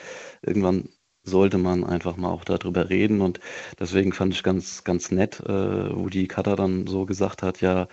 irgendwann 0.42 0.88
sollte 1.22 1.58
man 1.58 1.84
einfach 1.84 2.16
mal 2.16 2.30
auch 2.30 2.44
darüber 2.44 2.90
reden. 2.90 3.20
Und 3.20 3.40
deswegen 3.78 4.12
fand 4.12 4.34
ich 4.34 4.42
ganz, 4.42 4.84
ganz 4.84 5.10
nett, 5.10 5.40
äh, 5.40 5.94
wo 5.94 6.08
die 6.08 6.28
Katha 6.28 6.56
dann 6.56 6.86
so 6.86 7.06
gesagt 7.06 7.42
hat, 7.42 7.60
ja, 7.60 7.88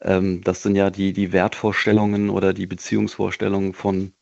ähm, 0.00 0.42
das 0.44 0.62
sind 0.62 0.76
ja 0.76 0.90
die, 0.90 1.12
die 1.12 1.32
Wertvorstellungen 1.32 2.30
oder 2.30 2.52
die 2.54 2.66
Beziehungsvorstellungen 2.66 3.72
von 3.74 4.12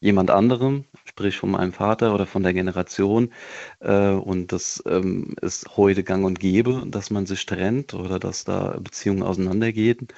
jemand 0.00 0.30
anderem, 0.30 0.84
sprich 1.04 1.36
von 1.36 1.50
meinem 1.50 1.72
Vater 1.72 2.14
oder 2.14 2.26
von 2.26 2.42
der 2.42 2.54
Generation. 2.54 3.32
Äh, 3.80 4.10
und 4.12 4.52
das 4.52 4.82
ähm, 4.86 5.34
ist 5.42 5.76
heute 5.76 6.02
gang 6.04 6.24
und 6.24 6.40
gäbe, 6.40 6.84
dass 6.88 7.10
man 7.10 7.26
sich 7.26 7.44
trennt 7.46 7.94
oder 7.94 8.18
dass 8.18 8.44
da 8.44 8.78
Beziehungen 8.80 9.22
auseinandergehen. 9.22 10.08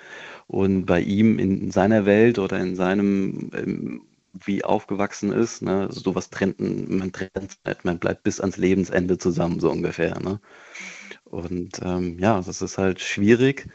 Und 0.46 0.86
bei 0.86 1.00
ihm 1.00 1.38
in 1.38 1.70
seiner 1.72 2.06
Welt 2.06 2.38
oder 2.38 2.60
in 2.60 2.76
seinem, 2.76 3.50
wie 4.34 4.64
aufgewachsen 4.64 5.32
ist, 5.32 5.62
ne, 5.62 5.88
sowas 5.90 6.30
trennt, 6.30 6.60
man 6.60 7.12
trennt 7.12 7.58
nicht, 7.66 7.84
man 7.84 7.98
bleibt 7.98 8.22
bis 8.24 8.40
ans 8.40 8.56
Lebensende 8.56 9.18
zusammen, 9.18 9.60
so 9.60 9.70
ungefähr. 9.70 10.18
Ne? 10.20 10.40
Und 11.24 11.80
ähm, 11.82 12.18
ja, 12.20 12.40
das 12.42 12.62
ist 12.62 12.78
halt 12.78 13.00
schwierig. 13.00 13.68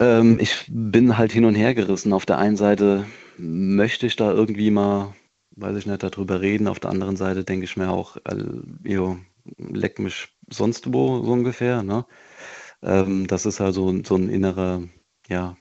Ähm, 0.00 0.38
ich 0.40 0.66
bin 0.68 1.16
halt 1.18 1.32
hin 1.32 1.44
und 1.44 1.54
her 1.54 1.74
gerissen. 1.74 2.12
Auf 2.12 2.26
der 2.26 2.38
einen 2.38 2.56
Seite 2.56 3.06
möchte 3.36 4.06
ich 4.06 4.16
da 4.16 4.32
irgendwie 4.32 4.70
mal, 4.70 5.14
weiß 5.56 5.76
ich 5.76 5.86
nicht, 5.86 6.02
darüber 6.02 6.40
reden. 6.40 6.68
Auf 6.68 6.80
der 6.80 6.90
anderen 6.90 7.16
Seite 7.16 7.44
denke 7.44 7.64
ich 7.64 7.76
mir 7.76 7.90
auch, 7.90 8.16
äh, 8.24 8.44
jo, 8.84 9.18
leck 9.58 9.98
mich 9.98 10.28
sonst 10.50 10.92
wo, 10.92 11.22
so 11.24 11.32
ungefähr. 11.32 11.82
Ne? 11.82 12.06
Ähm, 12.82 13.26
das 13.28 13.46
ist 13.46 13.60
halt 13.60 13.74
so, 13.74 13.90
ein- 13.90 14.04
so 14.04 14.16
ein 14.16 14.30
innerer, 14.30 14.82
ja, 15.28 15.56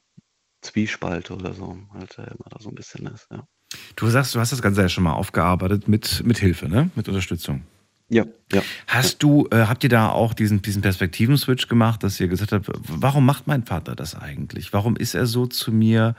Zwiespalt 0.61 1.31
oder 1.31 1.53
so, 1.53 1.77
halt, 1.93 2.17
immer 2.19 2.49
da 2.49 2.59
so 2.59 2.69
ein 2.69 2.75
bisschen 2.75 3.07
ist, 3.07 3.27
ja. 3.31 3.47
Du 3.95 4.07
sagst, 4.09 4.35
du 4.35 4.39
hast 4.39 4.51
das 4.51 4.61
Ganze 4.61 4.81
ja 4.81 4.89
schon 4.89 5.03
mal 5.03 5.13
aufgearbeitet 5.13 5.87
mit, 5.87 6.23
mit 6.25 6.37
Hilfe, 6.37 6.67
ne? 6.67 6.89
Mit 6.95 7.07
Unterstützung. 7.07 7.63
Ja, 8.09 8.25
ja. 8.51 8.61
Hast 8.87 9.23
du, 9.23 9.47
äh, 9.51 9.65
habt 9.65 9.83
ihr 9.83 9.89
da 9.89 10.09
auch 10.09 10.33
diesen, 10.33 10.61
diesen 10.61 10.81
Perspektiven-Switch 10.81 11.67
gemacht, 11.67 12.03
dass 12.03 12.19
ihr 12.19 12.27
gesagt 12.27 12.51
habt, 12.51 12.69
warum 12.87 13.25
macht 13.25 13.47
mein 13.47 13.63
Vater 13.63 13.95
das 13.95 14.15
eigentlich? 14.15 14.73
Warum 14.73 14.95
ist 14.95 15.15
er 15.15 15.25
so 15.25 15.47
zu 15.47 15.71
mir 15.71 16.15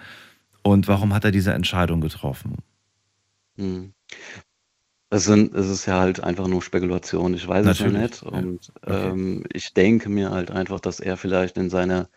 und 0.62 0.88
warum 0.88 1.14
hat 1.14 1.24
er 1.24 1.30
diese 1.30 1.52
Entscheidung 1.52 2.00
getroffen? 2.00 2.56
Hm. 3.56 3.92
Es, 5.10 5.26
sind, 5.26 5.54
es 5.54 5.68
ist 5.68 5.86
ja 5.86 6.00
halt 6.00 6.20
einfach 6.24 6.48
nur 6.48 6.62
Spekulation. 6.62 7.34
Ich 7.34 7.46
weiß 7.46 7.66
es 7.66 7.78
ja 7.78 7.86
Natürlich, 7.86 8.10
nicht. 8.10 8.22
Und 8.24 8.72
Okay. 8.82 9.10
ähm, 9.10 9.44
ich 9.52 9.72
denke 9.74 10.08
mir 10.08 10.30
halt 10.30 10.50
einfach, 10.50 10.80
dass 10.80 10.98
er 10.98 11.16
vielleicht 11.16 11.56
in 11.56 11.70
seiner 11.70 12.08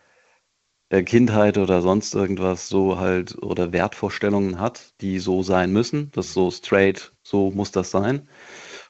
Kindheit 1.04 1.58
oder 1.58 1.82
sonst 1.82 2.14
irgendwas 2.14 2.68
so 2.68 2.98
halt 2.98 3.36
oder 3.42 3.72
Wertvorstellungen 3.72 4.58
hat, 4.60 4.94
die 5.00 5.18
so 5.18 5.42
sein 5.42 5.72
müssen. 5.72 6.10
Das 6.12 6.32
so 6.32 6.50
straight, 6.50 7.12
so 7.22 7.50
muss 7.50 7.70
das 7.72 7.90
sein. 7.90 8.28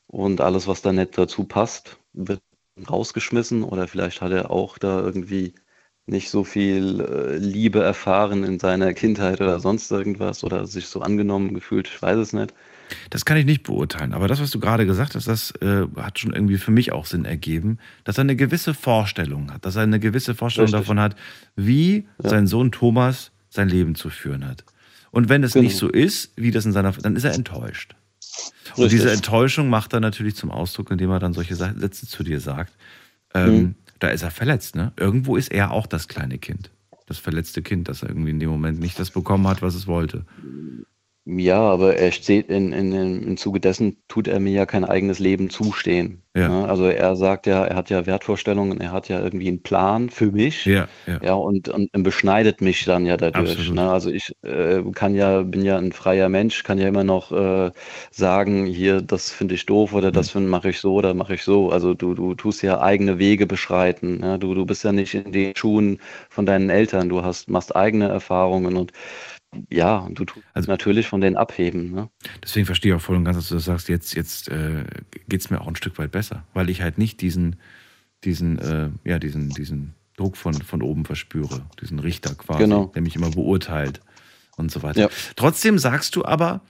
Und 0.07 0.41
alles, 0.41 0.67
was 0.69 0.83
da 0.83 0.93
nicht 0.93 1.19
dazu 1.19 1.45
passt, 1.45 1.99
wird 2.13 2.43
rausgeschmissen 2.89 3.65
oder 3.65 3.89
vielleicht 3.89 4.21
hat 4.23 4.33
er 4.33 4.51
auch 4.51 4.79
da 4.79 5.01
irgendwie 5.01 5.55
nicht 6.07 6.31
so 6.31 6.45
viel 6.45 7.01
äh, 7.01 7.37
Liebe 7.37 7.83
erfahren 7.83 8.45
in 8.45 8.59
seiner 8.59 8.95
Kindheit 8.95 9.41
oder 9.41 9.61
sonst 9.61 9.91
irgendwas 9.93 10.45
oder 10.45 10.67
sich 10.67 10.89
so 10.89 11.01
angenommen 11.03 11.55
gefühlt, 11.55 11.89
ich 11.89 12.01
weiß 12.03 12.19
es 12.19 12.33
nicht. 12.33 12.55
Das 13.11 13.25
kann 13.25 13.37
ich 13.37 13.45
nicht 13.45 13.63
beurteilen, 13.63 14.13
aber 14.13 14.29
das, 14.29 14.41
was 14.41 14.51
du 14.51 14.61
gerade 14.61 14.87
gesagt 14.87 15.15
hast, 15.15 15.27
das 15.29 15.51
äh, 15.61 15.87
hat 15.97 16.19
schon 16.19 16.33
irgendwie 16.33 16.59
für 16.59 16.71
mich 16.71 16.93
auch 16.93 17.07
Sinn 17.07 17.25
ergeben, 17.25 17.79
dass 18.05 18.19
er 18.19 18.23
eine 18.23 18.37
gewisse 18.37 18.75
Vorstellung 18.75 19.53
hat, 19.53 19.65
dass 19.65 19.77
er 19.77 19.83
eine 19.83 20.01
gewisse 20.01 20.35
Vorstellung 20.35 20.67
Richtig. 20.67 20.81
davon 20.81 21.01
hat, 21.01 21.17
wie 21.57 22.07
Ja. 22.23 22.31
sein 22.31 22.47
Sohn 22.47 22.73
Thomas 22.73 23.31
sein 23.51 23.69
Leben 23.69 23.95
zu 23.95 24.11
führen 24.11 24.47
hat. 24.47 24.65
Und 25.11 25.29
wenn 25.29 25.43
es 25.43 25.55
Genau. 25.55 25.65
nicht 25.65 25.77
so 25.77 25.89
ist, 25.89 26.33
wie 26.37 26.51
das 26.51 26.67
in 26.67 26.73
seiner, 26.73 26.93
dann 26.93 27.17
ist 27.17 27.25
er 27.25 27.35
enttäuscht. 27.35 27.95
Und 28.77 28.85
Richtig. 28.85 28.91
diese 29.01 29.11
Enttäuschung 29.13 29.69
macht 29.71 29.93
er 29.95 30.01
natürlich 30.01 30.37
zum 30.37 30.51
Ausdruck, 30.51 30.91
indem 30.91 31.11
er 31.11 31.19
dann 31.19 31.33
solche 31.33 31.57
Sätze 31.57 32.07
zu 32.07 32.23
dir 32.23 32.41
sagt. 32.41 32.73
Ähm, 33.35 33.55
Mhm. 33.55 33.75
Da 34.01 34.09
ist 34.09 34.23
er 34.23 34.31
verletzt, 34.31 34.77
ne? 34.77 34.93
Irgendwo 34.97 35.37
ist 35.37 35.51
er 35.51 35.73
auch 35.73 35.87
das 35.89 36.07
kleine 36.07 36.39
Kind. 36.39 36.71
Das 37.07 37.19
verletzte 37.19 37.63
Kind, 37.63 37.89
das 37.89 38.03
er 38.03 38.11
irgendwie 38.11 38.31
in 38.31 38.39
dem 38.39 38.49
Moment 38.51 38.79
nicht 38.79 38.97
das 39.01 39.11
bekommen 39.11 39.49
hat, 39.49 39.61
was 39.61 39.75
es 39.75 39.87
wollte. 39.89 40.25
Ja, 41.31 41.61
aber 41.61 41.97
er 41.97 42.11
steht 42.13 42.49
in, 42.49 42.73
in, 42.73 42.91
in, 42.93 43.23
im 43.23 43.37
Zuge 43.37 43.61
dessen 43.61 43.99
tut 44.09 44.29
er 44.29 44.41
mir 44.41 44.53
ja 44.53 44.65
kein 44.65 44.87
eigenes 44.87 45.19
Leben 45.19 45.51
zustehen. 45.51 46.23
Ja. 46.35 46.49
ne? 46.49 46.67
Also 46.67 46.87
er 46.87 47.17
sagt 47.17 47.47
ja, 47.47 47.67
er 47.67 47.77
hat 47.77 47.91
ja 47.91 48.07
Wertvorstellungen, 48.07 48.81
er 48.81 48.93
hat 48.93 49.11
ja 49.11 49.21
irgendwie 49.21 49.49
einen 49.49 49.63
Plan 49.63 50.09
für 50.09 50.33
mich. 50.33 50.65
Ja, 50.65 50.89
ja. 51.07 51.19
Ja, 51.23 51.35
und, 51.35 51.69
und, 51.69 51.93
und 51.95 52.03
beschneidet 52.03 52.63
mich 52.63 52.83
dann 52.87 53.05
ja 53.05 53.19
dadurch. 53.19 53.71
Ne? 53.71 53.91
Also 53.91 54.09
ich 54.11 54.33
äh, 54.43 54.83
kann 54.95 55.15
ja, 55.15 55.43
bin 55.43 55.63
ja 55.67 55.77
ein 55.77 55.93
freier 55.93 56.31
Mensch, 56.31 56.63
kann 56.63 56.79
ja 56.79 56.89
immer 56.89 57.05
noch 57.05 57.31
äh, 57.31 57.73
sagen, 58.11 58.65
hier, 58.65 59.03
das 59.03 59.31
finde 59.31 59.55
ich 59.55 59.67
doof 59.67 59.93
oder 59.93 60.09
Mhm. 60.09 60.13
das 60.13 60.31
find- 60.31 60.49
mache 60.49 60.71
ich 60.71 60.81
so 60.81 60.95
oder 60.95 61.13
mache 61.13 61.35
ich 61.35 61.43
so. 61.43 61.71
Also 61.71 61.93
du, 61.93 62.15
du 62.15 62.35
tust 62.37 62.63
ja 62.63 62.81
eigene 62.81 63.19
Wege 63.19 63.47
beschreiten. 63.47 64.19
Ne? 64.21 64.39
Du, 64.39 64.55
du 64.55 64.65
bist 64.65 64.83
ja 64.85 64.93
nicht 64.93 65.13
in 65.15 65.31
den 65.33 65.55
Schuhen 65.57 66.01
von 66.31 66.47
deinen 66.47 66.71
Eltern, 66.71 67.11
du 67.11 67.23
hast, 67.23 67.51
machst 67.51 67.77
eigene 67.77 68.09
Erfahrungen 68.09 68.77
und 68.77 68.93
ja, 69.71 69.99
und 69.99 70.19
du 70.19 70.25
tust 70.25 70.45
Also 70.55 70.71
natürlich 70.71 71.09
von 71.09 71.21
denen 71.21 71.37
abheben. 71.37 71.93
Ne? 71.93 72.09
Deswegen 72.43 72.67
verstehe 72.67 72.93
ich 72.93 72.97
auch 72.97 73.03
voll 73.03 73.17
und 73.17 73.25
ganz, 73.25 73.37
dass 73.39 73.49
du 73.49 73.55
das 73.55 73.65
sagst, 73.65 73.89
jetzt, 73.89 74.15
jetzt 74.15 74.49
äh, 74.49 74.85
geht 75.29 75.41
es 75.41 75.51
mir 75.51 75.61
auch 75.61 75.69
ein 75.69 75.77
Stück 75.77 75.99
weit 75.99 76.13
besser, 76.13 76.45
weil 76.55 76.71
ich 76.71 76.83
halt 76.83 76.99
nicht 76.99 77.21
diesen, 77.21 77.57
diesen, 78.25 78.59
äh, 78.59 78.91
ja, 79.05 79.19
diesen, 79.19 79.51
diesen 79.51 79.95
Druck 80.17 80.37
von, 80.37 80.55
von 80.55 80.83
oben 80.83 81.05
verspüre, 81.05 81.65
diesen 81.81 81.99
Richter 81.99 82.35
quasi, 82.35 82.65
Genau. 82.65 82.87
der 82.95 83.03
mich 83.03 83.17
immer 83.17 83.31
beurteilt 83.31 84.01
und 84.57 84.71
so 84.71 84.83
weiter. 84.83 85.03
Ja. 85.03 85.09
Trotzdem 85.37 85.79
sagst 85.79 86.17
du 86.17 86.25
aber, 86.25 86.61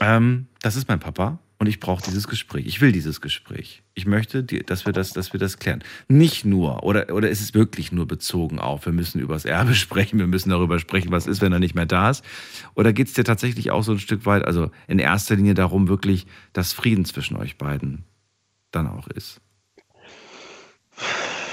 ähm, 0.00 0.46
das 0.60 0.76
ist 0.76 0.88
mein 0.88 1.00
Papa 1.00 1.38
und 1.62 1.68
ich 1.68 1.78
brauche 1.78 2.02
dieses 2.02 2.26
Gespräch. 2.26 2.66
Ich 2.66 2.80
will 2.80 2.90
dieses 2.90 3.20
Gespräch. 3.20 3.84
Ich 3.94 4.04
möchte, 4.04 4.42
dass, 4.42 4.84
wir 4.84 4.92
das, 4.92 5.12
dass 5.12 5.32
wir 5.32 5.38
das 5.38 5.60
klären. 5.60 5.84
Nicht 6.08 6.44
nur, 6.44 6.82
oder, 6.82 7.14
oder 7.14 7.30
ist 7.30 7.40
es 7.40 7.54
wirklich 7.54 7.92
nur 7.92 8.08
bezogen 8.08 8.58
auf, 8.58 8.84
wir 8.84 8.92
müssen 8.92 9.20
über 9.20 9.34
das 9.34 9.44
Erbe 9.44 9.74
sprechen, 9.76 10.18
wir 10.18 10.26
müssen 10.26 10.50
darüber 10.50 10.80
sprechen, 10.80 11.12
was 11.12 11.28
ist, 11.28 11.40
wenn 11.40 11.52
er 11.52 11.60
nicht 11.60 11.76
mehr 11.76 11.86
da 11.86 12.10
ist? 12.10 12.24
Oder 12.74 12.92
geht 12.92 13.06
es 13.06 13.12
dir 13.12 13.22
tatsächlich 13.22 13.70
auch 13.70 13.84
so 13.84 13.92
ein 13.92 14.00
Stück 14.00 14.26
weit, 14.26 14.44
also 14.44 14.72
in 14.88 14.98
erster 14.98 15.36
Linie 15.36 15.54
darum, 15.54 15.86
wirklich, 15.86 16.26
dass 16.52 16.72
Frieden 16.72 17.04
zwischen 17.04 17.36
euch 17.36 17.58
beiden 17.58 18.06
dann 18.72 18.88
auch 18.88 19.06
ist? 19.06 19.40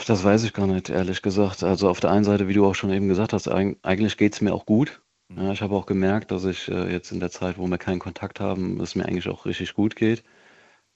Das 0.08 0.24
weiß 0.24 0.44
ich 0.44 0.54
gar 0.54 0.66
nicht, 0.66 0.90
ehrlich 0.90 1.22
gesagt. 1.22 1.62
Also 1.62 1.88
auf 1.88 2.00
der 2.00 2.10
einen 2.10 2.24
Seite, 2.24 2.48
wie 2.48 2.54
du 2.56 2.66
auch 2.66 2.74
schon 2.74 2.92
eben 2.92 3.10
gesagt 3.10 3.32
hast, 3.32 3.48
eig 3.48 3.78
eigentlich 3.84 4.18
geht 4.18 4.34
es 4.34 4.42
mir 4.42 4.56
auch 4.56 4.66
gut. 4.66 5.02
Ja, 5.36 5.52
ich 5.52 5.62
habe 5.62 5.76
auch 5.76 5.86
gemerkt, 5.86 6.32
dass 6.32 6.44
ich 6.46 6.68
äh, 6.70 6.92
jetzt 6.92 7.12
in 7.12 7.20
der 7.20 7.30
Zeit, 7.30 7.58
wo 7.58 7.68
wir 7.68 7.78
keinen 7.78 8.00
Kontakt 8.00 8.40
haben, 8.40 8.80
es 8.82 8.96
mir 8.96 9.06
eigentlich 9.06 9.28
auch 9.30 9.46
richtig 9.46 9.74
gut 9.76 9.96
geht. 9.96 10.24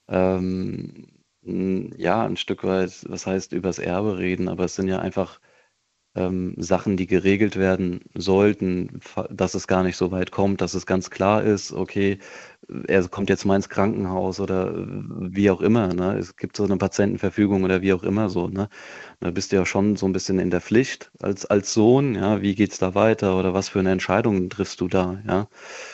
Ähm, 0.09 1.07
ja, 1.97 2.25
ein 2.25 2.37
Stück 2.37 2.63
weit, 2.63 3.05
was 3.09 3.25
heißt 3.27 3.53
übers 3.53 3.79
Erbe 3.79 4.17
reden, 4.19 4.49
aber 4.49 4.65
es 4.65 4.75
sind 4.75 4.87
ja 4.89 4.99
einfach 4.99 5.39
ähm, 6.15 6.55
Sachen, 6.57 6.97
die 6.97 7.07
geregelt 7.07 7.57
werden 7.57 8.01
sollten, 8.15 9.01
dass 9.31 9.55
es 9.55 9.67
gar 9.67 9.83
nicht 9.83 9.97
so 9.97 10.11
weit 10.11 10.31
kommt, 10.31 10.61
dass 10.61 10.73
es 10.75 10.85
ganz 10.87 11.09
klar 11.11 11.43
ist, 11.43 11.73
okay, 11.73 12.19
er 12.87 13.07
kommt 13.09 13.29
jetzt 13.29 13.45
mal 13.45 13.55
ins 13.55 13.69
Krankenhaus 13.69 14.39
oder 14.39 14.73
äh, 14.75 14.85
wie 14.87 15.49
auch 15.51 15.61
immer, 15.61 15.93
ne? 15.93 16.17
Es 16.17 16.35
gibt 16.35 16.57
so 16.57 16.63
eine 16.63 16.77
Patientenverfügung 16.77 17.63
oder 17.63 17.81
wie 17.81 17.93
auch 17.93 18.03
immer 18.03 18.29
so, 18.29 18.47
ne? 18.47 18.69
Da 19.19 19.31
bist 19.31 19.51
du 19.51 19.55
ja 19.57 19.65
schon 19.65 19.95
so 19.95 20.05
ein 20.05 20.13
bisschen 20.13 20.39
in 20.39 20.49
der 20.51 20.61
Pflicht 20.61 21.11
als, 21.21 21.45
als 21.45 21.73
Sohn, 21.73 22.15
ja, 22.15 22.41
wie 22.41 22.55
geht's 22.55 22.79
da 22.79 22.95
weiter 22.95 23.37
oder 23.39 23.53
was 23.53 23.69
für 23.69 23.79
eine 23.79 23.91
Entscheidung 23.91 24.49
triffst 24.49 24.81
du 24.81 24.87
da, 24.87 25.19
ja? 25.27 25.47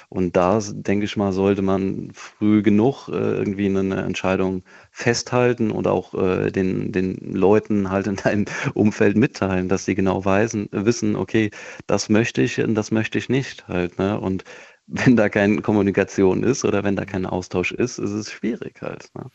Und 0.10 0.36
da, 0.36 0.60
denke 0.72 1.06
ich 1.06 1.18
mal, 1.18 1.32
sollte 1.34 1.62
man 1.62 2.12
früh 2.14 2.62
genug 2.62 3.08
äh, 3.10 3.14
irgendwie 3.14 3.68
eine 3.68 4.02
Entscheidung 4.02 4.64
festhalten 4.92 5.72
und 5.72 5.88
auch 5.88 6.14
äh, 6.16 6.52
den, 6.52 6.92
den 6.92 7.16
Leuten 7.34 7.90
halt 7.92 8.08
in 8.08 8.16
deinem 8.16 8.46
Umfeld 8.74 9.18
mitteilen, 9.18 9.70
dass 9.70 9.86
sie 9.86 9.96
genau 9.96 10.26
weisen, 10.26 10.68
wissen, 10.72 11.16
okay, 11.16 11.52
das 11.88 12.10
möchte 12.10 12.42
ich 12.42 12.60
und 12.62 12.76
das 12.76 12.92
möchte 12.92 13.18
ich 13.18 13.30
nicht 13.30 13.68
halt, 13.68 14.00
ne? 14.00 14.20
Und 14.20 14.44
wenn 14.92 15.16
da 15.16 15.30
keine 15.30 15.62
Kommunikation 15.62 16.44
ist 16.44 16.66
oder 16.66 16.84
wenn 16.84 16.96
da 16.96 17.06
kein 17.06 17.26
Austausch 17.26 17.72
ist, 17.72 17.98
ist 18.00 18.12
es 18.12 18.32
schwierig 18.32 18.82
halt. 18.82 19.10
Ne? 19.16 19.26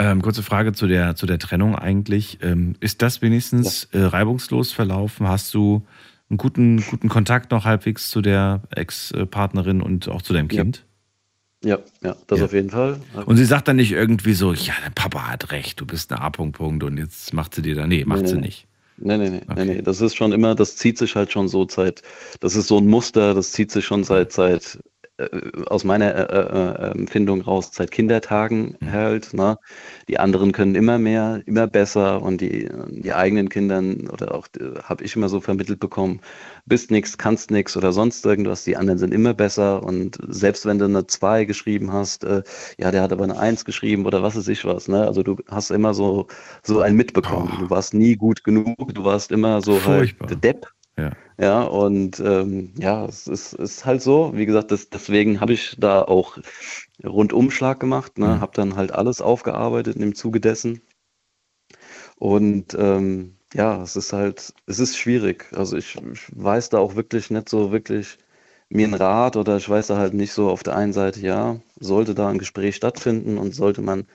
Ähm, 0.00 0.22
kurze 0.22 0.42
Frage 0.42 0.72
zu 0.72 0.86
der, 0.86 1.16
zu 1.16 1.26
der 1.26 1.38
Trennung 1.38 1.74
eigentlich. 1.74 2.38
Ähm, 2.42 2.74
ist 2.80 3.02
das 3.02 3.22
wenigstens 3.22 3.84
äh, 3.92 4.00
reibungslos 4.00 4.72
verlaufen? 4.72 5.26
Hast 5.28 5.54
du 5.54 5.86
einen 6.30 6.36
guten, 6.36 6.84
guten 6.84 7.08
Kontakt 7.08 7.50
noch 7.50 7.64
halbwegs 7.64 8.10
zu 8.10 8.20
der 8.20 8.62
Ex-Partnerin 8.70 9.80
und 9.82 10.08
auch 10.08 10.22
zu 10.22 10.32
deinem 10.32 10.48
Ja. 10.50 10.62
Kind? 10.62 10.84
Ja, 11.64 11.78
ja, 12.04 12.14
das 12.28 12.38
Ja. 12.38 12.44
auf 12.44 12.52
jeden 12.52 12.70
Fall. 12.70 13.00
Und 13.26 13.36
sie 13.36 13.44
sagt 13.44 13.66
dann 13.66 13.76
nicht 13.76 13.90
irgendwie 13.90 14.34
so, 14.34 14.52
ja, 14.52 14.74
dein 14.84 14.94
Papa 14.94 15.26
hat 15.28 15.50
recht, 15.50 15.80
du 15.80 15.86
bist 15.86 16.12
ein 16.12 16.18
A-Punkt 16.20 16.56
Punkt 16.56 16.84
und 16.84 16.98
jetzt 16.98 17.32
macht 17.34 17.56
sie 17.56 17.62
dir 17.62 17.74
da. 17.74 17.86
Nee, 17.88 18.04
macht 18.04 18.22
Nee, 18.22 18.28
sie 18.28 18.34
nee. 18.36 18.40
nicht. 18.42 18.67
Nee, 19.00 19.16
nee, 19.18 19.30
nee, 19.30 19.42
Okay. 19.48 19.64
nee, 19.64 19.64
nee. 19.64 19.82
Das 19.82 20.00
ist 20.00 20.16
schon 20.16 20.32
immer, 20.32 20.54
das 20.54 20.76
zieht 20.76 20.98
sich 20.98 21.14
halt 21.14 21.30
schon 21.32 21.48
so 21.48 21.66
seit, 21.68 22.02
das 22.40 22.56
ist 22.56 22.66
so 22.68 22.78
ein 22.78 22.86
Muster, 22.86 23.34
das 23.34 23.52
zieht 23.52 23.70
sich 23.70 23.84
schon 23.86 24.02
seit, 24.04 24.32
seit 24.32 24.78
aus 25.66 25.84
meiner 25.84 26.14
äh, 26.14 26.92
äh, 26.94 26.98
Empfindung 26.98 27.40
raus, 27.40 27.70
seit 27.72 27.90
Kindertagen 27.90 28.76
Mhm. 28.80 28.92
halt. 28.92 29.34
Ne? 29.34 29.58
Die 30.08 30.18
anderen 30.18 30.52
können 30.52 30.74
immer 30.74 30.98
mehr, 30.98 31.42
immer 31.46 31.66
besser 31.66 32.22
und 32.22 32.40
die, 32.40 32.68
die 32.90 33.12
eigenen 33.12 33.48
Kindern 33.48 34.08
oder 34.08 34.34
auch 34.34 34.46
habe 34.84 35.04
ich 35.04 35.16
immer 35.16 35.28
so 35.28 35.40
vermittelt 35.40 35.80
bekommen, 35.80 36.20
bist 36.66 36.90
nix, 36.90 37.18
kannst 37.18 37.50
nix 37.50 37.76
oder 37.76 37.92
sonst 37.92 38.24
irgendwas, 38.24 38.64
die 38.64 38.76
anderen 38.76 38.98
sind 38.98 39.12
immer 39.12 39.34
besser 39.34 39.82
und 39.82 40.18
selbst 40.28 40.66
wenn 40.66 40.78
du 40.78 40.84
eine 40.86 41.06
2 41.06 41.44
geschrieben 41.44 41.92
hast, 41.92 42.24
äh, 42.24 42.42
ja, 42.78 42.90
der 42.90 43.02
hat 43.02 43.12
aber 43.12 43.24
eine 43.24 43.38
1 43.38 43.64
geschrieben 43.64 44.06
oder 44.06 44.22
was 44.22 44.36
weiß 44.36 44.48
ich 44.48 44.64
was, 44.64 44.88
ne? 44.88 45.06
Also 45.06 45.22
du 45.22 45.36
hast 45.50 45.70
immer 45.70 45.94
so, 45.94 46.26
so 46.62 46.80
ein 46.80 46.94
mitbekommen. 46.96 47.48
Boah. 47.48 47.58
Du 47.58 47.70
warst 47.70 47.94
nie 47.94 48.16
gut 48.16 48.44
genug, 48.44 48.94
du 48.94 49.04
warst 49.04 49.32
immer 49.32 49.60
so 49.62 49.84
Furchtbar. 49.84 50.28
halt 50.28 50.30
der 50.30 50.36
Depp. 50.36 50.66
Ja. 50.98 51.12
Ja, 51.40 51.62
und 51.62 52.18
ähm, 52.18 52.72
ja, 52.76 53.06
es 53.06 53.28
ist, 53.28 53.52
ist 53.52 53.84
halt 53.84 54.02
so. 54.02 54.32
Wie 54.34 54.44
gesagt, 54.44 54.72
das, 54.72 54.90
deswegen 54.90 55.40
habe 55.40 55.52
ich 55.52 55.76
da 55.78 56.02
auch 56.02 56.36
Rundumschlag 57.04 57.78
gemacht, 57.78 58.18
ne? 58.18 58.26
Mhm. 58.26 58.40
Habe 58.40 58.52
dann 58.54 58.76
halt 58.76 58.92
alles 58.92 59.20
aufgearbeitet 59.20 59.96
im 59.96 60.14
Zuge 60.16 60.40
dessen. 60.40 60.82
Und 62.16 62.74
ähm, 62.78 63.36
ja, 63.54 63.82
es 63.82 63.96
ist 63.96 64.12
halt, 64.12 64.52
es 64.66 64.78
ist 64.78 64.96
schwierig. 64.98 65.46
Also 65.52 65.76
ich, 65.76 65.96
ich 66.12 66.26
weiß 66.34 66.70
da 66.70 66.78
auch 66.78 66.96
wirklich 66.96 67.30
nicht 67.30 67.48
so 67.48 67.70
wirklich 67.72 68.18
mir 68.68 68.86
einen 68.86 68.94
Rat 68.94 69.36
oder 69.36 69.56
ich 69.56 69.68
weiß 69.68 69.86
da 69.88 69.96
halt 69.96 70.14
nicht 70.14 70.32
so 70.32 70.50
auf 70.50 70.62
der 70.62 70.76
einen 70.76 70.92
Seite, 70.92 71.20
ja, 71.20 71.60
sollte 71.80 72.14
da 72.14 72.28
ein 72.28 72.38
Gespräch 72.38 72.76
stattfinden 72.76 73.38
und 73.38 73.54
sollte 73.54 73.80
man 73.82 74.06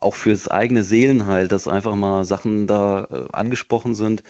auch 0.00 0.14
fürs 0.14 0.48
eigene 0.48 0.84
Seelenheil, 0.84 1.48
dass 1.48 1.68
einfach 1.68 1.96
mal 1.96 2.24
Sachen 2.24 2.66
da 2.66 3.04
äh, 3.10 3.26
angesprochen 3.32 3.94
sind. 3.94 4.22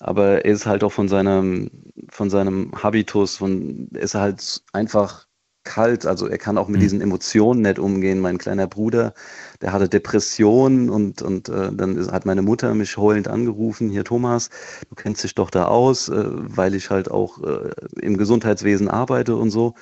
Aber 0.00 0.44
er 0.44 0.52
ist 0.52 0.66
halt 0.66 0.82
auch 0.84 0.92
von 0.92 1.08
seinem, 1.08 1.70
von 2.10 2.30
seinem 2.30 2.72
Habitus, 2.82 3.36
von, 3.36 3.88
er 3.94 4.00
ist 4.02 4.14
halt 4.14 4.62
einfach 4.72 5.26
kalt. 5.64 6.06
Also 6.06 6.26
er 6.26 6.38
kann 6.38 6.56
auch 6.58 6.68
mit 6.68 6.80
Mhm. 6.80 6.80
diesen 6.80 7.00
Emotionen 7.02 7.62
nicht 7.62 7.78
umgehen. 7.78 8.20
Mein 8.20 8.38
kleiner 8.38 8.66
Bruder, 8.66 9.12
der 9.60 9.72
hatte 9.72 9.88
Depressionen 9.90 10.88
und, 10.90 11.20
und 11.22 11.48
äh, 11.50 11.70
dann 11.72 11.96
ist, 11.96 12.10
hat 12.12 12.24
meine 12.26 12.42
Mutter 12.42 12.74
mich 12.74 12.96
heulend 12.96 13.28
angerufen, 13.28 13.90
hier 13.90 14.04
Thomas, 14.04 14.48
du 14.88 14.94
kennst 14.96 15.22
dich 15.22 15.34
doch 15.34 15.50
da 15.50 15.66
aus, 15.66 16.08
äh, 16.08 16.24
weil 16.30 16.74
ich 16.74 16.88
halt 16.90 17.10
auch 17.10 17.42
äh, 17.42 17.70
im 18.00 18.16
Gesundheitswesen 18.16 18.88
arbeite 18.88 19.36
und 19.36 19.50
so. 19.50 19.74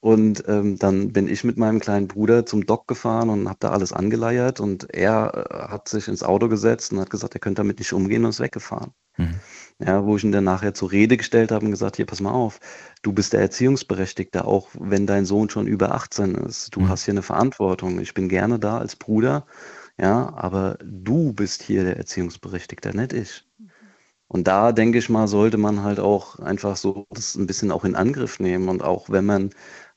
Und 0.00 0.44
ähm, 0.48 0.78
dann 0.78 1.12
bin 1.12 1.28
ich 1.28 1.44
mit 1.44 1.58
meinem 1.58 1.80
kleinen 1.80 2.08
Bruder 2.08 2.46
zum 2.46 2.66
Doc 2.66 2.88
gefahren 2.88 3.28
und 3.30 3.48
habe 3.48 3.58
da 3.60 3.70
alles 3.70 3.92
angeleiert 3.92 4.60
und 4.60 4.92
er 4.94 5.46
äh, 5.50 5.68
hat 5.70 5.88
sich 5.88 6.08
ins 6.08 6.22
Auto 6.22 6.48
gesetzt 6.48 6.92
und 6.92 7.00
hat 7.00 7.10
gesagt, 7.10 7.34
er 7.34 7.40
könnte 7.40 7.60
damit 7.60 7.78
nicht 7.78 7.92
umgehen 7.92 8.24
und 8.24 8.30
ist 8.30 8.40
weggefahren. 8.40 8.92
Mhm. 9.18 9.42
Ja, 9.82 10.04
wo 10.04 10.16
ich 10.16 10.24
ihn 10.24 10.32
dann 10.32 10.44
nachher 10.44 10.74
zur 10.74 10.92
Rede 10.92 11.16
gestellt 11.16 11.50
habe 11.50 11.64
und 11.64 11.70
gesagt, 11.70 11.96
hier, 11.96 12.04
pass 12.06 12.20
mal 12.20 12.32
auf, 12.32 12.60
du 13.02 13.12
bist 13.14 13.32
der 13.32 13.40
Erziehungsberechtigte, 13.40 14.44
auch 14.44 14.68
wenn 14.78 15.06
dein 15.06 15.24
Sohn 15.24 15.48
schon 15.48 15.66
über 15.66 15.94
18 15.94 16.34
ist. 16.34 16.74
Du 16.76 16.80
Mhm. 16.80 16.88
hast 16.90 17.04
hier 17.04 17.12
eine 17.14 17.22
Verantwortung. 17.22 17.98
Ich 18.00 18.12
bin 18.14 18.28
gerne 18.28 18.58
da 18.58 18.78
als 18.78 18.96
Bruder, 18.96 19.46
ja, 19.98 20.32
aber 20.34 20.76
du 20.84 21.32
bist 21.32 21.62
hier 21.62 21.84
der 21.84 21.96
Erziehungsberechtigte, 21.96 22.94
nicht 22.96 23.12
ich. 23.14 23.46
Und 24.28 24.46
da 24.48 24.72
denke 24.72 24.98
ich 24.98 25.08
mal, 25.08 25.28
sollte 25.28 25.58
man 25.58 25.82
halt 25.82 26.00
auch 26.00 26.38
einfach 26.38 26.76
so 26.76 27.06
das 27.10 27.34
ein 27.36 27.46
bisschen 27.46 27.72
auch 27.72 27.84
in 27.84 27.96
Angriff 27.96 28.40
nehmen 28.40 28.68
und 28.68 28.82
auch 28.82 29.10
wenn 29.10 29.26
man, 29.26 29.50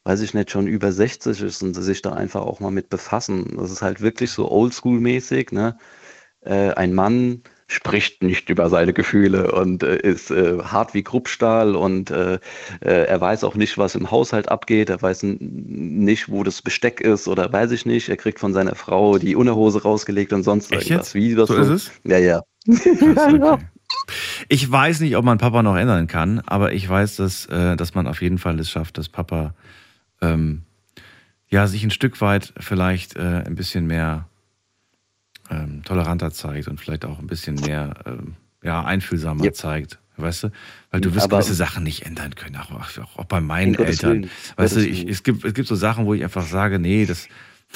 weiß 0.06 0.22
ich 0.22 0.34
nicht, 0.34 0.52
schon 0.52 0.68
über 0.68 0.92
60 0.92 1.42
ist 1.42 1.64
und 1.64 1.74
sich 1.76 2.02
da 2.02 2.14
einfach 2.14 2.42
auch 2.42 2.60
mal 2.60 2.72
mit 2.72 2.90
befassen. 2.90 3.56
Das 3.58 3.72
ist 3.72 3.82
halt 3.84 4.02
wirklich 4.02 4.32
so 4.32 4.50
oldschool-mäßig, 4.52 5.54
ne? 5.54 5.78
Äh, 6.42 6.72
ein 6.74 6.94
Mann 6.94 7.44
spricht 7.74 8.24
nicht 8.24 8.50
über 8.50 8.70
seine 8.70 8.94
Gefühle 8.94 9.52
und 9.52 9.84
äh, 9.84 9.98
ist 9.98 10.32
äh, 10.32 10.60
hart 10.64 10.94
wie 10.94 11.04
Kruppstahl 11.04 11.76
und 11.76 12.12
äh, 12.12 12.36
äh, 12.82 13.06
er 13.06 13.22
weiß 13.22 13.44
auch 13.44 13.56
nicht, 13.56 13.78
was 13.78 13.96
im 13.96 14.12
Haushalt 14.12 14.50
abgeht. 14.50 14.90
Er 14.90 15.02
weiß 15.02 15.24
nicht, 15.24 16.30
wo 16.30 16.44
das 16.44 16.62
Besteck 16.62 17.02
ist 17.02 17.28
oder 17.28 17.52
weiß 17.52 17.72
ich 17.72 17.86
nicht. 17.86 18.10
Er 18.10 18.18
kriegt 18.18 18.40
von 18.40 18.54
seiner 18.54 18.76
Frau 18.76 19.18
die 19.18 19.36
Unterhose 19.36 19.82
rausgelegt 19.84 20.34
und 20.34 20.44
sonst 20.44 20.72
Echt 20.72 20.90
irgendwas. 20.90 21.14
jetzt? 21.14 21.16
Wie 21.16 21.36
das 21.36 21.50
So 21.50 21.56
ist 21.56 21.70
es? 21.70 21.92
Ja, 22.04 22.18
ja. 22.18 22.42
Okay. 23.36 23.60
Ich 24.50 24.70
weiß 24.70 25.02
nicht, 25.02 25.16
ob 25.18 25.24
man 25.24 25.38
Papa 25.38 25.62
noch 25.62 25.76
ändern 25.76 26.08
kann, 26.08 26.40
aber 26.46 26.74
ich 26.74 26.88
weiß, 26.88 27.18
dass, 27.18 27.46
äh, 27.48 27.76
dass 27.76 27.94
man 27.94 28.08
auf 28.08 28.22
jeden 28.22 28.38
Fall 28.38 28.60
es 28.60 28.70
schafft, 28.70 28.98
dass 28.98 29.08
Papa 29.08 29.54
ähm, 30.22 30.64
ja, 31.50 31.68
sich 31.68 31.84
ein 31.84 31.92
Stück 31.92 32.20
weit 32.22 32.54
vielleicht 32.60 33.16
äh, 33.16 33.44
ein 33.46 33.56
bisschen 33.56 33.86
mehr 33.86 34.28
ähm, 35.50 35.84
toleranter 35.84 36.32
zeigt 36.32 36.68
und 36.68 36.80
vielleicht 36.80 37.06
auch 37.06 37.20
ein 37.20 37.28
bisschen 37.28 37.56
mehr 37.56 37.94
ähm, 38.06 38.36
ja, 38.64 38.84
einfühlsamer 38.84 39.44
Yep. 39.44 39.56
zeigt. 39.56 40.00
Weißt 40.16 40.44
du? 40.44 40.52
Weil 40.92 41.02
du 41.02 41.14
wirst 41.16 41.26
Aber- 41.26 41.38
gewisse 41.40 41.56
Sachen 41.56 41.84
nicht 41.84 42.06
ändern 42.06 42.36
können, 42.36 42.56
auch, 42.58 42.72
auch, 42.72 43.26
bei 43.26 43.42
meinen 43.42 43.74
Eltern. 43.76 44.12
Willen. 44.12 44.30
Weißt 44.58 44.76
du, 44.76 44.82
ich, 44.88 45.08
es, 45.08 45.24
gibt, 45.24 45.44
es 45.44 45.54
gibt 45.56 45.68
so 45.68 45.76
Sachen, 45.76 46.06
wo 46.06 46.14
ich 46.14 46.24
einfach 46.24 46.46
sage, 46.46 46.78
nee, 46.78 47.06
das, 47.08 47.28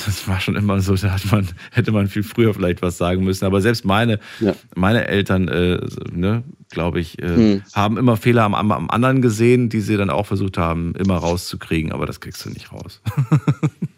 das 0.06 0.28
war 0.28 0.40
schon 0.40 0.56
immer 0.56 0.80
so, 0.80 0.96
da 0.96 1.16
man, 1.32 1.48
hätte 1.72 1.92
man 1.92 2.08
viel 2.08 2.24
früher 2.24 2.54
vielleicht 2.54 2.82
was 2.82 2.98
sagen 2.98 3.24
müssen. 3.24 3.46
Aber 3.46 3.62
selbst 3.62 3.84
meine, 3.86 4.20
Ja. 4.40 4.56
meine 4.76 5.08
Eltern, 5.08 5.48
äh, 5.48 5.80
ne, 6.12 6.44
glaube 6.70 7.00
ich, 7.00 7.22
äh, 7.22 7.36
Hm. 7.36 7.62
haben 7.74 7.98
immer 7.98 8.16
Fehler 8.18 8.44
am, 8.44 8.54
am, 8.54 8.72
am 8.72 8.90
anderen 8.90 9.22
gesehen, 9.22 9.70
die 9.70 9.82
sie 9.82 9.98
dann 9.98 10.10
auch 10.10 10.26
versucht 10.28 10.58
haben, 10.58 10.94
immer 10.96 11.18
rauszukriegen, 11.18 11.92
aber 11.92 12.06
das 12.06 12.20
kriegst 12.22 12.46
du 12.46 12.50
nicht 12.50 12.72
raus. 12.72 13.02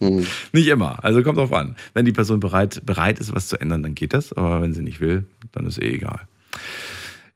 Hm. 0.01 0.25
nicht 0.53 0.67
immer. 0.67 1.03
Also 1.03 1.21
kommt 1.23 1.37
drauf 1.37 1.51
an. 1.51 1.75
Wenn 1.93 2.05
die 2.05 2.13
Person 2.13 2.39
bereit, 2.39 2.81
bereit 2.85 3.19
ist, 3.19 3.35
was 3.35 3.49
zu 3.49 3.59
ändern, 3.59 3.83
dann 3.83 3.95
geht 3.95 4.13
das. 4.13 4.31
Aber 4.31 4.61
wenn 4.61 4.73
sie 4.73 4.81
nicht 4.81 5.01
will, 5.01 5.25
dann 5.51 5.65
ist 5.65 5.77
eh 5.81 5.89
egal. 5.93 6.21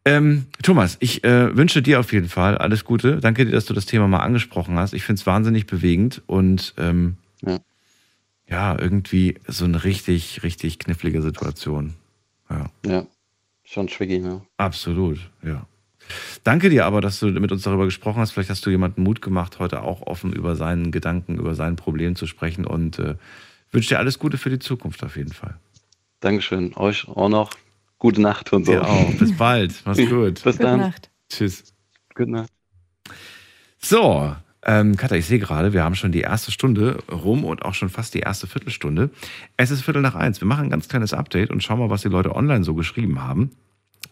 Ähm, 0.05 0.45
Thomas, 0.61 0.95
ich 1.01 1.23
äh, 1.25 1.55
wünsche 1.55 1.81
dir 1.81 1.99
auf 1.99 2.11
jeden 2.13 2.29
Fall 2.29 2.57
alles 2.57 2.83
Gute. 2.85 3.17
Danke 3.19 3.45
dir, 3.45 3.51
dass 3.51 3.65
du 3.65 3.73
das 3.73 3.85
Thema 3.85 4.07
mal 4.07 4.19
angesprochen 4.19 4.75
hast. 4.77 4.93
Ich 4.93 5.03
finde 5.03 5.19
es 5.19 5.25
wahnsinnig 5.25 5.65
bewegend 5.67 6.21
und 6.25 6.73
ähm, 6.77 7.15
Ja. 7.45 7.59
Ja, 8.53 8.77
irgendwie 8.77 9.39
so 9.47 9.65
eine 9.65 9.83
richtig, 9.83 10.43
richtig 10.43 10.77
knifflige 10.77 11.23
Situation. 11.23 11.95
Ja, 12.51 12.69
Ja, 12.85 13.07
schon 13.63 13.87
tricky, 13.87 14.19
ne? 14.19 14.41
absolut, 14.57 15.17
ja. 15.41 15.65
Danke 16.43 16.69
dir 16.69 16.85
aber, 16.85 17.01
dass 17.01 17.19
du 17.19 17.27
mit 17.31 17.51
uns 17.51 17.63
darüber 17.63 17.85
gesprochen 17.85 18.19
hast. 18.19 18.31
Vielleicht 18.31 18.51
hast 18.51 18.63
du 18.63 18.69
jemanden 18.69 19.01
Mut 19.01 19.23
gemacht, 19.23 19.57
heute 19.57 19.81
auch 19.81 20.03
offen 20.03 20.33
über 20.33 20.55
seinen 20.55 20.91
Gedanken, 20.91 21.39
über 21.39 21.55
sein 21.55 21.75
Problem 21.77 22.15
zu 22.15 22.27
sprechen 22.27 22.65
und 22.67 22.99
äh, 22.99 23.15
wünsche 23.71 23.89
dir 23.89 23.97
alles 23.97 24.19
Gute 24.19 24.37
für 24.37 24.51
die 24.51 24.59
Zukunft 24.59 25.03
auf 25.03 25.17
jeden 25.17 25.33
Fall. 25.33 25.57
Dankeschön. 26.19 26.75
Euch 26.75 27.07
auch 27.07 27.29
noch 27.29 27.49
gute 27.97 28.21
Nacht 28.21 28.53
und 28.53 28.65
so. 28.65 28.73
Dir 28.73 28.87
auch. 28.87 29.13
Bis 29.15 29.35
bald. 29.35 29.81
Mach's 29.85 29.97
gut. 30.09 30.43
Bis 30.43 30.43
Gute 30.43 30.57
dann. 30.59 30.79
Nacht. 30.81 31.09
Tschüss. 31.29 31.73
Gute 32.13 32.29
Nacht. 32.29 32.51
So, 33.79 34.35
ähm, 34.65 34.95
Katha, 34.95 35.15
ich 35.15 35.25
sehe 35.25 35.39
gerade, 35.39 35.73
wir 35.73 35.83
haben 35.83 35.95
schon 35.95 36.11
die 36.11 36.21
erste 36.21 36.51
Stunde 36.51 37.03
rum 37.11 37.43
und 37.43 37.63
auch 37.63 37.73
schon 37.73 37.89
fast 37.89 38.13
die 38.13 38.19
erste 38.19 38.47
Viertelstunde. 38.47 39.09
Es 39.57 39.71
ist 39.71 39.81
Viertel 39.81 40.01
nach 40.01 40.15
eins. 40.15 40.41
Wir 40.41 40.47
machen 40.47 40.65
ein 40.65 40.69
ganz 40.69 40.87
kleines 40.87 41.13
Update 41.13 41.49
und 41.49 41.63
schauen 41.63 41.79
mal, 41.79 41.89
was 41.89 42.01
die 42.01 42.09
Leute 42.09 42.35
online 42.35 42.63
so 42.63 42.73
geschrieben 42.73 43.21
haben. 43.21 43.51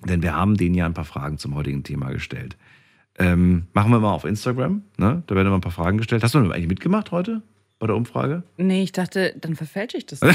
Denn 0.08 0.22
wir 0.22 0.36
haben 0.36 0.58
denen 0.58 0.76
ja 0.76 0.86
ein 0.86 0.94
paar 0.94 1.06
Fragen 1.06 1.38
zum 1.38 1.56
heutigen 1.56 1.84
Thema 1.84 2.12
gestellt. 2.12 2.58
Ähm, 3.18 3.68
machen 3.74 3.92
wir 3.92 4.00
mal 4.00 4.12
auf 4.12 4.26
Instagram, 4.26 4.84
ne? 4.98 5.24
Da 5.28 5.36
werden 5.36 5.50
mal 5.50 5.56
ein 5.56 5.62
paar 5.62 5.72
Fragen 5.72 5.98
gestellt. 5.98 6.24
Hast 6.24 6.34
du 6.34 6.40
eigentlich 6.40 6.68
mitgemacht 6.68 7.12
heute 7.12 7.42
bei 7.82 7.88
der 7.88 7.96
Umfrage? 7.98 8.44
Nee, 8.58 8.84
ich 8.84 8.92
dachte, 8.94 9.34
dann 9.42 9.56
verfälsche 9.56 9.98
ich 9.98 10.06
das. 10.06 10.22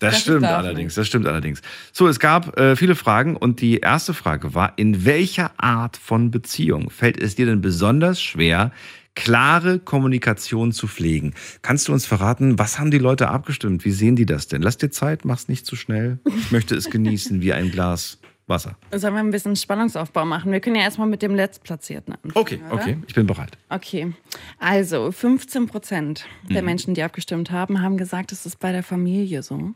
Das, 0.00 0.12
Das 0.12 0.20
stimmt 0.20 0.44
allerdings, 0.44 0.90
nicht. 0.92 0.98
das 0.98 1.06
stimmt 1.08 1.26
allerdings. 1.26 1.60
So, 1.92 2.06
es 2.06 2.20
gab 2.20 2.56
äh, 2.56 2.76
viele 2.76 2.94
Fragen 2.94 3.34
und 3.36 3.60
die 3.60 3.78
erste 3.78 4.14
Frage 4.14 4.54
war, 4.54 4.74
in 4.76 5.04
welcher 5.04 5.50
Art 5.56 5.96
von 5.96 6.30
Beziehung 6.30 6.90
fällt 6.90 7.20
es 7.20 7.34
dir 7.34 7.46
denn 7.46 7.60
besonders 7.60 8.22
schwer, 8.22 8.70
klare 9.16 9.80
Kommunikation 9.80 10.70
zu 10.70 10.86
pflegen? 10.86 11.34
Kannst 11.62 11.88
du 11.88 11.92
uns 11.92 12.06
verraten, 12.06 12.60
was 12.60 12.78
haben 12.78 12.92
die 12.92 12.98
Leute 12.98 13.28
abgestimmt? 13.28 13.84
Wie 13.84 13.90
sehen 13.90 14.14
die 14.14 14.26
das 14.26 14.46
denn? 14.46 14.62
Lass 14.62 14.76
dir 14.76 14.90
Zeit, 14.90 15.24
mach's 15.24 15.48
nicht 15.48 15.66
zu 15.66 15.74
schnell. 15.74 16.20
Ich 16.38 16.52
möchte 16.52 16.76
es 16.76 16.90
genießen 16.90 17.40
wie 17.40 17.52
ein 17.52 17.72
Glas 17.72 18.17
Wasser. 18.48 18.76
Sollen 18.94 19.14
wir 19.14 19.20
ein 19.20 19.30
bisschen 19.30 19.56
Spannungsaufbau 19.56 20.24
machen? 20.24 20.50
Wir 20.52 20.60
können 20.60 20.76
ja 20.76 20.82
erstmal 20.82 21.06
mit 21.08 21.20
dem 21.22 21.34
Letztplatzierten 21.34 22.14
anfangen. 22.14 22.32
Okay, 22.34 22.60
oder? 22.70 22.74
okay, 22.82 22.98
ich 23.06 23.14
bin 23.14 23.26
bereit. 23.26 23.58
Okay, 23.68 24.12
also 24.58 25.12
15 25.12 25.66
Prozent 25.66 26.24
der 26.48 26.62
Mhm. 26.62 26.66
Menschen, 26.66 26.94
die 26.94 27.02
abgestimmt 27.02 27.50
haben, 27.50 27.82
haben 27.82 27.96
gesagt, 27.98 28.32
es 28.32 28.46
ist 28.46 28.58
bei 28.58 28.72
der 28.72 28.82
Familie 28.82 29.42
so. 29.42 29.74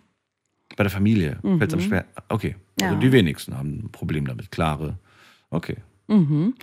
Bei 0.76 0.84
der 0.84 0.90
Familie 0.90 1.38
Mhm. 1.42 1.58
fällt 1.58 1.70
es 1.70 1.74
am 1.74 1.80
schwer. 1.80 2.04
Okay, 2.28 2.56
also 2.80 2.94
Ja. 2.94 3.00
die 3.00 3.12
wenigsten 3.12 3.56
haben 3.56 3.84
ein 3.84 3.90
Problem 3.92 4.26
damit. 4.26 4.50
Klare. 4.50 4.98
Okay. 5.50 5.76
Mhm. 6.08 6.54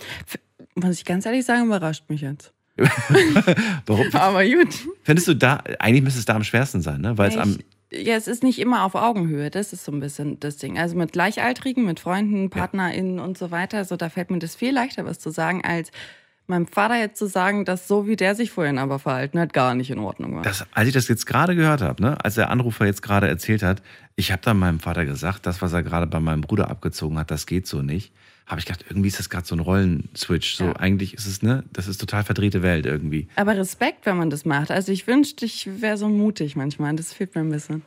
Muss 0.74 0.96
ich 0.98 1.04
ganz 1.04 1.26
ehrlich 1.26 1.44
sagen, 1.44 1.66
überrascht 1.66 2.04
mich 2.08 2.20
jetzt. 2.22 2.52
Warum? 3.86 4.06
Aber 4.14 4.44
gut. 4.44 4.68
Findest 5.02 5.28
du 5.28 5.34
da, 5.34 5.62
eigentlich 5.78 6.02
müsste 6.02 6.18
es 6.20 6.24
da 6.26 6.34
am 6.34 6.44
schwersten 6.44 6.80
sein, 6.82 7.00
ne? 7.00 7.16
Weil 7.18 7.28
es 7.30 7.36
am, 7.36 7.56
ja, 7.92 8.14
es 8.14 8.28
ist 8.28 8.42
nicht 8.42 8.58
immer 8.58 8.84
auf 8.84 8.94
Augenhöhe. 8.94 9.50
Das 9.50 9.72
ist 9.72 9.84
so 9.84 9.92
ein 9.92 10.00
bisschen 10.00 10.38
das 10.40 10.56
Ding. 10.56 10.78
Also 10.78 10.96
mit 10.96 11.12
Gleichaltrigen, 11.12 11.84
mit 11.84 12.00
Freunden, 12.00 12.50
PartnerInnen 12.50 13.18
und 13.18 13.36
so 13.36 13.50
weiter. 13.50 13.84
So, 13.84 13.96
da 13.96 14.08
fällt 14.08 14.30
mir 14.30 14.38
das 14.38 14.54
viel 14.54 14.72
leichter, 14.72 15.04
was 15.04 15.18
zu 15.18 15.30
sagen, 15.30 15.64
als 15.64 15.90
meinem 16.46 16.66
Vater 16.66 16.96
jetzt 16.96 17.18
zu 17.18 17.26
sagen, 17.26 17.64
dass 17.64 17.88
so 17.88 18.06
wie 18.06 18.16
der 18.16 18.34
sich 18.34 18.50
vorhin 18.50 18.78
aber 18.78 18.98
verhalten 18.98 19.38
hat, 19.38 19.52
gar 19.52 19.74
nicht 19.74 19.90
in 19.90 19.98
Ordnung 19.98 20.36
war. 20.36 20.42
Das, 20.42 20.66
als 20.72 20.88
ich 20.88 20.94
das 20.94 21.08
jetzt 21.08 21.26
gerade 21.26 21.56
gehört 21.56 21.80
habe, 21.80 22.02
ne, 22.02 22.22
als 22.22 22.34
der 22.34 22.50
Anrufer 22.50 22.86
jetzt 22.86 23.02
gerade 23.02 23.28
erzählt 23.28 23.62
hat, 23.62 23.82
ich 24.16 24.32
habe 24.32 24.42
dann 24.42 24.58
meinem 24.58 24.80
Vater 24.80 25.06
gesagt, 25.06 25.46
das, 25.46 25.62
was 25.62 25.72
er 25.72 25.82
gerade 25.82 26.06
bei 26.06 26.20
meinem 26.20 26.42
Bruder 26.42 26.68
abgezogen 26.68 27.18
hat, 27.18 27.30
das 27.30 27.46
geht 27.46 27.66
so 27.66 27.82
nicht. 27.82 28.12
Habe 28.50 28.58
ich 28.58 28.66
gedacht, 28.66 28.84
irgendwie 28.88 29.08
ist 29.08 29.18
das 29.18 29.30
gerade 29.30 29.46
so 29.46 29.54
ein 29.54 29.60
Rollenswitch. 29.60 30.54
So 30.56 30.64
Ja. 30.66 30.72
eigentlich 30.76 31.14
ist 31.14 31.26
es, 31.26 31.40
ne, 31.42 31.62
das 31.72 31.86
ist 31.86 31.98
total 31.98 32.24
verdrehte 32.24 32.62
Welt 32.62 32.84
irgendwie. 32.84 33.28
aber 33.36 33.56
Respekt, 33.56 34.06
wenn 34.06 34.16
man 34.16 34.28
das 34.30 34.44
macht. 34.44 34.70
Also 34.72 34.90
ich 34.92 35.06
wünschte, 35.06 35.44
ich 35.46 35.68
wäre 35.80 35.96
so 35.96 36.08
mutig 36.08 36.56
manchmal. 36.56 36.94
Das 36.96 37.12
fehlt 37.12 37.34
mir 37.34 37.42
ein 37.42 37.50
bisschen. 37.50 37.82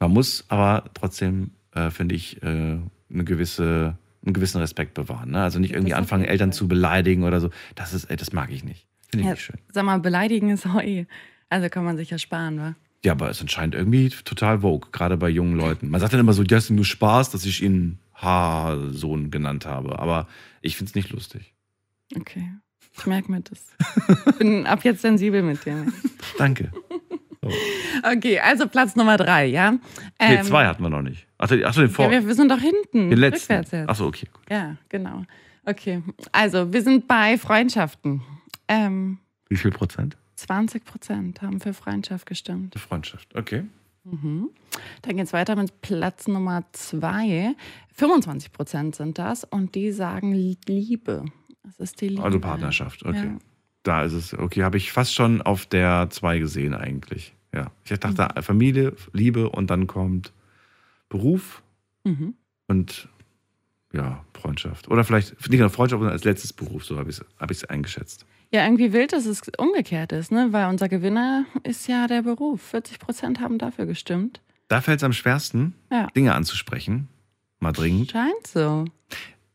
Man 0.00 0.10
muss 0.10 0.44
aber 0.48 0.90
trotzdem, 0.94 1.52
äh, 1.72 1.90
finde 1.90 2.14
ich, 2.16 2.42
äh, 2.42 2.46
eine 2.46 3.24
gewisse, 3.24 3.96
einen 4.24 4.32
gewissen 4.34 4.58
Respekt 4.60 4.94
bewahren. 4.94 5.30
Ne? 5.30 5.42
Also 5.42 5.58
nicht 5.60 5.72
irgendwie 5.72 5.90
Das 5.92 5.98
anfangen, 6.00 6.24
Eltern 6.24 6.50
zu 6.52 6.66
beleidigen 6.68 7.22
oder 7.22 7.40
so. 7.40 7.50
Das 7.76 7.94
ist, 7.94 8.04
ey, 8.06 8.16
das 8.16 8.32
mag 8.32 8.50
ich 8.50 8.64
nicht. 8.64 8.86
Finde 9.08 9.20
ich 9.20 9.26
Ja, 9.26 9.30
nicht 9.32 9.42
schön. 9.42 9.56
sag 9.72 9.84
mal, 9.84 10.00
beleidigen 10.00 10.50
ist 10.50 10.66
auch 10.66 10.82
eh. 10.82 11.06
Also 11.48 11.68
kann 11.68 11.84
man 11.84 11.96
sich 11.96 12.10
ja 12.10 12.18
sparen, 12.18 12.58
wa? 12.58 12.74
Ja, 13.04 13.12
aber 13.12 13.30
es 13.30 13.40
anscheinend 13.40 13.76
irgendwie 13.76 14.08
total 14.08 14.60
vogue, 14.62 14.90
gerade 14.90 15.16
bei 15.16 15.28
jungen 15.28 15.56
Leuten. 15.56 15.88
Man 15.90 16.00
sagt 16.00 16.12
dann 16.12 16.18
immer 16.18 16.32
so, 16.32 16.42
das 16.42 16.64
ist 16.64 16.70
nur 16.70 16.84
Spaß, 16.84 17.30
dass 17.30 17.44
ich 17.44 17.62
ihn 17.62 17.98
Haarsohn 18.16 19.30
genannt 19.30 19.66
habe. 19.66 19.98
Aber 19.98 20.26
ich 20.62 20.76
finde 20.76 20.90
es 20.90 20.94
nicht 20.94 21.10
lustig. 21.10 21.54
Okay. 22.16 22.50
Ich 22.98 23.06
merke 23.06 23.30
mir 23.30 23.40
das. 23.42 23.74
Bin 24.38 24.66
ab 24.66 24.84
jetzt 24.84 25.02
sensibel 25.02 25.42
mit 25.42 25.64
dir. 25.66 25.86
Danke. 26.38 26.72
Okay, 28.02 28.40
also 28.40 28.66
Platz 28.66 28.96
Nummer 28.96 29.16
drei, 29.16 29.46
ja? 29.46 29.72
Nee, 29.72 29.78
Ähm, 30.18 30.44
zwei 30.44 30.66
hatten 30.66 30.82
wir 30.82 30.88
noch 30.90 31.02
nicht. 31.02 31.26
Ach, 31.38 31.46
den- 31.48 31.64
ach 31.64 31.74
so, 31.74 31.82
den 31.82 31.90
vor. 31.90 32.06
Ja, 32.06 32.10
wir, 32.10 32.26
wir 32.26 32.34
sind 32.34 32.50
doch 32.50 32.58
hinten. 32.58 33.10
den 33.10 33.18
letzten. 33.18 33.52
Rückwärts 33.52 33.70
jetzt. 33.72 33.88
Ach 33.88 33.94
so, 33.96 34.06
okay. 34.06 34.26
Gut. 34.32 34.42
Ja, 34.50 34.76
genau. 34.88 35.24
Okay, 35.64 36.02
also 36.32 36.72
wir 36.72 36.82
sind 36.82 37.06
bei 37.08 37.36
Freundschaften. 37.38 38.22
Ähm, 38.68 39.18
Wie 39.48 39.56
viel 39.56 39.70
Prozent? 39.72 40.16
20 40.36 40.84
Prozent 40.84 41.42
haben 41.42 41.60
für 41.60 41.72
Freundschaft 41.74 42.26
gestimmt. 42.26 42.78
Freundschaft. 42.78 43.34
Okay. 43.34 43.64
Mhm. 44.10 44.50
Dann 45.02 45.16
geht 45.16 45.26
es 45.26 45.32
weiter 45.32 45.56
mit 45.56 45.80
Platz 45.80 46.28
Nummer 46.28 46.64
zwei. 46.72 47.54
25 47.94 48.52
Prozent 48.52 48.94
sind 48.94 49.18
das 49.18 49.44
und 49.44 49.74
die 49.74 49.90
sagen 49.92 50.32
Liebe. 50.32 51.24
Das 51.64 51.78
ist 51.78 52.00
die 52.00 52.08
Liebe. 52.08 52.22
Also 52.22 52.38
Partnerschaft. 52.38 53.04
Okay. 53.04 53.26
Ja. 53.26 53.38
Da 53.82 54.02
ist 54.04 54.12
es. 54.12 54.34
Okay, 54.34 54.62
habe 54.62 54.76
ich 54.76 54.92
fast 54.92 55.14
schon 55.14 55.42
auf 55.42 55.66
der 55.66 56.08
zwei 56.10 56.38
gesehen 56.38 56.74
eigentlich. 56.74 57.34
Ja. 57.52 57.70
Ich 57.84 57.98
dachte 57.98 58.28
Mhm. 58.36 58.42
Familie, 58.42 58.94
Liebe 59.12 59.48
und 59.50 59.70
dann 59.70 59.86
kommt 59.86 60.32
Beruf 61.08 61.62
Mhm. 62.04 62.34
und 62.68 63.08
ja, 63.92 64.24
Freundschaft. 64.34 64.88
Oder 64.88 65.04
vielleicht 65.04 65.48
nicht 65.48 65.60
nur 65.60 65.70
Freundschaft, 65.70 66.00
sondern 66.00 66.12
als 66.12 66.24
letztes 66.24 66.52
Beruf, 66.52 66.84
so 66.84 66.98
habe 66.98 67.10
ich 67.10 67.18
es 67.18 67.24
hab 67.38 67.50
ich's 67.50 67.64
eingeschätzt. 67.64 68.26
Ja, 68.52 68.64
irgendwie 68.64 68.92
wild, 68.92 69.12
dass 69.12 69.26
es 69.26 69.42
umgekehrt 69.58 70.12
ist, 70.12 70.30
ne? 70.32 70.48
weil 70.52 70.68
unser 70.68 70.88
Gewinner 70.88 71.44
ist 71.64 71.88
ja 71.88 72.06
der 72.06 72.22
Beruf. 72.22 72.62
40 72.62 72.98
Prozent 72.98 73.40
haben 73.40 73.58
dafür 73.58 73.86
gestimmt. 73.86 74.40
Da 74.68 74.80
fällt 74.80 75.00
es 75.00 75.04
am 75.04 75.12
schwersten, 75.12 75.74
Ja. 75.90 76.06
Dinge 76.16 76.34
anzusprechen. 76.34 77.08
Mal 77.58 77.72
dringend. 77.72 78.10
Scheint 78.12 78.46
so. 78.46 78.84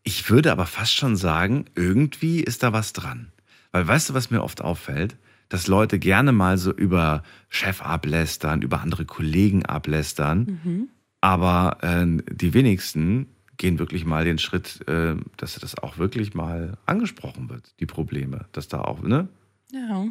Ich 0.03 0.29
würde 0.29 0.51
aber 0.51 0.65
fast 0.65 0.93
schon 0.95 1.15
sagen, 1.15 1.65
irgendwie 1.75 2.41
ist 2.41 2.63
da 2.63 2.73
was 2.73 2.93
dran. 2.93 3.31
Weil 3.71 3.87
weißt 3.87 4.09
du, 4.09 4.13
was 4.13 4.31
mir 4.31 4.41
oft 4.43 4.61
auffällt? 4.61 5.17
Dass 5.49 5.67
Leute 5.67 5.99
gerne 5.99 6.31
mal 6.31 6.57
so 6.57 6.71
über 6.73 7.23
Chef 7.49 7.81
ablästern, 7.81 8.61
über 8.61 8.81
andere 8.81 9.05
Kollegen 9.05 9.65
ablästern. 9.65 10.59
Mhm. 10.63 10.89
Aber 11.21 11.77
äh, 11.81 12.05
die 12.33 12.53
wenigsten 12.53 13.27
gehen 13.61 13.77
wirklich 13.79 14.05
mal 14.05 14.25
den 14.25 14.39
Schritt, 14.39 14.85
äh, 14.87 15.15
dass 15.37 15.53
das 15.55 15.77
auch 15.77 15.99
wirklich 15.99 16.33
mal 16.33 16.77
angesprochen 16.87 17.47
wird, 17.49 17.73
die 17.79 17.85
Probleme. 17.85 18.45
Dass 18.53 18.67
da 18.67 18.81
auch, 18.81 19.01
ne? 19.01 19.27
Ja. 19.71 20.07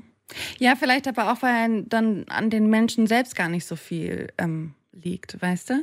Ja, 0.61 0.77
vielleicht 0.77 1.09
aber 1.09 1.33
auch, 1.33 1.43
weil 1.43 1.83
dann 1.83 2.25
an 2.29 2.49
den 2.51 2.71
Menschen 2.71 3.09
selbst 3.09 3.35
gar 3.35 3.49
nicht 3.49 3.67
so 3.67 3.75
viel 3.75 4.29
ähm, 4.39 4.75
liegt, 4.93 5.43
weißt 5.43 5.71
du? 5.71 5.75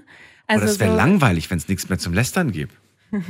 Also 0.47 0.63
Also 0.63 0.65
das 0.67 0.79
wäre 0.79 0.91
so- 0.91 0.95
langweilig, 0.97 1.51
wenn 1.51 1.57
es 1.57 1.67
nichts 1.67 1.89
mehr 1.89 1.99
zum 1.99 2.13
Lästern 2.13 2.51
gibt. 2.51 2.73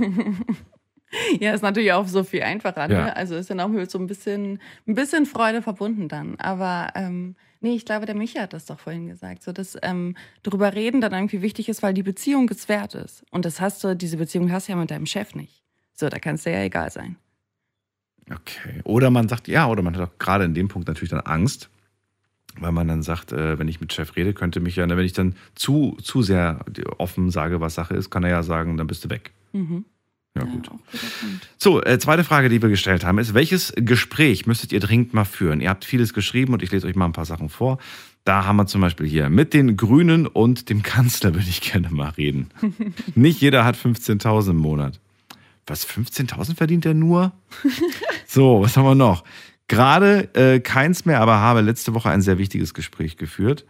Ja, 1.40 1.54
ist 1.54 1.62
natürlich 1.62 1.94
auch 1.94 2.06
so 2.06 2.26
viel 2.26 2.44
einfacher. 2.44 2.88
Ne? 2.90 2.94
Ja. 2.94 3.06
Also 3.14 3.36
ist 3.36 3.50
dann 3.50 3.62
auch 3.62 3.70
mit 3.70 3.90
so 3.90 3.98
ein 3.98 4.08
bisschen, 4.08 4.60
ein 4.88 4.94
bisschen 4.94 5.26
Freude 5.26 5.62
verbunden 5.62 6.10
dann. 6.10 6.36
Aber 6.38 6.90
ähm, 6.96 7.38
nee, 7.62 7.76
ich 7.76 7.86
glaube, 7.86 8.06
der 8.06 8.16
Micha 8.16 8.42
hat 8.42 8.54
das 8.54 8.66
doch 8.66 8.80
vorhin 8.80 9.08
gesagt, 9.08 9.44
so 9.44 9.52
dass 9.52 9.78
ähm, 9.82 10.16
darüber 10.44 10.74
reden 10.74 11.02
dann 11.02 11.14
irgendwie 11.14 11.42
wichtig 11.42 11.70
ist, 11.70 11.84
weil 11.84 11.94
die 11.94 12.04
Beziehung 12.04 12.50
es 12.50 12.70
wert 12.70 12.96
ist. 12.96 13.24
Und 13.32 13.46
das 13.46 13.62
hast 13.62 13.84
du, 13.84 13.96
diese 13.96 14.18
Beziehung 14.18 14.52
hast 14.52 14.68
du 14.68 14.74
ja 14.74 14.78
mit 14.78 14.92
deinem 14.92 15.06
Chef 15.06 15.36
nicht. 15.36 15.64
So, 15.94 16.10
da 16.10 16.20
kann 16.20 16.36
es 16.36 16.44
dir 16.44 16.52
ja 16.52 16.64
egal 16.64 16.92
sein. 16.92 17.18
Okay. 18.30 18.82
Oder 18.84 19.10
man 19.10 19.30
sagt, 19.30 19.48
ja, 19.48 19.68
oder 19.68 19.82
man 19.82 19.96
hat 19.96 20.10
auch 20.10 20.18
gerade 20.20 20.44
in 20.44 20.54
dem 20.54 20.68
Punkt 20.68 20.88
natürlich 20.88 21.12
dann 21.12 21.22
Angst, 21.22 21.70
weil 22.60 22.72
man 22.72 22.88
dann 22.88 23.04
sagt, 23.04 23.32
äh, 23.32 23.58
wenn 23.58 23.68
ich 23.68 23.80
mit 23.80 23.94
Chef 23.94 24.16
rede, 24.16 24.34
könnte 24.34 24.60
mich 24.60 24.76
ja, 24.76 24.88
wenn 24.88 25.00
ich 25.00 25.14
dann 25.14 25.36
zu, 25.56 25.98
zu 26.02 26.22
sehr 26.22 26.60
offen 26.98 27.30
sage, 27.30 27.62
was 27.62 27.76
Sache 27.76 27.96
ist, 27.96 28.10
kann 28.10 28.24
er 28.24 28.30
ja 28.30 28.44
sagen, 28.44 28.78
dann 28.78 28.88
bist 28.88 29.06
du 29.06 29.10
weg. 29.10 29.32
Mhm. 29.54 29.86
Ja, 30.38 30.44
gut. 30.44 30.70
So, 31.58 31.82
äh, 31.82 31.98
zweite 32.00 32.24
Frage, 32.24 32.50
die 32.50 32.62
wir 32.62 32.70
gestellt 32.70 33.04
haben, 33.04 33.18
ist, 33.18 33.34
welches 33.34 33.74
Gespräch 33.76 34.46
müsstet 34.46 34.72
ihr 34.72 34.80
dringend 34.80 35.14
mal 35.14 35.26
führen? 35.26 35.62
Ihr 35.62 35.70
habt 35.70 35.86
vieles 35.86 36.14
geschrieben 36.14 36.54
und 36.54 36.62
ich 36.62 36.72
lese 36.72 36.88
euch 36.88 36.96
mal 36.96 37.06
ein 37.06 37.14
paar 37.14 37.26
Sachen 37.26 37.50
vor. 37.50 37.80
Da 38.24 38.46
haben 38.46 38.58
wir 38.58 38.68
zum 38.68 38.82
Beispiel 38.82 39.08
hier, 39.08 39.30
mit 39.30 39.54
den 39.54 39.78
Grünen 39.78 40.28
und 40.28 40.70
dem 40.70 40.84
Kanzler 40.84 41.34
würde 41.34 41.48
ich 41.50 41.62
gerne 41.62 41.90
mal 41.90 42.10
reden. 42.10 42.50
Nicht 43.16 43.42
jeder 43.42 43.66
hat 43.66 43.78
15.000 43.78 44.52
im 44.52 44.58
Monat. 44.58 45.00
Was, 45.66 45.88
15.000 45.88 46.56
verdient 46.56 46.86
er 46.86 46.94
nur? 46.94 47.34
So, 48.30 48.62
was 48.62 48.76
haben 48.76 48.84
wir 48.84 48.94
noch? 48.94 49.24
Gerade 49.70 50.30
äh, 50.36 50.60
keins 50.60 51.06
mehr, 51.06 51.22
aber 51.22 51.38
habe 51.38 51.62
letzte 51.62 51.94
Woche 51.94 52.10
ein 52.10 52.22
sehr 52.22 52.38
wichtiges 52.38 52.74
Gespräch 52.74 53.16
geführt. 53.16 53.66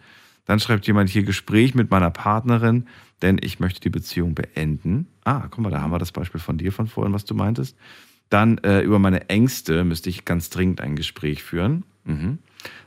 Dann 0.45 0.59
schreibt 0.59 0.87
jemand 0.87 1.11
hier 1.11 1.21
Gespräch 1.21 1.75
mit 1.75 1.91
meiner 1.91 2.09
Partnerin, 2.09 2.87
denn 3.21 3.37
ich 3.41 3.59
möchte 3.59 3.79
die 3.79 3.89
Beziehung 3.89 4.35
beenden. 4.35 5.07
Ah, 5.23 5.47
guck 5.49 5.59
mal, 5.59 5.69
da 5.69 5.81
haben 5.81 5.91
wir 5.91 5.99
das 5.99 6.11
Beispiel 6.11 6.39
von 6.39 6.57
dir 6.57 6.71
von 6.71 6.87
vorhin, 6.87 7.13
was 7.13 7.25
du 7.25 7.33
meintest. 7.33 7.75
Dann 8.29 8.57
äh, 8.59 8.81
über 8.81 8.99
meine 8.99 9.29
Ängste 9.29 9.83
müsste 9.83 10.09
ich 10.09 10.25
ganz 10.25 10.49
dringend 10.49 10.81
ein 10.81 10.95
Gespräch 10.95 11.43
führen. 11.43 11.83
Mhm. 12.03 12.39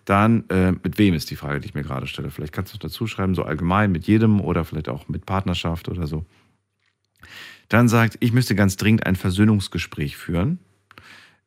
Dann, 0.05 0.49
äh, 0.49 0.73
mit 0.73 0.99
wem 0.99 1.15
ist 1.15 1.31
die 1.31 1.37
Frage, 1.37 1.61
die 1.61 1.67
ich 1.67 1.75
mir 1.75 1.83
gerade 1.83 2.07
stelle? 2.07 2.31
Vielleicht 2.31 2.53
kannst 2.53 2.73
du 2.73 2.77
es 2.77 2.81
dazu 2.81 3.07
schreiben, 3.07 3.35
so 3.35 3.43
allgemein 3.43 3.93
mit 3.93 4.07
jedem 4.07 4.41
oder 4.41 4.65
vielleicht 4.65 4.89
auch 4.89 5.09
mit 5.09 5.27
Partnerschaft 5.27 5.89
oder 5.89 6.07
so. 6.07 6.25
Dann 7.69 7.89
sagt, 7.89 8.17
ich 8.21 8.33
müsste 8.33 8.55
ganz 8.55 8.77
dringend 8.77 9.07
ein 9.07 9.17
Versöhnungsgespräch 9.17 10.17
führen. 10.17 10.59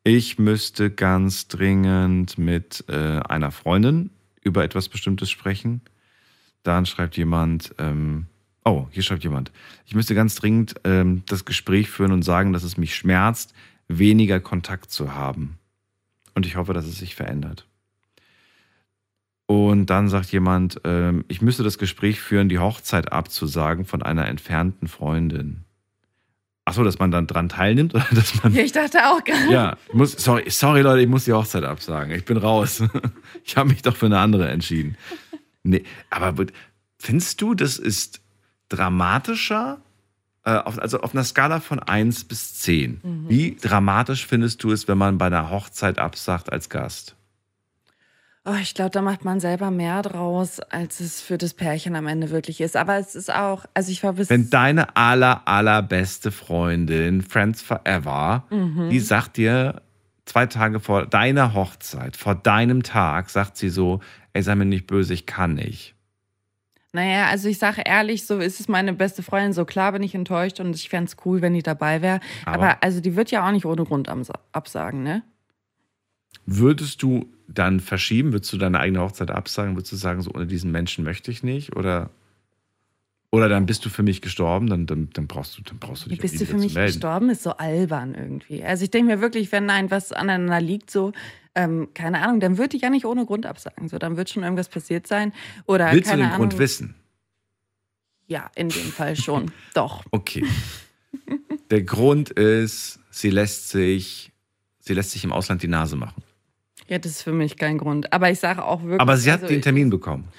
Ich 0.03 0.39
müsste 0.39 0.89
ganz 0.89 1.47
dringend 1.47 2.37
mit 2.37 2.85
äh, 2.87 3.19
einer 3.19 3.51
Freundin 3.51 4.09
über 4.41 4.63
etwas 4.63 4.89
Bestimmtes 4.89 5.29
sprechen. 5.29 5.81
Dann 6.63 6.85
schreibt 6.85 7.17
jemand, 7.17 7.75
ähm, 7.77 8.27
oh, 8.65 8.87
hier 8.91 9.03
schreibt 9.03 9.23
jemand, 9.23 9.51
ich 9.85 9.95
müsste 9.95 10.15
ganz 10.15 10.35
dringend 10.35 10.75
ähm, 10.83 11.23
das 11.27 11.45
Gespräch 11.45 11.89
führen 11.89 12.11
und 12.11 12.23
sagen, 12.23 12.53
dass 12.53 12.63
es 12.63 12.77
mich 12.77 12.95
schmerzt, 12.95 13.53
weniger 13.87 14.39
Kontakt 14.39 14.91
zu 14.91 15.13
haben. 15.13 15.57
Und 16.35 16.45
ich 16.45 16.55
hoffe, 16.55 16.73
dass 16.73 16.85
es 16.85 16.97
sich 16.97 17.15
verändert. 17.15 17.67
Und 19.45 19.87
dann 19.87 20.07
sagt 20.07 20.31
jemand, 20.31 20.81
ähm, 20.83 21.25
ich 21.27 21.41
müsste 21.41 21.63
das 21.63 21.77
Gespräch 21.77 22.19
führen, 22.21 22.49
die 22.49 22.59
Hochzeit 22.59 23.11
abzusagen 23.11 23.85
von 23.85 24.01
einer 24.01 24.27
entfernten 24.27 24.87
Freundin. 24.87 25.65
Ach 26.65 26.73
so, 26.73 26.83
dass 26.83 26.97
man 26.97 27.11
dann 27.11 27.27
dran 27.27 27.49
teilnimmt 27.49 27.93
oder 27.93 28.07
dass 28.11 28.41
man 28.41 28.53
Ja, 28.53 28.63
ich 28.63 28.71
dachte 28.71 29.05
auch 29.05 29.23
gerade. 29.23 29.51
ja, 29.51 29.77
muss, 29.91 30.13
sorry, 30.13 30.49
sorry 30.49 30.81
Leute, 30.81 31.01
ich 31.01 31.09
muss 31.09 31.25
die 31.25 31.33
Hochzeit 31.33 31.65
absagen. 31.65 32.15
Ich 32.15 32.25
bin 32.25 32.37
raus. 32.37 32.83
Ich 33.45 33.57
habe 33.57 33.69
mich 33.69 33.81
doch 33.81 33.97
für 33.97 34.05
eine 34.05 34.19
andere 34.19 34.47
entschieden. 34.47 34.95
Nee, 35.63 35.83
aber 36.09 36.45
findest 36.97 37.41
du, 37.41 37.55
das 37.55 37.77
ist 37.77 38.21
dramatischer? 38.75 39.79
Äh, 40.45 40.55
auf, 40.57 40.77
also 40.79 40.99
auf 41.01 41.13
einer 41.13 41.23
Skala 41.23 41.59
von 41.61 41.79
1 41.79 42.25
bis 42.25 42.55
10. 42.55 42.99
Mhm. 43.03 43.29
Wie 43.29 43.55
dramatisch 43.55 44.25
findest 44.27 44.63
du 44.63 44.71
es, 44.71 44.87
wenn 44.87 44.97
man 44.97 45.17
bei 45.17 45.27
einer 45.27 45.49
Hochzeit 45.49 45.99
absagt 45.99 46.51
als 46.51 46.69
Gast? 46.69 47.15
Oh, 48.45 48.55
ich 48.61 48.73
glaube, 48.73 48.89
da 48.91 49.01
macht 49.01 49.23
man 49.23 49.39
selber 49.39 49.71
mehr 49.71 50.01
draus, 50.01 50.59
als 50.59 50.99
es 50.99 51.21
für 51.21 51.37
das 51.37 51.53
Pärchen 51.53 51.95
am 51.95 52.07
Ende 52.07 52.29
wirklich 52.29 52.59
ist. 52.59 52.75
Aber 52.75 52.97
es 52.97 53.15
ist 53.15 53.33
auch, 53.33 53.63
also 53.73 53.89
ich 53.89 54.03
war 54.03 54.13
bis. 54.13 54.29
Wenn 54.29 54.49
deine 54.49 54.97
aller, 54.97 55.47
allerbeste 55.47 56.29
Freundin, 56.29 57.21
Friends 57.21 57.61
Forever, 57.61 58.43
Mhm. 58.49 58.89
die 58.89 58.99
sagt 58.99 59.37
dir 59.37 59.81
zwei 60.25 60.45
Tage 60.47 60.81
vor 60.81 61.05
deiner 61.05 61.53
Hochzeit, 61.53 62.17
vor 62.17 62.35
deinem 62.35 62.83
Tag, 62.83 63.29
sagt 63.29 63.55
sie 63.55 63.69
so, 63.69 64.01
ey, 64.33 64.41
sei 64.43 64.55
mir 64.55 64.65
nicht 64.65 64.87
böse, 64.87 65.13
ich 65.13 65.25
kann 65.25 65.53
nicht. 65.53 65.92
Naja, 66.95 67.25
also 67.27 67.49
ich 67.49 67.57
sage 67.57 67.81
ehrlich, 67.85 68.25
so 68.27 68.37
ist 68.37 68.59
es 68.59 68.67
meine 68.67 68.93
beste 68.93 69.23
Freundin. 69.23 69.51
So 69.53 69.65
klar 69.65 69.91
bin 69.93 70.03
ich 70.03 70.13
enttäuscht 70.13 70.59
und 70.59 70.75
ich 70.75 70.89
fände 70.89 71.09
es 71.09 71.17
cool, 71.25 71.41
wenn 71.41 71.53
die 71.55 71.63
dabei 71.63 72.01
wäre. 72.03 72.19
Aber- 72.45 72.63
Aber, 72.69 72.83
also 72.83 73.01
die 73.01 73.15
wird 73.15 73.31
ja 73.31 73.45
auch 73.47 73.51
nicht 73.51 73.65
ohne 73.65 73.83
Grund 73.83 74.07
absagen, 74.51 75.01
ne? 75.01 75.23
Würdest 76.45 77.01
du 77.01 77.25
dann 77.47 77.79
verschieben? 77.79 78.31
Würdest 78.31 78.53
du 78.53 78.57
deine 78.57 78.79
eigene 78.79 79.01
Hochzeit 79.01 79.31
absagen? 79.31 79.75
Würdest 79.75 79.91
du 79.91 79.95
sagen, 79.95 80.21
so 80.21 80.31
ohne 80.33 80.45
diesen 80.45 80.71
Menschen 80.71 81.03
möchte 81.03 81.31
ich 81.31 81.41
nicht? 81.41 81.75
Oder, 81.75 82.11
oder 83.31 83.49
dann 83.49 83.65
bist 83.65 83.85
du 83.85 83.89
für 83.89 84.03
mich 84.03 84.21
gestorben, 84.21 84.67
dann, 84.67 84.85
dann, 84.85 85.09
dann, 85.13 85.25
brauchst, 85.25 85.57
du, 85.57 85.63
dann 85.63 85.79
brauchst 85.79 86.05
du 86.05 86.09
dich 86.09 86.19
bist 86.19 86.39
du 86.39 86.45
für 86.45 86.57
mich 86.57 86.75
gestorben? 86.75 87.29
Ist 87.31 87.43
so 87.43 87.51
albern 87.51 88.13
irgendwie. 88.13 88.63
Also 88.63 88.83
ich 88.83 88.91
denke 88.91 89.15
mir 89.15 89.21
wirklich, 89.21 89.51
wenn 89.51 89.69
ein 89.71 89.89
was 89.89 90.11
aneinander 90.11 90.61
liegt, 90.61 90.91
so, 90.91 91.11
ähm, 91.55 91.89
keine 91.93 92.21
Ahnung, 92.21 92.39
dann 92.39 92.57
würde 92.57 92.75
ich 92.75 92.83
ja 92.83 92.89
nicht 92.89 93.05
ohne 93.05 93.25
Grund 93.25 93.45
absagen. 93.45 93.87
So, 93.89 93.97
dann 93.97 94.17
wird 94.17 94.29
schon 94.29 94.43
irgendwas 94.43 94.69
passiert 94.69 95.07
sein. 95.07 95.33
Oder 95.65 95.91
Willst 95.91 96.11
du 96.11 96.15
den 96.17 96.25
Ahnung. 96.25 96.37
Grund 96.37 96.57
wissen? 96.57 96.95
Ja, 98.27 98.49
in 98.55 98.69
dem 98.69 98.91
Fall 98.91 99.15
schon. 99.15 99.51
Doch. 99.73 100.03
Okay. 100.11 100.45
Der 101.69 101.83
Grund 101.83 102.29
ist, 102.31 102.99
sie 103.11 103.29
lässt 103.29 103.69
sich, 103.69 104.31
sie 104.79 104.93
lässt 104.93 105.11
sich 105.11 105.23
im 105.23 105.31
Ausland 105.31 105.61
die 105.63 105.67
Nase 105.67 105.95
machen. 105.95 106.23
Ja, 106.87 106.97
das 106.97 107.11
ist 107.13 107.21
für 107.21 107.31
mich 107.31 107.57
kein 107.57 107.77
Grund. 107.77 108.11
Aber 108.11 108.29
ich 108.29 108.39
sage 108.39 108.63
auch 108.63 108.81
wirklich. 108.81 108.99
Aber 108.99 109.17
sie 109.17 109.31
hat 109.31 109.43
also 109.43 109.53
den 109.53 109.61
Termin 109.61 109.89
bekommen. 109.89 110.27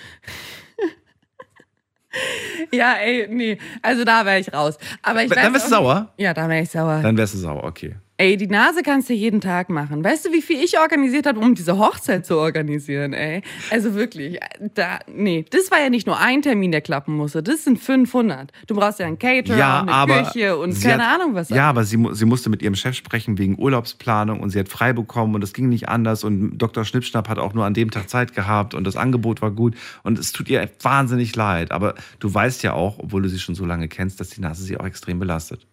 Ja, 2.70 2.94
ey, 2.94 3.26
nee. 3.28 3.58
Also 3.82 4.04
da 4.04 4.24
wäre 4.24 4.38
ich 4.38 4.52
raus. 4.52 4.78
Aber 5.02 5.24
ich 5.24 5.30
Dann 5.30 5.52
wärst 5.52 5.66
du 5.66 5.70
sauer? 5.70 6.12
Ja, 6.16 6.34
da 6.34 6.48
wäre 6.48 6.62
ich 6.62 6.70
sauer. 6.70 7.00
Dann 7.02 7.16
wärst 7.16 7.34
du 7.34 7.38
sauer, 7.38 7.64
okay. 7.64 7.96
Ey, 8.16 8.36
die 8.36 8.46
Nase 8.46 8.82
kannst 8.84 9.10
du 9.10 9.12
jeden 9.12 9.40
Tag 9.40 9.70
machen. 9.70 10.04
Weißt 10.04 10.24
du, 10.24 10.32
wie 10.32 10.40
viel 10.40 10.62
ich 10.62 10.78
organisiert 10.78 11.26
habe, 11.26 11.40
um 11.40 11.56
diese 11.56 11.78
Hochzeit 11.78 12.24
zu 12.24 12.38
organisieren, 12.38 13.12
ey? 13.12 13.42
Also 13.72 13.94
wirklich, 13.94 14.38
da, 14.74 15.00
nee, 15.12 15.44
das 15.50 15.72
war 15.72 15.80
ja 15.80 15.90
nicht 15.90 16.06
nur 16.06 16.20
ein 16.20 16.40
Termin, 16.40 16.70
der 16.70 16.80
klappen 16.80 17.16
musste. 17.16 17.42
Das 17.42 17.64
sind 17.64 17.76
500. 17.76 18.52
Du 18.68 18.76
brauchst 18.76 19.00
ja 19.00 19.06
einen 19.06 19.18
Caterer 19.18 19.58
Ja, 19.58 19.80
und 19.80 19.88
eine 19.88 19.96
aber 19.96 20.22
Küche 20.22 20.56
und 20.56 20.80
keine 20.80 21.04
hat, 21.04 21.20
Ahnung 21.20 21.34
was. 21.34 21.48
Ja, 21.48 21.68
aber 21.68 21.82
sie, 21.82 21.98
sie 22.12 22.24
musste 22.24 22.50
mit 22.50 22.62
ihrem 22.62 22.76
Chef 22.76 22.94
sprechen 22.94 23.36
wegen 23.36 23.58
Urlaubsplanung 23.58 24.38
und 24.38 24.50
sie 24.50 24.60
hat 24.60 24.68
frei 24.68 24.92
bekommen 24.92 25.34
und 25.34 25.42
es 25.42 25.52
ging 25.52 25.68
nicht 25.68 25.88
anders 25.88 26.22
und 26.22 26.56
Dr. 26.56 26.84
Schnippschnapp 26.84 27.28
hat 27.28 27.40
auch 27.40 27.52
nur 27.52 27.64
an 27.64 27.74
dem 27.74 27.90
Tag 27.90 28.08
Zeit 28.08 28.32
gehabt 28.32 28.74
und 28.74 28.84
das 28.84 28.94
Angebot 28.94 29.42
war 29.42 29.50
gut 29.50 29.74
und 30.04 30.20
es 30.20 30.30
tut 30.30 30.48
ihr 30.48 30.70
wahnsinnig 30.80 31.34
leid. 31.34 31.72
Aber 31.72 31.96
du 32.20 32.32
weißt 32.32 32.62
ja 32.62 32.74
auch, 32.74 33.00
obwohl 33.00 33.22
du 33.22 33.28
sie 33.28 33.40
schon 33.40 33.56
so 33.56 33.66
lange 33.66 33.88
kennst, 33.88 34.20
dass 34.20 34.30
die 34.30 34.40
Nase 34.40 34.62
sie 34.62 34.76
auch 34.76 34.86
extrem 34.86 35.18
belastet. 35.18 35.66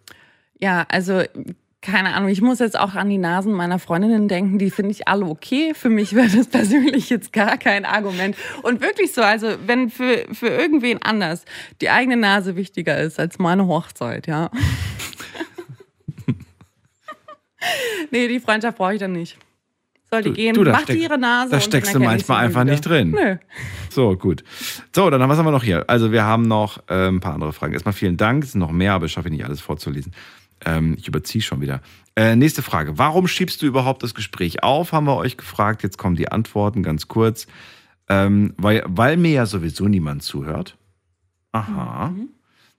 Ja, 0.60 0.86
also 0.90 1.24
keine 1.82 2.14
Ahnung, 2.14 2.30
ich 2.30 2.42
muss 2.42 2.60
jetzt 2.60 2.78
auch 2.80 2.94
an 2.94 3.10
die 3.10 3.18
Nasen 3.18 3.54
meiner 3.54 3.80
Freundinnen 3.80 4.28
denken, 4.28 4.60
die 4.60 4.70
finde 4.70 4.92
ich 4.92 5.08
alle 5.08 5.26
okay. 5.26 5.74
Für 5.74 5.90
mich 5.90 6.14
wäre 6.14 6.28
das 6.30 6.48
persönlich 6.52 7.10
jetzt 7.10 7.34
gar 7.34 7.58
kein 7.58 7.86
Argument. 7.86 8.36
Und 8.62 8.82
wirklich 8.82 9.14
so, 9.14 9.22
also 9.24 9.48
wenn 9.66 9.90
für, 9.90 10.26
für 10.32 10.48
irgendwen 10.50 11.02
anders 11.02 11.44
die 11.82 11.90
eigene 11.90 12.18
Nase 12.18 12.56
wichtiger 12.56 13.00
ist 13.00 13.20
als 13.20 13.40
meine 13.40 13.66
Hochzeit, 13.68 14.28
ja. 14.28 14.52
nee, 18.12 18.28
die 18.28 18.40
Freundschaft 18.40 18.78
brauche 18.78 18.94
ich 18.94 19.00
dann 19.00 19.14
nicht. 19.14 19.38
Soll 20.10 20.24
die 20.24 20.30
Du- 20.30 20.36
gehen, 20.36 20.54
du, 20.56 20.64
macht 20.64 20.84
steck- 20.84 20.98
die 20.98 21.04
ihre 21.04 21.18
Nase. 21.18 21.52
da 21.52 21.60
steckst 21.62 21.96
du 21.96 22.00
manchmal 22.00 22.44
einfach 22.46 22.62
wieder. 22.62 22.72
nicht 22.74 22.86
drin. 22.86 23.12
Nö. 23.12 23.38
So, 23.90 24.18
gut. 24.18 24.44
So, 24.94 25.10
dann 25.10 25.28
was 25.30 25.38
haben 25.38 25.46
wir 25.46 25.52
noch 25.52 25.64
hier? 25.64 25.86
Also 25.90 26.12
wir 26.12 26.24
haben 26.26 26.48
noch 26.48 26.80
äh, 26.90 27.08
ein 27.08 27.22
paar 27.22 27.34
andere 27.34 27.54
Fragen. 27.54 27.74
Erstmal 27.74 27.94
vielen 27.94 28.18
Dank, 28.18 28.44
es 28.44 28.52
sind 28.52 28.60
noch 28.60 28.72
mehr, 28.72 28.94
aber 28.94 29.06
ich 29.06 29.14
schaffe 29.14 29.30
nicht 29.30 29.46
alles 29.46 29.62
vorzulesen. 29.62 30.14
Ähm, 30.66 30.96
ich 30.98 31.08
überziehe 31.08 31.42
schon 31.42 31.62
wieder. 31.62 31.82
Äh, 32.16 32.36
nächste 32.36 32.62
Frage. 32.62 32.98
Warum 32.98 33.28
schiebst 33.28 33.62
du 33.62 33.66
überhaupt 33.66 34.04
das 34.04 34.14
Gespräch 34.14 34.64
auf, 34.64 34.92
haben 34.92 35.06
wir 35.06 35.16
euch 35.16 35.38
gefragt. 35.38 35.84
Jetzt 35.84 35.98
kommen 35.98 36.16
die 36.16 36.32
Antworten 36.32 36.84
ganz 36.84 37.08
kurz. 37.08 37.48
Ähm, 38.10 38.54
weil, 38.58 38.84
weil 38.88 39.18
mir 39.18 39.32
ja 39.32 39.46
sowieso 39.46 39.88
niemand 39.88 40.24
zuhört. 40.24 40.78
Aha. 41.52 42.14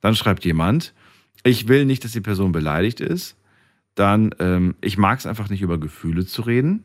Dann 0.01 0.15
schreibt 0.15 0.45
jemand, 0.45 0.93
ich 1.45 1.69
will 1.69 1.85
nicht, 1.85 2.05
dass 2.05 2.13
die 2.13 2.21
Person 2.21 2.53
beleidigt 2.53 3.01
ist. 3.01 3.37
Dann, 3.95 4.35
ähm, 4.39 4.75
ich 4.81 4.99
mag 4.99 5.19
es 5.19 5.27
einfach 5.27 5.49
nicht 5.49 5.63
über 5.63 5.79
Gefühle 5.79 6.27
zu 6.27 6.43
reden. 6.43 6.85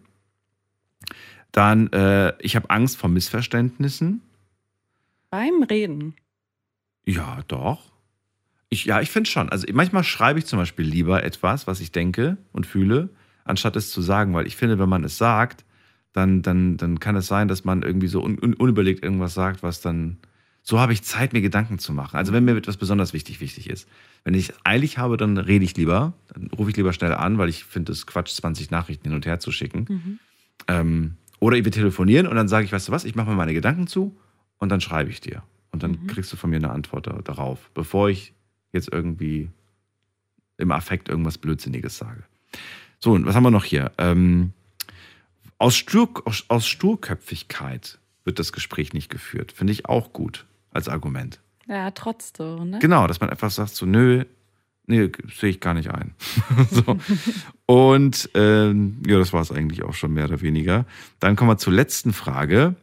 Dann, 1.52 1.92
äh, 1.92 2.34
ich 2.40 2.56
habe 2.56 2.70
Angst 2.70 2.98
vor 2.98 3.10
Missverständnissen. 3.10 4.22
Beim 5.30 5.64
Reden. 5.64 6.16
Ja, 7.06 7.44
doch. 7.48 7.97
Ich, 8.70 8.86
ja, 8.86 9.02
ich 9.02 9.10
finde 9.10 9.30
schon. 9.30 9.50
Also 9.50 9.66
manchmal 9.74 10.04
schreibe 10.04 10.40
ich 10.40 10.46
zum 10.46 10.60
Beispiel 10.60 10.86
lieber 10.86 11.24
etwas, 11.24 11.68
was 11.68 11.80
ich 11.80 11.92
denke 11.92 12.38
und 12.52 12.66
fühle, 12.66 13.10
anstatt 13.46 13.76
es 13.76 13.92
zu 13.92 14.02
sagen, 14.02 14.34
weil 14.34 14.46
ich 14.48 14.58
finde, 14.58 14.78
wenn 14.78 14.90
man 14.90 15.04
es 15.04 15.18
sagt, 15.18 15.64
dann, 16.14 16.42
dann, 16.42 16.78
dann 16.78 17.00
kann 17.00 17.16
es 17.16 17.28
sein, 17.28 17.48
dass 17.48 17.64
man 17.64 17.82
irgendwie 17.84 18.08
so 18.08 18.22
un, 18.24 18.38
un, 18.42 18.54
unüberlegt 18.54 19.04
irgendwas 19.04 19.34
sagt, 19.34 19.64
was 19.64 19.82
dann 19.82 20.18
So 20.64 20.80
habe 20.80 20.92
ich 20.92 21.02
Zeit, 21.04 21.32
mir 21.32 21.42
Gedanken 21.42 21.80
zu 21.80 21.94
machen. 21.94 22.18
Also 22.18 22.34
wenn 22.34 22.44
mir 22.44 22.58
etwas 22.58 22.76
besonders 22.76 23.14
wichtig 23.14 23.40
wichtig 23.40 23.70
ist. 23.70 23.88
Wenn 24.26 24.34
ich 24.34 24.50
es 24.50 24.56
eilig 24.66 24.98
habe, 24.98 25.16
dann 25.16 25.38
rede 25.38 25.64
ich 25.64 25.78
lieber. 25.78 26.12
Dann 26.34 26.50
rufe 26.58 26.70
ich 26.70 26.76
lieber 26.76 26.92
schnell 26.92 27.14
an, 27.14 27.38
weil 27.38 27.48
ich 27.48 27.64
finde 27.64 27.94
es 27.94 28.06
Quatsch, 28.06 28.34
20 28.34 28.70
Nachrichten 28.70 29.06
hin 29.06 29.14
und 29.16 29.26
her 29.26 29.40
zu 29.40 29.52
schicken. 29.54 29.86
Mhm. 29.88 30.20
Ähm, 30.68 31.16
oder 31.40 31.56
wir 31.56 31.72
telefonieren 31.72 32.28
und 32.28 32.36
dann 32.36 32.48
sage 32.50 32.66
ich, 32.66 32.72
weißt 32.74 32.90
du 32.90 32.92
was, 32.92 33.06
ich 33.06 33.16
mache 33.16 33.30
mir 33.30 33.36
meine 33.36 33.54
Gedanken 33.54 33.88
zu 33.88 34.18
und 34.58 34.70
dann 34.70 34.82
schreibe 34.82 35.10
ich 35.10 35.22
dir. 35.22 35.44
Und 35.72 35.84
dann 35.84 35.92
Mhm. 35.92 36.08
kriegst 36.08 36.34
du 36.34 36.36
von 36.36 36.50
mir 36.50 36.58
eine 36.58 36.72
Antwort 36.72 37.08
da, 37.08 37.22
darauf, 37.24 37.70
bevor 37.74 38.10
ich 38.10 38.34
jetzt 38.78 38.92
irgendwie 38.92 39.50
im 40.58 40.72
Affekt 40.72 41.10
irgendwas 41.10 41.38
Blödsinniges 41.38 41.98
sage. 41.98 42.24
So, 43.00 43.12
und 43.12 43.26
was 43.26 43.36
haben 43.36 43.44
wir 43.44 43.52
noch 43.52 43.66
hier? 43.66 43.92
Ähm, 43.98 44.54
aus, 45.58 45.76
Stur, 45.76 46.10
aus, 46.26 46.46
aus 46.48 46.68
Sturköpfigkeit 46.68 48.00
wird 48.24 48.40
das 48.40 48.52
Gespräch 48.52 48.94
nicht 48.94 49.10
geführt. 49.10 49.52
Finde 49.52 49.74
ich 49.74 49.86
auch 49.86 50.14
gut 50.14 50.46
als 50.72 50.90
Argument. 50.90 51.40
Ja, 51.68 51.92
trotz 51.92 52.34
so, 52.36 52.64
ne? 52.64 52.80
Genau, 52.80 53.08
dass 53.08 53.20
man 53.20 53.30
einfach 53.30 53.52
sagt, 53.52 53.76
so, 53.76 53.86
nö, 53.86 54.26
nee, 54.88 55.12
sehe 55.34 55.50
ich 55.50 55.60
gar 55.60 55.74
nicht 55.74 55.92
ein. 55.92 56.14
so. 56.72 56.98
Und 57.66 58.30
ähm, 58.34 59.02
ja, 59.06 59.18
das 59.18 59.34
war 59.34 59.42
es 59.42 59.52
eigentlich 59.52 59.84
auch 59.84 59.94
schon 59.94 60.14
mehr 60.14 60.26
oder 60.26 60.42
weniger. 60.42 60.86
Dann 61.20 61.36
kommen 61.36 61.52
wir 61.52 61.58
zur 61.58 61.74
letzten 61.74 62.14
Frage. 62.14 62.76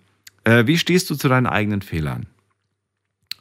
Äh, 0.44 0.66
wie 0.66 0.78
stehst 0.78 1.08
du 1.10 1.14
zu 1.14 1.28
deinen 1.28 1.46
eigenen 1.46 1.82
Fehlern? 1.82 2.26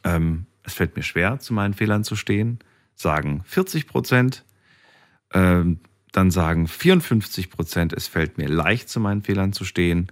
Ähm, 0.03 0.45
es 0.63 0.73
fällt 0.73 0.95
mir 0.95 1.03
schwer, 1.03 1.39
zu 1.39 1.53
meinen 1.53 1.73
Fehlern 1.73 2.03
zu 2.03 2.15
stehen, 2.15 2.59
sagen 2.95 3.43
40 3.45 3.87
Prozent. 3.87 4.43
Ähm, 5.33 5.79
dann 6.11 6.29
sagen 6.31 6.67
54 6.67 7.49
Prozent, 7.49 7.91
es 7.93 8.07
fällt 8.07 8.37
mir 8.37 8.47
leicht, 8.47 8.87
zu 8.89 8.99
meinen 8.99 9.23
Fehlern 9.23 9.51
zu 9.53 9.65
stehen. 9.65 10.11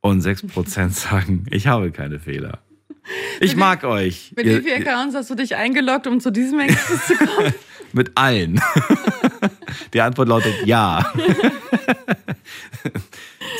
Und 0.00 0.20
6 0.20 0.48
Prozent 0.48 0.94
sagen, 0.96 1.46
ich 1.50 1.66
habe 1.66 1.90
keine 1.92 2.18
Fehler. 2.18 2.58
Ich 3.40 3.54
mag 3.54 3.84
euch. 3.84 4.32
Mit 4.36 4.46
Ihr- 4.46 4.58
wie 4.58 4.68
vielen 4.68 4.82
Accounts 4.86 5.14
hast 5.14 5.30
du 5.30 5.36
dich 5.36 5.54
eingeloggt, 5.54 6.08
um 6.08 6.20
zu 6.20 6.30
diesem 6.32 6.58
Ergebnis 6.58 7.06
zu 7.06 7.14
kommen? 7.16 7.54
Mit 7.92 8.12
allen. 8.14 8.60
Die 9.92 10.00
Antwort 10.00 10.28
lautet 10.28 10.66
ja. 10.66 11.12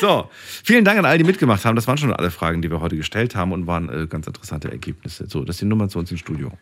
so, 0.00 0.30
vielen 0.64 0.84
Dank 0.84 0.98
an 0.98 1.04
all, 1.04 1.18
die 1.18 1.24
mitgemacht 1.24 1.64
haben. 1.64 1.76
Das 1.76 1.86
waren 1.86 1.98
schon 1.98 2.12
alle 2.12 2.30
Fragen, 2.30 2.62
die 2.62 2.70
wir 2.70 2.80
heute 2.80 2.96
gestellt 2.96 3.34
haben 3.34 3.52
und 3.52 3.66
waren 3.66 3.88
äh, 3.88 4.06
ganz 4.06 4.26
interessante 4.26 4.70
Ergebnisse. 4.70 5.26
So, 5.28 5.44
das 5.44 5.56
ist 5.56 5.62
die 5.62 5.66
Nummer 5.66 5.88
zu 5.88 5.98
uns 5.98 6.10
ins 6.10 6.20
Studio. 6.20 6.52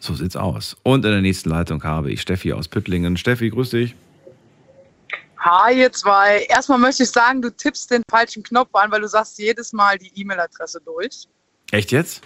So 0.00 0.14
sieht's 0.14 0.36
aus. 0.36 0.76
Und 0.84 1.04
in 1.04 1.10
der 1.10 1.20
nächsten 1.20 1.50
Leitung 1.50 1.82
habe 1.82 2.10
ich 2.10 2.20
Steffi 2.20 2.52
aus 2.52 2.68
Püttlingen. 2.68 3.16
Steffi, 3.16 3.50
grüß 3.50 3.70
dich. 3.70 3.96
Hi, 5.38 5.78
ihr 5.78 5.92
zwei. 5.92 6.46
Erstmal 6.48 6.78
möchte 6.78 7.04
ich 7.04 7.10
sagen, 7.10 7.42
du 7.42 7.50
tippst 7.50 7.90
den 7.90 8.02
falschen 8.10 8.42
Knopf 8.42 8.74
an, 8.74 8.90
weil 8.90 9.00
du 9.00 9.08
sagst 9.08 9.38
jedes 9.38 9.72
Mal 9.72 9.98
die 9.98 10.12
E-Mail-Adresse 10.14 10.80
durch. 10.84 11.28
Echt 11.70 11.92
jetzt? 11.92 12.22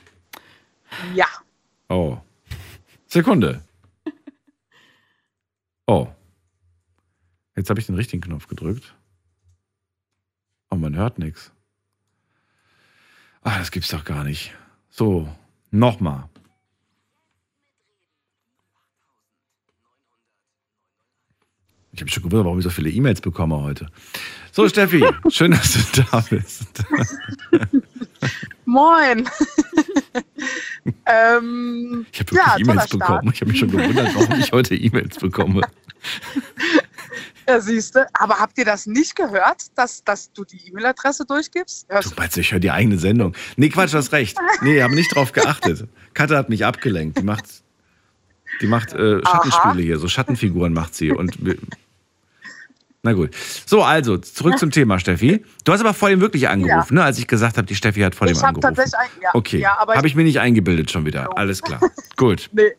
Ja. 1.14 1.26
Oh. 1.88 2.18
Sekunde. 3.06 3.62
Oh. 5.86 6.08
Jetzt 7.56 7.68
habe 7.68 7.80
ich 7.80 7.86
den 7.86 7.96
richtigen 7.96 8.22
Knopf 8.22 8.46
gedrückt. 8.46 8.94
Oh, 10.70 10.76
man 10.76 10.96
hört 10.96 11.18
nichts. 11.18 11.52
Ah, 13.42 13.58
das 13.58 13.72
gibt's 13.72 13.90
doch 13.90 14.04
gar 14.04 14.24
nicht. 14.24 14.54
So, 14.88 15.28
nochmal. 15.70 16.28
Ich 21.92 22.00
habe 22.00 22.10
schon 22.10 22.22
gewundert, 22.22 22.46
warum 22.46 22.58
ich 22.58 22.64
so 22.64 22.70
viele 22.70 22.90
E-Mails 22.90 23.20
bekomme 23.20 23.60
heute. 23.60 23.88
So, 24.52 24.66
Steffi, 24.68 25.04
schön, 25.28 25.50
dass 25.50 25.72
du 25.72 26.02
da 26.02 26.20
bist. 26.20 26.84
Moin. 28.64 29.28
ähm, 31.06 32.06
Ich 32.12 32.20
habe 32.20 32.34
ja, 32.34 32.56
E-Mails 32.58 32.88
bekommen. 32.90 33.30
Ich 33.32 33.40
habe 33.40 33.50
mich 33.50 33.60
schon 33.60 33.70
gewundert, 33.70 34.14
warum 34.14 34.38
ich 34.38 34.52
heute 34.52 34.74
E-Mails 34.74 35.18
bekomme. 35.18 35.62
Ja, 37.48 37.60
siehste. 37.60 38.06
Aber 38.14 38.38
habt 38.38 38.56
ihr 38.58 38.64
das 38.64 38.86
nicht 38.86 39.16
gehört, 39.16 39.76
dass, 39.76 40.04
dass 40.04 40.32
du 40.32 40.44
die 40.44 40.68
E-Mail-Adresse 40.68 41.24
durchgibst? 41.26 41.86
Hörst 41.88 42.12
Du 42.12 42.14
meinst, 42.16 42.36
ich 42.36 42.52
höre 42.52 42.60
die 42.60 42.70
eigene 42.70 42.98
Sendung. 42.98 43.34
Nee, 43.56 43.68
Quatsch, 43.68 43.92
du 43.92 43.98
hast 43.98 44.12
recht. 44.12 44.38
Nee, 44.62 44.76
ich 44.76 44.82
habe 44.82 44.94
nicht 44.94 45.14
drauf 45.14 45.32
geachtet. 45.32 45.88
Katja 46.14 46.36
hat 46.36 46.48
mich 46.48 46.64
abgelenkt. 46.64 47.18
Die 47.18 47.24
macht, 47.24 47.44
die 48.60 48.66
macht 48.66 48.92
äh, 48.92 49.20
Schattenspiele 49.24 49.82
hier, 49.82 49.98
so 49.98 50.08
Schattenfiguren 50.08 50.72
macht 50.72 50.94
sie. 50.94 51.10
Und 51.10 51.36
na 53.04 53.12
gut. 53.14 53.34
So, 53.66 53.82
also, 53.82 54.16
zurück 54.16 54.58
zum 54.58 54.70
Thema, 54.70 55.00
Steffi. 55.00 55.44
Du 55.64 55.72
hast 55.72 55.80
aber 55.80 55.92
vor 55.92 56.08
dem 56.08 56.20
wirklich 56.20 56.48
angerufen, 56.48 56.94
ne? 56.94 57.02
als 57.02 57.18
ich 57.18 57.26
gesagt 57.26 57.56
habe, 57.56 57.66
die 57.66 57.74
Steffi 57.74 58.00
hat 58.00 58.14
vor 58.14 58.28
dem 58.28 58.36
ich 58.36 58.38
habe 58.38 58.48
angerufen. 58.48 58.76
tatsächlich 58.76 59.00
ein, 59.00 59.22
ja, 59.22 59.30
okay, 59.34 59.58
ja, 59.58 59.76
aber 59.78 59.96
habe 59.96 60.06
ich, 60.06 60.12
ich 60.12 60.16
mir 60.16 60.22
nicht 60.22 60.38
eingebildet 60.38 60.90
schon 60.92 61.04
wieder. 61.04 61.36
Alles 61.36 61.62
klar. 61.62 61.80
Gut. 62.16 62.48
nee. 62.52 62.72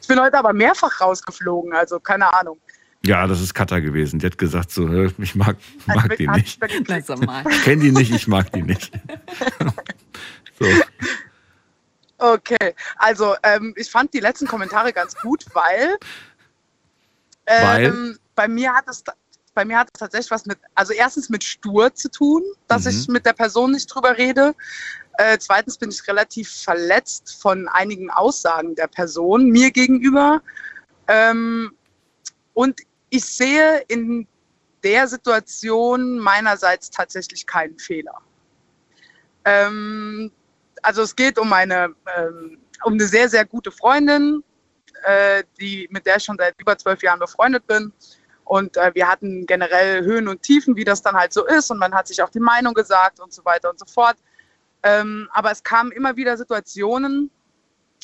ich 0.00 0.06
bin 0.06 0.20
heute 0.20 0.38
aber 0.38 0.52
mehrfach 0.52 1.00
rausgeflogen, 1.00 1.72
also 1.72 1.98
keine 1.98 2.32
Ahnung. 2.32 2.58
Ja, 3.04 3.26
das 3.26 3.40
ist 3.40 3.54
Katja 3.54 3.80
gewesen. 3.80 4.20
Die 4.20 4.26
hat 4.26 4.38
gesagt 4.38 4.70
so, 4.70 4.88
ich 5.18 5.34
mag, 5.34 5.56
mag 5.86 6.16
die 6.16 6.28
Hat 6.28 6.36
nicht. 6.36 6.62
Ich 6.62 7.62
kenne 7.62 7.82
die 7.82 7.92
nicht, 7.92 8.12
ich 8.12 8.28
mag 8.28 8.52
die 8.52 8.62
nicht. 8.62 8.92
so. 10.60 10.66
Okay, 12.18 12.74
also 12.96 13.34
ähm, 13.42 13.74
ich 13.76 13.90
fand 13.90 14.14
die 14.14 14.20
letzten 14.20 14.46
Kommentare 14.46 14.92
ganz 14.92 15.16
gut, 15.16 15.44
weil, 15.54 15.96
Weil? 17.46 18.18
Bei 18.38 18.46
mir 18.46 18.72
hat 18.72 18.88
es 18.88 19.02
bei 19.52 19.64
mir 19.64 19.76
hat 19.76 19.88
es 19.92 19.98
tatsächlich 19.98 20.30
was 20.30 20.46
mit, 20.46 20.60
also 20.76 20.92
erstens 20.92 21.28
mit 21.28 21.42
stur 21.42 21.92
zu 21.92 22.08
tun, 22.08 22.44
dass 22.68 22.84
Mhm. 22.84 22.90
ich 22.90 23.08
mit 23.08 23.26
der 23.26 23.32
Person 23.32 23.72
nicht 23.72 23.92
drüber 23.92 24.16
rede. 24.16 24.54
Äh, 25.14 25.38
zweitens 25.38 25.76
bin 25.76 25.90
ich 25.90 26.06
relativ 26.06 26.48
verletzt 26.48 27.42
von 27.42 27.66
einigen 27.66 28.08
Aussagen 28.12 28.76
der 28.76 28.86
Person 28.86 29.50
mir 29.50 29.72
gegenüber. 29.72 30.40
Ähm, 31.08 31.72
und 32.54 32.78
ich 33.10 33.24
sehe 33.24 33.80
in 33.88 34.28
der 34.84 35.08
Situation 35.08 36.20
meinerseits 36.20 36.88
tatsächlich 36.88 37.44
keinen 37.44 37.76
Fehler. 37.80 38.20
Ähm, 39.44 40.30
also 40.82 41.02
es 41.02 41.16
geht 41.16 41.36
um 41.36 41.52
eine, 41.52 41.92
ähm, 42.16 42.58
um 42.84 42.92
eine 42.92 43.06
sehr, 43.08 43.28
sehr 43.28 43.44
gute 43.44 43.72
Freundin, 43.72 44.44
äh, 45.02 45.42
die, 45.58 45.88
mit 45.90 46.06
der 46.06 46.18
ich 46.18 46.22
schon 46.22 46.36
seit 46.38 46.54
über 46.60 46.78
zwölf 46.78 47.02
Jahren 47.02 47.18
befreundet 47.18 47.66
bin. 47.66 47.92
Und 48.48 48.78
äh, 48.78 48.92
wir 48.94 49.06
hatten 49.06 49.44
generell 49.46 50.02
Höhen 50.04 50.26
und 50.26 50.42
Tiefen, 50.42 50.74
wie 50.74 50.84
das 50.84 51.02
dann 51.02 51.14
halt 51.14 51.34
so 51.34 51.46
ist. 51.46 51.70
Und 51.70 51.78
man 51.78 51.94
hat 51.94 52.08
sich 52.08 52.22
auch 52.22 52.30
die 52.30 52.40
Meinung 52.40 52.72
gesagt 52.72 53.20
und 53.20 53.32
so 53.32 53.44
weiter 53.44 53.68
und 53.68 53.78
so 53.78 53.84
fort. 53.84 54.16
Ähm, 54.82 55.28
aber 55.32 55.50
es 55.50 55.62
kamen 55.62 55.92
immer 55.92 56.16
wieder 56.16 56.36
Situationen, 56.36 57.30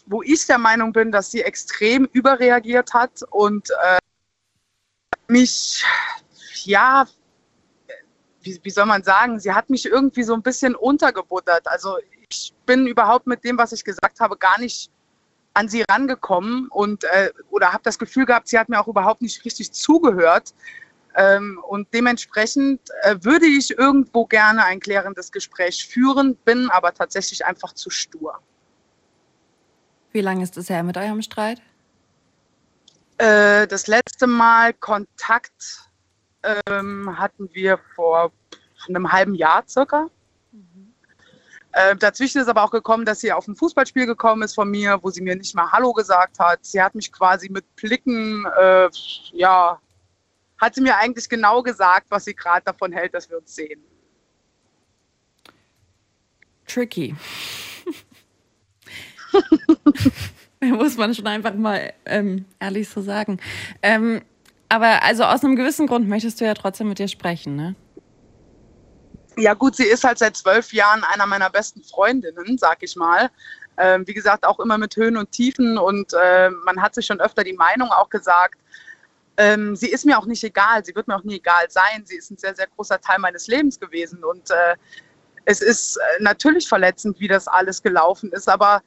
wo 0.07 0.23
ich 0.23 0.47
der 0.47 0.59
Meinung 0.59 0.93
bin, 0.93 1.11
dass 1.11 1.31
sie 1.31 1.43
extrem 1.43 2.05
überreagiert 2.13 2.93
hat 2.93 3.23
und 3.31 3.71
äh, 3.71 3.99
mich, 5.29 5.83
ja, 6.65 7.07
wie, 8.43 8.61
wie 8.63 8.71
soll 8.71 8.87
man 8.87 9.03
sagen, 9.03 9.41
sie 9.41 9.53
hat 9.53 9.71
mich 9.71 9.87
irgendwie 9.87 10.25
so 10.25 10.35
ein 10.35 10.43
bisschen 10.43 10.75
untergebuttert. 10.75 11.67
Also 11.67 11.97
ich 12.29 12.53
bin 12.67 12.87
überhaupt 12.87 13.27
mit 13.27 13.45
dem, 13.45 13.57
was 13.57 13.73
ich 13.73 13.83
gesagt 13.83 14.21
habe, 14.21 14.37
gar 14.37 14.61
nicht 14.61 14.91
an 15.55 15.69
sie 15.69 15.83
rangekommen 15.83 16.69
und 16.69 17.05
äh, 17.05 17.31
oder 17.51 17.73
habe 17.73 17.83
das 17.85 17.99
Gefühl 17.99 18.27
gehabt, 18.27 18.49
sie 18.49 18.59
hat 18.59 18.69
mir 18.69 18.81
auch 18.81 18.89
überhaupt 18.89 19.23
nicht 19.23 19.45
richtig 19.45 19.73
zugehört. 19.73 20.55
Ähm, 21.17 21.61
und 21.69 21.87
dementsprechend 21.95 22.81
äh, 23.03 23.17
würde 23.21 23.47
ich 23.47 23.79
irgendwo 23.79 24.27
gerne 24.27 24.65
ein 24.65 24.81
klärendes 24.81 25.31
Gespräch 25.31 25.87
führen, 25.87 26.35
bin 26.45 26.71
aber 26.71 26.93
tatsächlich 26.93 27.47
einfach 27.47 27.73
zu 27.73 27.89
stur. 27.89 28.41
Wie 30.11 30.21
lange 30.21 30.43
ist 30.43 30.57
es 30.57 30.69
her 30.69 30.83
mit 30.83 30.97
eurem 30.97 31.23
Streit? 31.23 31.63
Äh, 33.19 33.69
das 33.69 33.87
letzte 33.87 34.27
Mal 34.27 34.75
Kontakt 34.75 35.89
ähm, 36.43 37.17
hatten 37.17 37.49
wir 37.53 37.79
vor 37.95 38.33
einem 38.89 39.13
halben 39.13 39.35
Jahr 39.35 39.63
circa. 39.69 40.11
Äh, 41.75 41.97
dazwischen 41.97 42.41
ist 42.41 42.47
aber 42.47 42.63
auch 42.63 42.71
gekommen, 42.71 43.05
dass 43.05 43.21
sie 43.21 43.33
auf 43.33 43.49
ein 43.49 43.57
Fußballspiel 43.57 44.07
gekommen 44.07 44.43
ist 44.43 44.55
von 44.55 44.71
mir, 44.71 45.01
wo 45.03 45.11
sie 45.11 45.21
mir 45.23 45.35
nicht 45.35 45.57
mal 45.57 45.73
Hallo 45.73 45.93
gesagt 45.93 46.39
hat. 46.39 46.65
Sie 46.65 46.81
hat 46.81 46.95
mich 46.95 47.11
quasi 47.11 47.49
mit 47.49 47.65
Blicken, 47.75 48.47
äh, 48.61 48.89
ja, 49.33 49.81
hat 50.59 50.75
sie 50.77 50.81
mir 50.81 50.97
eigentlich 50.97 51.29
genau 51.29 51.63
gesagt, 51.63 52.07
was 52.11 52.27
sie 52.27 52.35
gerade 52.35 52.65
davon 52.65 52.93
hält, 52.93 53.13
dass 53.13 53.29
wir 53.29 53.39
uns 53.39 53.57
sehen. 53.57 53.83
Tricky. 56.67 57.17
Muss 60.61 60.97
man 60.97 61.13
schon 61.13 61.27
einfach 61.27 61.55
mal 61.55 61.93
ähm, 62.05 62.45
ehrlich 62.61 62.89
so 62.89 63.03
sagen. 63.03 63.41
Ähm, 63.83 64.23
aber 64.69 65.03
also 65.03 65.25
aus 65.25 65.43
einem 65.43 65.57
gewissen 65.57 65.89
Grund 65.89 66.09
möchtest 66.09 66.41
du 66.41 66.45
ja 66.45 66.55
trotzdem 66.55 66.89
mit 66.89 67.01
dir 67.01 67.09
sprechen, 67.09 67.57
ne? 67.57 67.75
Ja 69.37 69.55
gut, 69.55 69.77
sie 69.77 69.85
ist 69.85 70.05
halt 70.05 70.19
seit 70.19 70.37
zwölf 70.37 70.73
Jahren 70.73 71.03
einer 71.05 71.27
meiner 71.27 71.51
besten 71.51 71.83
Freundinnen, 71.83 72.59
sag 72.59 72.83
ich 72.83 72.97
mal. 72.97 73.31
Ähm, 73.77 74.07
wie 74.07 74.15
gesagt, 74.15 74.45
auch 74.47 74.61
immer 74.61 74.79
mit 74.79 74.97
Höhen 74.97 75.17
und 75.17 75.33
Tiefen 75.33 75.79
und 75.79 76.13
äh, 76.13 76.51
man 76.51 76.81
hat 76.81 76.95
sich 76.95 77.07
schon 77.07 77.21
öfter 77.21 77.43
die 77.43 77.55
Meinung 77.55 77.91
auch 77.91 78.09
gesagt. 78.09 78.59
ähm, 79.37 79.75
sie 79.77 79.89
ist 79.89 80.05
mir 80.05 80.19
auch 80.19 80.27
nicht 80.27 80.45
egal, 80.45 80.85
sie 80.85 80.95
wird 80.95 81.09
mir 81.09 81.17
auch 81.17 81.25
nie 81.25 81.37
egal 81.37 81.67
sein. 81.69 82.05
Sie 82.05 82.17
ist 82.17 82.31
ein 82.31 82.39
sehr, 82.39 82.55
sehr 82.55 82.69
großer 82.77 83.01
Teil 83.01 83.19
meines 83.19 83.49
Lebens 83.49 83.81
gewesen. 83.81 84.23
Und 84.25 84.51
äh, 84.51 84.77
es 85.45 85.61
ist 85.61 85.97
äh, 85.97 86.23
natürlich 86.23 86.69
verletzend, 86.69 87.19
wie 87.21 87.29
das 87.29 87.49
alles 87.49 87.83
gelaufen 87.83 88.31
ist, 88.33 88.49
aber 88.49 88.83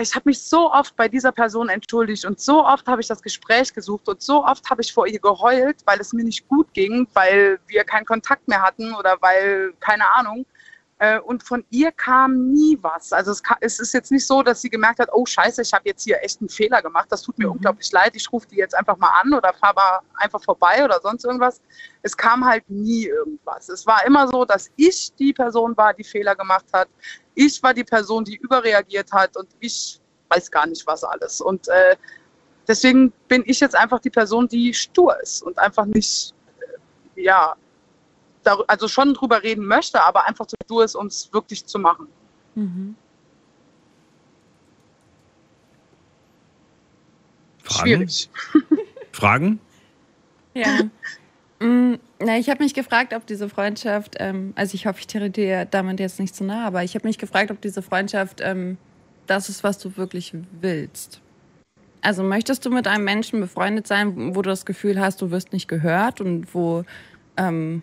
ich 0.00 0.14
habe 0.14 0.28
mich 0.28 0.42
so 0.42 0.72
oft 0.72 0.96
bei 0.96 1.08
dieser 1.08 1.32
Person 1.32 1.68
entschuldigt 1.68 2.24
und 2.24 2.40
so 2.40 2.64
oft 2.64 2.86
habe 2.86 3.00
ich 3.00 3.06
das 3.06 3.22
Gespräch 3.22 3.72
gesucht 3.72 4.08
und 4.08 4.20
so 4.20 4.44
oft 4.44 4.68
habe 4.68 4.82
ich 4.82 4.92
vor 4.92 5.06
ihr 5.06 5.20
geheult, 5.20 5.76
weil 5.86 6.00
es 6.00 6.12
mir 6.12 6.24
nicht 6.24 6.46
gut 6.48 6.72
ging, 6.74 7.06
weil 7.14 7.58
wir 7.66 7.84
keinen 7.84 8.04
Kontakt 8.04 8.46
mehr 8.48 8.62
hatten 8.62 8.94
oder 8.94 9.16
weil, 9.20 9.72
keine 9.80 10.12
Ahnung. 10.14 10.44
Äh, 10.98 11.20
und 11.20 11.42
von 11.42 11.62
ihr 11.70 11.92
kam 11.92 12.52
nie 12.52 12.78
was. 12.80 13.12
Also 13.12 13.30
es, 13.30 13.42
es, 13.60 13.80
ist 13.80 13.92
jetzt 13.92 14.10
nicht 14.10 14.26
so, 14.26 14.42
dass 14.42 14.62
sie 14.62 14.70
gemerkt 14.70 14.98
hat, 14.98 15.10
oh 15.12 15.26
scheiße, 15.26 15.60
ich 15.60 15.72
habe 15.74 15.86
jetzt 15.86 16.04
hier 16.04 16.22
echt 16.22 16.40
einen 16.40 16.48
Fehler 16.48 16.80
gemacht, 16.80 17.08
das 17.10 17.20
tut 17.20 17.38
mir 17.38 17.46
mhm. 17.46 17.52
unglaublich 17.52 17.92
leid, 17.92 18.12
ich 18.14 18.32
rufe 18.32 18.48
die 18.48 18.56
jetzt 18.56 18.74
einfach 18.74 18.96
mal 18.96 19.10
an 19.20 19.34
oder 19.34 19.52
fahre 19.52 19.74
mal 19.74 20.00
einfach 20.14 20.42
vorbei 20.42 20.82
oder 20.82 20.98
sonst 21.02 21.24
irgendwas. 21.24 21.60
Es 22.02 22.16
kam 22.16 22.46
halt 22.46 22.68
nie 22.70 23.06
irgendwas. 23.06 23.68
Es 23.68 23.86
war 23.86 24.06
immer 24.06 24.26
so, 24.28 24.46
dass 24.46 24.70
ich 24.76 25.12
die 25.16 25.34
Person 25.34 25.76
war, 25.76 25.92
die 25.92 26.04
Fehler 26.04 26.34
gemacht 26.34 26.66
hat. 26.72 26.88
Ich 27.34 27.62
war 27.62 27.74
die 27.74 27.84
Person, 27.84 28.24
die 28.24 28.36
überreagiert 28.36 29.12
hat 29.12 29.36
und 29.36 29.48
ich 29.60 30.00
weiß 30.30 30.50
gar 30.50 30.66
nicht 30.66 30.86
was 30.86 31.04
alles. 31.04 31.42
Und 31.42 31.68
äh, 31.68 31.96
deswegen 32.66 33.12
bin 33.28 33.42
ich 33.44 33.60
jetzt 33.60 33.76
einfach 33.76 34.00
die 34.00 34.10
Person, 34.10 34.48
die 34.48 34.72
stur 34.72 35.20
ist 35.20 35.42
und 35.42 35.58
einfach 35.58 35.84
nicht, 35.84 36.34
äh, 37.16 37.22
ja, 37.22 37.54
also 38.46 38.88
schon 38.88 39.14
drüber 39.14 39.42
reden 39.42 39.66
möchte, 39.66 40.02
aber 40.02 40.26
einfach 40.26 40.46
zu 40.46 40.56
stur 40.64 40.84
ist, 40.84 40.94
um 40.94 41.06
es 41.06 41.32
wirklich 41.32 41.66
zu 41.66 41.78
machen. 41.78 42.06
Mhm. 42.54 42.94
Fragen? 47.62 47.80
Schwierig. 47.80 48.30
Fragen? 49.12 49.60
Ja. 50.54 50.88
Mm, 51.60 51.94
na, 52.18 52.38
ich 52.38 52.50
habe 52.50 52.62
mich 52.62 52.74
gefragt, 52.74 53.14
ob 53.14 53.26
diese 53.26 53.48
Freundschaft, 53.48 54.16
ähm, 54.18 54.52
also 54.56 54.74
ich 54.74 54.86
hoffe, 54.86 55.00
ich 55.00 55.06
dir 55.06 55.64
damit 55.64 56.00
jetzt 56.00 56.20
nicht 56.20 56.34
zu 56.34 56.44
so 56.44 56.48
nah, 56.48 56.66
aber 56.66 56.84
ich 56.84 56.94
habe 56.94 57.06
mich 57.06 57.18
gefragt, 57.18 57.50
ob 57.50 57.60
diese 57.60 57.82
Freundschaft 57.82 58.40
ähm, 58.42 58.78
das 59.26 59.48
ist, 59.48 59.64
was 59.64 59.78
du 59.78 59.96
wirklich 59.96 60.32
willst. 60.60 61.20
Also 62.02 62.22
möchtest 62.22 62.64
du 62.64 62.70
mit 62.70 62.86
einem 62.86 63.04
Menschen 63.04 63.40
befreundet 63.40 63.86
sein, 63.86 64.36
wo 64.36 64.42
du 64.42 64.50
das 64.50 64.64
Gefühl 64.64 65.00
hast, 65.00 65.22
du 65.22 65.30
wirst 65.30 65.52
nicht 65.52 65.66
gehört 65.66 66.20
und 66.20 66.54
wo 66.54 66.84
ähm, 67.36 67.82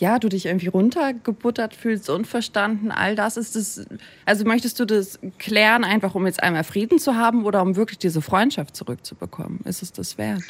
ja, 0.00 0.18
du 0.18 0.28
dich 0.28 0.46
irgendwie 0.46 0.68
runtergebuttert 0.68 1.74
fühlst, 1.74 2.08
unverstanden, 2.08 2.90
all 2.90 3.16
das 3.16 3.36
ist 3.36 3.56
es. 3.56 3.86
Also 4.24 4.44
möchtest 4.44 4.78
du 4.80 4.84
das 4.84 5.18
klären, 5.38 5.84
einfach 5.84 6.14
um 6.14 6.26
jetzt 6.26 6.42
einmal 6.42 6.64
Frieden 6.64 6.98
zu 6.98 7.16
haben 7.16 7.44
oder 7.44 7.62
um 7.62 7.76
wirklich 7.76 7.98
diese 7.98 8.22
Freundschaft 8.22 8.76
zurückzubekommen? 8.76 9.60
Ist 9.64 9.82
es 9.82 9.92
das 9.92 10.16
wert? 10.16 10.42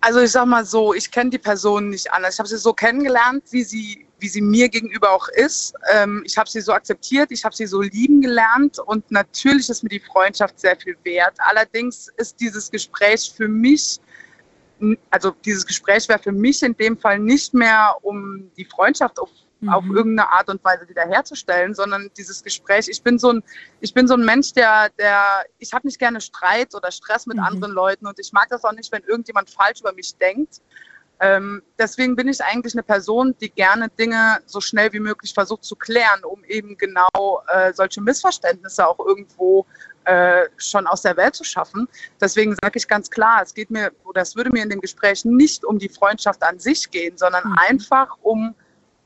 Also 0.00 0.20
ich 0.20 0.30
sag 0.30 0.46
mal 0.46 0.64
so, 0.64 0.94
ich 0.94 1.10
kenne 1.10 1.30
die 1.30 1.38
Person 1.38 1.90
nicht 1.90 2.12
anders. 2.12 2.34
Ich 2.34 2.38
habe 2.38 2.48
sie 2.48 2.58
so 2.58 2.72
kennengelernt, 2.72 3.44
wie 3.50 3.64
sie, 3.64 4.06
wie 4.18 4.28
sie 4.28 4.40
mir 4.40 4.68
gegenüber 4.68 5.10
auch 5.10 5.28
ist. 5.28 5.74
Ähm, 5.92 6.22
ich 6.24 6.36
habe 6.36 6.48
sie 6.48 6.60
so 6.60 6.72
akzeptiert, 6.72 7.30
ich 7.32 7.44
habe 7.44 7.54
sie 7.54 7.66
so 7.66 7.80
lieben 7.80 8.20
gelernt 8.20 8.78
und 8.78 9.10
natürlich 9.10 9.68
ist 9.68 9.82
mir 9.82 9.88
die 9.88 10.00
Freundschaft 10.00 10.60
sehr 10.60 10.76
viel 10.76 10.96
wert. 11.02 11.34
Allerdings 11.38 12.08
ist 12.18 12.38
dieses 12.40 12.70
Gespräch 12.70 13.32
für 13.36 13.48
mich 13.48 13.98
also 15.10 15.30
dieses 15.44 15.66
Gespräch 15.66 16.08
wäre 16.08 16.18
für 16.18 16.32
mich 16.32 16.62
in 16.62 16.76
dem 16.76 16.96
Fall 16.96 17.18
nicht 17.18 17.54
mehr, 17.54 17.96
um 18.02 18.50
die 18.56 18.64
Freundschaft 18.64 19.18
auf, 19.18 19.30
mhm. 19.60 19.68
auf 19.70 19.84
irgendeine 19.86 20.30
Art 20.30 20.48
und 20.48 20.62
Weise 20.64 20.88
wiederherzustellen, 20.88 21.74
sondern 21.74 22.10
dieses 22.16 22.42
Gespräch, 22.42 22.88
ich 22.88 23.02
bin 23.02 23.18
so 23.18 23.32
ein, 23.32 23.42
ich 23.80 23.94
bin 23.94 24.06
so 24.06 24.14
ein 24.14 24.24
Mensch, 24.24 24.52
der, 24.52 24.90
der, 24.98 25.44
ich 25.58 25.72
habe 25.72 25.86
nicht 25.86 25.98
gerne 25.98 26.20
Streit 26.20 26.74
oder 26.74 26.90
Stress 26.90 27.26
mit 27.26 27.38
mhm. 27.38 27.44
anderen 27.44 27.72
Leuten 27.72 28.06
und 28.06 28.18
ich 28.18 28.32
mag 28.32 28.48
das 28.50 28.64
auch 28.64 28.72
nicht, 28.72 28.92
wenn 28.92 29.02
irgendjemand 29.04 29.50
falsch 29.50 29.80
über 29.80 29.92
mich 29.92 30.16
denkt. 30.16 30.60
Ähm, 31.18 31.62
deswegen 31.78 32.14
bin 32.14 32.28
ich 32.28 32.44
eigentlich 32.44 32.74
eine 32.74 32.82
Person, 32.82 33.34
die 33.40 33.48
gerne 33.48 33.88
Dinge 33.88 34.38
so 34.44 34.60
schnell 34.60 34.92
wie 34.92 35.00
möglich 35.00 35.32
versucht 35.32 35.64
zu 35.64 35.74
klären, 35.74 36.22
um 36.24 36.44
eben 36.44 36.76
genau 36.76 37.42
äh, 37.48 37.72
solche 37.72 38.02
Missverständnisse 38.02 38.86
auch 38.86 38.98
irgendwo 38.98 39.64
äh, 40.06 40.48
schon 40.56 40.86
aus 40.86 41.02
der 41.02 41.16
Welt 41.16 41.34
zu 41.34 41.44
schaffen. 41.44 41.88
Deswegen 42.20 42.54
sage 42.62 42.78
ich 42.78 42.86
ganz 42.86 43.10
klar, 43.10 43.42
es 43.42 43.52
geht 43.52 43.70
mir 43.70 43.90
oder 44.04 44.22
es 44.22 44.36
würde 44.36 44.50
mir 44.50 44.62
in 44.62 44.70
dem 44.70 44.80
Gespräch 44.80 45.24
nicht 45.24 45.64
um 45.64 45.78
die 45.78 45.88
Freundschaft 45.88 46.42
an 46.42 46.58
sich 46.58 46.90
gehen, 46.90 47.16
sondern 47.16 47.44
mhm. 47.44 47.56
einfach 47.68 48.08
um 48.22 48.54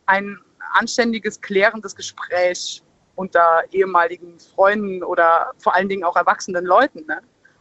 ein 0.06 0.38
anständiges, 0.74 1.40
klärendes 1.40 1.96
Gespräch 1.96 2.82
unter 3.14 3.62
ehemaligen 3.72 4.38
Freunden 4.54 5.02
oder 5.02 5.52
vor 5.58 5.74
allen 5.74 5.88
Dingen 5.88 6.04
auch 6.04 6.16
erwachsenen 6.16 6.64
Leuten. 6.64 7.04
Ne? 7.06 7.20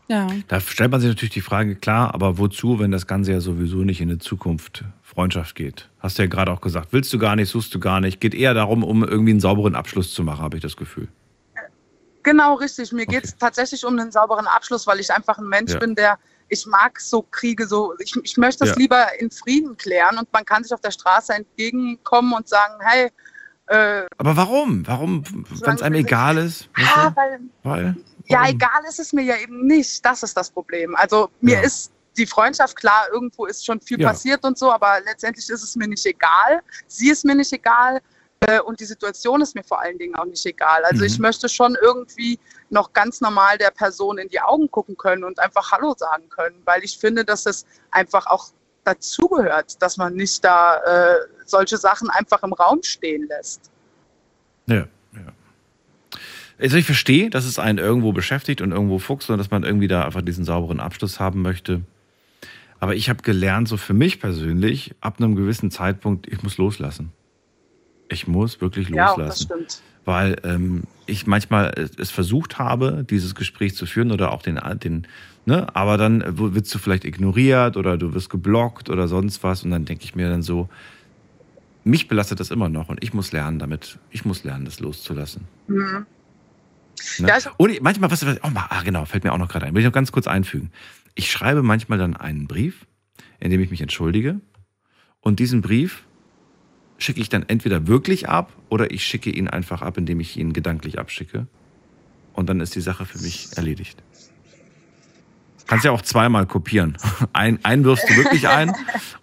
Ja. 0.09 0.27
Da 0.47 0.59
stellt 0.59 0.91
man 0.91 0.99
sich 0.99 1.07
natürlich 1.07 1.33
die 1.33 1.41
Frage, 1.41 1.75
klar, 1.75 2.13
aber 2.13 2.37
wozu, 2.37 2.79
wenn 2.79 2.91
das 2.91 3.07
Ganze 3.07 3.31
ja 3.31 3.39
sowieso 3.39 3.77
nicht 3.77 4.01
in 4.01 4.09
der 4.09 4.19
Zukunft 4.19 4.83
Freundschaft 5.01 5.55
geht? 5.55 5.89
Hast 5.99 6.17
du 6.17 6.23
ja 6.23 6.27
gerade 6.27 6.51
auch 6.51 6.61
gesagt, 6.61 6.89
willst 6.91 7.13
du 7.13 7.19
gar 7.19 7.35
nicht, 7.35 7.49
suchst 7.49 7.73
du 7.73 7.79
gar 7.79 8.01
nicht. 8.01 8.19
Geht 8.19 8.33
eher 8.33 8.53
darum, 8.53 8.83
um 8.83 9.03
irgendwie 9.03 9.31
einen 9.31 9.39
sauberen 9.39 9.75
Abschluss 9.75 10.13
zu 10.13 10.23
machen, 10.23 10.41
habe 10.41 10.57
ich 10.57 10.63
das 10.63 10.75
Gefühl. 10.75 11.07
Genau, 12.29 12.53
richtig. 12.53 12.91
Mir 12.91 13.07
geht 13.07 13.23
es 13.23 13.35
tatsächlich 13.35 13.83
um 13.83 13.97
einen 13.97 14.11
sauberen 14.11 14.45
Abschluss, 14.45 14.85
weil 14.85 14.99
ich 14.99 15.11
einfach 15.11 15.39
ein 15.39 15.47
Mensch 15.47 15.71
ja. 15.71 15.79
bin, 15.79 15.95
der, 15.95 16.19
ich 16.47 16.63
mag 16.67 16.99
so 16.99 17.23
Kriege 17.23 17.65
so, 17.65 17.95
ich, 17.97 18.15
ich 18.21 18.37
möchte 18.37 18.65
das 18.65 18.69
ja. 18.69 18.75
lieber 18.75 19.19
in 19.19 19.31
Frieden 19.31 19.75
klären 19.77 20.15
und 20.19 20.31
man 20.31 20.45
kann 20.45 20.61
sich 20.63 20.71
auf 20.71 20.81
der 20.81 20.91
Straße 20.91 21.33
entgegenkommen 21.33 22.33
und 22.33 22.47
sagen, 22.47 22.75
hey, 22.81 23.09
äh, 23.65 24.05
Aber 24.19 24.37
warum? 24.37 24.85
Warum, 24.85 25.23
wenn 25.63 25.73
es 25.73 25.81
einem 25.81 25.95
egal 25.95 26.37
ist? 26.37 26.69
Ja, 26.77 27.11
weil, 27.15 27.39
weil 27.63 27.95
ja, 28.27 28.47
egal 28.47 28.83
ist 28.87 28.99
es 28.99 29.11
mir 29.11 29.23
ja 29.23 29.37
eben 29.37 29.65
nicht. 29.65 30.05
Das 30.05 30.21
ist 30.21 30.37
das 30.37 30.51
Problem. 30.51 30.95
Also 30.97 31.31
mir 31.41 31.55
ja. 31.55 31.61
ist 31.61 31.91
die 32.15 32.27
Freundschaft 32.27 32.75
klar, 32.75 33.07
irgendwo 33.11 33.47
ist 33.47 33.65
schon 33.65 33.81
viel 33.81 33.99
ja. 33.99 34.09
passiert 34.09 34.43
und 34.43 34.55
so, 34.55 34.71
aber 34.71 34.99
letztendlich 35.03 35.49
ist 35.49 35.63
es 35.63 35.75
mir 35.75 35.87
nicht 35.87 36.05
egal. 36.05 36.61
Sie 36.85 37.09
ist 37.09 37.25
mir 37.25 37.33
nicht 37.33 37.51
egal. 37.53 38.01
Äh, 38.41 38.61
und 38.61 38.79
die 38.79 38.85
Situation 38.85 39.41
ist 39.41 39.55
mir 39.55 39.63
vor 39.63 39.81
allen 39.81 39.97
Dingen 39.97 40.15
auch 40.15 40.25
nicht 40.25 40.45
egal. 40.45 40.83
Also 40.85 40.99
mhm. 40.99 41.07
ich 41.07 41.19
möchte 41.19 41.49
schon 41.49 41.75
irgendwie 41.81 42.39
noch 42.69 42.93
ganz 42.93 43.21
normal 43.21 43.57
der 43.57 43.71
Person 43.71 44.17
in 44.17 44.29
die 44.29 44.39
Augen 44.39 44.69
gucken 44.71 44.95
können 44.97 45.23
und 45.23 45.39
einfach 45.39 45.71
Hallo 45.71 45.93
sagen 45.97 46.29
können, 46.29 46.55
weil 46.65 46.83
ich 46.83 46.97
finde, 46.97 47.25
dass 47.25 47.45
es 47.45 47.65
einfach 47.91 48.27
auch 48.27 48.47
dazugehört, 48.83 49.81
dass 49.81 49.97
man 49.97 50.13
nicht 50.13 50.43
da 50.43 50.77
äh, 50.77 51.15
solche 51.45 51.77
Sachen 51.77 52.09
einfach 52.09 52.41
im 52.43 52.53
Raum 52.53 52.81
stehen 52.83 53.27
lässt. 53.27 53.69
Ja, 54.67 54.87
ja. 55.13 55.33
Also 56.57 56.77
ich 56.77 56.85
verstehe, 56.85 57.29
dass 57.29 57.45
es 57.45 57.59
einen 57.59 57.77
irgendwo 57.77 58.11
beschäftigt 58.13 58.61
und 58.61 58.71
irgendwo 58.71 58.99
fuchst 58.99 59.29
und 59.29 59.37
dass 59.37 59.51
man 59.51 59.63
irgendwie 59.63 59.87
da 59.87 60.05
einfach 60.05 60.21
diesen 60.21 60.45
sauberen 60.45 60.79
Abschluss 60.79 61.19
haben 61.19 61.41
möchte. 61.41 61.81
Aber 62.79 62.95
ich 62.95 63.09
habe 63.09 63.21
gelernt, 63.21 63.67
so 63.67 63.77
für 63.77 63.93
mich 63.93 64.19
persönlich, 64.19 64.95
ab 65.01 65.15
einem 65.17 65.35
gewissen 65.35 65.71
Zeitpunkt, 65.71 66.27
ich 66.27 66.43
muss 66.43 66.57
loslassen. 66.57 67.11
Ich 68.09 68.27
muss 68.27 68.61
wirklich 68.61 68.89
loslassen. 68.89 69.19
Ja, 69.19 69.25
das 69.27 69.41
stimmt. 69.41 69.81
Weil 70.05 70.37
ähm, 70.43 70.83
ich 71.05 71.27
manchmal 71.27 71.73
es 71.97 72.09
versucht 72.09 72.57
habe, 72.57 73.05
dieses 73.07 73.35
Gespräch 73.35 73.75
zu 73.75 73.85
führen 73.85 74.11
oder 74.11 74.31
auch 74.31 74.41
den, 74.41 74.59
den 74.83 75.07
ne, 75.45 75.67
aber 75.75 75.97
dann 75.97 76.23
wirst 76.37 76.73
du 76.73 76.79
vielleicht 76.79 77.05
ignoriert 77.05 77.77
oder 77.77 77.97
du 77.97 78.13
wirst 78.13 78.29
geblockt 78.29 78.89
oder 78.89 79.07
sonst 79.07 79.43
was 79.43 79.63
und 79.63 79.71
dann 79.71 79.85
denke 79.85 80.03
ich 80.03 80.15
mir 80.15 80.29
dann 80.29 80.41
so, 80.41 80.69
mich 81.83 82.07
belastet 82.07 82.39
das 82.39 82.51
immer 82.51 82.69
noch 82.69 82.89
und 82.89 83.03
ich 83.03 83.13
muss 83.13 83.31
lernen 83.31 83.59
damit, 83.59 83.99
ich 84.09 84.25
muss 84.25 84.43
lernen, 84.43 84.65
das 84.65 84.79
loszulassen. 84.79 85.43
Mhm. 85.67 86.05
Ne? 87.19 87.27
Ja, 87.27 87.37
und 87.57 87.81
manchmal, 87.81 88.11
was, 88.11 88.23
oh, 88.23 88.37
ah, 88.53 88.81
genau, 88.83 89.05
fällt 89.05 89.23
mir 89.23 89.31
auch 89.31 89.37
noch 89.37 89.47
gerade 89.47 89.65
ein, 89.65 89.73
will 89.73 89.81
ich 89.81 89.85
noch 89.85 89.93
ganz 89.93 90.11
kurz 90.11 90.27
einfügen. 90.27 90.71
Ich 91.15 91.31
schreibe 91.31 91.63
manchmal 91.63 91.97
dann 91.97 92.15
einen 92.15 92.47
Brief, 92.47 92.85
in 93.39 93.51
dem 93.51 93.61
ich 93.61 93.71
mich 93.71 93.81
entschuldige 93.81 94.41
und 95.21 95.39
diesen 95.39 95.61
Brief 95.61 96.03
schicke 96.99 97.21
ich 97.21 97.29
dann 97.29 97.43
entweder 97.47 97.87
wirklich 97.87 98.29
ab 98.29 98.53
oder 98.69 98.91
ich 98.91 99.03
schicke 99.03 99.29
ihn 99.29 99.47
einfach 99.47 99.81
ab, 99.81 99.97
indem 99.97 100.19
ich 100.19 100.37
ihn 100.37 100.53
gedanklich 100.53 100.99
abschicke. 100.99 101.47
Und 102.33 102.47
dann 102.49 102.59
ist 102.59 102.75
die 102.75 102.81
Sache 102.81 103.05
für 103.05 103.19
mich 103.19 103.49
erledigt. 103.55 104.01
Kannst 105.67 105.85
ja 105.85 105.91
auch 105.91 106.01
zweimal 106.01 106.45
kopieren. 106.45 106.97
Ein, 107.33 107.63
einen 107.63 107.83
wirfst 107.83 108.09
du 108.09 108.15
wirklich 108.15 108.47
ein 108.47 108.73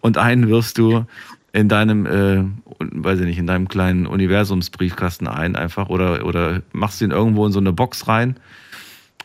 und 0.01 0.17
einen 0.17 0.49
wirfst 0.49 0.79
du 0.79 1.05
in 1.53 1.69
deinem, 1.69 2.07
äh, 2.07 2.45
weiß 2.79 3.21
ich 3.21 3.27
nicht, 3.27 3.39
in 3.39 3.47
deinem 3.47 3.67
kleinen 3.67 4.07
Universumsbriefkasten 4.07 5.27
ein 5.27 5.57
einfach 5.57 5.89
oder, 5.89 6.25
oder 6.25 6.63
machst 6.73 7.01
ihn 7.01 7.11
irgendwo 7.11 7.47
in 7.47 7.53
so 7.53 7.59
eine 7.59 7.73
Box 7.73 8.07
rein 8.09 8.39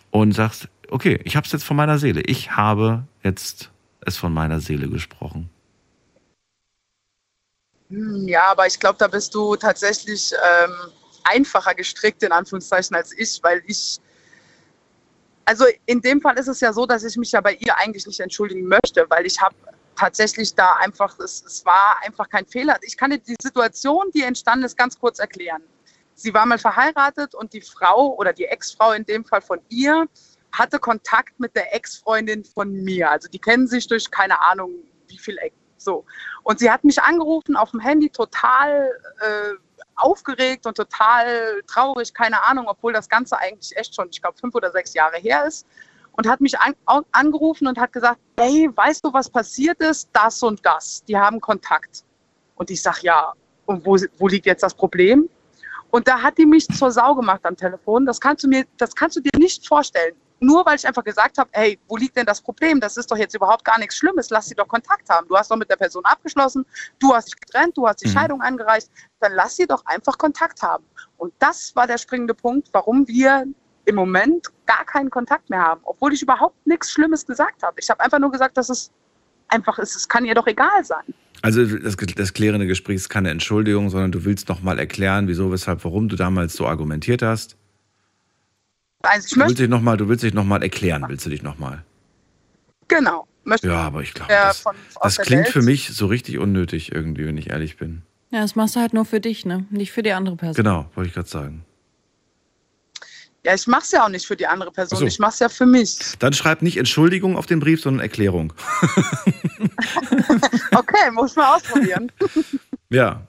und 0.10 0.32
sagst, 0.32 0.70
okay, 0.90 1.20
ich 1.24 1.36
habe 1.36 1.46
es 1.46 1.52
jetzt 1.52 1.64
von 1.64 1.78
meiner 1.78 1.98
Seele. 2.00 2.22
Ich 2.22 2.56
habe 2.56 3.04
jetzt 3.24 3.70
es 4.02 4.18
von 4.18 4.34
meiner 4.34 4.60
Seele 4.60 4.88
gesprochen. 4.90 5.50
Hm, 7.92 8.26
ja, 8.28 8.44
aber 8.52 8.68
ich 8.68 8.80
glaube, 8.80 8.98
da 8.98 9.08
bist 9.08 9.36
du 9.36 9.56
tatsächlich 9.58 10.34
ähm, 10.34 10.74
einfacher 11.26 11.76
gestrickt, 11.76 12.24
in 12.24 12.32
Anführungszeichen, 12.32 12.96
als 12.96 13.12
ich, 13.18 13.40
weil 13.44 13.62
ich, 13.68 14.00
also 15.44 15.66
in 15.86 16.02
dem 16.02 16.22
Fall 16.22 16.38
ist 16.40 16.48
es 16.48 16.62
ja 16.62 16.72
so, 16.72 16.86
dass 16.86 17.04
ich 17.04 17.18
mich 17.18 17.34
ja 17.34 17.42
bei 17.42 17.54
ihr 17.56 17.78
eigentlich 17.78 18.08
nicht 18.08 18.22
entschuldigen 18.22 18.66
möchte, 18.66 19.06
weil 19.10 19.26
ich 19.26 19.42
habe 19.42 19.56
tatsächlich 19.98 20.56
da 20.56 20.76
einfach, 20.76 21.20
es, 21.20 21.44
es 21.46 21.66
war 21.66 22.02
einfach 22.04 22.30
kein 22.30 22.46
Fehler. 22.46 22.78
Ich 22.82 22.96
kann 22.96 23.12
dir 23.12 23.20
die 23.20 23.36
Situation, 23.42 24.10
die 24.16 24.24
entstanden 24.24 24.66
ist, 24.66 24.78
ganz 24.78 24.98
kurz 24.98 25.20
erklären. 25.20 25.62
Sie 26.16 26.34
war 26.34 26.46
mal 26.46 26.60
verheiratet 26.60 27.36
und 27.36 27.52
die 27.52 27.62
Frau 27.62 28.16
oder 28.16 28.32
die 28.32 28.46
Ex-Frau 28.46 28.94
in 28.94 29.06
dem 29.06 29.26
Fall 29.26 29.42
von 29.42 29.60
ihr 29.68 30.08
hatte 30.54 30.80
Kontakt 30.80 31.40
mit 31.40 31.56
der 31.58 31.76
Ex-Freundin 31.76 32.46
von 32.46 32.72
mir. 32.72 33.12
Also 33.12 33.28
die 33.28 33.40
kennen 33.40 33.68
sich 33.68 33.88
durch 33.88 34.10
keine 34.10 34.42
Ahnung 34.42 34.72
wie 35.08 35.18
viel. 35.18 35.38
So. 35.84 36.06
Und 36.44 36.60
sie 36.60 36.72
hat 36.72 36.84
mich 36.84 37.02
angerufen 37.02 37.56
auf 37.56 37.72
dem 37.72 37.80
Handy, 37.80 38.10
total 38.10 38.92
äh, 39.20 39.54
aufgeregt 39.96 40.66
und 40.66 40.76
total 40.76 41.62
traurig, 41.68 42.14
keine 42.14 42.44
Ahnung, 42.44 42.66
obwohl 42.68 42.94
das 42.94 43.10
Ganze 43.10 43.38
eigentlich 43.38 43.76
echt 43.76 43.96
schon, 43.96 44.08
ich 44.10 44.22
glaube, 44.22 44.38
fünf 44.38 44.56
oder 44.56 44.72
sechs 44.72 44.94
Jahre 44.94 45.18
her 45.18 45.46
ist. 45.46 45.66
Und 46.14 46.28
hat 46.28 46.42
mich 46.42 46.60
an, 46.60 46.76
angerufen 47.12 47.68
und 47.68 47.80
hat 47.80 47.94
gesagt, 47.94 48.20
hey, 48.38 48.70
weißt 48.74 49.06
du, 49.06 49.14
was 49.14 49.30
passiert 49.30 49.80
ist? 49.80 50.10
Das 50.12 50.44
und 50.44 50.66
das. 50.66 51.04
Die 51.06 51.18
haben 51.18 51.40
Kontakt. 51.40 52.04
Und 52.56 52.70
ich 52.70 52.82
sage, 52.82 53.00
ja, 53.04 53.34
und 53.66 53.86
wo, 53.86 53.98
wo 54.18 54.28
liegt 54.28 54.46
jetzt 54.46 54.62
das 54.62 54.74
Problem? 54.74 55.30
Und 55.92 56.08
da 56.08 56.22
hat 56.22 56.38
die 56.38 56.46
mich 56.46 56.68
zur 56.68 56.92
Sau 56.92 57.16
gemacht 57.16 57.42
am 57.44 57.56
Telefon. 57.56 58.06
Das 58.06 58.20
kannst 58.20 58.44
du 58.44 58.48
mir, 58.48 58.66
das 58.78 58.96
kannst 58.96 59.18
du 59.18 59.22
dir 59.22 59.38
nicht 59.38 59.68
vorstellen. 59.68 60.16
Nur 60.40 60.66
weil 60.66 60.76
ich 60.76 60.88
einfach 60.88 61.04
gesagt 61.04 61.38
habe, 61.38 61.50
hey, 61.54 61.78
wo 61.88 61.98
liegt 61.98 62.18
denn 62.18 62.26
das 62.26 62.42
Problem? 62.42 62.80
Das 62.80 62.98
ist 62.98 63.12
doch 63.12 63.18
jetzt 63.18 63.36
überhaupt 63.36 63.64
gar 63.64 63.78
nichts 63.78 63.98
Schlimmes. 63.98 64.32
Lass 64.32 64.48
sie 64.48 64.56
doch 64.56 64.68
Kontakt 64.68 65.08
haben. 65.08 65.28
Du 65.28 65.38
hast 65.38 65.52
doch 65.52 65.56
mit 65.56 65.70
der 65.70 65.76
Person 65.76 66.04
abgeschlossen, 66.04 66.66
du 66.98 67.14
hast 67.14 67.28
dich 67.28 67.40
getrennt, 67.40 67.78
du 67.78 67.88
hast 67.88 67.98
die 68.04 68.08
Mhm. 68.08 68.14
Scheidung 68.14 68.42
eingereicht. 68.42 68.90
Dann 69.20 69.34
lass 69.34 69.56
sie 69.56 69.68
doch 69.68 69.86
einfach 69.86 70.18
Kontakt 70.18 70.64
haben. 70.64 70.84
Und 71.18 71.32
das 71.38 71.76
war 71.76 71.86
der 71.86 72.00
springende 72.00 72.34
Punkt, 72.34 72.70
warum 72.72 73.08
wir 73.08 73.46
im 73.86 73.96
Moment 73.96 74.48
gar 74.66 74.84
keinen 74.86 75.12
Kontakt 75.12 75.50
mehr 75.50 75.62
haben, 75.62 75.82
obwohl 75.84 76.14
ich 76.14 76.22
überhaupt 76.24 76.66
nichts 76.66 76.92
Schlimmes 76.92 77.26
gesagt 77.26 77.62
habe. 77.62 77.80
Ich 77.80 77.90
habe 77.90 78.00
einfach 78.00 78.20
nur 78.20 78.32
gesagt, 78.32 78.58
dass 78.58 78.70
es 78.70 78.92
einfach 79.48 79.78
ist. 79.78 79.96
Es 79.96 80.08
kann 80.10 80.26
ihr 80.26 80.34
doch 80.34 80.48
egal 80.48 80.84
sein. 80.84 81.04
Also 81.42 81.66
das, 81.66 81.96
das 81.98 82.34
klärende 82.34 82.68
Gespräch 82.68 82.98
ist 82.98 83.10
keine 83.10 83.30
Entschuldigung, 83.32 83.90
sondern 83.90 84.12
du 84.12 84.26
willst 84.26 84.48
nochmal 84.50 84.78
erklären, 84.80 85.28
wieso, 85.28 85.52
weshalb, 85.52 85.84
warum 85.84 86.08
du 86.08 86.16
damals 86.16 86.54
so 86.54 86.68
argumentiert 86.68 87.22
hast. 87.24 87.58
Also 89.02 89.26
ich 89.26 89.32
Du 89.34 89.40
willst 89.40 89.50
möchte, 89.50 89.64
dich 89.64 89.70
nochmal, 89.70 89.98
du 89.98 90.08
willst 90.08 90.24
dich 90.24 90.34
nochmal 90.34 90.62
erklären, 90.62 91.04
willst 91.08 91.26
du 91.26 91.30
dich 91.30 91.42
nochmal? 91.42 91.84
genau, 92.88 93.26
möchte 93.46 93.68
Ja, 93.68 93.78
aber 93.88 94.02
ich 94.02 94.14
glaube, 94.14 94.32
das, 94.32 94.64
das 95.02 95.18
klingt 95.18 95.46
Welt. 95.46 95.54
für 95.54 95.62
mich 95.62 95.90
so 95.90 96.06
richtig 96.08 96.38
unnötig 96.38 96.92
irgendwie, 96.92 97.26
wenn 97.26 97.38
ich 97.38 97.50
ehrlich 97.50 97.78
bin. 97.78 98.02
Ja, 98.32 98.42
das 98.42 98.56
machst 98.56 98.76
du 98.76 98.80
halt 98.82 98.94
nur 98.94 99.06
für 99.06 99.20
dich, 99.20 99.46
ne? 99.46 99.66
Nicht 99.72 99.92
für 99.92 100.04
die 100.04 100.12
andere 100.12 100.36
Person. 100.36 100.62
Genau, 100.64 100.86
wollte 100.96 101.08
ich 101.08 101.14
gerade 101.14 101.28
sagen. 101.30 101.66
Ja, 103.44 103.56
ich 103.56 103.66
mache 103.66 103.82
es 103.84 103.92
ja 103.92 104.04
auch 104.06 104.10
nicht 104.10 104.28
für 104.28 104.36
die 104.36 104.46
andere 104.46 104.72
Person, 104.72 105.00
so. 105.00 105.06
ich 105.06 105.18
mache 105.18 105.32
es 105.32 105.40
ja 105.40 105.50
für 105.50 105.66
mich. 105.66 105.98
Dann 106.20 106.32
schreib 106.34 106.62
nicht 106.62 106.78
Entschuldigung 106.78 107.36
auf 107.38 107.48
den 107.48 107.60
Brief, 107.60 107.82
sondern 107.82 108.02
Erklärung. 108.02 108.54
Okay, 110.74 111.12
muss 111.12 111.36
man 111.36 111.46
ausprobieren. 111.56 112.12
Ja, 112.90 113.26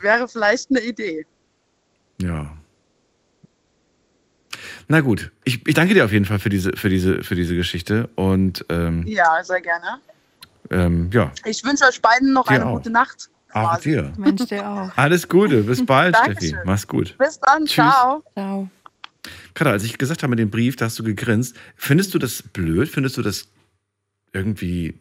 Wäre 0.00 0.26
vielleicht 0.26 0.68
eine 0.70 0.80
Idee. 0.80 1.24
ja. 2.20 2.52
Na 4.88 5.00
gut, 5.00 5.30
ich, 5.44 5.66
ich 5.66 5.74
danke 5.74 5.94
dir 5.94 6.04
auf 6.04 6.12
jeden 6.12 6.24
Fall 6.24 6.38
für 6.38 6.48
diese, 6.50 6.72
für 6.76 6.88
diese, 6.90 7.22
für 7.22 7.34
diese 7.36 7.54
Geschichte 7.54 8.08
und 8.16 8.64
ähm, 8.68 9.06
Ja, 9.06 9.42
sehr 9.42 9.60
gerne. 9.60 9.98
ähm, 10.70 11.10
ja, 11.12 11.32
Ich 11.44 11.64
wünsche 11.64 11.84
euch 11.84 12.02
beiden 12.02 12.32
noch 12.32 12.46
Dir 12.48 12.54
eine 12.56 12.66
auch. 12.66 12.74
gute 12.76 12.90
Nacht. 12.90 13.30
Auch 13.54 13.78
dir. 13.78 14.12
Mensch, 14.16 14.44
dir 14.46 14.68
auch. 14.68 14.90
Alles 14.96 15.28
Gute, 15.28 15.62
bis 15.62 15.84
bald, 15.84 16.14
Dankeschön. 16.14 16.48
Steffi. 16.50 16.56
Mach's 16.66 16.86
gut. 16.86 17.16
Bis 17.18 17.38
dann, 17.40 17.64
Tschüss. 17.64 17.74
ciao. 17.74 18.22
Ciao. 18.34 18.68
Kada, 19.54 19.70
als 19.70 19.84
ich 19.84 19.96
gesagt 19.96 20.22
habe 20.22 20.30
mit 20.30 20.38
dem 20.38 20.50
Brief, 20.50 20.76
da 20.76 20.84
hast 20.86 20.98
du 20.98 21.02
gegrinst. 21.04 21.56
Findest 21.76 22.12
du 22.14 22.18
das 22.18 22.42
blöd? 22.42 22.88
Findest 22.88 23.16
du 23.16 23.22
das 23.22 23.48
irgendwie, 24.32 24.94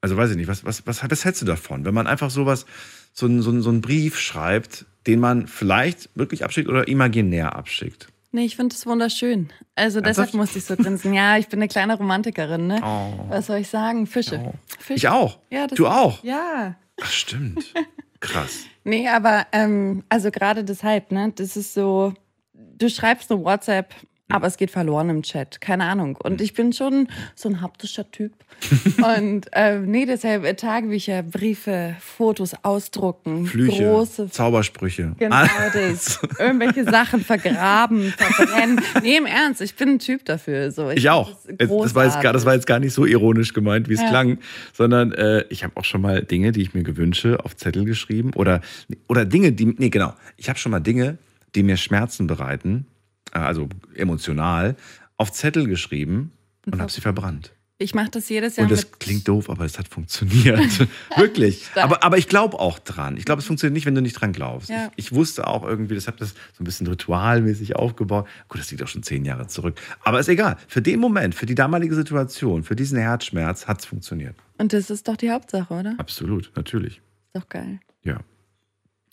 also 0.00 0.16
weiß 0.16 0.30
ich 0.30 0.36
nicht, 0.36 0.48
was, 0.48 0.64
was, 0.64 0.86
was, 0.86 1.08
was 1.10 1.24
hältst 1.24 1.42
du 1.42 1.46
davon, 1.46 1.84
wenn 1.84 1.94
man 1.94 2.06
einfach 2.06 2.30
sowas, 2.30 2.66
so, 3.12 3.26
einen- 3.26 3.42
so, 3.42 3.50
einen- 3.50 3.62
so 3.62 3.70
einen 3.70 3.80
Brief 3.80 4.18
schreibt, 4.18 4.86
den 5.06 5.20
man 5.20 5.46
vielleicht 5.48 6.08
wirklich 6.14 6.44
abschickt 6.44 6.68
oder 6.68 6.86
imaginär 6.88 7.56
abschickt? 7.56 8.08
Nee, 8.34 8.46
ich 8.46 8.56
finde 8.56 8.74
es 8.74 8.86
wunderschön. 8.86 9.50
Also 9.74 10.00
deshalb 10.00 10.28
Ernsthaft? 10.28 10.34
musste 10.34 10.58
ich 10.58 10.64
so 10.64 10.76
grinsen. 10.76 11.12
Ja, 11.12 11.36
ich 11.36 11.48
bin 11.48 11.58
eine 11.58 11.68
kleine 11.68 11.96
Romantikerin, 11.96 12.66
ne? 12.66 12.80
Oh. 12.82 13.26
Was 13.28 13.46
soll 13.48 13.58
ich 13.58 13.68
sagen? 13.68 14.06
Fische. 14.06 14.54
Fische. 14.78 14.94
Ich 14.94 15.08
auch. 15.08 15.38
Ja, 15.50 15.66
das 15.66 15.76
Du 15.76 15.86
auch. 15.86 16.24
Ja. 16.24 16.76
Ach, 17.02 17.10
stimmt. 17.10 17.74
Krass. 18.20 18.64
Nee, 18.84 19.08
aber 19.08 19.46
ähm, 19.52 20.02
also 20.08 20.32
gerade 20.32 20.64
deshalb, 20.64 21.12
ne? 21.12 21.32
Das 21.36 21.56
ist 21.56 21.72
so, 21.72 22.14
du 22.52 22.90
schreibst 22.90 23.30
eine 23.30 23.44
WhatsApp, 23.44 23.94
aber 24.32 24.46
es 24.46 24.56
geht 24.56 24.70
verloren 24.70 25.08
im 25.10 25.22
Chat. 25.22 25.60
Keine 25.60 25.84
Ahnung. 25.84 26.16
Und 26.22 26.40
ich 26.40 26.54
bin 26.54 26.72
schon 26.72 27.08
so 27.34 27.48
ein 27.48 27.60
haptischer 27.60 28.10
Typ. 28.10 28.32
Und 29.18 29.46
ähm, 29.52 29.90
nee, 29.90 30.06
deshalb 30.06 30.44
äh, 30.44 30.54
Tagebücher, 30.54 31.22
Briefe, 31.22 31.96
Fotos 32.00 32.54
ausdrucken, 32.62 33.46
Flüche, 33.46 33.84
große 33.84 34.30
Zaubersprüche. 34.30 35.14
Genau 35.18 35.34
Alles. 35.36 36.20
das. 36.20 36.38
Irgendwelche 36.38 36.84
Sachen 36.84 37.20
vergraben, 37.22 38.02
verbrennen. 38.16 38.80
Nee, 39.02 39.16
im 39.16 39.26
Ernst, 39.26 39.60
ich 39.62 39.74
bin 39.74 39.90
ein 39.90 39.98
Typ 39.98 40.24
dafür. 40.24 40.70
So, 40.70 40.90
Ich 40.90 41.08
auch. 41.10 41.36
find 41.40 41.60
Das, 41.60 41.68
das, 41.68 41.94
war 41.94 42.04
jetzt 42.04 42.20
gar, 42.20 42.32
das 42.32 42.44
war 42.44 42.54
jetzt 42.54 42.66
gar 42.66 42.78
nicht 42.78 42.92
so 42.94 43.04
ironisch 43.06 43.52
gemeint, 43.52 43.88
wie 43.88 43.94
es 43.94 44.00
Ja. 44.02 44.08
klang, 44.10 44.38
sondern 44.72 45.12
äh, 45.12 45.44
ich 45.48 45.64
habe 45.64 45.76
auch 45.76 45.84
schon 45.84 46.00
mal 46.02 46.22
Dinge, 46.22 46.52
die 46.52 46.62
ich 46.62 46.74
mir 46.74 46.82
gewünsche, 46.82 47.44
auf 47.44 47.56
Zettel 47.56 47.84
geschrieben 47.84 48.30
oder, 48.34 48.60
oder 49.08 49.24
Dinge, 49.24 49.52
die, 49.52 49.66
nee, 49.66 49.88
genau, 49.90 50.12
ich 50.36 50.48
habe 50.48 50.58
schon 50.58 50.70
mal 50.72 50.80
Dinge, 50.80 51.18
die 51.54 51.62
mir 51.62 51.76
Schmerzen 51.76 52.26
bereiten, 52.26 52.86
äh, 52.86 52.91
also 53.32 53.68
emotional, 53.94 54.76
auf 55.16 55.32
Zettel 55.32 55.66
geschrieben 55.66 56.32
und 56.66 56.80
habe 56.80 56.90
sie 56.90 57.00
verbrannt. 57.00 57.52
Ich 57.82 57.94
mache 57.94 58.10
das 58.10 58.28
jedes 58.28 58.56
Jahr 58.56 58.66
Und 58.66 58.70
das 58.70 58.92
klingt 58.92 59.26
doof, 59.26 59.50
aber 59.50 59.64
es 59.64 59.76
hat 59.76 59.88
funktioniert. 59.88 60.86
Wirklich. 61.16 61.66
Aber, 61.74 62.04
aber 62.04 62.16
ich 62.16 62.28
glaube 62.28 62.60
auch 62.60 62.78
dran. 62.78 63.16
Ich 63.16 63.24
glaube, 63.24 63.40
es 63.40 63.46
funktioniert 63.46 63.74
nicht, 63.74 63.86
wenn 63.86 63.94
du 63.94 64.00
nicht 64.00 64.12
dran 64.12 64.32
glaubst. 64.32 64.68
Ja. 64.68 64.92
Ich, 64.94 65.06
ich 65.06 65.12
wusste 65.12 65.48
auch 65.48 65.64
irgendwie, 65.64 65.96
das 65.96 66.06
habe 66.06 66.16
das 66.18 66.30
so 66.30 66.62
ein 66.62 66.64
bisschen 66.64 66.86
ritualmäßig 66.86 67.74
aufgebaut. 67.74 68.28
Gut, 68.48 68.60
das 68.60 68.70
liegt 68.70 68.82
auch 68.84 68.88
schon 68.88 69.02
zehn 69.02 69.24
Jahre 69.24 69.48
zurück. 69.48 69.80
Aber 70.04 70.20
ist 70.20 70.28
egal. 70.28 70.56
Für 70.68 70.80
den 70.80 71.00
Moment, 71.00 71.34
für 71.34 71.46
die 71.46 71.56
damalige 71.56 71.94
Situation, 71.94 72.62
für 72.62 72.76
diesen 72.76 72.98
Herzschmerz 72.98 73.66
hat 73.66 73.80
es 73.80 73.86
funktioniert. 73.86 74.36
Und 74.58 74.72
das 74.72 74.88
ist 74.88 75.08
doch 75.08 75.16
die 75.16 75.30
Hauptsache, 75.30 75.74
oder? 75.74 75.94
Absolut, 75.98 76.52
natürlich. 76.54 76.98
Ist 76.98 77.42
doch 77.42 77.48
geil. 77.48 77.80
Ja. 78.04 78.20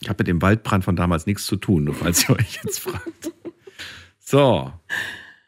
Ich 0.01 0.09
habe 0.09 0.21
mit 0.21 0.27
dem 0.27 0.41
Waldbrand 0.41 0.83
von 0.83 0.95
damals 0.95 1.25
nichts 1.25 1.45
zu 1.45 1.55
tun, 1.55 1.85
nur 1.85 1.95
falls 1.95 2.29
ihr 2.29 2.35
euch 2.35 2.59
jetzt 2.63 2.79
fragt. 2.79 3.31
So, 4.31 4.72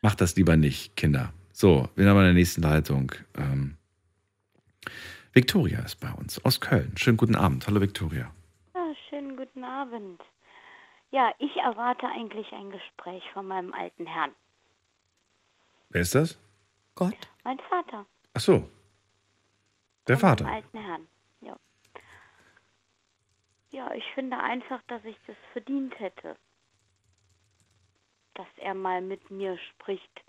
macht 0.02 0.22
das 0.22 0.36
lieber 0.38 0.58
nicht, 0.58 0.96
Kinder. 0.96 1.32
So, 1.52 1.88
wir 1.96 2.10
haben 2.10 2.18
in 2.18 2.24
der 2.24 2.34
nächsten 2.34 2.64
Leitung. 2.64 3.12
Ähm, 3.38 3.78
Victoria 5.34 5.82
ist 5.82 6.00
bei 6.00 6.12
uns 6.12 6.44
aus 6.44 6.60
Köln. 6.60 6.98
Schönen 6.98 7.18
guten 7.18 7.36
Abend. 7.36 7.68
Hallo 7.68 7.80
Victoria. 7.80 8.34
Ja, 8.74 8.94
schönen 9.08 9.38
guten 9.38 9.64
Abend. 9.64 10.20
Ja, 11.12 11.32
ich 11.38 11.58
erwarte 11.58 12.08
eigentlich 12.08 12.52
ein 12.54 12.72
Gespräch 12.72 13.22
von 13.34 13.46
meinem 13.46 13.72
alten 13.72 14.08
Herrn. 14.08 14.32
Wer 15.92 16.02
ist 16.02 16.16
das? 16.16 16.40
Gott. 16.96 17.14
Mein 17.44 17.60
Vater. 17.70 18.08
Ach 18.34 18.42
so. 18.42 18.68
Der 20.08 20.18
von 20.18 20.30
Vater. 20.30 20.46
Meinem 20.46 20.56
alten 20.56 20.78
Herrn. 20.80 21.08
Ja. 21.42 21.56
Ja, 23.70 23.94
ich 23.94 24.06
finde 24.16 24.40
einfach, 24.40 24.82
dass 24.88 25.06
ich 25.06 25.18
das 25.28 25.36
verdient 25.54 26.00
hätte. 26.00 26.36
Dass 28.36 28.48
er 28.58 28.74
mal 28.74 29.02
mit 29.02 29.30
mir 29.30 29.58
spricht, 29.70 30.22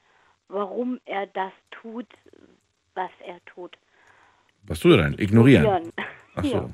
warum 0.48 1.00
er 1.04 1.26
das 1.28 1.52
tut, 1.70 2.06
was 2.94 3.10
er 3.26 3.38
tut. 3.46 3.76
Was 4.64 4.80
tut 4.80 4.92
er 4.92 5.02
denn? 5.04 5.18
Ignorieren. 5.18 5.64
Ignorieren. 5.64 5.92
Ach 6.36 6.44
Ja. 6.44 6.50
so. 6.62 6.70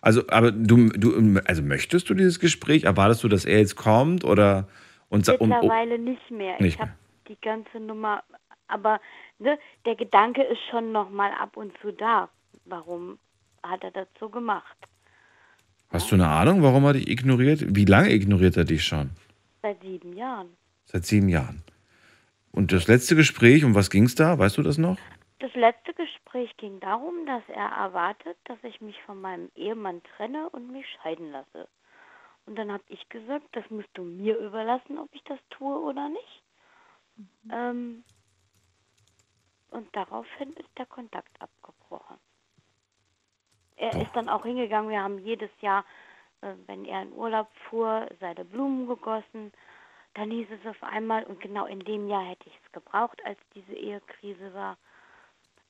Also, 0.00 0.22
aber 0.28 0.52
du, 0.52 0.88
du, 0.90 1.40
also 1.44 1.62
möchtest 1.62 2.08
du 2.08 2.14
dieses 2.14 2.38
Gespräch? 2.38 2.84
Erwartest 2.84 3.24
du, 3.24 3.28
dass 3.28 3.44
er 3.44 3.58
jetzt 3.58 3.74
kommt 3.74 4.24
oder 4.24 4.68
und 5.08 5.24
sa- 5.26 5.34
um, 5.38 5.48
Mittlerweile 5.48 5.98
nicht 5.98 6.30
mehr. 6.30 6.60
nicht 6.60 6.74
ich 6.76 6.80
habe 6.80 6.92
die 7.26 7.40
ganze 7.40 7.80
Nummer, 7.80 8.22
aber 8.68 9.00
ne, 9.38 9.58
der 9.86 9.96
Gedanke 9.96 10.42
ist 10.44 10.60
schon 10.70 10.92
noch 10.92 11.10
mal 11.10 11.32
ab 11.32 11.56
und 11.56 11.76
zu 11.82 11.92
da. 11.92 12.28
Warum 12.64 13.18
hat 13.64 13.82
er 13.82 13.90
das 13.90 14.06
so 14.20 14.28
gemacht? 14.28 14.76
Hast 15.90 16.10
du 16.10 16.14
eine 16.14 16.28
Ahnung, 16.28 16.62
warum 16.62 16.84
er 16.84 16.94
dich 16.94 17.08
ignoriert? 17.08 17.64
Wie 17.74 17.84
lange 17.84 18.12
ignoriert 18.12 18.56
er 18.56 18.64
dich 18.64 18.84
schon? 18.84 19.10
Seit 19.62 19.80
sieben 19.82 20.12
Jahren. 20.14 20.56
Seit 20.84 21.04
sieben 21.04 21.28
Jahren. 21.28 21.62
Und 22.52 22.72
das 22.72 22.88
letzte 22.88 23.16
Gespräch, 23.16 23.64
um 23.64 23.74
was 23.74 23.90
ging 23.90 24.04
es 24.04 24.14
da? 24.14 24.38
Weißt 24.38 24.56
du 24.56 24.62
das 24.62 24.78
noch? 24.78 24.98
Das 25.38 25.54
letzte 25.54 25.94
Gespräch 25.94 26.56
ging 26.56 26.80
darum, 26.80 27.26
dass 27.26 27.42
er 27.48 27.68
erwartet, 27.68 28.36
dass 28.44 28.58
ich 28.64 28.80
mich 28.80 28.96
von 29.02 29.20
meinem 29.20 29.50
Ehemann 29.54 30.02
trenne 30.16 30.48
und 30.50 30.72
mich 30.72 30.86
scheiden 31.00 31.30
lasse. 31.30 31.68
Und 32.46 32.56
dann 32.56 32.72
habe 32.72 32.82
ich 32.88 33.08
gesagt, 33.08 33.46
das 33.52 33.68
musst 33.70 33.90
du 33.94 34.02
mir 34.02 34.36
überlassen, 34.38 34.98
ob 34.98 35.08
ich 35.14 35.22
das 35.24 35.38
tue 35.50 35.78
oder 35.78 36.08
nicht. 36.08 36.42
Ähm, 37.52 38.02
und 39.70 39.94
daraufhin 39.94 40.54
ist 40.54 40.70
der 40.78 40.86
Kontakt 40.86 41.40
abgebrochen. 41.40 42.16
Er 43.78 43.94
ist 44.00 44.14
dann 44.14 44.28
auch 44.28 44.44
hingegangen, 44.44 44.90
wir 44.90 45.02
haben 45.02 45.18
jedes 45.18 45.50
Jahr, 45.60 45.84
äh, 46.40 46.54
wenn 46.66 46.84
er 46.84 47.02
in 47.02 47.12
Urlaub 47.12 47.48
fuhr, 47.68 48.08
seine 48.20 48.44
Blumen 48.44 48.86
gegossen. 48.86 49.52
Dann 50.14 50.30
hieß 50.30 50.48
es 50.50 50.66
auf 50.66 50.82
einmal, 50.82 51.24
und 51.24 51.40
genau 51.40 51.66
in 51.66 51.80
dem 51.80 52.08
Jahr 52.08 52.24
hätte 52.24 52.48
ich 52.48 52.58
es 52.64 52.72
gebraucht, 52.72 53.24
als 53.24 53.38
diese 53.54 53.74
Ehekrise 53.74 54.52
war, 54.52 54.76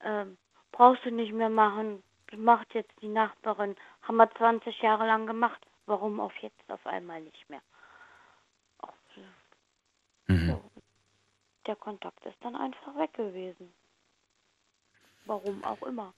ähm, 0.01 0.39
brauchst 0.73 1.05
du 1.05 1.11
nicht 1.11 1.33
mehr 1.33 1.51
machen, 1.51 2.03
macht 2.37 2.73
jetzt 2.75 2.93
die 3.03 3.09
Nachbarin, 3.09 3.77
haben 4.03 4.17
wir 4.17 4.31
20 4.37 4.81
Jahre 4.81 5.07
lang 5.07 5.27
gemacht, 5.27 5.61
warum 5.87 6.21
auf 6.21 6.35
jetzt 6.39 6.71
auf 6.71 6.87
einmal 6.87 7.21
nicht 7.21 7.49
mehr? 7.51 7.61
Mhm. 10.29 10.47
So. 10.47 10.71
Der 11.67 11.77
Kontakt 11.77 12.25
ist 12.25 12.37
dann 12.43 12.55
einfach 12.55 12.97
weg 12.97 13.13
gewesen. 13.15 13.75
Warum 15.25 15.65
auch 15.65 15.83
immer. 15.83 16.15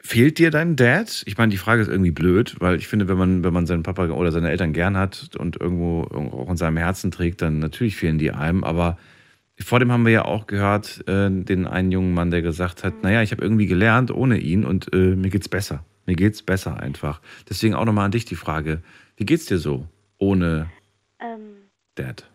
Fehlt 0.00 0.38
dir 0.38 0.50
dein 0.50 0.76
Dad? 0.76 1.22
Ich 1.26 1.36
meine, 1.36 1.50
die 1.50 1.58
Frage 1.58 1.82
ist 1.82 1.88
irgendwie 1.88 2.12
blöd, 2.12 2.56
weil 2.60 2.76
ich 2.76 2.88
finde, 2.88 3.08
wenn 3.08 3.18
man, 3.18 3.44
wenn 3.44 3.52
man 3.52 3.66
seinen 3.66 3.82
Papa 3.82 4.08
oder 4.08 4.32
seine 4.32 4.50
Eltern 4.50 4.72
gern 4.72 4.96
hat 4.96 5.30
und 5.38 5.60
irgendwo 5.60 6.02
auch 6.02 6.48
in 6.50 6.56
seinem 6.56 6.76
Herzen 6.76 7.10
trägt, 7.10 7.42
dann 7.42 7.58
natürlich 7.58 7.96
fehlen 7.96 8.18
die 8.18 8.30
einem. 8.30 8.64
Aber 8.64 8.96
vor 9.60 9.80
dem 9.80 9.90
haben 9.90 10.04
wir 10.04 10.12
ja 10.12 10.24
auch 10.24 10.46
gehört, 10.46 11.02
äh, 11.08 11.28
den 11.30 11.66
einen 11.66 11.90
jungen 11.90 12.14
Mann, 12.14 12.30
der 12.30 12.42
gesagt 12.42 12.84
hat, 12.84 13.02
naja, 13.02 13.22
ich 13.22 13.32
habe 13.32 13.42
irgendwie 13.42 13.66
gelernt 13.66 14.10
ohne 14.12 14.38
ihn 14.38 14.64
und 14.64 14.92
äh, 14.92 15.16
mir 15.16 15.30
geht's 15.30 15.48
besser. 15.48 15.84
Mir 16.06 16.14
geht's 16.14 16.42
besser 16.42 16.78
einfach. 16.80 17.20
Deswegen 17.50 17.74
auch 17.74 17.84
nochmal 17.84 18.06
an 18.06 18.12
dich 18.12 18.24
die 18.24 18.36
Frage, 18.36 18.82
wie 19.16 19.26
geht's 19.26 19.46
dir 19.46 19.58
so 19.58 19.86
ohne 20.18 20.70
Ähm, 21.20 21.56
Dad? 21.96 22.30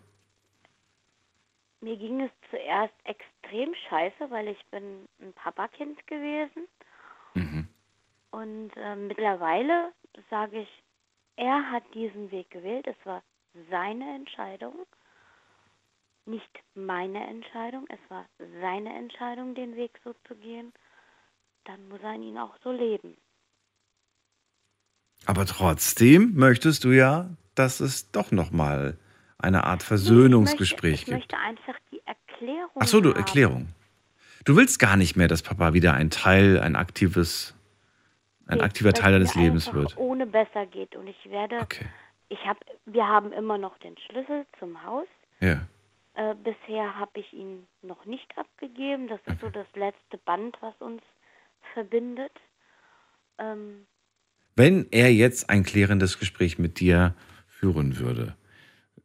mir 1.80 1.96
ging 1.96 2.20
es 2.22 2.30
zuerst 2.50 2.94
extrem 3.04 3.74
scheiße, 3.88 4.30
weil 4.30 4.48
ich 4.48 4.58
bin 4.70 5.06
ein 5.20 5.32
Papakind 5.34 6.06
gewesen. 6.06 6.66
Mhm. 7.34 7.68
Und 8.30 8.70
äh, 8.76 8.96
mittlerweile 8.96 9.92
sage 10.30 10.62
ich, 10.62 10.68
er 11.36 11.70
hat 11.70 11.82
diesen 11.94 12.30
Weg 12.30 12.50
gewählt. 12.50 12.86
Es 12.86 13.06
war 13.06 13.22
seine 13.70 14.14
Entscheidung, 14.14 14.74
nicht 16.26 16.50
meine 16.74 17.26
Entscheidung. 17.26 17.86
Es 17.88 17.98
war 18.08 18.26
seine 18.60 18.94
Entscheidung, 18.96 19.54
den 19.54 19.76
Weg 19.76 20.00
so 20.04 20.14
zu 20.26 20.34
gehen. 20.34 20.72
Dann 21.64 21.88
muss 21.88 22.00
er 22.02 22.14
ihn 22.14 22.38
auch 22.38 22.56
so 22.62 22.72
leben. 22.72 23.16
Aber 25.26 25.46
trotzdem 25.46 26.34
möchtest 26.34 26.84
du 26.84 26.90
ja, 26.90 27.30
dass 27.54 27.80
es 27.80 28.10
doch 28.10 28.30
nochmal 28.30 28.98
eine 29.38 29.64
Art 29.64 29.82
Versöhnungsgespräch 29.82 30.94
ich 30.94 31.04
gibt. 31.06 31.18
möchte 31.18 31.38
einfach 31.38 31.76
die 31.90 32.00
Erklärung. 32.04 32.70
Ach 32.76 32.86
so, 32.86 33.00
du 33.00 33.10
haben. 33.10 33.18
Erklärung. 33.18 33.68
Du 34.44 34.56
willst 34.56 34.78
gar 34.78 34.96
nicht 34.96 35.16
mehr, 35.16 35.28
dass 35.28 35.42
Papa 35.42 35.72
wieder 35.72 35.94
ein 35.94 36.10
Teil, 36.10 36.60
ein 36.60 36.76
aktives, 36.76 37.54
ein 38.46 38.58
Nee, 38.58 38.64
aktiver 38.64 38.92
Teil 38.92 39.14
es 39.14 39.32
deines 39.32 39.34
Lebens 39.34 39.72
wird. 39.72 39.96
Ohne 39.96 40.26
besser 40.26 40.66
geht 40.66 40.94
und 40.96 41.06
ich 41.06 41.30
werde. 41.30 41.66
Ich 42.28 42.38
habe, 42.46 42.58
wir 42.84 43.06
haben 43.06 43.32
immer 43.32 43.58
noch 43.58 43.78
den 43.78 43.96
Schlüssel 43.98 44.44
zum 44.58 44.82
Haus. 44.84 45.06
Ja. 45.40 45.66
Äh, 46.14 46.34
bisher 46.44 46.94
habe 46.96 47.20
ich 47.20 47.32
ihn 47.32 47.66
noch 47.82 48.04
nicht 48.04 48.36
abgegeben. 48.36 49.08
Das 49.08 49.20
ist 49.26 49.40
so 49.40 49.48
das 49.48 49.66
letzte 49.74 50.18
Band, 50.18 50.56
was 50.60 50.74
uns 50.78 51.02
verbindet. 51.72 52.32
Ähm, 53.38 53.86
Wenn 54.56 54.86
er 54.90 55.12
jetzt 55.12 55.50
ein 55.50 55.64
klärendes 55.64 56.18
Gespräch 56.18 56.58
mit 56.58 56.80
dir 56.80 57.14
führen 57.48 57.98
würde, 57.98 58.36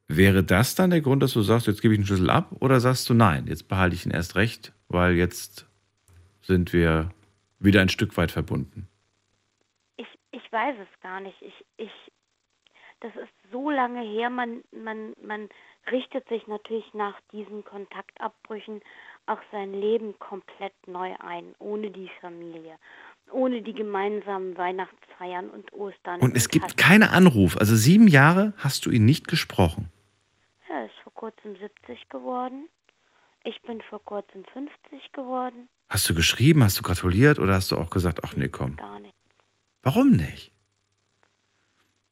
wäre 0.07 0.44
das 0.44 0.76
dann 0.76 0.90
der 0.90 1.02
Grund, 1.02 1.24
dass 1.24 1.34
du 1.34 1.41
sagst, 1.41 1.68
jetzt 1.68 1.82
gebe 1.82 1.94
ich 1.94 1.99
den 1.99 2.06
Schlüssel 2.06 2.30
ab? 2.30 2.52
Oder 2.60 2.80
sagst 2.80 3.10
du, 3.10 3.14
nein, 3.14 3.48
jetzt 3.48 3.68
behalte 3.68 3.95
ich 3.95 4.06
ihn 4.06 4.11
erst 4.11 4.36
recht, 4.36 4.74
weil 4.90 5.14
jetzt 5.14 5.66
sind 6.41 6.74
wir 6.74 7.10
wieder 7.60 7.82
ein 7.82 7.90
Stück 7.90 8.18
weit 8.18 8.32
verbunden? 8.32 8.90
ich, 9.99 10.07
ich 10.32 10.52
weiß 10.52 10.76
es 10.80 11.02
gar 11.02 11.20
nicht. 11.20 11.41
Ich, 11.41 11.66
ich, 11.78 11.91
das 13.02 13.14
ist 13.16 13.52
so 13.52 13.70
lange 13.70 14.02
her. 14.02 14.30
Man, 14.30 14.64
man, 14.72 15.14
man 15.22 15.49
richtet 15.91 16.28
sich 16.30 16.48
natürlich 16.48 16.94
nach 16.94 17.20
diesen 17.32 17.64
Kontaktabbrüchen 17.66 18.82
auch 19.26 19.41
sein 19.52 19.74
Leben 19.74 20.18
komplett 20.20 20.74
neu 20.88 21.14
ein, 21.20 21.53
ohne 21.60 21.91
die 21.91 22.10
Familie, 22.22 22.78
ohne 23.32 23.61
die 23.61 23.74
gemeinsamen 23.74 24.57
Weihnachtsfeiern 24.57 25.49
und 25.49 25.72
Ostern. 25.74 26.22
Und 26.22 26.36
es 26.36 26.49
gibt 26.49 26.78
keine 26.78 27.11
Anruf. 27.11 27.57
Also 27.57 27.76
sieben 27.76 28.07
Jahre 28.07 28.53
hast 28.57 28.86
du 28.86 28.91
ihn 28.91 29.06
nicht 29.06 29.28
gesprochen. 29.28 29.91
Er 30.70 30.86
ist 30.86 30.95
vor 31.03 31.14
kurzem 31.14 31.56
70 31.57 32.10
geworden. 32.10 32.70
Ich 33.44 33.61
bin 33.61 33.82
vor 33.90 34.03
kurzem 34.03 34.44
50 34.53 35.11
geworden. 35.14 35.70
Hast 35.90 36.10
du 36.10 36.14
geschrieben, 36.14 36.64
hast 36.64 36.78
du 36.78 36.84
gratuliert 36.84 37.40
oder 37.40 37.53
hast 37.53 37.72
du 37.72 37.78
auch 37.78 37.90
gesagt, 37.90 38.20
ach 38.24 38.36
nee, 38.36 38.49
komm. 38.49 38.76
Gar 38.76 38.99
nicht. 38.99 39.16
Warum 39.82 40.11
nicht? 40.11 40.52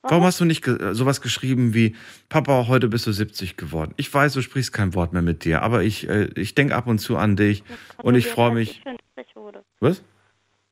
Warum 0.09 0.23
hast 0.23 0.39
du 0.39 0.45
nicht 0.45 0.63
ge 0.63 0.93
sowas 0.93 1.21
geschrieben 1.21 1.73
wie, 1.73 1.95
Papa, 2.29 2.67
heute 2.67 2.87
bist 2.87 3.07
du 3.07 3.11
70 3.11 3.57
geworden? 3.57 3.93
Ich 3.97 4.13
weiß, 4.13 4.33
du 4.33 4.41
sprichst 4.41 4.71
kein 4.71 4.93
Wort 4.93 5.11
mehr 5.11 5.21
mit 5.21 5.43
dir, 5.43 5.63
aber 5.63 5.83
ich, 5.83 6.07
äh, 6.07 6.29
ich 6.35 6.55
denke 6.55 6.75
ab 6.75 6.87
und 6.87 6.99
zu 6.99 7.17
an 7.17 7.35
dich 7.35 7.63
und 8.01 8.15
ich 8.15 8.27
freue 8.27 8.53
mich. 8.53 8.77
Ich 8.77 8.83
50 8.83 9.35
wurde. 9.35 9.65
Was? 9.79 10.03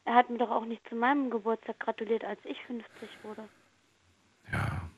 Er 0.06 0.16
hat 0.16 0.30
mir 0.30 0.38
doch 0.38 0.52
auch 0.52 0.66
nicht 0.66 0.88
zu 0.88 0.96
meinem 0.96 1.30
Geburtstag 1.32 1.80
gratuliert, 1.80 2.24
als 2.24 2.40
ich 2.46 2.58
50 2.68 3.10
wurde. 3.24 3.50
Ja. 4.54 4.90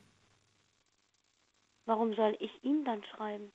Warum 1.86 2.14
soll 2.14 2.36
ich 2.40 2.52
ihm 2.64 2.84
dann 2.84 3.02
schreiben? 3.16 3.52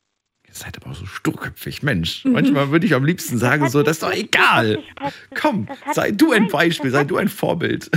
Ihr 0.53 0.57
seid 0.59 0.77
aber 0.77 0.91
auch 0.91 0.95
so 0.95 1.07
sturköpfig, 1.07 1.83
Mensch. 1.83 2.27
Manchmal 2.27 2.71
würde 2.71 2.85
ich 2.85 2.93
am 2.95 3.07
liebsten 3.07 3.39
sagen, 3.39 3.71
so, 3.71 3.83
das 3.83 3.97
ist 3.97 4.03
doch 4.03 4.13
egal. 4.13 4.83
Komm, 5.41 5.67
Das 5.67 5.95
sei 5.97 6.11
du 6.11 6.33
ein 6.33 6.49
Beispiel, 6.49 6.91
das 6.91 7.01
sei 7.01 7.05
du 7.05 7.17
ein 7.17 7.29
Vorbild. 7.29 7.91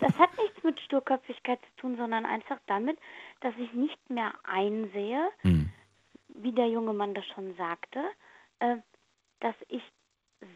Das 0.00 0.18
hat 0.18 0.36
nichts 0.36 0.62
mit 0.62 0.78
Sturköpfigkeit 0.80 1.58
zu 1.60 1.80
tun, 1.80 1.96
sondern 1.96 2.26
einfach 2.26 2.58
damit, 2.66 2.98
dass 3.40 3.54
ich 3.58 3.72
nicht 3.72 3.98
mehr 4.10 4.32
einsehe, 4.44 5.28
Hm. 5.40 5.70
wie 6.42 6.52
der 6.52 6.68
junge 6.68 6.92
Mann 6.92 7.14
das 7.14 7.24
schon 7.34 7.54
sagte, 7.56 8.00
äh, 8.58 8.76
dass 9.40 9.54
ich 9.68 9.82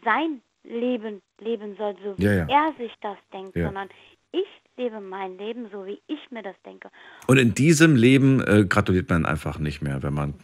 sein 0.03 0.41
Leben 0.63 1.23
leben 1.39 1.75
soll, 1.77 1.95
so 2.03 2.15
wie 2.19 2.23
Ja, 2.23 2.33
ja. 2.33 2.47
er 2.47 2.73
sich 2.77 2.91
das 3.01 3.17
denkt, 3.33 3.55
Ja. 3.55 3.65
sondern 3.65 3.89
ich 4.31 4.45
lebe 4.77 4.99
mein 5.01 5.39
Leben 5.39 5.69
so, 5.71 5.87
wie 5.87 5.99
ich 6.05 6.19
mir 6.29 6.43
das 6.43 6.55
denke. 6.65 6.91
Und 7.25 7.37
in 7.37 7.55
diesem 7.55 7.95
Leben 7.95 8.41
äh, 8.45 8.65
gratuliert 8.65 9.09
man 9.09 9.25
einfach 9.25 9.57
nicht 9.57 9.81
mehr, 9.81 10.03
wenn 10.03 10.13
man 10.13 10.35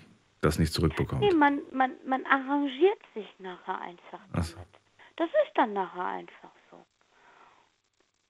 das 0.41 0.59
nicht 0.59 0.73
zurückbekommt. 0.73 1.21
Nee, 1.21 1.33
man, 1.33 1.59
man, 1.71 1.91
man 2.05 2.25
arrangiert 2.25 2.99
sich 3.13 3.27
nachher 3.39 3.79
einfach. 3.79 4.19
Ach 4.33 4.43
so. 4.43 4.57
Das 5.17 5.29
ist 5.29 5.51
dann 5.55 5.73
nachher 5.73 6.05
einfach 6.05 6.51
so. 6.69 6.77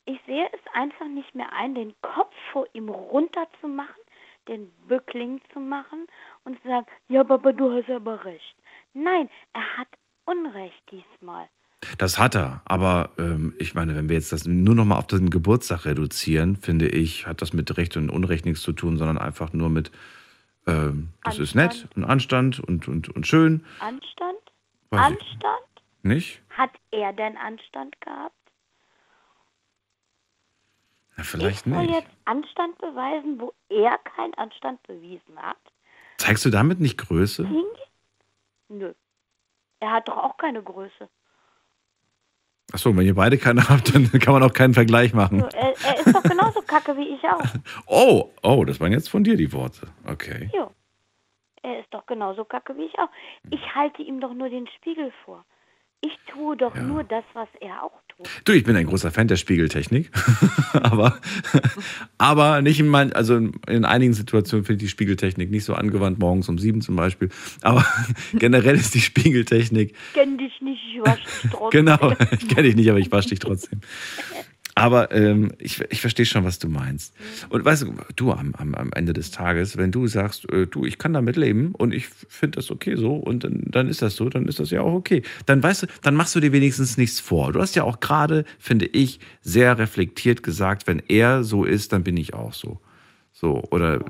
Ich 0.06 0.20
sehe 0.26 0.48
es 0.52 0.60
einfach 0.74 1.08
nicht 1.08 1.34
mehr 1.36 1.52
ein, 1.54 1.74
den 1.74 1.94
Kopf 2.02 2.34
vor 2.52 2.66
ihm 2.74 2.90
runterzumachen, 2.90 4.02
den 4.48 4.72
Bückling 4.88 5.40
zu 5.54 5.60
machen 5.60 6.08
und 6.44 6.62
zu 6.62 6.68
sagen, 6.68 6.88
ja, 7.08 7.24
Papa, 7.24 7.54
du 7.54 7.72
hast 7.72 7.90
aber 7.90 8.26
recht. 8.26 8.56
Nein, 8.94 9.30
er 9.54 9.78
hat 9.78 9.88
Unrecht 10.26 10.84
diesmal. 10.92 11.48
Das 11.98 12.20
hat 12.20 12.36
er, 12.36 12.62
aber 12.66 13.12
ähm, 13.18 13.56
ich 13.58 13.74
meine, 13.74 13.96
wenn 13.96 14.08
wir 14.08 14.16
jetzt 14.16 14.32
das 14.32 14.46
nur 14.46 14.76
noch 14.76 14.86
mal 14.86 14.98
auf 14.98 15.08
den 15.08 15.30
Geburtstag 15.30 15.86
reduzieren, 15.86 16.56
finde 16.56 16.88
ich, 16.88 17.26
hat 17.26 17.42
das 17.42 17.54
mit 17.54 17.76
Recht 17.78 17.98
und 17.98 18.10
Unrecht 18.10 18.46
nichts 18.46 18.62
zu 18.62 18.74
tun, 18.74 18.98
sondern 18.98 19.18
einfach 19.18 19.52
nur 19.54 19.70
mit, 19.70 19.92
ähm, 20.68 21.10
das 21.24 21.40
ist 21.40 21.56
nett 21.56 21.88
und 21.96 22.04
Anstand 22.04 22.60
und, 22.60 22.88
und, 22.88 23.10
und 23.10 23.28
schön, 23.28 23.66
Anstand? 23.80 24.40
Weiß 24.90 25.12
ich 25.12 25.22
Anstand? 25.22 25.84
nicht? 26.04 26.42
Hat 26.50 26.72
er 26.92 27.14
denn 27.14 27.38
Anstand 27.38 28.00
gehabt? 28.02 28.36
Ja, 31.18 31.24
vielleicht 31.24 31.66
ich 31.68 31.74
soll 31.74 31.86
nicht. 31.86 31.94
jetzt 31.94 32.12
Anstand 32.26 32.78
beweisen, 32.78 33.40
wo 33.40 33.54
er 33.70 33.98
keinen 34.00 34.34
Anstand 34.36 34.82
bewiesen 34.84 35.38
hat? 35.38 35.58
Zeigst 36.18 36.46
du 36.46 36.50
damit 36.50 36.80
nicht 36.80 36.98
Größe? 36.98 37.50
Nö. 38.70 38.94
Er 39.80 39.92
hat 39.92 40.08
doch 40.08 40.18
auch 40.18 40.38
keine 40.38 40.62
Größe. 40.62 41.10
Achso, 42.72 42.95
wenn 42.95 43.06
ihr 43.06 43.15
beide 43.15 43.38
keine 43.38 43.68
habt, 43.69 43.93
dann 43.93 44.10
kann 44.11 44.34
man 44.34 44.43
auch 44.43 44.53
keinen 44.53 44.73
Vergleich 44.73 45.14
machen. 45.14 45.43
Er, 45.53 45.73
er 45.85 45.98
ist 45.99 46.15
doch 46.15 46.23
genauso 46.23 46.61
kacke 46.61 46.95
wie 46.98 47.07
ich 47.15 47.23
auch. 47.26 47.41
Oh, 47.88 48.30
oh, 48.43 48.64
das 48.65 48.80
waren 48.80 48.91
jetzt 48.91 49.10
von 49.10 49.23
dir 49.23 49.35
die 49.35 49.52
Worte. 49.52 49.88
Okay. 50.07 50.49
Jo. 50.53 50.72
Er 51.64 51.80
ist 51.80 51.93
doch 51.93 52.06
genauso 52.06 52.45
kacke 52.45 52.76
wie 52.77 52.85
ich 52.85 52.98
auch. 52.98 53.10
Ich 53.49 53.76
halte 53.76 54.02
ihm 54.02 54.19
doch 54.19 54.34
nur 54.34 54.49
den 54.49 54.68
Spiegel 54.77 55.11
vor. 55.26 55.45
Ich 56.02 56.18
tue 56.34 56.57
doch 56.57 56.76
nur 56.76 57.03
das, 57.03 57.23
was 57.34 57.48
er 57.60 57.84
auch 57.84 57.91
tut. 58.07 58.28
Du, 58.45 58.53
ich 58.53 58.64
bin 58.64 58.76
ein 58.76 58.88
großer 58.88 59.11
Fan 59.11 59.28
der 59.28 59.36
Spiegeltechnik, 59.36 60.10
aber, 60.73 61.19
aber 62.18 62.61
nicht 62.61 62.80
in 62.80 62.88
meinen, 62.88 63.14
also 63.14 63.36
in, 63.36 63.53
in 63.68 63.86
einigen 63.86 64.14
Situationen 64.14 64.65
finde 64.65 64.78
ich 64.78 64.88
die 64.88 64.90
Spiegeltechnik 64.90 65.52
nicht 65.52 65.64
so 65.64 65.76
angewandt, 65.76 66.18
morgens 66.18 66.49
um 66.49 66.57
sieben 66.57 66.82
zum 66.82 66.95
Beispiel. 66.95 67.30
Aber 67.61 67.86
generell 68.34 68.76
ist 68.76 68.95
die 68.95 69.02
Spiegeltechnik, 69.02 69.95
Kenn 70.14 70.38
dich 70.40 70.60
nicht, 70.61 70.82
ich 70.95 71.02
wasch 71.02 71.23
dich 71.23 71.52
trotzdem. 71.52 71.86
genau, 71.86 72.14
ich 72.32 72.48
kenne 72.48 72.64
dich 72.64 72.76
nicht, 72.76 72.90
aber 72.90 72.99
ich 72.99 73.11
wasche 73.11 73.30
dich 73.30 73.40
trotzdem. 73.40 73.82
Aber 74.82 75.12
ähm, 75.12 75.52
ich, 75.60 75.80
ich 75.91 76.02
verstehe 76.02 76.26
schon, 76.26 76.44
was 76.44 76.58
du 76.58 76.68
meinst. 76.68 77.14
Und 77.49 77.64
weißt 77.64 77.84
du, 77.84 77.94
du 78.16 78.32
am, 78.32 78.56
am, 78.58 78.74
am 78.74 78.90
Ende 78.94 79.14
des 79.14 79.30
Tages, 79.30 79.78
wenn 79.78 79.91
du 79.91 80.08
sagst, 80.08 80.52
äh, 80.52 80.66
du, 80.66 80.86
ich 80.86 80.98
kann 80.98 81.14
damit 81.14 81.36
leben 81.36 81.76
und 81.76 81.94
ich 81.94 82.08
finde 82.08 82.56
das 82.56 82.72
okay 82.72 82.95
so 82.95 83.14
und 83.14 83.44
dann, 83.44 83.62
dann 83.68 83.88
ist 83.88 84.02
das 84.02 84.16
so, 84.16 84.28
dann 84.28 84.48
ist 84.48 84.60
das 84.60 84.72
ja 84.72 84.82
auch 84.82 84.94
okay. 84.94 85.22
Dann 85.45 85.62
weißt 85.62 85.84
du, 85.84 85.88
dann 86.02 86.16
machst 86.16 86.34
du 86.34 86.40
dir 86.40 86.52
wenigstens 86.52 86.98
nichts 86.98 87.20
vor. 87.20 87.52
Du 87.52 87.62
hast 87.62 87.76
ja 87.76 87.84
auch 87.84 87.99
gerade, 87.99 88.44
finde 88.58 88.88
ich, 88.88 89.20
sehr 89.41 89.78
reflektiert 89.78 90.41
gesagt, 90.41 90.88
wenn 90.88 91.03
er 91.08 91.44
so 91.44 91.64
ist, 91.64 91.94
dann 91.94 92.03
bin 92.03 92.18
ich 92.18 92.34
auch 92.34 92.53
so. 92.53 92.80
So, 93.32 93.64
oder 93.70 94.03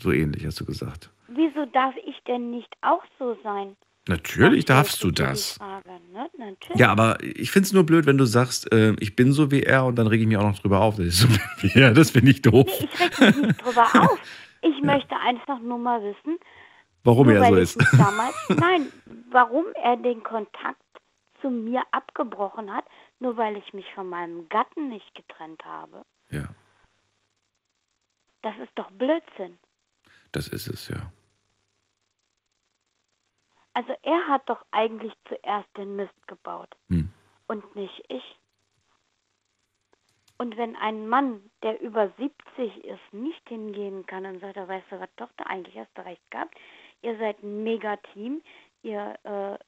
so 0.00 0.10
ähnlich 0.10 0.44
hast 0.44 0.58
du 0.58 0.64
gesagt. 0.64 1.10
Wieso 1.28 1.66
darf 1.66 1.94
ich 2.04 2.16
denn 2.26 2.50
nicht 2.50 2.72
auch 2.82 3.04
so 3.20 3.36
sein? 3.44 3.76
Natürlich 4.06 4.66
darfst 4.66 5.02
du 5.02 5.10
das. 5.10 5.54
Frage, 5.54 5.88
ne? 6.12 6.28
Ja, 6.74 6.90
aber 6.90 7.18
ich 7.22 7.50
finde 7.50 7.66
es 7.66 7.72
nur 7.72 7.84
blöd, 7.84 8.04
wenn 8.04 8.18
du 8.18 8.26
sagst, 8.26 8.70
äh, 8.72 8.94
ich 9.00 9.16
bin 9.16 9.32
so 9.32 9.50
wie 9.50 9.62
er 9.62 9.86
und 9.86 9.96
dann 9.96 10.06
rege 10.06 10.22
ich 10.22 10.28
mich 10.28 10.36
auch 10.36 10.42
noch 10.42 10.58
drüber 10.58 10.80
auf, 10.80 10.96
dass 10.96 11.06
ich 11.06 11.16
so 11.16 11.28
bin 11.28 11.40
wie 11.60 11.80
er. 11.80 11.92
Das 11.92 12.10
finde 12.10 12.30
ich 12.32 12.42
doof. 12.42 12.66
Ich 12.68 13.00
reg 13.00 13.20
mich 13.20 13.36
nicht 13.36 13.64
drüber 13.64 13.86
auf. 14.02 14.18
Ich 14.60 14.82
möchte 14.82 15.16
einfach 15.16 15.58
nur 15.60 15.78
mal 15.78 16.02
wissen, 16.02 16.38
Warum 17.04 17.26
Nur 17.26 17.36
er 17.36 17.48
so 17.48 17.54
ist. 17.56 17.78
Damals, 17.98 18.34
nein, 18.48 18.90
warum 19.30 19.66
er 19.74 19.96
den 19.98 20.22
Kontakt 20.22 20.80
zu 21.42 21.50
mir 21.50 21.82
abgebrochen 21.92 22.72
hat, 22.72 22.86
nur 23.20 23.36
weil 23.36 23.58
ich 23.58 23.74
mich 23.74 23.84
von 23.94 24.08
meinem 24.08 24.48
Gatten 24.48 24.88
nicht 24.88 25.14
getrennt 25.14 25.62
habe. 25.66 26.04
Ja. 26.30 26.48
Das 28.40 28.54
ist 28.56 28.72
doch 28.74 28.90
Blödsinn. 28.92 29.58
Das 30.32 30.48
ist 30.48 30.66
es, 30.66 30.88
ja. 30.88 31.12
Also 33.74 33.92
er 34.02 34.28
hat 34.28 34.48
doch 34.48 34.64
eigentlich 34.70 35.12
zuerst 35.28 35.68
den 35.76 35.96
Mist 35.96 36.28
gebaut 36.28 36.74
Hm. 36.88 37.12
und 37.48 37.76
nicht 37.76 38.04
ich. 38.08 38.38
Und 40.38 40.56
wenn 40.56 40.74
ein 40.76 41.08
Mann, 41.08 41.50
der 41.62 41.80
über 41.80 42.10
70 42.18 42.84
ist, 42.84 43.12
nicht 43.12 43.48
hingehen 43.48 44.04
kann 44.06 44.26
und 44.26 44.40
sagt, 44.40 44.56
er, 44.56 44.66
weißt 44.68 44.86
du 44.90 45.00
was, 45.00 45.08
Tochter, 45.16 45.46
eigentlich 45.48 45.76
hast 45.78 45.96
du 45.96 46.04
recht 46.04 46.22
gehabt, 46.30 46.56
ihr 47.02 47.16
seid 47.18 47.42
ein 47.42 47.62
Mega-Team, 47.62 48.42
ihr 48.82 49.14
äh, 49.24 49.58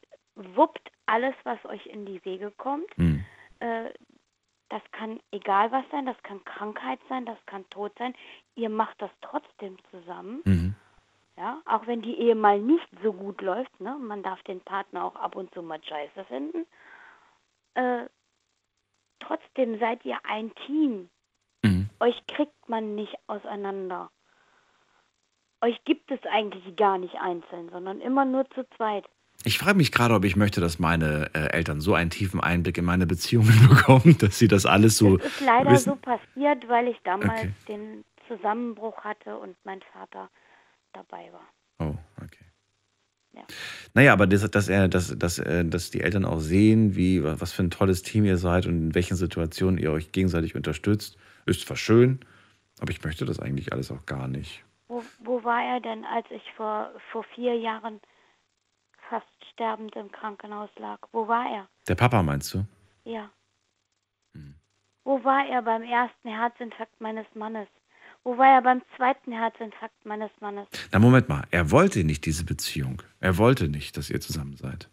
wuppt 0.57 0.91
alles, 1.07 1.35
was 1.45 1.65
euch 1.67 1.87
in 1.87 2.05
die 2.07 2.25
Wege 2.25 2.51
kommt. 2.53 2.91
Hm. 2.97 3.25
Äh, 3.61 3.91
das 4.69 4.83
kann 4.91 5.21
egal 5.31 5.71
was 5.71 5.85
sein, 5.91 6.07
das 6.07 6.21
kann 6.25 6.45
Krankheit 6.45 6.99
sein, 7.09 7.25
das 7.25 7.39
kann 7.47 7.69
Tod 7.71 7.93
sein. 7.99 8.15
Ihr 8.57 8.69
macht 8.69 9.01
das 9.01 9.11
trotzdem 9.21 9.77
zusammen. 9.91 10.43
Mhm. 10.45 10.75
Ja, 11.39 11.61
auch 11.67 11.87
wenn 11.87 12.01
die 12.01 12.19
Ehe 12.19 12.35
mal 12.35 12.59
nicht 12.59 12.89
so 13.03 13.13
gut 13.13 13.43
läuft, 13.43 13.79
ne? 13.81 13.97
Man 14.01 14.23
darf 14.23 14.43
den 14.45 14.61
Partner 14.61 15.05
auch 15.05 15.17
ab 15.17 15.37
und 15.37 15.53
zu 15.53 15.63
mal 15.63 15.81
scheiße 15.85 16.25
finden. 16.25 16.67
Äh, 17.75 18.07
trotzdem 19.21 19.79
seid 19.79 20.05
ihr 20.05 20.19
ein 20.25 20.55
Team. 20.67 21.11
Mhm. 21.63 21.91
Euch 22.01 22.17
kriegt 22.27 22.69
man 22.69 22.95
nicht 22.95 23.15
auseinander. 23.27 24.11
Euch 25.61 25.83
gibt 25.85 26.11
es 26.11 26.21
eigentlich 26.31 26.77
gar 26.77 26.99
nicht 26.99 27.17
einzeln, 27.17 27.69
sondern 27.71 28.01
immer 28.01 28.25
nur 28.25 28.49
zu 28.51 28.67
zweit. 28.77 29.05
Ich 29.45 29.59
frage 29.59 29.77
mich 29.77 29.93
gerade, 29.93 30.15
ob 30.15 30.25
ich 30.25 30.37
möchte, 30.37 30.61
dass 30.61 30.79
meine 30.79 31.31
äh, 31.35 31.49
Eltern 31.53 31.81
so 31.81 31.95
einen 31.95 32.11
tiefen 32.11 32.41
Einblick 32.41 32.79
in 32.79 32.85
meine 32.85 33.07
Beziehungen 33.07 33.53
bekommen, 33.69 34.17
dass 34.19 34.39
sie 34.39 34.49
das 34.49 34.65
alles 34.65 34.97
so 34.97 35.19
Das 35.19 35.27
ist 35.27 35.41
leider 35.41 35.71
wissen. 35.73 35.91
so 35.91 35.97
passiert, 35.97 36.67
weil 36.69 36.89
ich 36.89 36.99
damals 37.05 37.31
Okay. 37.41 37.53
den 37.69 38.05
Zusammenbruch 38.27 39.05
hatte 39.05 39.37
und 39.39 39.57
mein 39.65 39.83
Vater 39.93 40.31
dabei 40.97 41.31
war. 41.33 41.47
Oh, 41.79 41.95
okay. 42.23 42.47
Naja, 43.95 44.13
aber 44.13 44.27
das, 44.27 44.51
dass, 44.51 44.69
er, 44.69 44.89
dass, 44.89 45.17
dass, 45.19 45.39
äh, 45.39 45.65
dass 45.65 45.91
die 45.91 46.01
Eltern 46.01 46.25
auch 46.25 46.41
sehen, 46.41 46.97
wie, 46.97 47.23
was 47.23 47.53
für 47.53 47.63
ein 47.63 47.71
tolles 47.71 48.03
Team 48.03 48.25
ihr 48.25 48.37
seid 48.37 48.67
und 48.67 48.75
in 48.75 48.95
welchen 48.95 49.17
Situationen 49.17 49.79
ihr 49.79 49.93
euch 49.93 50.13
gegenseitig 50.13 50.55
unterstützt, 50.55 51.19
ist 51.47 51.67
zwar 51.67 51.77
schön, 51.77 52.21
aber 52.81 52.91
ich 52.91 53.03
möchte 53.05 53.25
das 53.25 53.39
eigentlich 53.39 53.73
alles 53.73 53.91
auch 53.91 54.05
gar 54.07 54.29
nicht. 54.29 54.65
Wo, 54.89 55.03
wo 55.21 55.43
war 55.45 55.63
er 55.63 55.81
denn, 55.81 56.05
als 56.05 56.27
ich 56.31 56.43
vor, 56.57 56.93
vor 57.11 57.25
vier 57.35 57.57
Jahren 57.57 58.01
fast 59.09 59.27
sterbend 59.53 59.97
im 59.97 60.11
Krankenhaus 60.13 60.71
lag? 60.79 60.99
Wo 61.13 61.27
war 61.29 61.47
er? 61.51 61.69
Der 61.89 61.95
Papa 61.95 62.23
meinst 62.23 62.55
du? 62.55 62.65
Ja. 63.05 63.31
Hm. 64.35 64.55
Wo 65.05 65.23
war 65.25 65.47
er 65.47 65.63
beim 65.63 65.83
ersten 65.83 66.29
Herzinfarkt 66.29 67.01
meines 67.01 67.27
Mannes? 67.35 67.69
Wo 68.27 68.37
war 68.39 68.55
er 68.57 68.61
beim 68.63 68.83
zweiten 68.97 69.31
Herzinfarkt 69.31 70.05
meines 70.05 70.33
Mannes? 70.41 70.67
Na, 70.91 70.99
Moment 70.99 71.29
mal, 71.29 71.45
er 71.53 71.71
wollte 71.71 72.03
nicht 72.03 72.27
diese 72.27 72.45
Beziehung. 72.45 73.01
Er 73.21 73.39
wollte 73.39 73.69
nicht, 73.69 73.97
dass 73.97 74.11
ihr 74.11 74.21
zusammen 74.21 74.57
seid. 74.57 74.89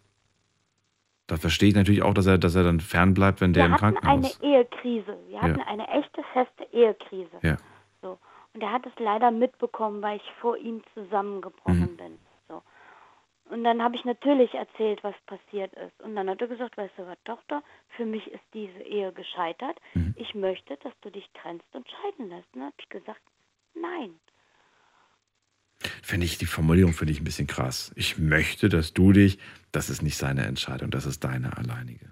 Da 1.25 1.37
verstehe 1.37 1.69
ich 1.69 1.73
natürlich 1.75 2.03
auch, 2.03 2.13
dass 2.13 2.27
er, 2.27 2.37
dass 2.37 2.53
er 2.53 2.63
dann 2.63 2.79
fernbleibt, 2.79 3.41
wenn 3.41 3.53
der 3.53 3.63
Wir 3.63 3.65
im 3.65 3.71
hatten 3.73 3.95
Krankenhaus 3.95 4.39
eine 4.39 4.53
Ehekrise. 4.53 5.17
Wir 5.29 5.41
hatten 5.41 5.57
Ja. 5.57 5.65
eine 5.65 5.87
echte, 5.87 6.21
feste 6.31 6.63
Ehekrise. 6.73 7.31
Ja. 7.41 7.57
So. 8.03 8.19
Und 8.53 8.61
er 8.61 8.71
hat 8.71 8.85
es 8.85 8.93
leider 8.99 9.31
mitbekommen, 9.31 10.03
weil 10.03 10.17
ich 10.17 10.31
vor 10.39 10.55
ihm 10.57 10.83
zusammengebrochen 10.93 11.93
Mhm. 11.93 11.97
bin. 11.97 12.19
Und 13.53 13.63
dann 13.63 13.83
habe 13.83 13.95
ich 13.95 14.03
natürlich 14.03 14.51
erzählt, 14.55 15.03
was 15.03 15.13
passiert 15.27 15.71
ist. 15.75 16.01
Und 16.01 16.15
dann 16.15 16.27
hat 16.27 16.41
er 16.41 16.47
gesagt, 16.47 16.75
weißt 16.75 16.93
du 16.97 17.05
was, 17.05 17.19
Tochter, 17.23 17.61
für 17.95 18.03
mich 18.03 18.25
ist 18.25 18.41
diese 18.51 18.79
Ehe 18.79 19.13
gescheitert. 19.13 19.77
Mhm. 19.93 20.15
Ich 20.17 20.33
möchte, 20.33 20.75
dass 20.77 20.93
du 21.01 21.11
dich 21.11 21.29
trennst 21.39 21.67
und 21.71 21.87
scheiden 21.87 22.29
lässt. 22.29 22.47
Und 22.53 22.61
dann 22.61 22.71
habe 22.71 22.75
ich 22.79 22.89
gesagt, 22.89 23.21
nein. 23.75 24.15
Finde 26.01 26.25
ich, 26.25 26.39
die 26.39 26.47
Formulierung 26.47 26.93
finde 26.93 27.13
ich 27.13 27.21
ein 27.21 27.25
bisschen 27.25 27.45
krass. 27.45 27.93
Ich 27.95 28.17
möchte, 28.17 28.69
dass 28.69 28.95
du 28.95 29.11
dich, 29.11 29.37
das 29.71 29.91
ist 29.91 30.01
nicht 30.01 30.17
seine 30.17 30.45
Entscheidung, 30.45 30.89
das 30.89 31.05
ist 31.05 31.23
deine 31.23 31.55
alleinige. 31.55 32.09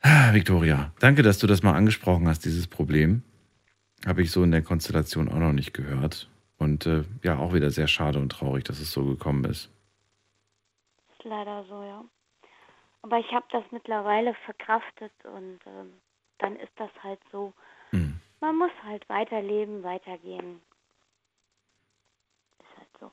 Ah, 0.00 0.34
Victoria, 0.34 0.92
danke, 0.98 1.22
dass 1.22 1.38
du 1.38 1.46
das 1.46 1.62
mal 1.62 1.74
angesprochen 1.74 2.26
hast, 2.26 2.44
dieses 2.44 2.66
Problem. 2.66 3.22
Habe 4.04 4.22
ich 4.22 4.32
so 4.32 4.42
in 4.42 4.50
der 4.50 4.62
Konstellation 4.62 5.28
auch 5.28 5.38
noch 5.38 5.52
nicht 5.52 5.72
gehört. 5.72 6.28
Und 6.62 6.86
äh, 6.86 7.02
ja, 7.24 7.38
auch 7.38 7.52
wieder 7.54 7.70
sehr 7.70 7.88
schade 7.88 8.20
und 8.20 8.28
traurig, 8.30 8.62
dass 8.62 8.78
es 8.78 8.92
so 8.92 9.04
gekommen 9.04 9.44
ist. 9.44 9.68
Ist 11.18 11.24
leider 11.24 11.64
so, 11.68 11.82
ja. 11.82 12.04
Aber 13.02 13.18
ich 13.18 13.32
habe 13.32 13.44
das 13.50 13.64
mittlerweile 13.72 14.32
verkraftet 14.44 15.10
und 15.24 15.58
ähm, 15.66 15.92
dann 16.38 16.54
ist 16.54 16.70
das 16.76 16.90
halt 17.02 17.18
so. 17.32 17.52
Mhm. 17.90 18.20
Man 18.40 18.58
muss 18.58 18.70
halt 18.84 19.08
weiterleben, 19.08 19.82
weitergehen. 19.82 20.60
Ist 22.60 22.78
halt 22.78 22.88
so. 23.00 23.10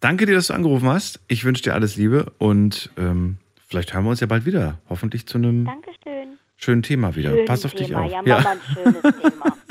Danke 0.00 0.26
dir, 0.26 0.34
dass 0.34 0.48
du 0.48 0.54
angerufen 0.54 0.88
hast. 0.88 1.20
Ich 1.28 1.46
wünsche 1.46 1.62
dir 1.62 1.72
alles 1.72 1.96
Liebe 1.96 2.34
und 2.36 2.90
ähm, 2.98 3.38
vielleicht 3.66 3.94
hören 3.94 4.04
wir 4.04 4.10
uns 4.10 4.20
ja 4.20 4.26
bald 4.26 4.44
wieder. 4.44 4.78
Hoffentlich 4.90 5.26
zu 5.26 5.38
einem 5.38 5.64
Dankeschön. 5.64 6.38
schönen 6.58 6.82
Thema 6.82 7.16
wieder. 7.16 7.30
Schönes 7.30 7.46
Pass 7.46 7.64
auf 7.64 7.72
dich 7.72 7.86
Thema. 7.86 8.02
auf. 8.02 8.12
Ja, 8.12 8.20
Mama, 8.20 8.50
ein 8.50 8.60
schönes 8.74 9.00
Thema. 9.00 9.56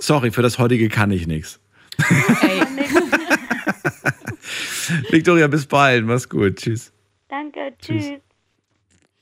Sorry, 0.00 0.30
für 0.32 0.42
das 0.42 0.58
heutige 0.58 0.88
kann 0.88 1.10
ich 1.10 1.26
nichts. 1.26 1.60
Victoria, 5.10 5.46
bis 5.48 5.66
bald. 5.66 6.04
Mach's 6.06 6.28
gut. 6.28 6.56
Tschüss. 6.56 6.92
Danke, 7.28 7.72
tschüss. 7.80 8.06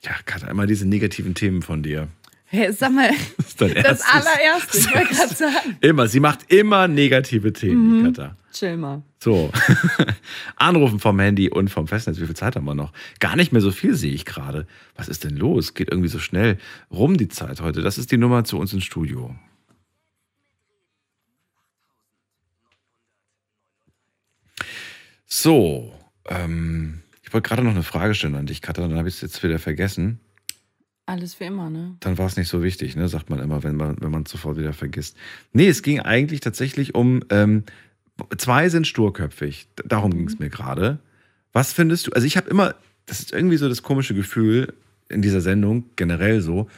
Ja, 0.03 0.13
Katha, 0.25 0.49
immer 0.49 0.67
diese 0.67 0.87
negativen 0.87 1.35
Themen 1.35 1.63
von 1.63 1.83
dir. 1.83 2.09
Hey, 2.51 2.73
sag 2.73 2.93
mal, 2.93 3.11
ist 3.39 3.61
dein 3.61 3.75
das 3.75 4.01
erstes. 4.01 4.07
allererste, 4.09 4.79
ich 4.79 4.95
wollte 4.95 5.15
gerade 5.15 5.35
sagen. 5.35 5.77
Immer, 5.83 6.09
sie 6.09 6.21
macht 6.21 6.51
immer 6.51 6.89
negative 6.89 7.53
Themen, 7.53 7.89
Mhm. 7.89 7.99
die 7.99 8.05
Katha. 8.13 8.37
Chill 8.53 8.77
mal. 8.79 9.03
So, 9.23 9.51
anrufen 10.57 10.99
vom 11.01 11.19
Handy 11.21 11.51
und 11.51 11.69
vom 11.69 11.87
Festnetz. 11.87 12.19
Wie 12.21 12.25
viel 12.27 12.37
Zeit 12.37 12.57
haben 12.57 12.65
wir 12.65 12.75
noch? 12.75 12.93
Gar 13.21 13.37
nicht 13.37 13.53
mehr 13.53 13.61
so 13.61 13.71
viel 13.71 13.95
sehe 13.95 14.13
ich 14.13 14.25
gerade. 14.25 14.67
Was 14.97 15.09
ist 15.09 15.25
denn 15.25 15.37
los? 15.37 15.75
Geht 15.75 15.91
irgendwie 15.91 16.09
so 16.09 16.19
schnell 16.19 16.57
rum 16.91 17.19
die 17.19 17.29
Zeit 17.29 17.61
heute. 17.61 17.83
Das 17.83 17.99
ist 17.99 18.11
die 18.13 18.17
Nummer 18.17 18.45
zu 18.45 18.59
uns 18.59 18.73
ins 18.73 18.85
Studio. 18.85 19.35
So, 25.31 25.93
ähm, 26.27 27.03
ich 27.23 27.33
wollte 27.35 27.47
gerade 27.49 27.63
noch 27.63 27.73
eine 27.73 27.83
Frage 27.83 28.15
stellen 28.15 28.35
an 28.35 28.47
dich, 28.47 28.63
Katha, 28.63 28.81
dann 28.81 28.97
habe 28.97 29.09
ich 29.09 29.17
es 29.17 29.21
jetzt 29.21 29.43
wieder 29.43 29.59
vergessen. 29.59 30.21
Alles 31.05 31.39
wie 31.39 31.45
immer, 31.45 31.69
ne? 31.69 31.97
Dann 32.01 32.17
war 32.17 32.27
es 32.27 32.39
nicht 32.39 32.49
so 32.49 32.63
wichtig, 32.63 32.97
ne? 32.97 33.09
sagt 33.09 33.29
man 33.29 33.39
immer, 33.39 33.63
wenn 33.63 33.77
man 33.77 33.97
wenn 34.01 34.11
man 34.11 34.25
sofort 34.25 34.57
wieder 34.57 34.73
vergisst. 34.73 35.17
Nee, 35.53 35.69
es 35.69 35.83
ging 35.83 36.01
eigentlich 36.01 36.41
tatsächlich 36.41 36.95
um, 36.95 37.23
ähm, 37.29 37.65
zwei 38.39 38.71
sind 38.71 38.87
sturköpfig. 38.87 39.69
Darum 39.85 40.13
ging 40.13 40.27
es 40.27 40.39
mir 40.39 40.49
gerade. 40.49 40.99
Was 41.53 41.75
findest 41.75 42.07
du, 42.07 42.13
also 42.13 42.27
ich 42.27 42.39
habe 42.39 42.49
immer, 42.49 42.75
das 43.05 43.21
ist 43.21 43.33
irgendwie 43.33 43.59
so 43.59 43.69
das 43.69 43.83
komische 43.83 44.15
Gefühl 44.15 44.75
in 45.11 45.21
dieser 45.21 45.41
Sendung, 45.43 45.85
generell 45.97 46.41
so, 46.41 46.69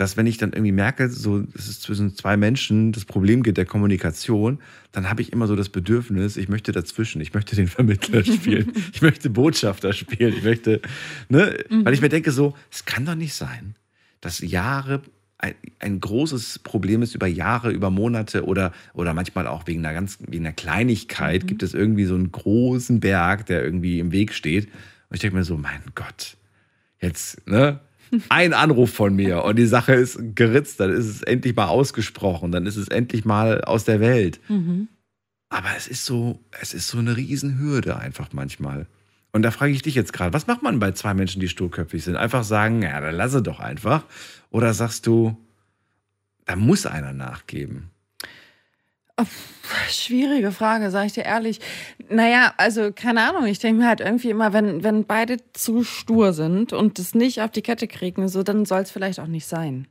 dass 0.00 0.16
wenn 0.16 0.26
ich 0.26 0.38
dann 0.38 0.54
irgendwie 0.54 0.72
merke, 0.72 1.10
so, 1.10 1.40
dass 1.40 1.68
es 1.68 1.80
zwischen 1.80 2.14
zwei 2.16 2.38
Menschen 2.38 2.90
das 2.92 3.04
Problem 3.04 3.42
geht 3.42 3.58
der 3.58 3.66
Kommunikation, 3.66 4.58
dann 4.92 5.10
habe 5.10 5.20
ich 5.20 5.30
immer 5.30 5.46
so 5.46 5.56
das 5.56 5.68
Bedürfnis, 5.68 6.38
ich 6.38 6.48
möchte 6.48 6.72
dazwischen, 6.72 7.20
ich 7.20 7.34
möchte 7.34 7.54
den 7.54 7.68
Vermittler 7.76 8.24
spielen, 8.24 8.72
ich 8.94 9.02
möchte 9.02 9.28
Botschafter 9.28 9.92
spielen, 9.92 10.34
ich 10.38 10.42
möchte, 10.42 10.80
ne, 11.28 11.54
Mhm. 11.68 11.84
weil 11.84 11.92
ich 11.92 12.00
mir 12.00 12.08
denke 12.08 12.32
so, 12.32 12.54
es 12.70 12.86
kann 12.86 13.04
doch 13.04 13.14
nicht 13.14 13.34
sein, 13.34 13.74
dass 14.22 14.40
Jahre 14.40 15.02
ein, 15.36 15.54
ein 15.80 16.00
großes 16.00 16.60
Problem 16.60 17.02
ist 17.02 17.14
über 17.14 17.26
Jahre, 17.26 17.70
über 17.70 17.90
Monate 17.90 18.46
oder, 18.46 18.72
oder 18.94 19.12
manchmal 19.12 19.46
auch 19.46 19.66
wegen 19.66 19.84
einer 19.84 19.92
ganz, 19.94 20.16
wegen 20.26 20.46
einer 20.46 20.54
Kleinigkeit 20.54 21.46
gibt 21.46 21.62
es 21.62 21.74
irgendwie 21.74 22.06
so 22.06 22.14
einen 22.14 22.32
großen 22.32 23.00
Berg, 23.00 23.44
der 23.46 23.62
irgendwie 23.62 23.98
im 23.98 24.12
Weg 24.12 24.32
steht. 24.32 24.64
Und 24.66 25.14
ich 25.16 25.20
denke 25.20 25.36
mir 25.36 25.44
so, 25.44 25.58
mein 25.58 25.82
Gott, 25.94 26.38
jetzt, 27.00 27.46
ne? 27.46 27.80
Ein 28.28 28.52
Anruf 28.52 28.92
von 28.92 29.14
mir 29.14 29.44
und 29.44 29.56
die 29.56 29.66
Sache 29.66 29.94
ist 29.94 30.18
geritzt, 30.34 30.80
dann 30.80 30.90
ist 30.90 31.06
es 31.06 31.22
endlich 31.22 31.54
mal 31.54 31.66
ausgesprochen, 31.66 32.52
dann 32.52 32.66
ist 32.66 32.76
es 32.76 32.88
endlich 32.88 33.24
mal 33.24 33.62
aus 33.62 33.84
der 33.84 34.00
Welt. 34.00 34.40
Mhm. 34.48 34.88
Aber 35.48 35.68
es 35.76 35.88
ist 35.88 36.04
so, 36.04 36.40
es 36.60 36.74
ist 36.74 36.88
so 36.88 36.98
eine 36.98 37.16
Riesenhürde 37.16 37.96
einfach 37.96 38.28
manchmal. 38.32 38.86
Und 39.32 39.42
da 39.42 39.50
frage 39.50 39.72
ich 39.72 39.82
dich 39.82 39.94
jetzt 39.94 40.12
gerade, 40.12 40.32
was 40.32 40.46
macht 40.46 40.62
man 40.62 40.78
bei 40.78 40.92
zwei 40.92 41.14
Menschen, 41.14 41.40
die 41.40 41.48
sturköpfig 41.48 42.02
sind? 42.02 42.16
Einfach 42.16 42.44
sagen, 42.44 42.82
ja, 42.82 43.00
dann 43.00 43.14
lasse 43.14 43.42
doch 43.42 43.60
einfach. 43.60 44.04
Oder 44.50 44.74
sagst 44.74 45.06
du, 45.06 45.36
da 46.46 46.56
muss 46.56 46.86
einer 46.86 47.12
nachgeben? 47.12 47.90
Schwierige 49.88 50.52
Frage, 50.52 50.90
sag 50.90 51.06
ich 51.06 51.12
dir 51.12 51.24
ehrlich. 51.24 51.60
Naja, 52.08 52.54
also 52.56 52.90
keine 52.92 53.28
Ahnung, 53.28 53.46
ich 53.46 53.58
denke 53.58 53.82
mir 53.82 53.88
halt 53.88 54.00
irgendwie 54.00 54.30
immer, 54.30 54.52
wenn, 54.52 54.82
wenn 54.82 55.04
beide 55.04 55.36
zu 55.52 55.84
stur 55.84 56.32
sind 56.32 56.72
und 56.72 56.98
es 56.98 57.14
nicht 57.14 57.40
auf 57.40 57.50
die 57.50 57.62
Kette 57.62 57.86
kriegen, 57.86 58.28
so, 58.28 58.42
dann 58.42 58.64
soll 58.64 58.80
es 58.80 58.90
vielleicht 58.90 59.20
auch 59.20 59.26
nicht 59.26 59.46
sein. 59.46 59.86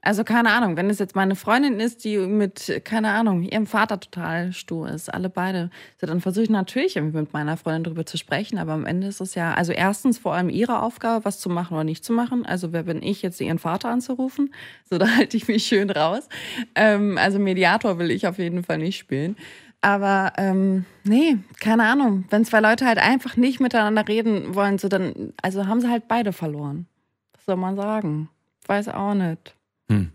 Also 0.00 0.22
keine 0.22 0.50
Ahnung, 0.50 0.76
wenn 0.76 0.90
es 0.90 0.98
jetzt 0.98 1.16
meine 1.16 1.34
Freundin 1.34 1.80
ist, 1.80 2.04
die 2.04 2.18
mit, 2.18 2.82
keine 2.84 3.10
Ahnung, 3.10 3.42
ihrem 3.42 3.66
Vater 3.66 3.98
total 3.98 4.52
stur 4.52 4.88
ist, 4.88 5.12
alle 5.12 5.28
beide, 5.28 5.70
so, 6.00 6.06
dann 6.06 6.20
versuche 6.20 6.44
ich 6.44 6.50
natürlich 6.50 6.96
irgendwie 6.96 7.18
mit 7.18 7.32
meiner 7.32 7.56
Freundin 7.56 7.84
darüber 7.84 8.06
zu 8.06 8.16
sprechen, 8.16 8.58
aber 8.58 8.72
am 8.72 8.86
Ende 8.86 9.08
ist 9.08 9.20
es 9.20 9.34
ja, 9.34 9.54
also 9.54 9.72
erstens 9.72 10.18
vor 10.18 10.34
allem 10.34 10.50
ihre 10.50 10.82
Aufgabe, 10.82 11.24
was 11.24 11.40
zu 11.40 11.48
machen 11.48 11.74
oder 11.74 11.84
nicht 11.84 12.04
zu 12.04 12.12
machen. 12.12 12.46
Also 12.46 12.72
wer 12.72 12.84
bin 12.84 13.02
ich, 13.02 13.22
jetzt 13.22 13.40
ihren 13.40 13.58
Vater 13.58 13.88
anzurufen? 13.88 14.54
So, 14.88 14.98
da 14.98 15.08
halte 15.16 15.36
ich 15.36 15.48
mich 15.48 15.64
schön 15.64 15.90
raus. 15.90 16.28
Ähm, 16.74 17.18
also 17.18 17.38
Mediator 17.38 17.98
will 17.98 18.10
ich 18.10 18.26
auf 18.26 18.38
jeden 18.38 18.62
Fall 18.62 18.78
nicht 18.78 18.98
spielen. 18.98 19.36
Aber 19.80 20.32
ähm, 20.36 20.84
nee, 21.04 21.38
keine 21.60 21.84
Ahnung. 21.84 22.24
Wenn 22.30 22.44
zwei 22.44 22.60
Leute 22.60 22.84
halt 22.86 22.98
einfach 22.98 23.36
nicht 23.36 23.60
miteinander 23.60 24.06
reden 24.06 24.54
wollen, 24.54 24.78
so 24.78 24.88
dann, 24.88 25.32
also 25.40 25.66
haben 25.66 25.80
sie 25.80 25.88
halt 25.88 26.08
beide 26.08 26.32
verloren. 26.32 26.86
Was 27.34 27.44
soll 27.46 27.56
man 27.56 27.76
sagen? 27.76 28.28
Weiß 28.66 28.88
auch 28.88 29.14
nicht. 29.14 29.54
Hm. 29.90 30.10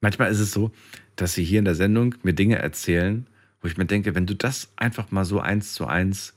Manchmal 0.00 0.30
ist 0.30 0.40
es 0.40 0.52
so, 0.52 0.72
dass 1.16 1.34
sie 1.34 1.44
hier 1.44 1.58
in 1.60 1.64
der 1.64 1.74
Sendung 1.74 2.14
mir 2.22 2.32
Dinge 2.32 2.58
erzählen, 2.58 3.26
wo 3.60 3.68
ich 3.68 3.76
mir 3.76 3.84
denke, 3.84 4.14
wenn 4.14 4.26
du 4.26 4.34
das 4.34 4.72
einfach 4.76 5.10
mal 5.10 5.24
so 5.24 5.38
eins 5.40 5.74
zu 5.74 5.86
eins, 5.86 6.34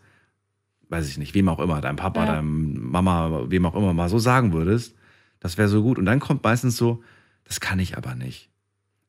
weiß 0.90 1.10
ich 1.10 1.18
nicht, 1.18 1.34
wem 1.34 1.50
auch 1.50 1.60
immer, 1.60 1.82
deinem 1.82 1.96
Papa, 1.96 2.26
Ja. 2.26 2.36
deinem 2.36 2.90
Mama, 2.92 3.46
wem 3.50 3.66
auch 3.66 3.76
immer 3.76 3.94
mal 3.94 4.10
so 4.10 4.20
sagen 4.20 4.54
würdest, 4.54 4.96
das 5.40 5.58
wäre 5.58 5.68
so 5.68 5.82
gut. 5.82 5.98
Und 5.98 6.06
dann 6.06 6.20
kommt 6.20 6.44
meistens 6.44 6.78
so, 6.78 7.04
das 7.46 7.60
kann 7.60 7.80
ich 7.80 7.98
aber 7.98 8.16
nicht. 8.16 8.50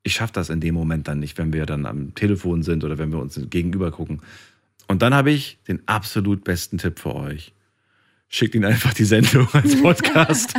Ich 0.03 0.15
schaffe 0.15 0.33
das 0.33 0.51
in 0.51 0.61
dem 0.61 0.75
Moment 0.75 1.09
dann 1.09 1.19
nicht, 1.19 1.37
wenn 1.37 1.53
wir 1.53 1.67
dann 1.67 1.85
am 1.85 2.15
Telefon 2.15 2.63
sind 2.63 2.85
oder 2.85 2.97
wenn 2.97 3.11
wir 3.11 3.19
uns 3.19 3.39
gegenüber 3.51 3.91
gucken. 3.91 4.23
Und 4.89 5.03
dann 5.03 5.13
habe 5.15 5.33
ich 5.33 5.59
den 5.67 5.87
absolut 5.87 6.45
besten 6.45 6.79
Tipp 6.79 6.99
für 7.01 7.15
euch. 7.15 7.53
Schickt 8.29 8.55
ihn 8.55 8.65
einfach 8.65 8.93
die 8.93 9.05
Sendung 9.05 9.49
als 9.53 9.77
Podcast. 9.83 10.55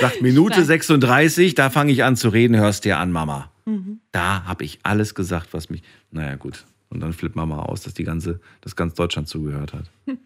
Sagt 0.00 0.22
Minute 0.22 0.54
Stark. 0.54 0.66
36, 0.66 1.54
da 1.54 1.70
fange 1.70 1.92
ich 1.92 2.02
an 2.04 2.16
zu 2.16 2.28
reden, 2.30 2.56
hörst 2.56 2.84
dir 2.84 2.98
an, 2.98 3.12
Mama. 3.12 3.50
Mhm. 3.66 4.00
Da 4.12 4.44
habe 4.44 4.64
ich 4.64 4.78
alles 4.82 5.14
gesagt, 5.14 5.52
was 5.52 5.68
mich. 5.70 5.82
Naja, 6.10 6.36
gut. 6.36 6.64
Und 6.88 7.00
dann 7.00 7.12
flippt 7.12 7.36
Mama 7.36 7.60
aus, 7.62 7.82
dass 7.82 7.94
die 7.94 8.04
ganze, 8.04 8.40
dass 8.62 8.76
ganz 8.76 8.94
Deutschland 8.94 9.28
zugehört 9.28 9.72
hat. 9.74 9.90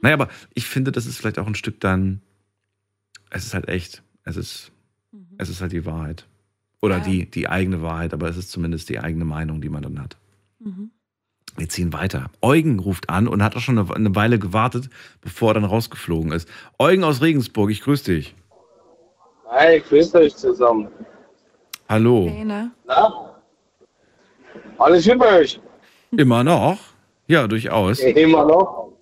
naja, 0.00 0.14
aber 0.14 0.28
ich 0.54 0.66
finde, 0.66 0.90
das 0.92 1.06
ist 1.06 1.16
vielleicht 1.18 1.38
auch 1.38 1.46
ein 1.46 1.54
Stück 1.54 1.78
dann. 1.80 2.20
Es 3.30 3.44
ist 3.44 3.54
halt 3.54 3.68
echt. 3.68 4.02
Es 4.24 4.36
ist, 4.36 4.72
es 5.38 5.48
ist 5.48 5.60
halt 5.60 5.72
die 5.72 5.84
Wahrheit. 5.86 6.26
Oder 6.82 6.98
Ja. 6.98 7.04
die, 7.04 7.30
die 7.30 7.48
eigene 7.48 7.82
Wahrheit, 7.82 8.14
aber 8.14 8.28
es 8.28 8.36
ist 8.36 8.50
zumindest 8.50 8.88
die 8.88 8.98
eigene 9.00 9.24
Meinung, 9.24 9.60
die 9.60 9.68
man 9.68 9.82
dann 9.82 10.00
hat. 10.00 10.16
Mhm. 10.58 10.90
Wir 11.56 11.68
ziehen 11.68 11.92
weiter. 11.92 12.26
Eugen 12.40 12.78
ruft 12.78 13.10
an 13.10 13.28
und 13.28 13.42
hat 13.42 13.56
auch 13.56 13.60
schon 13.60 13.78
eine, 13.78 14.14
Weile 14.14 14.38
gewartet, 14.38 14.88
bevor 15.20 15.50
er 15.50 15.54
dann 15.54 15.64
rausgeflogen 15.64 16.32
ist. 16.32 16.48
Eugen 16.78 17.04
aus 17.04 17.20
Regensburg, 17.20 17.70
ich 17.70 17.82
grüße 17.82 18.04
dich. 18.04 18.34
Hi, 19.50 19.80
grüßt 19.80 20.14
euch 20.14 20.36
zusammen. 20.36 20.88
Hallo. 21.88 22.30
Hey, 22.32 22.44
ne? 22.44 22.70
Na? 22.86 23.34
Alles 24.78 25.06
gut 25.06 25.18
bei 25.18 25.40
euch? 25.40 25.60
Immer 26.16 26.44
noch? 26.44 26.78
Ja, 27.26 27.46
durchaus. 27.46 28.00
Immer 28.00 28.44
noch? 28.44 28.92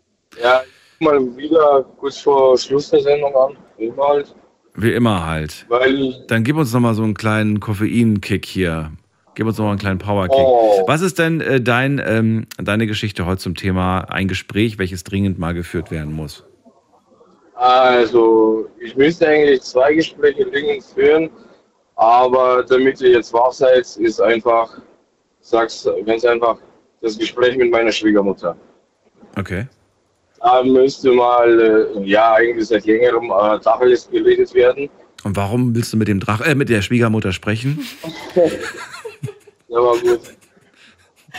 Ja, 0.43 0.63
ich 0.63 1.07
ruf 1.07 1.13
mal 1.13 1.37
wieder 1.37 1.85
kurz 1.99 2.19
vor 2.19 2.59
Schluss 2.59 2.91
der 2.91 3.03
Sendung 3.03 3.35
an. 3.37 3.57
Immer 3.77 4.09
halt. 4.09 4.35
Wie 4.75 4.93
immer 4.93 5.27
halt. 5.27 5.67
Weil, 5.69 6.25
Dann 6.29 6.45
gib 6.45 6.57
uns 6.57 6.73
noch 6.73 6.81
mal 6.81 6.95
so 6.95 7.03
einen 7.03 7.15
kleinen 7.15 7.61
Koffeinkick 7.61 8.47
hier. 8.47 8.93
Gib 9.39 9.47
uns 9.47 9.57
noch 9.57 9.67
mal 9.67 9.71
einen 9.71 9.79
kleinen 9.79 10.01
Powerkick. 10.01 10.37
Oh. 10.37 10.83
Was 10.89 11.01
ist 11.01 11.21
denn 11.21 11.41
äh, 11.41 11.61
dein, 11.61 12.03
ähm, 12.05 12.49
deine 12.61 12.89
Geschichte 12.89 13.25
heute 13.25 13.39
zum 13.39 13.55
Thema 13.55 14.01
ein 14.01 14.27
Gespräch, 14.27 14.81
welches 14.81 15.05
dringend 15.05 15.39
mal 15.39 15.55
geführt 15.55 15.93
werden 15.93 16.13
muss? 16.13 16.45
also, 17.55 18.69
ich 18.81 18.97
müsste 18.97 19.29
eigentlich 19.29 19.63
zwei 19.63 19.95
Gespräche 19.95 20.45
dringend 20.45 20.83
führen, 20.83 21.31
aber 21.95 22.65
damit 22.69 23.01
ihr 23.01 23.11
jetzt 23.11 23.33
wach 23.33 23.53
seid, 23.53 23.87
ist 23.99 24.21
einfach, 24.21 24.77
sag's 25.41 25.89
ganz 26.05 26.25
einfach, 26.25 26.59
das 27.01 27.17
Gespräch 27.17 27.57
mit 27.57 27.71
meiner 27.71 27.93
Schwiegermutter. 27.93 28.57
Okay. 29.37 29.69
Da 30.41 30.65
müsste 30.65 31.13
mal, 31.13 31.95
äh, 31.97 32.03
ja, 32.03 32.35
eigentlich 32.35 32.67
seit 32.67 32.87
längerem 32.87 33.31
äh, 33.31 33.61
Tacheles 33.61 34.11
geredet 34.11 34.53
werden. 34.53 34.91
Und 35.23 35.37
warum 35.37 35.77
willst 35.77 35.93
du 35.93 35.97
mit 35.97 36.09
dem 36.09 36.19
Drach, 36.19 36.41
äh, 36.41 36.57
mit 36.57 36.69
der 36.69 36.83
Schwiegermutter 36.83 37.31
sprechen? 37.31 37.87
Ja, 39.69 39.79
war 39.79 39.99
gut. 39.99 40.21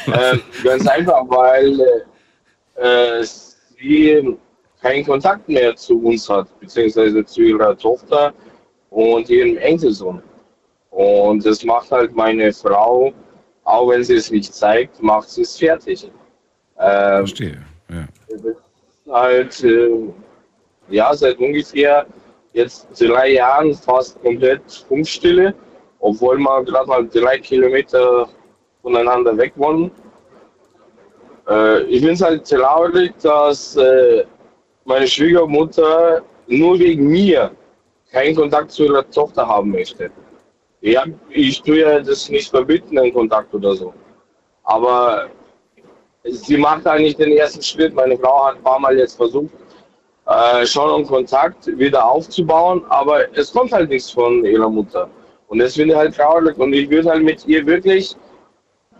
ähm, 0.07 0.41
ganz 0.64 0.88
einfach, 0.88 1.23
weil 1.27 1.80
äh, 2.76 3.23
sie 3.23 4.38
keinen 4.81 5.06
Kontakt 5.06 5.49
mehr 5.49 5.76
zu 5.76 6.01
uns 6.01 6.30
hat, 6.30 6.47
beziehungsweise 6.60 7.26
zu 7.26 7.41
ihrer 7.41 7.77
Tochter 7.77 8.34
und 8.89 9.30
ihrem 9.30 9.57
Enkelsohn. 9.57 10.22
Und 10.91 11.45
das 11.45 11.64
macht 11.64 11.91
halt 11.91 12.15
meine 12.15 12.51
Frau, 12.53 13.14
auch 13.64 13.89
wenn 13.89 14.03
sie 14.03 14.15
es 14.15 14.31
nicht 14.31 14.53
zeigt, 14.53 15.01
macht 15.01 15.30
sie 15.30 15.41
es 15.41 15.57
fertig. 15.57 16.10
Ähm, 16.80 17.27
Verstehe. 17.27 17.57
Ja. 17.89 18.07
halt, 19.14 19.64
äh, 19.64 19.89
ja, 20.89 21.14
seit 21.14 21.38
ungefähr 21.39 22.06
jetzt 22.53 22.88
drei 22.99 23.34
Jahren 23.34 23.73
fast 23.73 24.22
komplett 24.22 24.61
Funkstille, 24.88 25.53
obwohl 25.99 26.38
wir 26.38 26.63
gerade 26.63 26.88
mal 26.88 27.07
drei 27.07 27.38
Kilometer 27.39 28.27
voneinander 28.81 29.38
weg 29.38 29.53
wohnen. 29.55 29.91
Äh, 31.47 31.84
ich 31.84 32.03
es 32.03 32.21
halt 32.21 32.47
traurig, 32.47 33.13
dass 33.21 33.76
äh, 33.76 34.26
meine 34.85 35.07
Schwiegermutter 35.07 36.21
nur 36.47 36.80
wegen 36.80 37.07
mir 37.07 37.51
keinen 38.11 38.35
Kontakt 38.35 38.71
zu 38.71 38.85
ihrer 38.85 39.09
Tochter 39.09 39.47
haben 39.47 39.71
möchte. 39.71 40.09
Ja, 40.81 41.03
ich 41.30 41.61
tue 41.61 41.80
ja 41.80 41.99
das 41.99 42.30
nicht 42.30 42.49
verbieten, 42.49 42.95
den 42.95 43.13
Kontakt 43.13 43.53
oder 43.53 43.76
so. 43.76 43.93
Aber 44.63 45.27
sie 46.23 46.57
macht 46.57 46.88
eigentlich 46.88 47.17
den 47.17 47.34
ersten 47.34 47.61
Schritt. 47.61 47.93
Meine 47.93 48.17
Frau 48.17 48.45
hat 48.45 48.55
ein 48.55 48.63
paar 48.63 48.80
Mal 48.80 48.97
jetzt 48.97 49.17
versucht, 49.17 49.53
äh, 50.26 50.65
schon 50.65 50.89
einen 50.89 51.05
Kontakt 51.05 51.67
wieder 51.77 52.05
aufzubauen, 52.05 52.84
aber 52.89 53.26
es 53.38 53.51
kommt 53.51 53.71
halt 53.71 53.89
nichts 53.89 54.11
von 54.11 54.45
ihrer 54.45 54.69
Mutter. 54.69 55.09
Und 55.49 55.59
das 55.59 55.76
finde 55.76 55.93
ich 55.93 55.97
halt 55.97 56.15
traurig. 56.15 56.57
Und 56.57 56.73
ich 56.73 56.89
würde 56.89 57.09
halt 57.09 57.23
mit 57.23 57.45
ihr 57.47 57.65
wirklich 57.65 58.15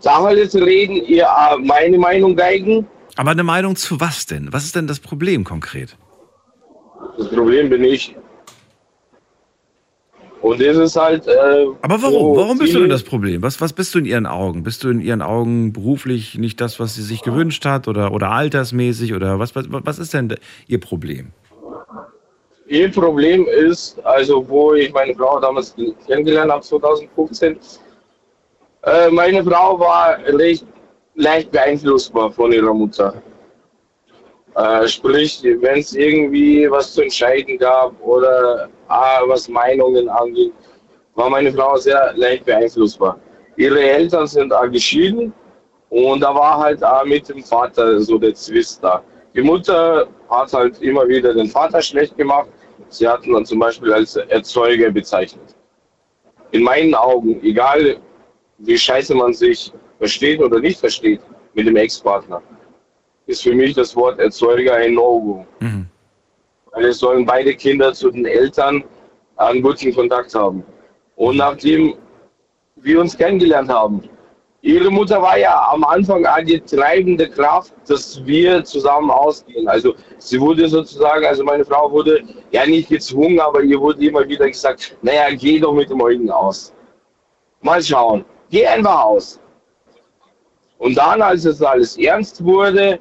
Tacheles 0.02 0.54
reden, 0.54 0.96
ihr 1.06 1.24
äh, 1.24 1.56
meine 1.58 1.98
Meinung 1.98 2.36
geigen. 2.36 2.86
Aber 3.16 3.30
eine 3.30 3.44
Meinung 3.44 3.76
zu 3.76 4.00
was 4.00 4.26
denn? 4.26 4.52
Was 4.52 4.64
ist 4.64 4.76
denn 4.76 4.86
das 4.86 5.00
Problem 5.00 5.44
konkret? 5.44 5.96
Das 7.18 7.28
Problem 7.28 7.68
bin 7.68 7.84
ich. 7.84 8.16
Und 10.42 10.60
das 10.60 10.76
ist 10.76 10.96
halt. 10.96 11.26
Äh, 11.26 11.66
Aber 11.82 12.02
warum? 12.02 12.36
Warum 12.36 12.58
bist 12.58 12.74
du 12.74 12.80
denn 12.80 12.88
das 12.88 13.02
Problem? 13.02 13.42
Was, 13.42 13.60
was 13.60 13.72
bist 13.72 13.94
du 13.94 13.98
in 13.98 14.06
ihren 14.06 14.26
Augen? 14.26 14.62
Bist 14.62 14.82
du 14.82 14.88
in 14.88 15.00
ihren 15.00 15.22
Augen 15.22 15.72
beruflich 15.72 16.38
nicht 16.38 16.60
das, 16.60 16.80
was 16.80 16.94
sie 16.94 17.02
sich 17.02 17.22
gewünscht 17.22 17.64
hat 17.66 17.88
oder, 17.88 18.12
oder 18.12 18.30
altersmäßig 18.30 19.12
oder 19.12 19.38
was, 19.38 19.54
was, 19.54 19.66
was 19.68 19.98
ist 19.98 20.14
denn 20.14 20.34
ihr 20.66 20.80
Problem? 20.80 21.32
Ihr 22.70 22.88
Problem 22.92 23.48
ist, 23.48 23.98
also 24.04 24.48
wo 24.48 24.74
ich 24.74 24.92
meine 24.92 25.12
Frau 25.12 25.40
damals 25.40 25.74
kennengelernt 26.06 26.52
habe, 26.52 26.62
2015, 26.62 27.58
äh, 28.84 29.10
meine 29.10 29.42
Frau 29.42 29.76
war 29.80 30.16
recht, 30.24 30.64
leicht 31.16 31.50
beeinflussbar 31.50 32.30
von 32.30 32.52
ihrer 32.52 32.72
Mutter. 32.72 33.14
Äh, 34.54 34.86
sprich, 34.86 35.42
wenn 35.42 35.80
es 35.80 35.94
irgendwie 35.94 36.70
was 36.70 36.94
zu 36.94 37.02
entscheiden 37.02 37.58
gab 37.58 37.92
oder 38.02 38.68
ah, 38.86 39.22
was 39.26 39.48
Meinungen 39.48 40.08
angeht, 40.08 40.52
war 41.16 41.28
meine 41.28 41.52
Frau 41.52 41.76
sehr 41.76 42.12
leicht 42.14 42.44
beeinflussbar. 42.44 43.18
Ihre 43.56 43.80
Eltern 43.80 44.28
sind 44.28 44.52
auch 44.52 44.70
geschieden 44.70 45.32
und 45.88 46.20
da 46.20 46.32
war 46.32 46.58
halt 46.58 46.84
auch 46.84 47.04
mit 47.04 47.28
dem 47.28 47.42
Vater 47.42 48.00
so 48.00 48.16
der 48.16 48.32
Zwist 48.32 48.84
da. 48.84 49.02
Die 49.34 49.42
Mutter 49.42 50.06
hat 50.28 50.52
halt 50.52 50.80
immer 50.80 51.06
wieder 51.08 51.34
den 51.34 51.48
Vater 51.48 51.82
schlecht 51.82 52.16
gemacht. 52.16 52.48
Sie 52.90 53.08
hatten 53.08 53.32
dann 53.32 53.46
zum 53.46 53.60
Beispiel 53.60 53.92
als 53.92 54.16
Erzeuger 54.16 54.90
bezeichnet. 54.90 55.54
In 56.50 56.62
meinen 56.62 56.94
Augen, 56.94 57.42
egal 57.42 57.96
wie 58.58 58.76
scheiße 58.76 59.14
man 59.14 59.32
sich 59.32 59.72
versteht 59.98 60.40
oder 60.40 60.58
nicht 60.58 60.80
versteht 60.80 61.20
mit 61.54 61.66
dem 61.66 61.76
Ex-Partner, 61.76 62.42
ist 63.26 63.42
für 63.42 63.54
mich 63.54 63.74
das 63.74 63.94
Wort 63.94 64.18
Erzeuger 64.18 64.74
ein 64.74 64.94
No-Go. 64.94 65.46
Weil 66.72 66.84
es 66.84 66.98
sollen 66.98 67.24
beide 67.24 67.54
Kinder 67.54 67.92
zu 67.92 68.10
den 68.10 68.26
Eltern 68.26 68.84
einen 69.36 69.62
guten 69.62 69.94
Kontakt 69.94 70.34
haben. 70.34 70.64
Und 71.16 71.36
nachdem 71.36 71.94
wir 72.76 73.00
uns 73.00 73.16
kennengelernt 73.16 73.68
haben, 73.68 74.02
ihre 74.62 74.90
Mutter 74.90 75.20
war 75.20 75.38
ja 75.38 75.70
am 75.70 75.84
Anfang 75.84 76.26
die 76.44 76.60
treibende 76.60 77.28
Kraft, 77.28 77.72
dass 77.88 78.24
wir 78.24 78.62
zusammen 78.64 79.10
ausgehen. 79.10 79.68
Also 79.68 79.94
sie 80.18 80.40
wurde 80.40 80.68
sozusagen, 80.68 81.24
also 81.24 81.44
meine 81.44 81.64
Frau 81.64 81.90
wurde 81.90 82.22
ja 82.50 82.66
nicht 82.66 82.88
gezwungen, 82.88 83.40
aber 83.40 83.62
ihr 83.62 83.80
wurde 83.80 84.04
immer 84.04 84.28
wieder 84.28 84.46
gesagt, 84.48 84.96
naja, 85.02 85.34
geh 85.34 85.58
doch 85.58 85.72
mit 85.72 85.90
dem 85.90 86.00
Eugen 86.00 86.30
aus. 86.30 86.72
Mal 87.62 87.82
schauen. 87.82 88.24
Geh 88.50 88.66
einfach 88.66 89.04
aus. 89.04 89.40
Und 90.78 90.96
dann, 90.96 91.20
als 91.20 91.44
es 91.44 91.62
alles 91.62 91.96
ernst 91.98 92.42
wurde 92.42 92.98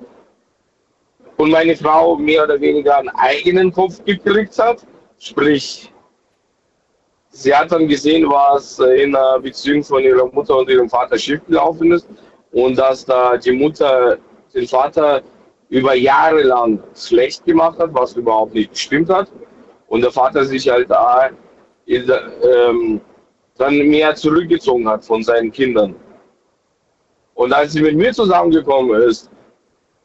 und 1.38 1.49
meine 1.49 1.76
Frau 1.76 2.18
mehr 2.18 2.44
oder 2.44 2.60
weniger 2.60 2.98
einen 2.98 3.10
eigenen 3.10 3.72
Kopf 3.72 4.03
gekriegt 4.03 4.57
hat, 4.60 4.86
sprich, 5.18 5.91
sie 7.43 7.55
hat 7.55 7.71
dann 7.71 7.87
gesehen, 7.87 8.29
was 8.29 8.79
äh, 8.79 9.03
in 9.03 9.13
der 9.13 9.39
Beziehung 9.39 9.83
von 9.83 10.03
ihrer 10.03 10.25
Mutter 10.27 10.57
und 10.57 10.69
ihrem 10.69 10.89
Vater 10.89 11.17
schiefgelaufen 11.17 11.91
ist 11.93 12.07
und 12.51 12.77
dass 12.77 13.05
da 13.05 13.37
die 13.37 13.51
Mutter 13.51 14.17
den 14.53 14.67
Vater 14.67 15.21
über 15.69 15.93
Jahre 15.93 16.41
lang 16.43 16.79
schlecht 16.95 17.45
gemacht 17.45 17.79
hat, 17.79 17.93
was 17.93 18.15
überhaupt 18.15 18.53
nicht 18.53 18.71
gestimmt 18.71 19.09
hat. 19.09 19.31
Und 19.87 20.01
der 20.01 20.11
Vater 20.11 20.43
sich 20.43 20.69
halt 20.69 20.89
äh, 20.89 21.97
ähm, 21.97 23.01
dann 23.57 23.77
mehr 23.77 24.15
zurückgezogen 24.15 24.87
hat 24.87 25.05
von 25.05 25.23
seinen 25.23 25.51
Kindern. 25.51 25.95
Und 27.35 27.53
als 27.53 27.73
sie 27.73 27.81
mit 27.81 27.95
mir 27.95 28.11
zusammengekommen 28.13 29.01
ist, 29.01 29.29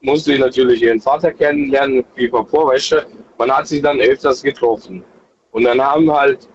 musste 0.00 0.34
ich 0.34 0.40
natürlich 0.40 0.82
ihren 0.82 1.00
Vater 1.00 1.32
kennenlernen, 1.32 2.04
wie 2.14 2.28
Vorwäsche. 2.28 3.06
Man 3.38 3.50
hat 3.50 3.66
sich 3.66 3.82
dann 3.82 3.98
öfters 4.00 4.42
getroffen. 4.42 5.02
Und 5.50 5.64
dann 5.64 5.80
haben 5.80 6.10
halt 6.12 6.48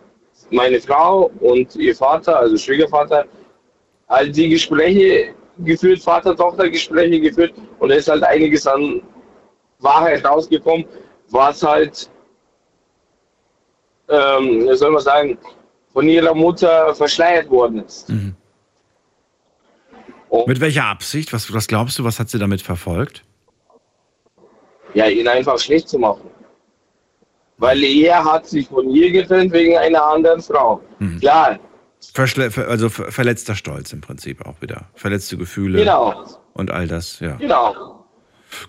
meine 0.52 0.80
Frau 0.80 1.32
und 1.40 1.76
ihr 1.76 1.96
Vater, 1.96 2.40
also 2.40 2.58
Schwiegervater, 2.58 3.26
halt 4.08 4.36
die 4.36 4.50
Gespräche 4.50 5.34
geführt, 5.60 6.02
Vater-Tochter-Gespräche 6.02 7.20
geführt 7.20 7.54
und 7.80 7.92
es 7.92 8.00
ist 8.00 8.10
halt 8.10 8.24
einiges 8.24 8.66
an 8.66 9.02
Wahrheit 9.80 10.26
rausgekommen, 10.26 10.86
was 11.30 11.64
halt, 11.64 12.10
ähm, 14.10 14.68
wie 14.68 14.76
soll 14.76 14.92
man 14.92 15.02
sagen, 15.02 15.38
von 15.94 16.08
ihrer 16.08 16.34
Mutter 16.34 16.94
verschleiert 16.96 17.50
worden 17.50 17.84
ist. 17.86 18.10
Mhm. 18.10 18.36
Mit 20.46 20.62
welcher 20.62 20.86
Absicht? 20.86 21.34
Was, 21.34 21.52
was 21.54 21.68
glaubst 21.68 21.98
du, 21.98 22.04
was 22.04 22.20
hat 22.20 22.30
sie 22.30 22.38
damit 22.38 22.62
verfolgt? 22.62 23.24
Ja, 24.94 25.08
ihn 25.08 25.28
einfach 25.28 25.58
schlecht 25.60 25.90
zu 25.90 25.98
machen. 25.98 26.30
Weil 27.60 27.84
er 27.84 28.24
hat 28.24 28.48
sich 28.48 28.68
von 28.68 28.90
ihr 28.90 29.12
getrennt 29.12 29.52
wegen 29.52 29.78
einer 29.78 30.04
anderen 30.04 30.42
Frau. 30.42 30.82
Mhm. 31.00 31.20
Klar, 31.20 31.60
Verschle 32.14 32.50
ver- 32.50 32.68
also 32.70 32.90
ver 32.90 33.12
verletzter 33.12 33.56
Stolz 33.56 33.92
im 33.92 34.02
Prinzip 34.02 34.46
auch 34.46 34.62
wieder. 34.62 34.88
Verletzte 34.96 35.38
Gefühle. 35.38 35.80
Genau. 35.80 36.24
Und 36.54 36.72
all 36.72 36.88
das, 36.88 37.20
ja. 37.20 37.36
genau. 37.36 38.06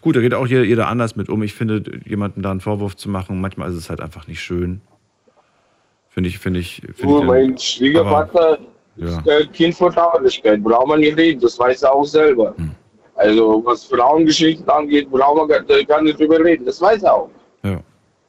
Gut, 0.01 0.17
da 0.17 0.21
geht 0.21 0.35
auch 0.35 0.47
jeder, 0.47 0.65
jeder 0.65 0.89
anders 0.89 1.17
mit 1.17 1.29
um. 1.29 1.43
Ich 1.43 1.55
finde, 1.55 1.83
jemandem 2.05 2.43
da 2.43 2.51
einen 2.51 2.61
Vorwurf 2.61 2.97
zu 2.97 3.09
machen, 3.09 3.41
manchmal 3.41 3.71
ist 3.71 3.77
es 3.77 3.89
halt 3.89 4.01
einfach 4.01 4.27
nicht 4.27 4.43
schön. 4.43 4.81
Finde 6.09 6.29
ich, 6.29 6.39
finde 6.39 6.61
ich. 6.61 6.83
Finde 6.95 7.07
Nur 7.07 7.21
ich 7.21 7.27
mein 7.29 7.59
Schwiegervater 7.59 8.59
ja. 8.97 9.07
ist 9.07 9.27
äh, 9.27 9.47
Kind 9.47 9.75
von 9.77 9.93
Trauerlichkeit. 9.93 10.63
Braucht 10.63 10.89
man 10.89 11.01
nicht 11.01 11.17
reden, 11.17 11.41
das 11.41 11.59
weiß 11.59 11.85
er 11.85 11.95
auch 11.95 12.05
selber. 12.05 12.55
Hm. 12.57 12.73
Also, 13.15 13.63
was 13.65 13.85
Frauengeschichten 13.85 14.69
angeht, 14.69 15.11
braucht 15.11 15.37
man 15.37 15.87
gar 15.87 16.03
nicht 16.03 16.19
drüber 16.19 16.43
reden, 16.45 16.65
das 16.65 16.81
weiß 16.81 17.03
er 17.05 17.15
auch. 17.15 17.31
Ja. 17.63 17.81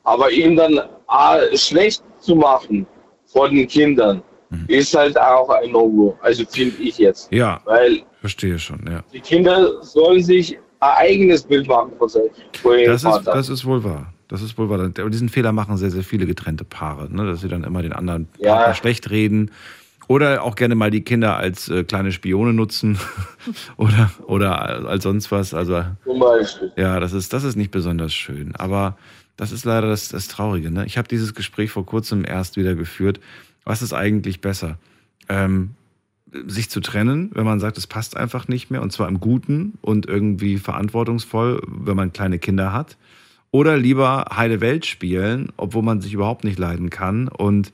Aber 0.03 0.32
ihm 0.32 0.56
dann 0.56 0.78
äh, 0.78 1.57
schlecht 1.57 2.03
zu 2.19 2.36
machen 2.36 2.86
vor 3.26 3.49
den 3.49 3.68
Kindern, 3.68 4.22
Hm. 4.49 4.65
ist 4.68 4.94
halt 4.94 5.18
auch 5.18 5.48
ein 5.49 5.72
No-Go. 5.72 6.18
Also, 6.22 6.44
finde 6.45 6.76
ich 6.84 6.98
jetzt. 6.98 7.32
Ja, 7.32 7.61
Weil 7.64 8.02
verstehe 8.19 8.60
schon, 8.60 8.86
ja. 8.86 9.02
die 9.14 9.22
Kinder 9.22 9.82
sollen 9.82 10.22
sich 10.22 10.57
ein 10.82 10.90
eigenes 10.98 11.44
Bild 11.44 11.68
machen 11.69 11.91
von 11.98 12.10
seinem 12.10 12.26
Das 12.86 13.06
ist, 13.06 13.23
das 13.28 13.48
ist 13.48 13.64
wohl 13.65 13.82
wahr. 13.84 14.11
Das 14.28 14.41
ist 14.41 14.57
wohl 14.57 14.69
wahr. 14.69 14.80
Aber 14.82 15.10
diesen 15.10 15.30
Fehler 15.30 15.53
machen 15.53 15.78
sehr, 15.78 15.90
sehr 15.90 16.03
viele 16.03 16.26
getrennte 16.26 16.65
Paare, 16.65 17.07
ne? 17.10 17.26
dass 17.28 17.40
sie 17.40 17.48
dann 17.48 17.64
immer 17.64 17.82
den 17.82 17.94
anderen 17.94 18.28
Ja. 18.40 18.56
Partner 18.56 18.73
schlecht 18.76 19.10
reden. 19.10 19.52
Oder 20.10 20.44
auch 20.44 20.56
gerne 20.56 20.76
mal 20.76 20.91
die 20.91 21.02
Kinder 21.03 21.38
als 21.38 21.69
äh, 21.69 21.86
kleine 21.86 22.11
Spione 22.11 22.52
nutzen 22.52 22.99
oder, 23.78 24.11
oder 24.28 24.86
als 24.88 25.03
sonst 25.03 25.32
was. 25.32 25.53
Also 25.53 25.84
Zum 26.03 26.19
Beispiel. 26.19 26.73
ja, 26.76 26.99
das 26.99 27.14
ist, 27.14 27.32
das 27.32 27.45
ist 27.45 27.56
nicht 27.56 27.72
besonders 27.72 28.14
schön. 28.14 28.53
Aber 28.57 28.98
das 29.41 29.51
ist 29.51 29.65
leider 29.65 29.88
das, 29.88 30.09
das 30.09 30.27
Traurige. 30.27 30.69
Ne? 30.69 30.85
Ich 30.85 30.99
habe 30.99 31.07
dieses 31.07 31.34
Gespräch 31.34 31.72
vor 31.72 31.84
kurzem 31.84 32.23
erst 32.23 32.57
wieder 32.57 32.76
geführt. 32.76 33.19
Was 33.63 33.81
ist 33.81 33.91
eigentlich 33.91 34.39
besser? 34.39 34.77
Ähm, 35.30 35.72
sich 36.45 36.69
zu 36.69 36.80
trennen, 36.80 37.31
wenn 37.34 37.43
man 37.43 37.59
sagt, 37.59 37.80
es 37.80 37.88
passt 37.88 38.15
einfach 38.15 38.47
nicht 38.47 38.69
mehr, 38.69 38.84
und 38.84 38.91
zwar 38.91 39.07
im 39.07 39.19
Guten 39.19 39.80
und 39.81 40.05
irgendwie 40.05 40.59
verantwortungsvoll, 40.59 41.59
wenn 41.65 41.95
man 41.95 42.13
kleine 42.13 42.38
Kinder 42.38 42.72
hat. 42.72 42.97
Oder 43.49 43.77
lieber 43.77 44.27
heile 44.31 44.61
Welt 44.61 44.85
spielen, 44.85 45.51
obwohl 45.57 45.81
man 45.81 46.01
sich 46.01 46.13
überhaupt 46.13 46.43
nicht 46.43 46.59
leiden 46.59 46.91
kann 46.91 47.27
und, 47.27 47.72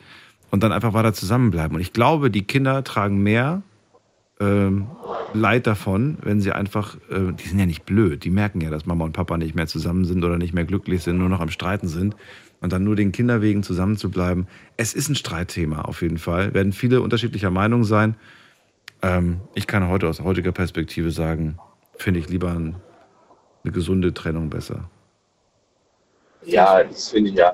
und 0.52 0.64
dann 0.64 0.72
einfach 0.72 0.94
weiter 0.94 1.12
zusammenbleiben. 1.12 1.76
Und 1.76 1.82
ich 1.82 1.92
glaube, 1.92 2.32
die 2.32 2.44
Kinder 2.44 2.86
tragen 2.86 3.22
mehr 3.24 3.62
ähm, 4.40 4.88
Leid 5.34 5.68
davon, 5.68 6.18
wenn 6.22 6.40
sie 6.40 6.52
einfach, 6.52 6.96
äh, 7.10 7.34
die 7.34 7.48
sind 7.48 7.60
ja 7.60 7.66
nicht 7.66 7.86
blöd, 7.86 8.24
die 8.24 8.30
merken 8.30 8.62
ja, 8.62 8.70
dass 8.70 8.86
Mama 8.86 9.06
und 9.06 9.14
Papa 9.14 9.38
nicht 9.38 9.56
mehr 9.56 9.68
zusammen 9.68 10.06
sind 10.06 10.24
oder 10.24 10.38
nicht 10.38 10.54
mehr 10.54 10.66
glücklich 10.66 11.04
sind, 11.04 11.18
nur 11.18 11.30
noch 11.30 11.42
am 11.42 11.50
Streiten 11.50 11.88
sind 11.88 12.16
und 12.62 12.72
dann 12.72 12.84
nur 12.84 12.96
den 12.96 13.12
Kinderwegen 13.12 13.64
zusammen 13.64 13.98
zu 13.98 14.10
bleiben. 14.10 14.48
Es 14.78 14.94
ist 14.94 15.10
ein 15.10 15.16
Streitthema 15.16 15.82
auf 15.82 16.02
jeden 16.02 16.18
Fall, 16.18 16.54
werden 16.54 16.72
viele 16.72 17.02
unterschiedlicher 17.02 17.50
Meinung 17.50 17.84
sein. 17.84 18.16
Ähm, 19.02 19.42
ich 19.54 19.68
kann 19.68 19.88
heute 19.90 20.08
aus 20.08 20.22
heutiger 20.22 20.52
Perspektive 20.52 21.12
sagen, 21.12 21.58
finde 21.98 22.20
ich 22.20 22.30
lieber 22.30 22.52
ein, 22.52 22.76
eine 23.64 23.74
gesunde 23.74 24.14
Trennung 24.14 24.50
besser. 24.50 24.90
Ja, 26.46 26.84
das 26.84 27.10
finde 27.10 27.32
ich 27.32 27.36
ja. 27.36 27.52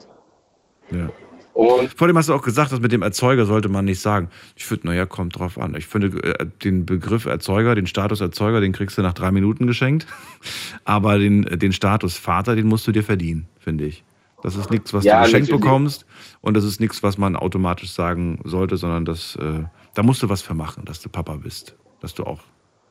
Ja. 0.92 1.10
Und 1.54 1.94
Vor 1.94 2.08
dem 2.08 2.18
hast 2.18 2.30
du 2.30 2.34
auch 2.34 2.42
gesagt, 2.42 2.72
das 2.72 2.80
mit 2.80 2.92
dem 2.92 3.04
Erzeuger 3.04 3.46
sollte 3.46 3.70
man 3.70 3.86
nicht 3.86 4.00
sagen. 4.00 4.30
Ich 4.56 4.66
finde, 4.66 4.88
naja, 4.88 5.06
kommt 5.06 5.38
drauf 5.38 5.60
an. 5.60 5.76
Ich 5.76 5.86
finde, 5.86 6.08
äh, 6.24 6.46
den 6.64 6.86
Begriff 6.86 7.26
Erzeuger, 7.26 7.76
den 7.76 7.86
Status 7.86 8.22
Erzeuger, 8.22 8.60
den 8.60 8.72
kriegst 8.72 8.98
du 8.98 9.02
nach 9.04 9.14
drei 9.14 9.32
Minuten 9.32 9.68
geschenkt. 9.68 10.08
Aber 10.84 11.20
den, 11.20 11.44
den 11.44 11.72
Status 11.72 12.18
Vater, 12.18 12.56
den 12.56 12.68
musst 12.68 12.88
du 12.88 12.92
dir 12.92 13.04
verdienen, 13.04 13.48
finde 13.60 13.86
ich. 13.86 14.04
Das 14.42 14.56
ist 14.56 14.72
nichts, 14.72 14.94
was 14.94 15.04
Ja, 15.06 15.20
du 15.20 15.26
geschenkt 15.26 15.48
natürlich. 15.50 15.62
bekommst. 15.64 16.06
Und 16.42 16.56
das 16.58 16.64
ist 16.66 16.80
nichts, 16.82 17.02
was 17.04 17.18
man 17.18 17.36
automatisch 17.36 17.92
sagen 17.92 18.40
sollte, 18.44 18.76
sondern 18.76 19.06
das, 19.06 19.36
äh, 19.38 19.64
da 19.94 20.04
musst 20.04 20.22
du 20.24 20.30
was 20.30 20.42
für 20.42 20.54
machen, 20.56 20.84
dass 20.86 21.02
du 21.02 21.08
Papa 21.10 21.36
bist. 21.36 21.76
Dass 22.02 22.14
du 22.14 22.24
auch. 22.24 22.40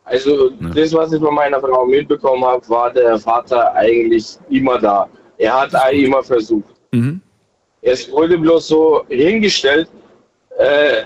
Also 0.05 0.51
Ne? 0.61 0.71
das, 0.75 0.93
was 0.95 1.13
ich 1.13 1.21
von 1.21 1.35
meiner 1.35 1.61
Frau 1.61 1.85
mitbekommen 1.87 2.45
habe, 2.45 2.67
war 2.69 2.93
der 2.93 3.19
Vater 3.19 3.75
eigentlich 3.75 4.39
immer 4.49 4.79
da. 4.79 5.09
Er 5.39 5.61
hat 5.61 5.75
eigentlich 5.75 6.07
immer 6.07 6.23
versucht. 6.23 6.65
Mhm. 6.93 7.21
Es 7.83 8.11
wurde 8.11 8.39
bloß 8.39 8.69
so 8.69 9.05
hingestellt, 9.09 9.89
äh, 10.59 11.03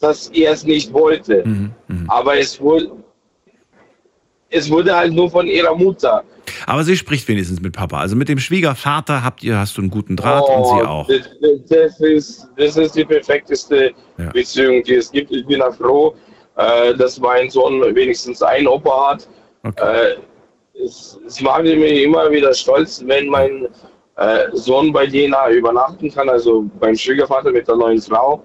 dass 0.00 0.28
er 0.28 0.52
es 0.52 0.64
nicht 0.64 0.92
wollte. 0.92 1.44
Mhm. 1.46 1.72
Aber 2.08 2.38
es 2.38 2.60
wurde, 2.60 2.90
es 4.50 4.70
wurde 4.70 4.94
halt 4.94 5.12
nur 5.12 5.30
von 5.30 5.46
ihrer 5.46 5.74
Mutter. 5.74 6.22
Aber 6.66 6.82
sie 6.84 6.96
spricht 6.96 7.26
wenigstens 7.28 7.60
mit 7.60 7.74
Papa. 7.74 8.00
Also 8.00 8.16
mit 8.16 8.28
dem 8.28 8.38
Schwiegervater 8.38 9.22
habt 9.24 9.42
ihr, 9.42 9.58
hast 9.58 9.76
du 9.76 9.82
einen 9.82 9.90
guten 9.90 10.16
Draht 10.16 10.42
und 10.42 10.54
Oh, 10.56 10.76
sie 10.78 10.86
auch. 10.86 11.08
Das, 11.68 12.00
ist, 12.00 12.48
das 12.56 12.76
ist 12.76 12.94
die 12.94 13.04
perfekteste 13.04 13.92
Ja. 14.18 14.30
Beziehung, 14.30 14.82
die 14.82 14.94
es 14.94 15.10
gibt. 15.10 15.30
Ich 15.30 15.46
bin 15.46 15.60
auch 15.62 15.74
froh, 15.74 16.14
äh, 16.56 16.94
dass 16.94 17.18
mein 17.18 17.48
Sohn 17.50 17.80
wenigstens 17.94 18.42
einen 18.42 18.66
Opa 18.66 19.12
hat. 19.12 19.28
Äh, 19.76 20.16
es, 20.84 21.18
es 21.26 21.40
macht 21.40 21.64
mich 21.64 22.02
immer 22.02 22.30
wieder 22.30 22.54
stolz, 22.54 23.02
wenn 23.06 23.28
mein 23.28 23.68
äh, 24.18 24.48
Sohn 24.52 24.92
bei 24.92 25.04
Jena 25.04 25.50
übernachten 25.50 26.10
kann, 26.10 26.28
also 26.28 26.64
beim 26.80 26.94
Schwiegervater 26.96 27.50
mit 27.50 27.66
der 27.66 27.76
neuen 27.76 28.00
Frau. 28.00 28.42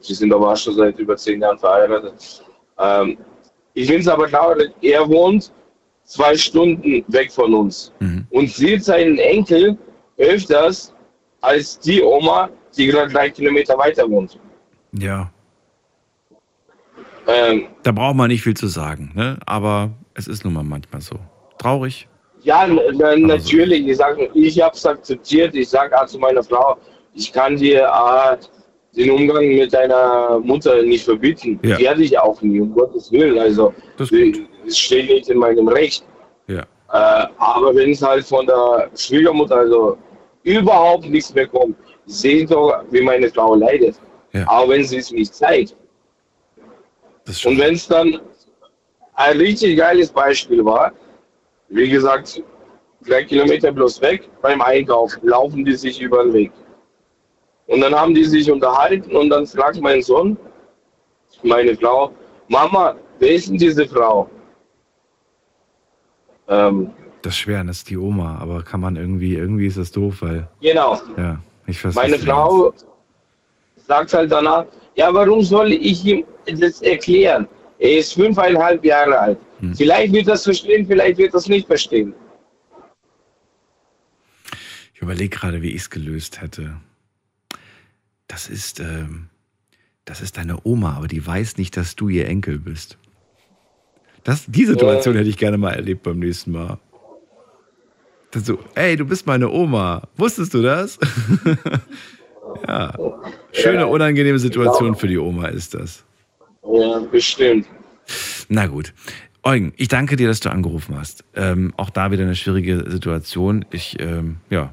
Sie 0.00 0.14
sind 0.14 0.32
aber 0.32 0.52
auch 0.52 0.56
schon 0.56 0.74
seit 0.74 0.98
über 0.98 1.16
zehn 1.16 1.40
Jahren 1.40 1.58
verheiratet. 1.58 2.44
Ähm, 2.78 3.18
ich 3.74 3.86
finde 3.86 4.02
es 4.02 4.08
aber 4.08 4.28
traurig, 4.28 4.72
er 4.82 5.08
wohnt 5.08 5.52
zwei 6.04 6.36
Stunden 6.36 7.04
weg 7.08 7.30
von 7.32 7.54
uns 7.54 7.92
und 8.30 8.50
sieht 8.50 8.84
seinen 8.84 9.18
Enkel 9.18 9.76
öfters 10.18 10.94
als 11.40 11.78
die 11.78 12.02
Oma, 12.02 12.48
die 12.76 12.86
gerade 12.86 13.12
drei 13.12 13.30
Kilometer 13.30 13.76
weiter 13.76 14.08
wohnt. 14.08 14.38
Ja. 14.92 15.30
Ähm, 17.26 17.66
Da 17.82 17.92
braucht 17.92 18.16
man 18.16 18.28
nicht 18.28 18.42
viel 18.42 18.54
zu 18.54 18.68
sagen, 18.68 19.12
ne? 19.14 19.38
aber 19.46 19.90
es 20.14 20.28
ist 20.28 20.44
nun 20.44 20.52
mal 20.54 20.62
manchmal 20.62 21.00
so. 21.00 21.16
Traurig. 21.58 22.06
Ja, 22.44 22.64
n- 22.64 22.78
n- 22.78 23.22
natürlich. 23.22 23.86
Ich, 23.88 23.98
ich 24.34 24.60
habe 24.62 24.74
es 24.76 24.86
akzeptiert. 24.86 25.54
Ich 25.54 25.68
sage 25.68 25.98
auch 26.00 26.06
zu 26.06 26.18
meiner 26.18 26.42
Frau, 26.42 26.76
ich 27.14 27.32
kann 27.32 27.56
dir 27.56 27.82
äh, 27.84 28.36
den 28.96 29.10
Umgang 29.10 29.46
mit 29.48 29.72
deiner 29.72 30.38
Mutter 30.40 30.82
nicht 30.82 31.04
verbieten. 31.04 31.58
Ja. 31.62 31.78
Werde 31.78 32.02
ich 32.04 32.18
auch 32.18 32.40
nie, 32.42 32.60
um 32.60 32.72
Gottes 32.74 33.10
Willen. 33.10 33.38
Also, 33.38 33.72
Das 33.96 34.10
es 34.12 34.78
steht 34.78 35.08
nicht 35.10 35.28
in 35.28 35.38
meinem 35.38 35.66
Recht. 35.68 36.04
Ja. 36.46 36.60
Äh, 36.92 37.26
aber 37.38 37.74
wenn 37.74 37.90
es 37.92 38.02
halt 38.02 38.24
von 38.24 38.46
der 38.46 38.88
Schwiegermutter 38.94 39.56
also 39.56 39.98
überhaupt 40.42 41.08
nichts 41.08 41.34
mehr 41.34 41.46
kommt, 41.46 41.76
sehe 42.06 42.46
doch, 42.46 42.84
wie 42.90 43.00
meine 43.00 43.28
Frau 43.30 43.54
leidet. 43.54 43.96
Ja. 44.32 44.46
Auch 44.48 44.68
wenn 44.68 44.84
sie 44.84 44.98
es 44.98 45.10
nicht 45.10 45.34
zeigt. 45.34 45.74
Und 47.46 47.58
wenn 47.58 47.74
es 47.74 47.88
dann 47.88 48.20
ein 49.14 49.36
richtig 49.38 49.78
geiles 49.78 50.10
Beispiel 50.10 50.62
war, 50.64 50.92
wie 51.68 51.88
gesagt, 51.88 52.42
drei 53.06 53.24
Kilometer 53.24 53.72
bloß 53.72 54.00
weg, 54.00 54.28
beim 54.42 54.60
Einkaufen 54.60 55.26
laufen 55.26 55.64
die 55.64 55.74
sich 55.74 56.00
über 56.00 56.24
den 56.24 56.32
Weg. 56.32 56.52
Und 57.66 57.80
dann 57.80 57.94
haben 57.94 58.14
die 58.14 58.24
sich 58.24 58.50
unterhalten 58.50 59.16
und 59.16 59.30
dann 59.30 59.46
fragt 59.46 59.80
mein 59.80 60.02
Sohn, 60.02 60.36
meine 61.42 61.76
Frau, 61.76 62.12
Mama, 62.48 62.94
wer 63.18 63.30
ist 63.34 63.48
denn 63.48 63.56
diese 63.58 63.86
Frau? 63.86 64.28
Ähm, 66.48 66.90
Das 67.22 67.36
Schweren 67.36 67.68
ist 67.68 67.88
die 67.88 67.96
Oma, 67.96 68.38
aber 68.38 68.62
kann 68.62 68.80
man 68.80 68.96
irgendwie, 68.96 69.34
irgendwie 69.34 69.66
ist 69.66 69.78
das 69.78 69.90
doof, 69.90 70.16
weil. 70.20 70.46
genau. 70.60 71.00
Ja, 71.16 71.38
ich 71.66 71.78
verstehe. 71.78 72.02
Meine 72.02 72.18
Frau 72.18 72.72
sagt 73.76 74.12
halt 74.12 74.30
danach, 74.30 74.66
ja, 74.94 75.12
warum 75.12 75.42
soll 75.42 75.72
ich 75.72 76.04
ihm 76.04 76.24
das 76.46 76.82
erklären? 76.82 77.48
Er 77.78 77.98
ist 77.98 78.12
fünfeinhalb 78.14 78.84
Jahre 78.84 79.18
alt. 79.18 79.38
Hm. 79.64 79.74
Vielleicht 79.74 80.12
wird 80.12 80.28
das 80.28 80.44
verstehen, 80.44 80.86
vielleicht 80.86 81.18
wird 81.18 81.34
das 81.34 81.48
nicht 81.48 81.66
verstehen. 81.66 82.14
Ich 84.94 85.02
überlege 85.02 85.36
gerade, 85.36 85.62
wie 85.62 85.70
ich 85.70 85.82
es 85.82 85.90
gelöst 85.90 86.40
hätte. 86.40 86.76
Das 88.28 88.48
ist, 88.48 88.80
ähm, 88.80 89.28
das 90.04 90.20
ist 90.20 90.36
deine 90.36 90.58
Oma, 90.64 90.94
aber 90.96 91.08
die 91.08 91.24
weiß 91.24 91.56
nicht, 91.56 91.76
dass 91.76 91.96
du 91.96 92.08
ihr 92.08 92.26
Enkel 92.28 92.58
bist. 92.58 92.98
Das, 94.22 94.44
die 94.46 94.64
Situation 94.64 95.14
Ja. 95.14 95.20
hätte 95.20 95.30
ich 95.30 95.36
gerne 95.36 95.58
mal 95.58 95.72
erlebt 95.74 96.02
beim 96.02 96.18
nächsten 96.18 96.52
Mal. 96.52 96.78
Dann 98.30 98.44
so, 98.44 98.58
ey, 98.74 98.96
du 98.96 99.04
bist 99.04 99.26
meine 99.26 99.50
Oma. 99.50 100.08
Wusstest 100.16 100.54
du 100.54 100.62
das? 100.62 100.98
ja. 102.66 102.94
Schöne, 103.52 103.86
unangenehme 103.86 104.38
Situation 104.38 104.96
für 104.96 105.06
die 105.08 105.18
Oma 105.18 105.48
ist 105.48 105.74
das. 105.74 106.04
Ja, 106.66 106.98
bestimmt. 107.00 107.66
Na 108.48 108.66
gut. 108.66 108.92
Eugen, 109.46 109.74
ich 109.76 109.88
danke 109.88 110.16
dir, 110.16 110.26
dass 110.26 110.40
du 110.40 110.50
angerufen 110.50 110.98
hast. 110.98 111.22
Ähm, 111.34 111.74
auch 111.76 111.90
da 111.90 112.10
wieder 112.10 112.22
eine 112.22 112.34
schwierige 112.34 112.90
Situation. 112.90 113.66
Ich 113.70 114.00
ähm, 114.00 114.38
ja, 114.48 114.72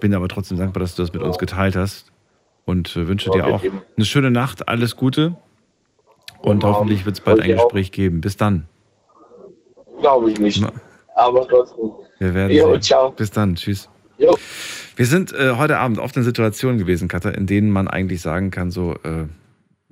bin 0.00 0.14
aber 0.14 0.28
trotzdem 0.28 0.58
dankbar, 0.58 0.82
dass 0.82 0.94
du 0.94 1.02
das 1.02 1.14
mit 1.14 1.22
uns 1.22 1.38
geteilt 1.38 1.76
hast. 1.76 2.12
Und 2.66 2.94
äh, 2.96 3.08
wünsche 3.08 3.30
dir 3.30 3.46
auch 3.46 3.62
eine 3.62 4.04
schöne 4.04 4.30
Nacht, 4.30 4.68
alles 4.68 4.96
Gute. 4.96 5.36
Und 6.40 6.62
hoffentlich 6.62 7.06
wird 7.06 7.16
es 7.16 7.24
bald 7.24 7.40
ein. 7.40 7.52
Gespräch 7.52 7.90
geben. 7.90 8.20
Bis 8.20 8.36
dann. 8.36 8.68
Glaube 10.00 10.30
ich 10.30 10.38
nicht. 10.38 10.62
Aber 11.14 11.48
trotzdem. 11.48 11.92
Wir 12.18 12.34
werden 12.34 12.54
Jo, 12.54 12.72
sehen. 12.72 12.82
ciao. 12.82 13.10
Bis 13.12 13.30
dann. 13.30 13.54
Tschüss. 13.54 13.88
Jo. 14.18 14.36
Wir 14.96 15.06
sind 15.06 15.32
äh, 15.32 15.52
heute 15.56 15.78
Abend 15.78 15.98
oft 15.98 16.16
in 16.16 16.22
Situationen 16.22 16.78
gewesen, 16.78 17.08
Katha, 17.08 17.30
in 17.30 17.46
denen 17.46 17.70
man 17.70 17.88
eigentlich 17.88 18.20
sagen 18.20 18.50
kann, 18.50 18.70
so, 18.70 18.94
äh, 19.04 19.26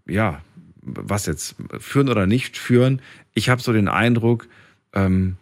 ja, 0.07 0.41
was 0.85 1.27
jetzt, 1.27 1.57
führen 1.79 2.09
oder 2.09 2.27
nicht 2.27 2.57
führen. 2.57 3.01
Ich 3.35 3.49
habe 3.49 3.63
so 3.63 3.73
den 3.73 3.89
Eindruck, 3.89 4.47
ähm, 4.93 5.37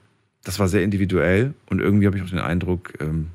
das 0.45 0.59
war 0.59 0.69
sehr 0.69 0.83
individuell 0.83 1.55
und 1.67 1.81
irgendwie 1.81 2.07
habe 2.07 2.17
ich 2.17 2.23
auch 2.23 2.31
den 2.31 2.39
Eindruck, 2.39 2.95
ähm, 3.01 3.29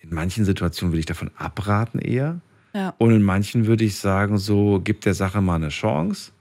in 0.00 0.14
manchen 0.14 0.44
Situationen 0.44 0.92
würde 0.92 1.00
ich 1.00 1.06
davon 1.06 1.30
abraten 1.36 1.98
eher. 1.98 2.40
Ja. 2.74 2.94
Und 2.98 3.12
in 3.12 3.22
manchen 3.22 3.66
würde 3.66 3.84
ich 3.84 3.96
sagen, 3.96 4.36
so, 4.36 4.80
gib 4.82 5.00
der 5.02 5.14
Sache 5.14 5.40
mal 5.40 5.54
eine 5.54 5.68
Chance. 5.68 6.32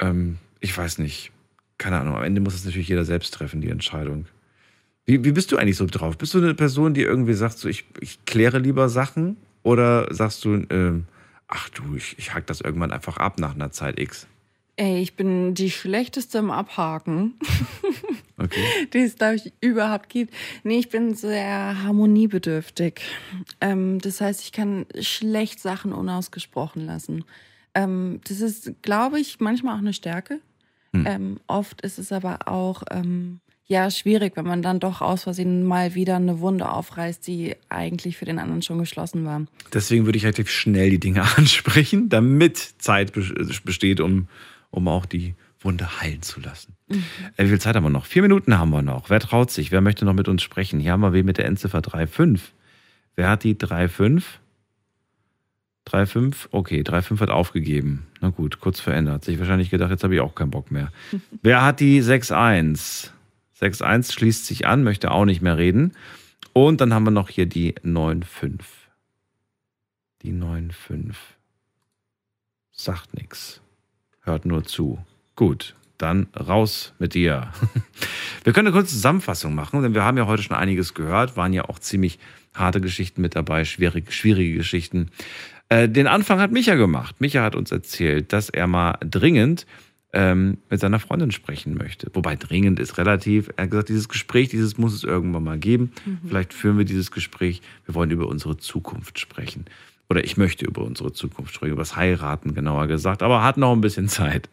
Ähm, 0.00 0.38
ich 0.60 0.76
weiß 0.76 0.98
nicht. 0.98 1.32
Keine 1.76 1.98
Ahnung. 2.00 2.16
Am 2.16 2.22
Ende 2.22 2.40
muss 2.40 2.54
es 2.54 2.64
natürlich 2.64 2.88
jeder 2.88 3.04
selbst 3.04 3.34
treffen, 3.34 3.60
die 3.60 3.68
Entscheidung. 3.68 4.26
Wie, 5.04 5.24
wie 5.24 5.32
bist 5.32 5.52
du 5.52 5.56
eigentlich 5.56 5.76
so 5.76 5.86
drauf? 5.86 6.16
Bist 6.16 6.32
du 6.32 6.38
eine 6.38 6.54
Person, 6.54 6.94
die 6.94 7.02
irgendwie 7.02 7.34
sagt, 7.34 7.58
so, 7.58 7.68
ich, 7.68 7.84
ich 8.00 8.24
kläre 8.24 8.58
lieber 8.58 8.88
Sachen? 8.88 9.36
Oder 9.62 10.12
sagst 10.14 10.44
du, 10.44 10.64
ähm, 10.70 11.04
ach 11.48 11.68
du, 11.70 11.94
ich, 11.96 12.18
ich 12.18 12.34
hack 12.34 12.46
das 12.46 12.60
irgendwann 12.60 12.92
einfach 12.92 13.16
ab 13.16 13.38
nach 13.38 13.54
einer 13.54 13.70
Zeit 13.70 13.98
X? 13.98 14.26
Ey, 14.76 15.00
ich 15.00 15.14
bin 15.14 15.54
die 15.54 15.70
schlechteste 15.70 16.38
im 16.38 16.50
Abhaken, 16.50 17.34
Okay. 18.36 18.88
die 18.92 18.98
es, 18.98 19.14
glaube 19.14 19.36
ich, 19.36 19.52
überhaupt 19.60 20.08
gibt. 20.08 20.34
Nee, 20.64 20.78
ich 20.78 20.88
bin 20.88 21.14
sehr 21.14 21.82
harmoniebedürftig. 21.84 23.00
Ähm, 23.60 24.00
das 24.00 24.20
heißt, 24.20 24.40
ich 24.42 24.50
kann 24.50 24.86
schlecht 25.00 25.60
Sachen 25.60 25.92
unausgesprochen 25.92 26.84
lassen. 26.84 27.24
Ähm, 27.74 28.20
das 28.26 28.40
ist, 28.40 28.82
glaube 28.82 29.20
ich, 29.20 29.38
manchmal 29.38 29.74
auch 29.74 29.78
eine 29.80 29.92
Stärke. 29.92 30.40
Hm. 30.92 31.06
Ähm, 31.06 31.40
oft 31.46 31.80
ist 31.82 31.98
es 31.98 32.10
aber 32.10 32.48
auch 32.48 32.82
ähm, 32.90 33.40
ja 33.66 33.90
schwierig, 33.90 34.36
wenn 34.36 34.46
man 34.46 34.62
dann 34.62 34.78
doch 34.80 35.00
aus 35.00 35.22
Versehen 35.24 35.64
mal 35.64 35.94
wieder 35.94 36.16
eine 36.16 36.40
Wunde 36.40 36.68
aufreißt, 36.70 37.26
die 37.26 37.56
eigentlich 37.68 38.16
für 38.16 38.24
den 38.26 38.38
anderen 38.38 38.62
schon 38.62 38.78
geschlossen 38.78 39.24
war. 39.24 39.42
Deswegen 39.72 40.04
würde 40.04 40.18
ich 40.18 40.24
relativ 40.24 40.50
schnell 40.50 40.90
die 40.90 41.00
Dinge 41.00 41.22
ansprechen, 41.36 42.08
damit 42.08 42.58
Zeit 42.78 43.12
bes- 43.16 43.64
besteht, 43.64 44.00
um, 44.00 44.28
um 44.70 44.86
auch 44.88 45.06
die 45.06 45.34
Wunde 45.60 46.00
heilen 46.02 46.20
zu 46.20 46.40
lassen. 46.40 46.76
Äh, 47.36 47.44
Wie 47.44 47.48
viel 47.48 47.60
Zeit 47.60 47.74
haben 47.74 47.84
wir 47.84 47.90
noch? 47.90 48.04
Vier 48.04 48.20
Minuten 48.22 48.58
haben 48.58 48.70
wir 48.70 48.82
noch. 48.82 49.08
Wer 49.08 49.20
traut 49.20 49.50
sich? 49.50 49.70
Wer 49.72 49.80
möchte 49.80 50.04
noch 50.04 50.12
mit 50.12 50.28
uns 50.28 50.42
sprechen? 50.42 50.78
Hier 50.78 50.92
haben 50.92 51.00
wir 51.00 51.14
wen 51.14 51.24
mit 51.24 51.38
der 51.38 51.46
Endziffer 51.46 51.78
3,5. 51.78 52.40
Wer 53.16 53.30
hat 53.30 53.44
die 53.44 53.54
3,5? 53.54 54.22
3,5? 55.88 56.48
Okay, 56.50 56.80
3,5 56.82 57.20
hat 57.20 57.30
aufgegeben. 57.30 58.06
Na 58.20 58.28
gut, 58.30 58.60
kurz 58.60 58.80
verändert. 58.80 59.24
Sich 59.24 59.38
wahrscheinlich 59.38 59.70
gedacht, 59.70 59.90
jetzt 59.90 60.02
habe 60.04 60.14
ich 60.14 60.20
auch 60.20 60.34
keinen 60.34 60.50
Bock 60.50 60.70
mehr. 60.70 60.90
Wer 61.42 61.62
hat 61.62 61.80
die 61.80 62.02
6,1? 62.02 63.10
6,1 63.60 64.12
schließt 64.12 64.46
sich 64.46 64.66
an, 64.66 64.82
möchte 64.82 65.10
auch 65.10 65.24
nicht 65.24 65.42
mehr 65.42 65.58
reden. 65.58 65.92
Und 66.52 66.80
dann 66.80 66.92
haben 66.92 67.04
wir 67.04 67.10
noch 67.10 67.28
hier 67.28 67.46
die 67.46 67.74
9,5. 67.76 68.60
Die 70.22 70.32
9,5. 70.32 71.14
Sagt 72.72 73.14
nichts. 73.14 73.60
Hört 74.22 74.46
nur 74.46 74.64
zu. 74.64 74.98
Gut, 75.36 75.74
dann 75.98 76.28
raus 76.38 76.94
mit 76.98 77.14
dir. 77.14 77.52
Wir 78.44 78.52
können 78.52 78.68
eine 78.68 78.76
kurze 78.76 78.92
Zusammenfassung 78.92 79.54
machen, 79.54 79.82
denn 79.82 79.94
wir 79.94 80.04
haben 80.04 80.18
ja 80.18 80.26
heute 80.26 80.42
schon 80.42 80.54
einiges 80.54 80.92
gehört, 80.92 81.34
waren 81.34 81.54
ja 81.54 81.64
auch 81.64 81.78
ziemlich 81.78 82.18
harte 82.52 82.82
Geschichten 82.82 83.22
mit 83.22 83.34
dabei, 83.34 83.64
schwierige, 83.64 84.12
schwierige 84.12 84.58
Geschichten. 84.58 85.10
Äh, 85.70 85.88
den 85.88 86.06
Anfang 86.06 86.40
hat 86.40 86.52
Micha 86.52 86.74
gemacht. 86.74 87.22
Micha 87.22 87.42
hat 87.42 87.56
uns 87.56 87.72
erzählt, 87.72 88.34
dass 88.34 88.50
er 88.50 88.66
mal 88.66 88.98
dringend 89.00 89.66
ähm, 90.14 90.58
mit 90.70 90.80
seiner 90.80 90.98
Freundin 90.98 91.32
sprechen 91.32 91.74
möchte. 91.74 92.08
Wobei 92.14 92.36
dringend 92.36 92.80
ist 92.80 92.96
relativ. 92.98 93.50
Er 93.56 93.64
hat 93.64 93.70
gesagt, 93.70 93.88
dieses 93.88 94.08
Gespräch, 94.08 94.48
dieses 94.48 94.78
muss 94.78 94.94
es 94.94 95.04
irgendwann 95.04 95.44
mal 95.44 95.58
geben. 95.58 95.92
Mhm. 96.06 96.28
Vielleicht 96.28 96.54
führen 96.54 96.78
wir 96.78 96.84
dieses 96.84 97.10
Gespräch. 97.10 97.60
Wir 97.84 97.94
wollen 97.94 98.10
über 98.10 98.28
unsere 98.28 98.56
Zukunft 98.56 99.18
sprechen. 99.18 99.66
Oder 100.08 100.24
ich 100.24 100.36
möchte 100.36 100.66
über 100.66 100.82
unsere 100.82 101.12
Zukunft 101.12 101.54
sprechen, 101.54 101.72
über 101.72 101.82
das 101.82 101.96
Heiraten 101.96 102.54
genauer 102.54 102.86
gesagt, 102.86 103.22
aber 103.22 103.42
hat 103.42 103.56
noch 103.56 103.72
ein 103.72 103.80
bisschen 103.80 104.08
Zeit. 104.08 104.48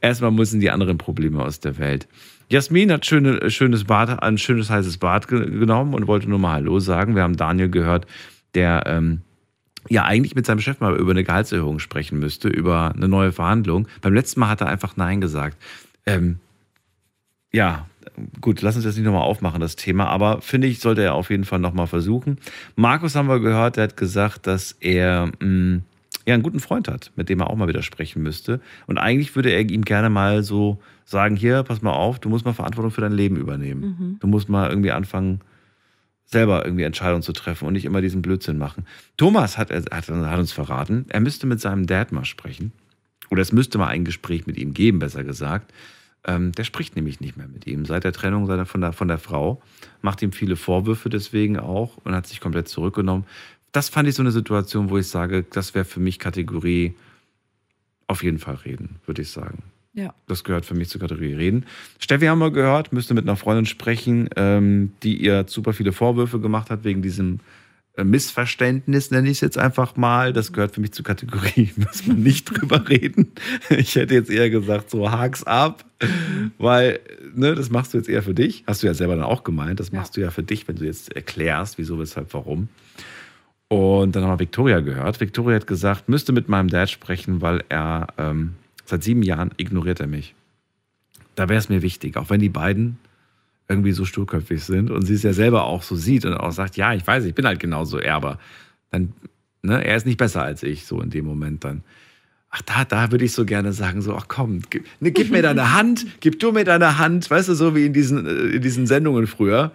Erstmal 0.00 0.30
müssen 0.30 0.60
die 0.60 0.70
anderen 0.70 0.98
Probleme 0.98 1.42
aus 1.42 1.60
der 1.60 1.78
Welt. 1.78 2.06
Jasmin 2.48 2.92
hat 2.92 3.06
schöne, 3.06 3.50
schönes 3.50 3.84
Bad, 3.84 4.22
ein 4.22 4.36
schönes 4.36 4.68
heißes 4.68 4.98
Bad 4.98 5.26
ge 5.28 5.50
genommen 5.58 5.94
und 5.94 6.06
wollte 6.06 6.28
nur 6.28 6.38
mal 6.38 6.52
Hallo 6.52 6.78
sagen. 6.78 7.14
Wir 7.14 7.22
haben 7.22 7.36
Daniel 7.36 7.70
gehört, 7.70 8.06
der 8.54 8.82
ähm, 8.86 9.22
ja 9.88 10.04
eigentlich 10.04 10.34
mit 10.34 10.46
seinem 10.46 10.60
Chef 10.60 10.80
mal 10.80 10.96
über 10.96 11.10
eine 11.10 11.24
Gehaltserhöhung 11.24 11.78
sprechen 11.78 12.18
müsste, 12.18 12.48
über 12.48 12.92
eine 12.94 13.08
neue 13.08 13.32
Verhandlung. 13.32 13.88
Beim 14.00 14.14
letzten 14.14 14.40
Mal 14.40 14.48
hat 14.48 14.60
er 14.60 14.68
einfach 14.68 14.96
Nein 14.96 15.20
gesagt. 15.20 15.56
Ähm, 16.06 16.38
ja, 17.52 17.86
gut, 18.40 18.62
lass 18.62 18.76
uns 18.76 18.84
das 18.84 18.96
nicht 18.96 19.04
nochmal 19.04 19.22
aufmachen, 19.22 19.60
das 19.60 19.76
Thema, 19.76 20.06
aber 20.06 20.40
finde 20.40 20.66
ich, 20.66 20.80
sollte 20.80 21.02
er 21.02 21.14
auf 21.14 21.30
jeden 21.30 21.44
Fall 21.44 21.58
nochmal 21.58 21.86
versuchen. 21.86 22.38
Markus 22.76 23.14
haben 23.14 23.28
wir 23.28 23.40
gehört, 23.40 23.76
der 23.76 23.84
hat 23.84 23.96
gesagt, 23.96 24.46
dass 24.46 24.72
er 24.80 25.30
mh, 25.40 25.80
ja, 26.26 26.34
einen 26.34 26.42
guten 26.42 26.60
Freund 26.60 26.88
hat, 26.88 27.10
mit 27.16 27.28
dem 27.28 27.40
er 27.40 27.50
auch 27.50 27.56
mal 27.56 27.68
wieder 27.68 27.82
sprechen 27.82 28.22
müsste. 28.22 28.60
Und 28.86 28.98
eigentlich 28.98 29.34
würde 29.34 29.50
er 29.50 29.60
ihm 29.60 29.84
gerne 29.84 30.08
mal 30.08 30.42
so 30.42 30.80
sagen, 31.04 31.36
hier, 31.36 31.62
pass 31.62 31.82
mal 31.82 31.92
auf, 31.92 32.18
du 32.18 32.28
musst 32.28 32.44
mal 32.44 32.52
Verantwortung 32.52 32.92
für 32.92 33.00
dein 33.00 33.12
Leben 33.12 33.36
übernehmen. 33.36 33.80
Mhm. 33.80 34.16
Du 34.20 34.26
musst 34.26 34.48
mal 34.48 34.68
irgendwie 34.70 34.92
anfangen, 34.92 35.40
selber 36.32 36.64
irgendwie 36.64 36.84
Entscheidungen 36.84 37.22
zu 37.22 37.32
treffen 37.32 37.66
und 37.66 37.74
nicht 37.74 37.84
immer 37.84 38.00
diesen 38.00 38.22
Blödsinn 38.22 38.58
machen. 38.58 38.86
Thomas 39.16 39.58
hat, 39.58 39.70
hat, 39.70 39.90
hat 39.90 40.38
uns 40.38 40.52
verraten, 40.52 41.06
er 41.08 41.20
müsste 41.20 41.46
mit 41.46 41.60
seinem 41.60 41.86
Dad 41.86 42.10
mal 42.10 42.24
sprechen. 42.24 42.72
Oder 43.30 43.42
es 43.42 43.52
müsste 43.52 43.78
mal 43.78 43.88
ein 43.88 44.04
Gespräch 44.04 44.46
mit 44.46 44.56
ihm 44.56 44.74
geben, 44.74 44.98
besser 44.98 45.24
gesagt. 45.24 45.72
Ähm, 46.24 46.52
der 46.52 46.64
spricht 46.64 46.96
nämlich 46.96 47.20
nicht 47.20 47.36
mehr 47.36 47.48
mit 47.48 47.66
ihm. 47.66 47.84
Seit 47.84 48.04
der 48.04 48.12
Trennung 48.12 48.46
seiner, 48.46 48.66
von, 48.66 48.80
der, 48.80 48.92
von 48.92 49.08
der 49.08 49.18
Frau 49.18 49.62
macht 50.02 50.22
ihm 50.22 50.32
viele 50.32 50.56
Vorwürfe 50.56 51.08
deswegen 51.08 51.58
auch 51.58 51.96
und 52.04 52.14
hat 52.14 52.26
sich 52.26 52.40
komplett 52.40 52.68
zurückgenommen. 52.68 53.24
Das 53.72 53.88
fand 53.88 54.08
ich 54.08 54.14
so 54.14 54.22
eine 54.22 54.32
Situation, 54.32 54.90
wo 54.90 54.98
ich 54.98 55.08
sage, 55.08 55.44
das 55.50 55.74
wäre 55.74 55.84
für 55.84 56.00
mich 56.00 56.18
Kategorie 56.18 56.94
auf 58.06 58.22
jeden 58.22 58.38
Fall 58.38 58.56
reden, 58.56 58.96
würde 59.06 59.22
ich 59.22 59.30
sagen. 59.30 59.62
Ja. 59.94 60.14
Das 60.26 60.42
gehört 60.42 60.64
für 60.64 60.74
mich 60.74 60.88
zur 60.88 61.00
Kategorie 61.00 61.34
Reden. 61.34 61.66
Steffi 61.98 62.26
haben 62.26 62.38
wir 62.38 62.50
gehört, 62.50 62.92
müsste 62.92 63.12
mit 63.12 63.24
einer 63.24 63.36
Freundin 63.36 63.66
sprechen, 63.66 64.30
ähm, 64.36 64.92
die 65.02 65.22
ihr 65.22 65.44
super 65.48 65.74
viele 65.74 65.92
Vorwürfe 65.92 66.40
gemacht 66.40 66.70
hat 66.70 66.84
wegen 66.84 67.02
diesem 67.02 67.40
äh, 67.96 68.04
Missverständnis, 68.04 69.10
nenne 69.10 69.28
ich 69.28 69.38
es 69.38 69.40
jetzt 69.42 69.58
einfach 69.58 69.96
mal. 69.96 70.32
Das 70.32 70.54
gehört 70.54 70.74
für 70.74 70.80
mich 70.80 70.92
zur 70.92 71.04
Kategorie, 71.04 71.72
muss 71.76 72.06
man 72.06 72.22
nicht 72.22 72.44
drüber 72.44 72.88
reden. 72.88 73.32
Ich 73.68 73.94
hätte 73.96 74.14
jetzt 74.14 74.30
eher 74.30 74.48
gesagt, 74.48 74.88
so 74.88 75.10
hak's 75.10 75.44
ab, 75.44 75.84
weil 76.56 77.00
ne, 77.34 77.54
das 77.54 77.68
machst 77.68 77.92
du 77.92 77.98
jetzt 77.98 78.08
eher 78.08 78.22
für 78.22 78.34
dich. 78.34 78.64
Hast 78.66 78.82
du 78.82 78.86
ja 78.86 78.94
selber 78.94 79.16
dann 79.16 79.24
auch 79.24 79.44
gemeint. 79.44 79.78
Das 79.78 79.92
machst 79.92 80.16
du 80.16 80.22
ja 80.22 80.30
für 80.30 80.42
dich, 80.42 80.66
wenn 80.68 80.76
du 80.76 80.84
jetzt 80.84 81.14
erklärst, 81.14 81.76
wieso, 81.76 81.98
weshalb, 81.98 82.32
warum. 82.32 82.68
Und 83.68 84.16
dann 84.16 84.24
haben 84.24 84.32
wir 84.32 84.38
Victoria 84.38 84.80
gehört. 84.80 85.20
Victoria 85.20 85.56
hat 85.56 85.66
gesagt, 85.66 86.08
müsste 86.08 86.32
mit 86.32 86.48
meinem 86.48 86.68
Dad 86.68 86.88
sprechen, 86.88 87.42
weil 87.42 87.62
er 87.68 88.08
ähm, 88.16 88.54
seit 88.84 89.02
sieben 89.02 89.22
Jahren 89.22 89.50
ignoriert 89.56 90.00
er 90.00 90.06
mich. 90.06 90.34
Da 91.34 91.48
wäre 91.48 91.58
es 91.58 91.68
mir 91.68 91.82
wichtig, 91.82 92.16
auch 92.16 92.30
wenn 92.30 92.40
die 92.40 92.48
beiden 92.48 92.98
irgendwie 93.68 93.92
so 93.92 94.04
sturköpfig 94.04 94.62
sind 94.62 94.90
und 94.90 95.02
sie 95.02 95.14
es 95.14 95.22
ja 95.22 95.32
selber 95.32 95.64
auch 95.64 95.82
so 95.82 95.96
sieht 95.96 96.24
und 96.24 96.34
auch 96.34 96.52
sagt, 96.52 96.76
ja, 96.76 96.92
ich 96.94 97.06
weiß, 97.06 97.24
ich 97.24 97.34
bin 97.34 97.46
halt 97.46 97.60
genauso 97.60 97.98
Erber. 97.98 98.38
Dann, 98.90 99.14
ne, 99.62 99.84
er 99.84 99.96
ist 99.96 100.06
nicht 100.06 100.18
besser 100.18 100.42
als 100.42 100.62
ich, 100.62 100.84
so 100.84 101.00
in 101.00 101.10
dem 101.10 101.24
Moment 101.24 101.64
dann. 101.64 101.82
Ach, 102.50 102.60
da, 102.62 102.84
da 102.84 103.10
würde 103.10 103.24
ich 103.24 103.32
so 103.32 103.46
gerne 103.46 103.72
sagen, 103.72 104.02
so, 104.02 104.14
ach 104.14 104.26
komm, 104.28 104.60
gib, 104.68 104.84
ne, 105.00 105.10
gib 105.10 105.30
mir 105.30 105.40
deine 105.40 105.72
Hand, 105.72 106.06
gib 106.20 106.38
du 106.38 106.52
mir 106.52 106.64
deine 106.64 106.98
Hand, 106.98 107.30
weißt 107.30 107.48
du, 107.48 107.54
so 107.54 107.74
wie 107.74 107.86
in 107.86 107.94
diesen, 107.94 108.26
äh, 108.26 108.56
in 108.56 108.62
diesen 108.62 108.86
Sendungen 108.86 109.26
früher. 109.26 109.72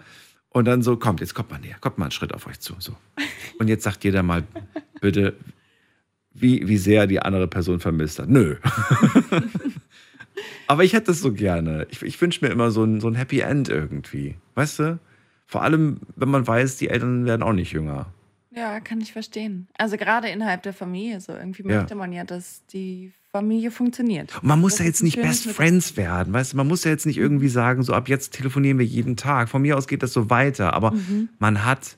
Und 0.50 0.64
dann 0.64 0.82
so, 0.82 0.96
kommt, 0.96 1.20
jetzt 1.20 1.34
kommt 1.34 1.50
mal 1.50 1.58
näher, 1.58 1.76
kommt 1.80 1.98
mal 1.98 2.06
einen 2.06 2.12
Schritt 2.12 2.32
auf 2.32 2.46
euch 2.46 2.60
zu. 2.60 2.74
So. 2.78 2.96
Und 3.58 3.68
jetzt 3.68 3.84
sagt 3.84 4.04
jeder 4.04 4.22
mal, 4.22 4.44
bitte, 5.00 5.34
wie, 6.40 6.66
wie 6.68 6.76
sehr 6.78 7.06
die 7.06 7.20
andere 7.20 7.48
Person 7.48 7.80
vermisst 7.80 8.18
hat. 8.18 8.28
Nö. 8.28 8.56
Aber 10.66 10.84
ich 10.84 10.92
hätte 10.92 11.10
es 11.12 11.20
so 11.20 11.32
gerne. 11.32 11.86
Ich, 11.90 12.02
ich 12.02 12.20
wünsche 12.20 12.44
mir 12.44 12.50
immer 12.52 12.70
so 12.70 12.84
ein, 12.84 13.00
so 13.00 13.08
ein 13.08 13.14
Happy 13.14 13.40
End 13.40 13.68
irgendwie. 13.68 14.36
Weißt 14.54 14.78
du? 14.80 14.98
Vor 15.46 15.62
allem, 15.62 16.00
wenn 16.16 16.28
man 16.28 16.46
weiß, 16.46 16.76
die 16.76 16.88
Eltern 16.90 17.24
werden 17.24 17.42
auch 17.42 17.54
nicht 17.54 17.72
jünger. 17.72 18.06
Ja, 18.54 18.80
kann 18.80 19.00
ich 19.00 19.12
verstehen. 19.12 19.68
Also 19.78 19.96
gerade 19.96 20.28
innerhalb 20.28 20.62
der 20.62 20.72
Familie 20.74 21.20
so. 21.20 21.32
Irgendwie 21.32 21.62
Ja. 21.66 21.78
möchte 21.80 21.94
man 21.94 22.12
ja, 22.12 22.24
dass 22.24 22.62
die 22.66 23.12
Familie 23.32 23.70
funktioniert. 23.70 24.34
Und 24.36 24.44
man 24.44 24.60
muss 24.60 24.72
Das 24.72 24.80
ja 24.80 24.84
jetzt 24.86 25.02
nicht 25.02 25.16
Best. 25.16 25.48
Friends 25.50 25.96
werden, 25.96 26.32
weißt 26.32 26.52
du? 26.52 26.56
Man 26.58 26.66
muss 26.68 26.84
ja 26.84 26.90
jetzt 26.90 27.06
nicht 27.06 27.18
irgendwie 27.18 27.48
sagen, 27.48 27.82
so 27.82 27.94
ab 27.94 28.08
jetzt 28.08 28.34
telefonieren 28.34 28.78
wir 28.78 28.86
jeden 28.86 29.16
Tag. 29.16 29.48
Von 29.48 29.62
mir 29.62 29.76
aus 29.76 29.86
geht 29.86 30.02
das 30.02 30.12
so 30.12 30.28
weiter. 30.28 30.74
Aber 30.74 30.90
Mhm. 30.92 31.28
man 31.38 31.64
hat 31.64 31.96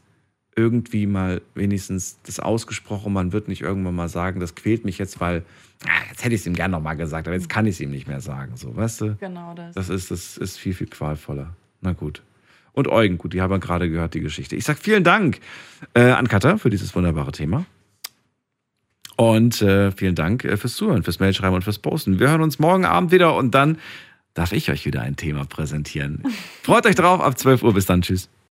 irgendwie 0.57 1.07
mal 1.07 1.43
wenigstens 1.55 2.19
das 2.25 2.41
ausgesprochen. 2.41 3.13
Man 3.13 3.33
wird 3.33 3.49
nicht 3.49 3.63
irgendwann 3.63 3.95
mal 3.95 4.09
sagen, 4.09 4.41
das 4.41 4.55
quält 4.55 4.85
mich 4.85 4.99
jetzt, 4.99 5.21
weil 5.21 5.45
ah, 5.85 5.91
jetzt 6.11 6.25
hätte 6.25 6.35
ich 6.35 6.43
es 6.43 6.47
ihm 6.47 6.55
gern 6.55 6.71
nochmal 6.71 6.97
gesagt, 6.97 7.29
aber 7.29 7.37
jetzt 7.37 7.49
kann 7.49 7.67
ich 7.67 7.77
es 7.77 7.81
ihm 7.81 7.91
nicht 7.91 8.09
mehr 8.09 8.21
sagen. 8.21 8.57
So, 8.57 8.75
weißt 8.77 9.01
du? 9.01 9.17
Genau 9.17 9.55
das. 9.55 9.75
Das 9.75 9.89
ist, 9.89 10.11
das 10.11 10.37
ist 10.37 10.59
viel, 10.59 10.75
viel 10.75 10.89
qualvoller. 10.89 11.55
Na 11.81 11.93
gut. 11.93 12.23
Und 12.73 12.89
Eugen, 12.89 13.19
gut, 13.19 13.33
die 13.33 13.43
haben 13.43 13.51
wir 13.51 13.59
gerade 13.59 13.91
gehört, 13.91 14.15
die 14.15 14.21
Geschichte. 14.21 14.57
Ich 14.57 14.65
sag 14.65 14.79
vielen 14.79 15.05
Dank 15.05 15.41
äh, 15.95 16.03
an 16.03 16.29
Katha 16.29 16.57
für 16.57 16.71
dieses 16.71 16.95
wunderbare 16.95 17.33
Thema. 17.33 17.65
Und 19.17 19.61
äh, 19.61 19.93
vielen 19.93 20.15
Dank 20.15 20.45
äh, 20.45 20.57
fürs 20.57 20.77
Zuhören, 20.77 21.03
fürs 21.03 21.21
Mailschreiben 21.21 21.55
und 21.55 21.63
fürs 21.63 21.79
Posten. 21.79 22.19
Wir 22.21 22.31
hören 22.31 22.43
uns 22.43 22.59
morgen 22.59 22.85
Abend 22.85 23.13
wieder 23.13 23.35
und 23.37 23.55
dann 23.55 23.79
darf 24.35 24.53
ich 24.53 24.71
euch 24.71 24.87
wieder 24.87 25.03
ein 25.03 25.17
Thema 25.17 25.45
präsentieren. 25.45 26.23
Freut 26.63 26.87
euch 26.87 26.95
drauf, 26.95 27.21
ab 27.21 27.39
12 27.39 27.63
Uhr. 27.63 27.75
Bis 27.75 27.87
dann. 27.87 28.03
Tschüss. 28.03 28.31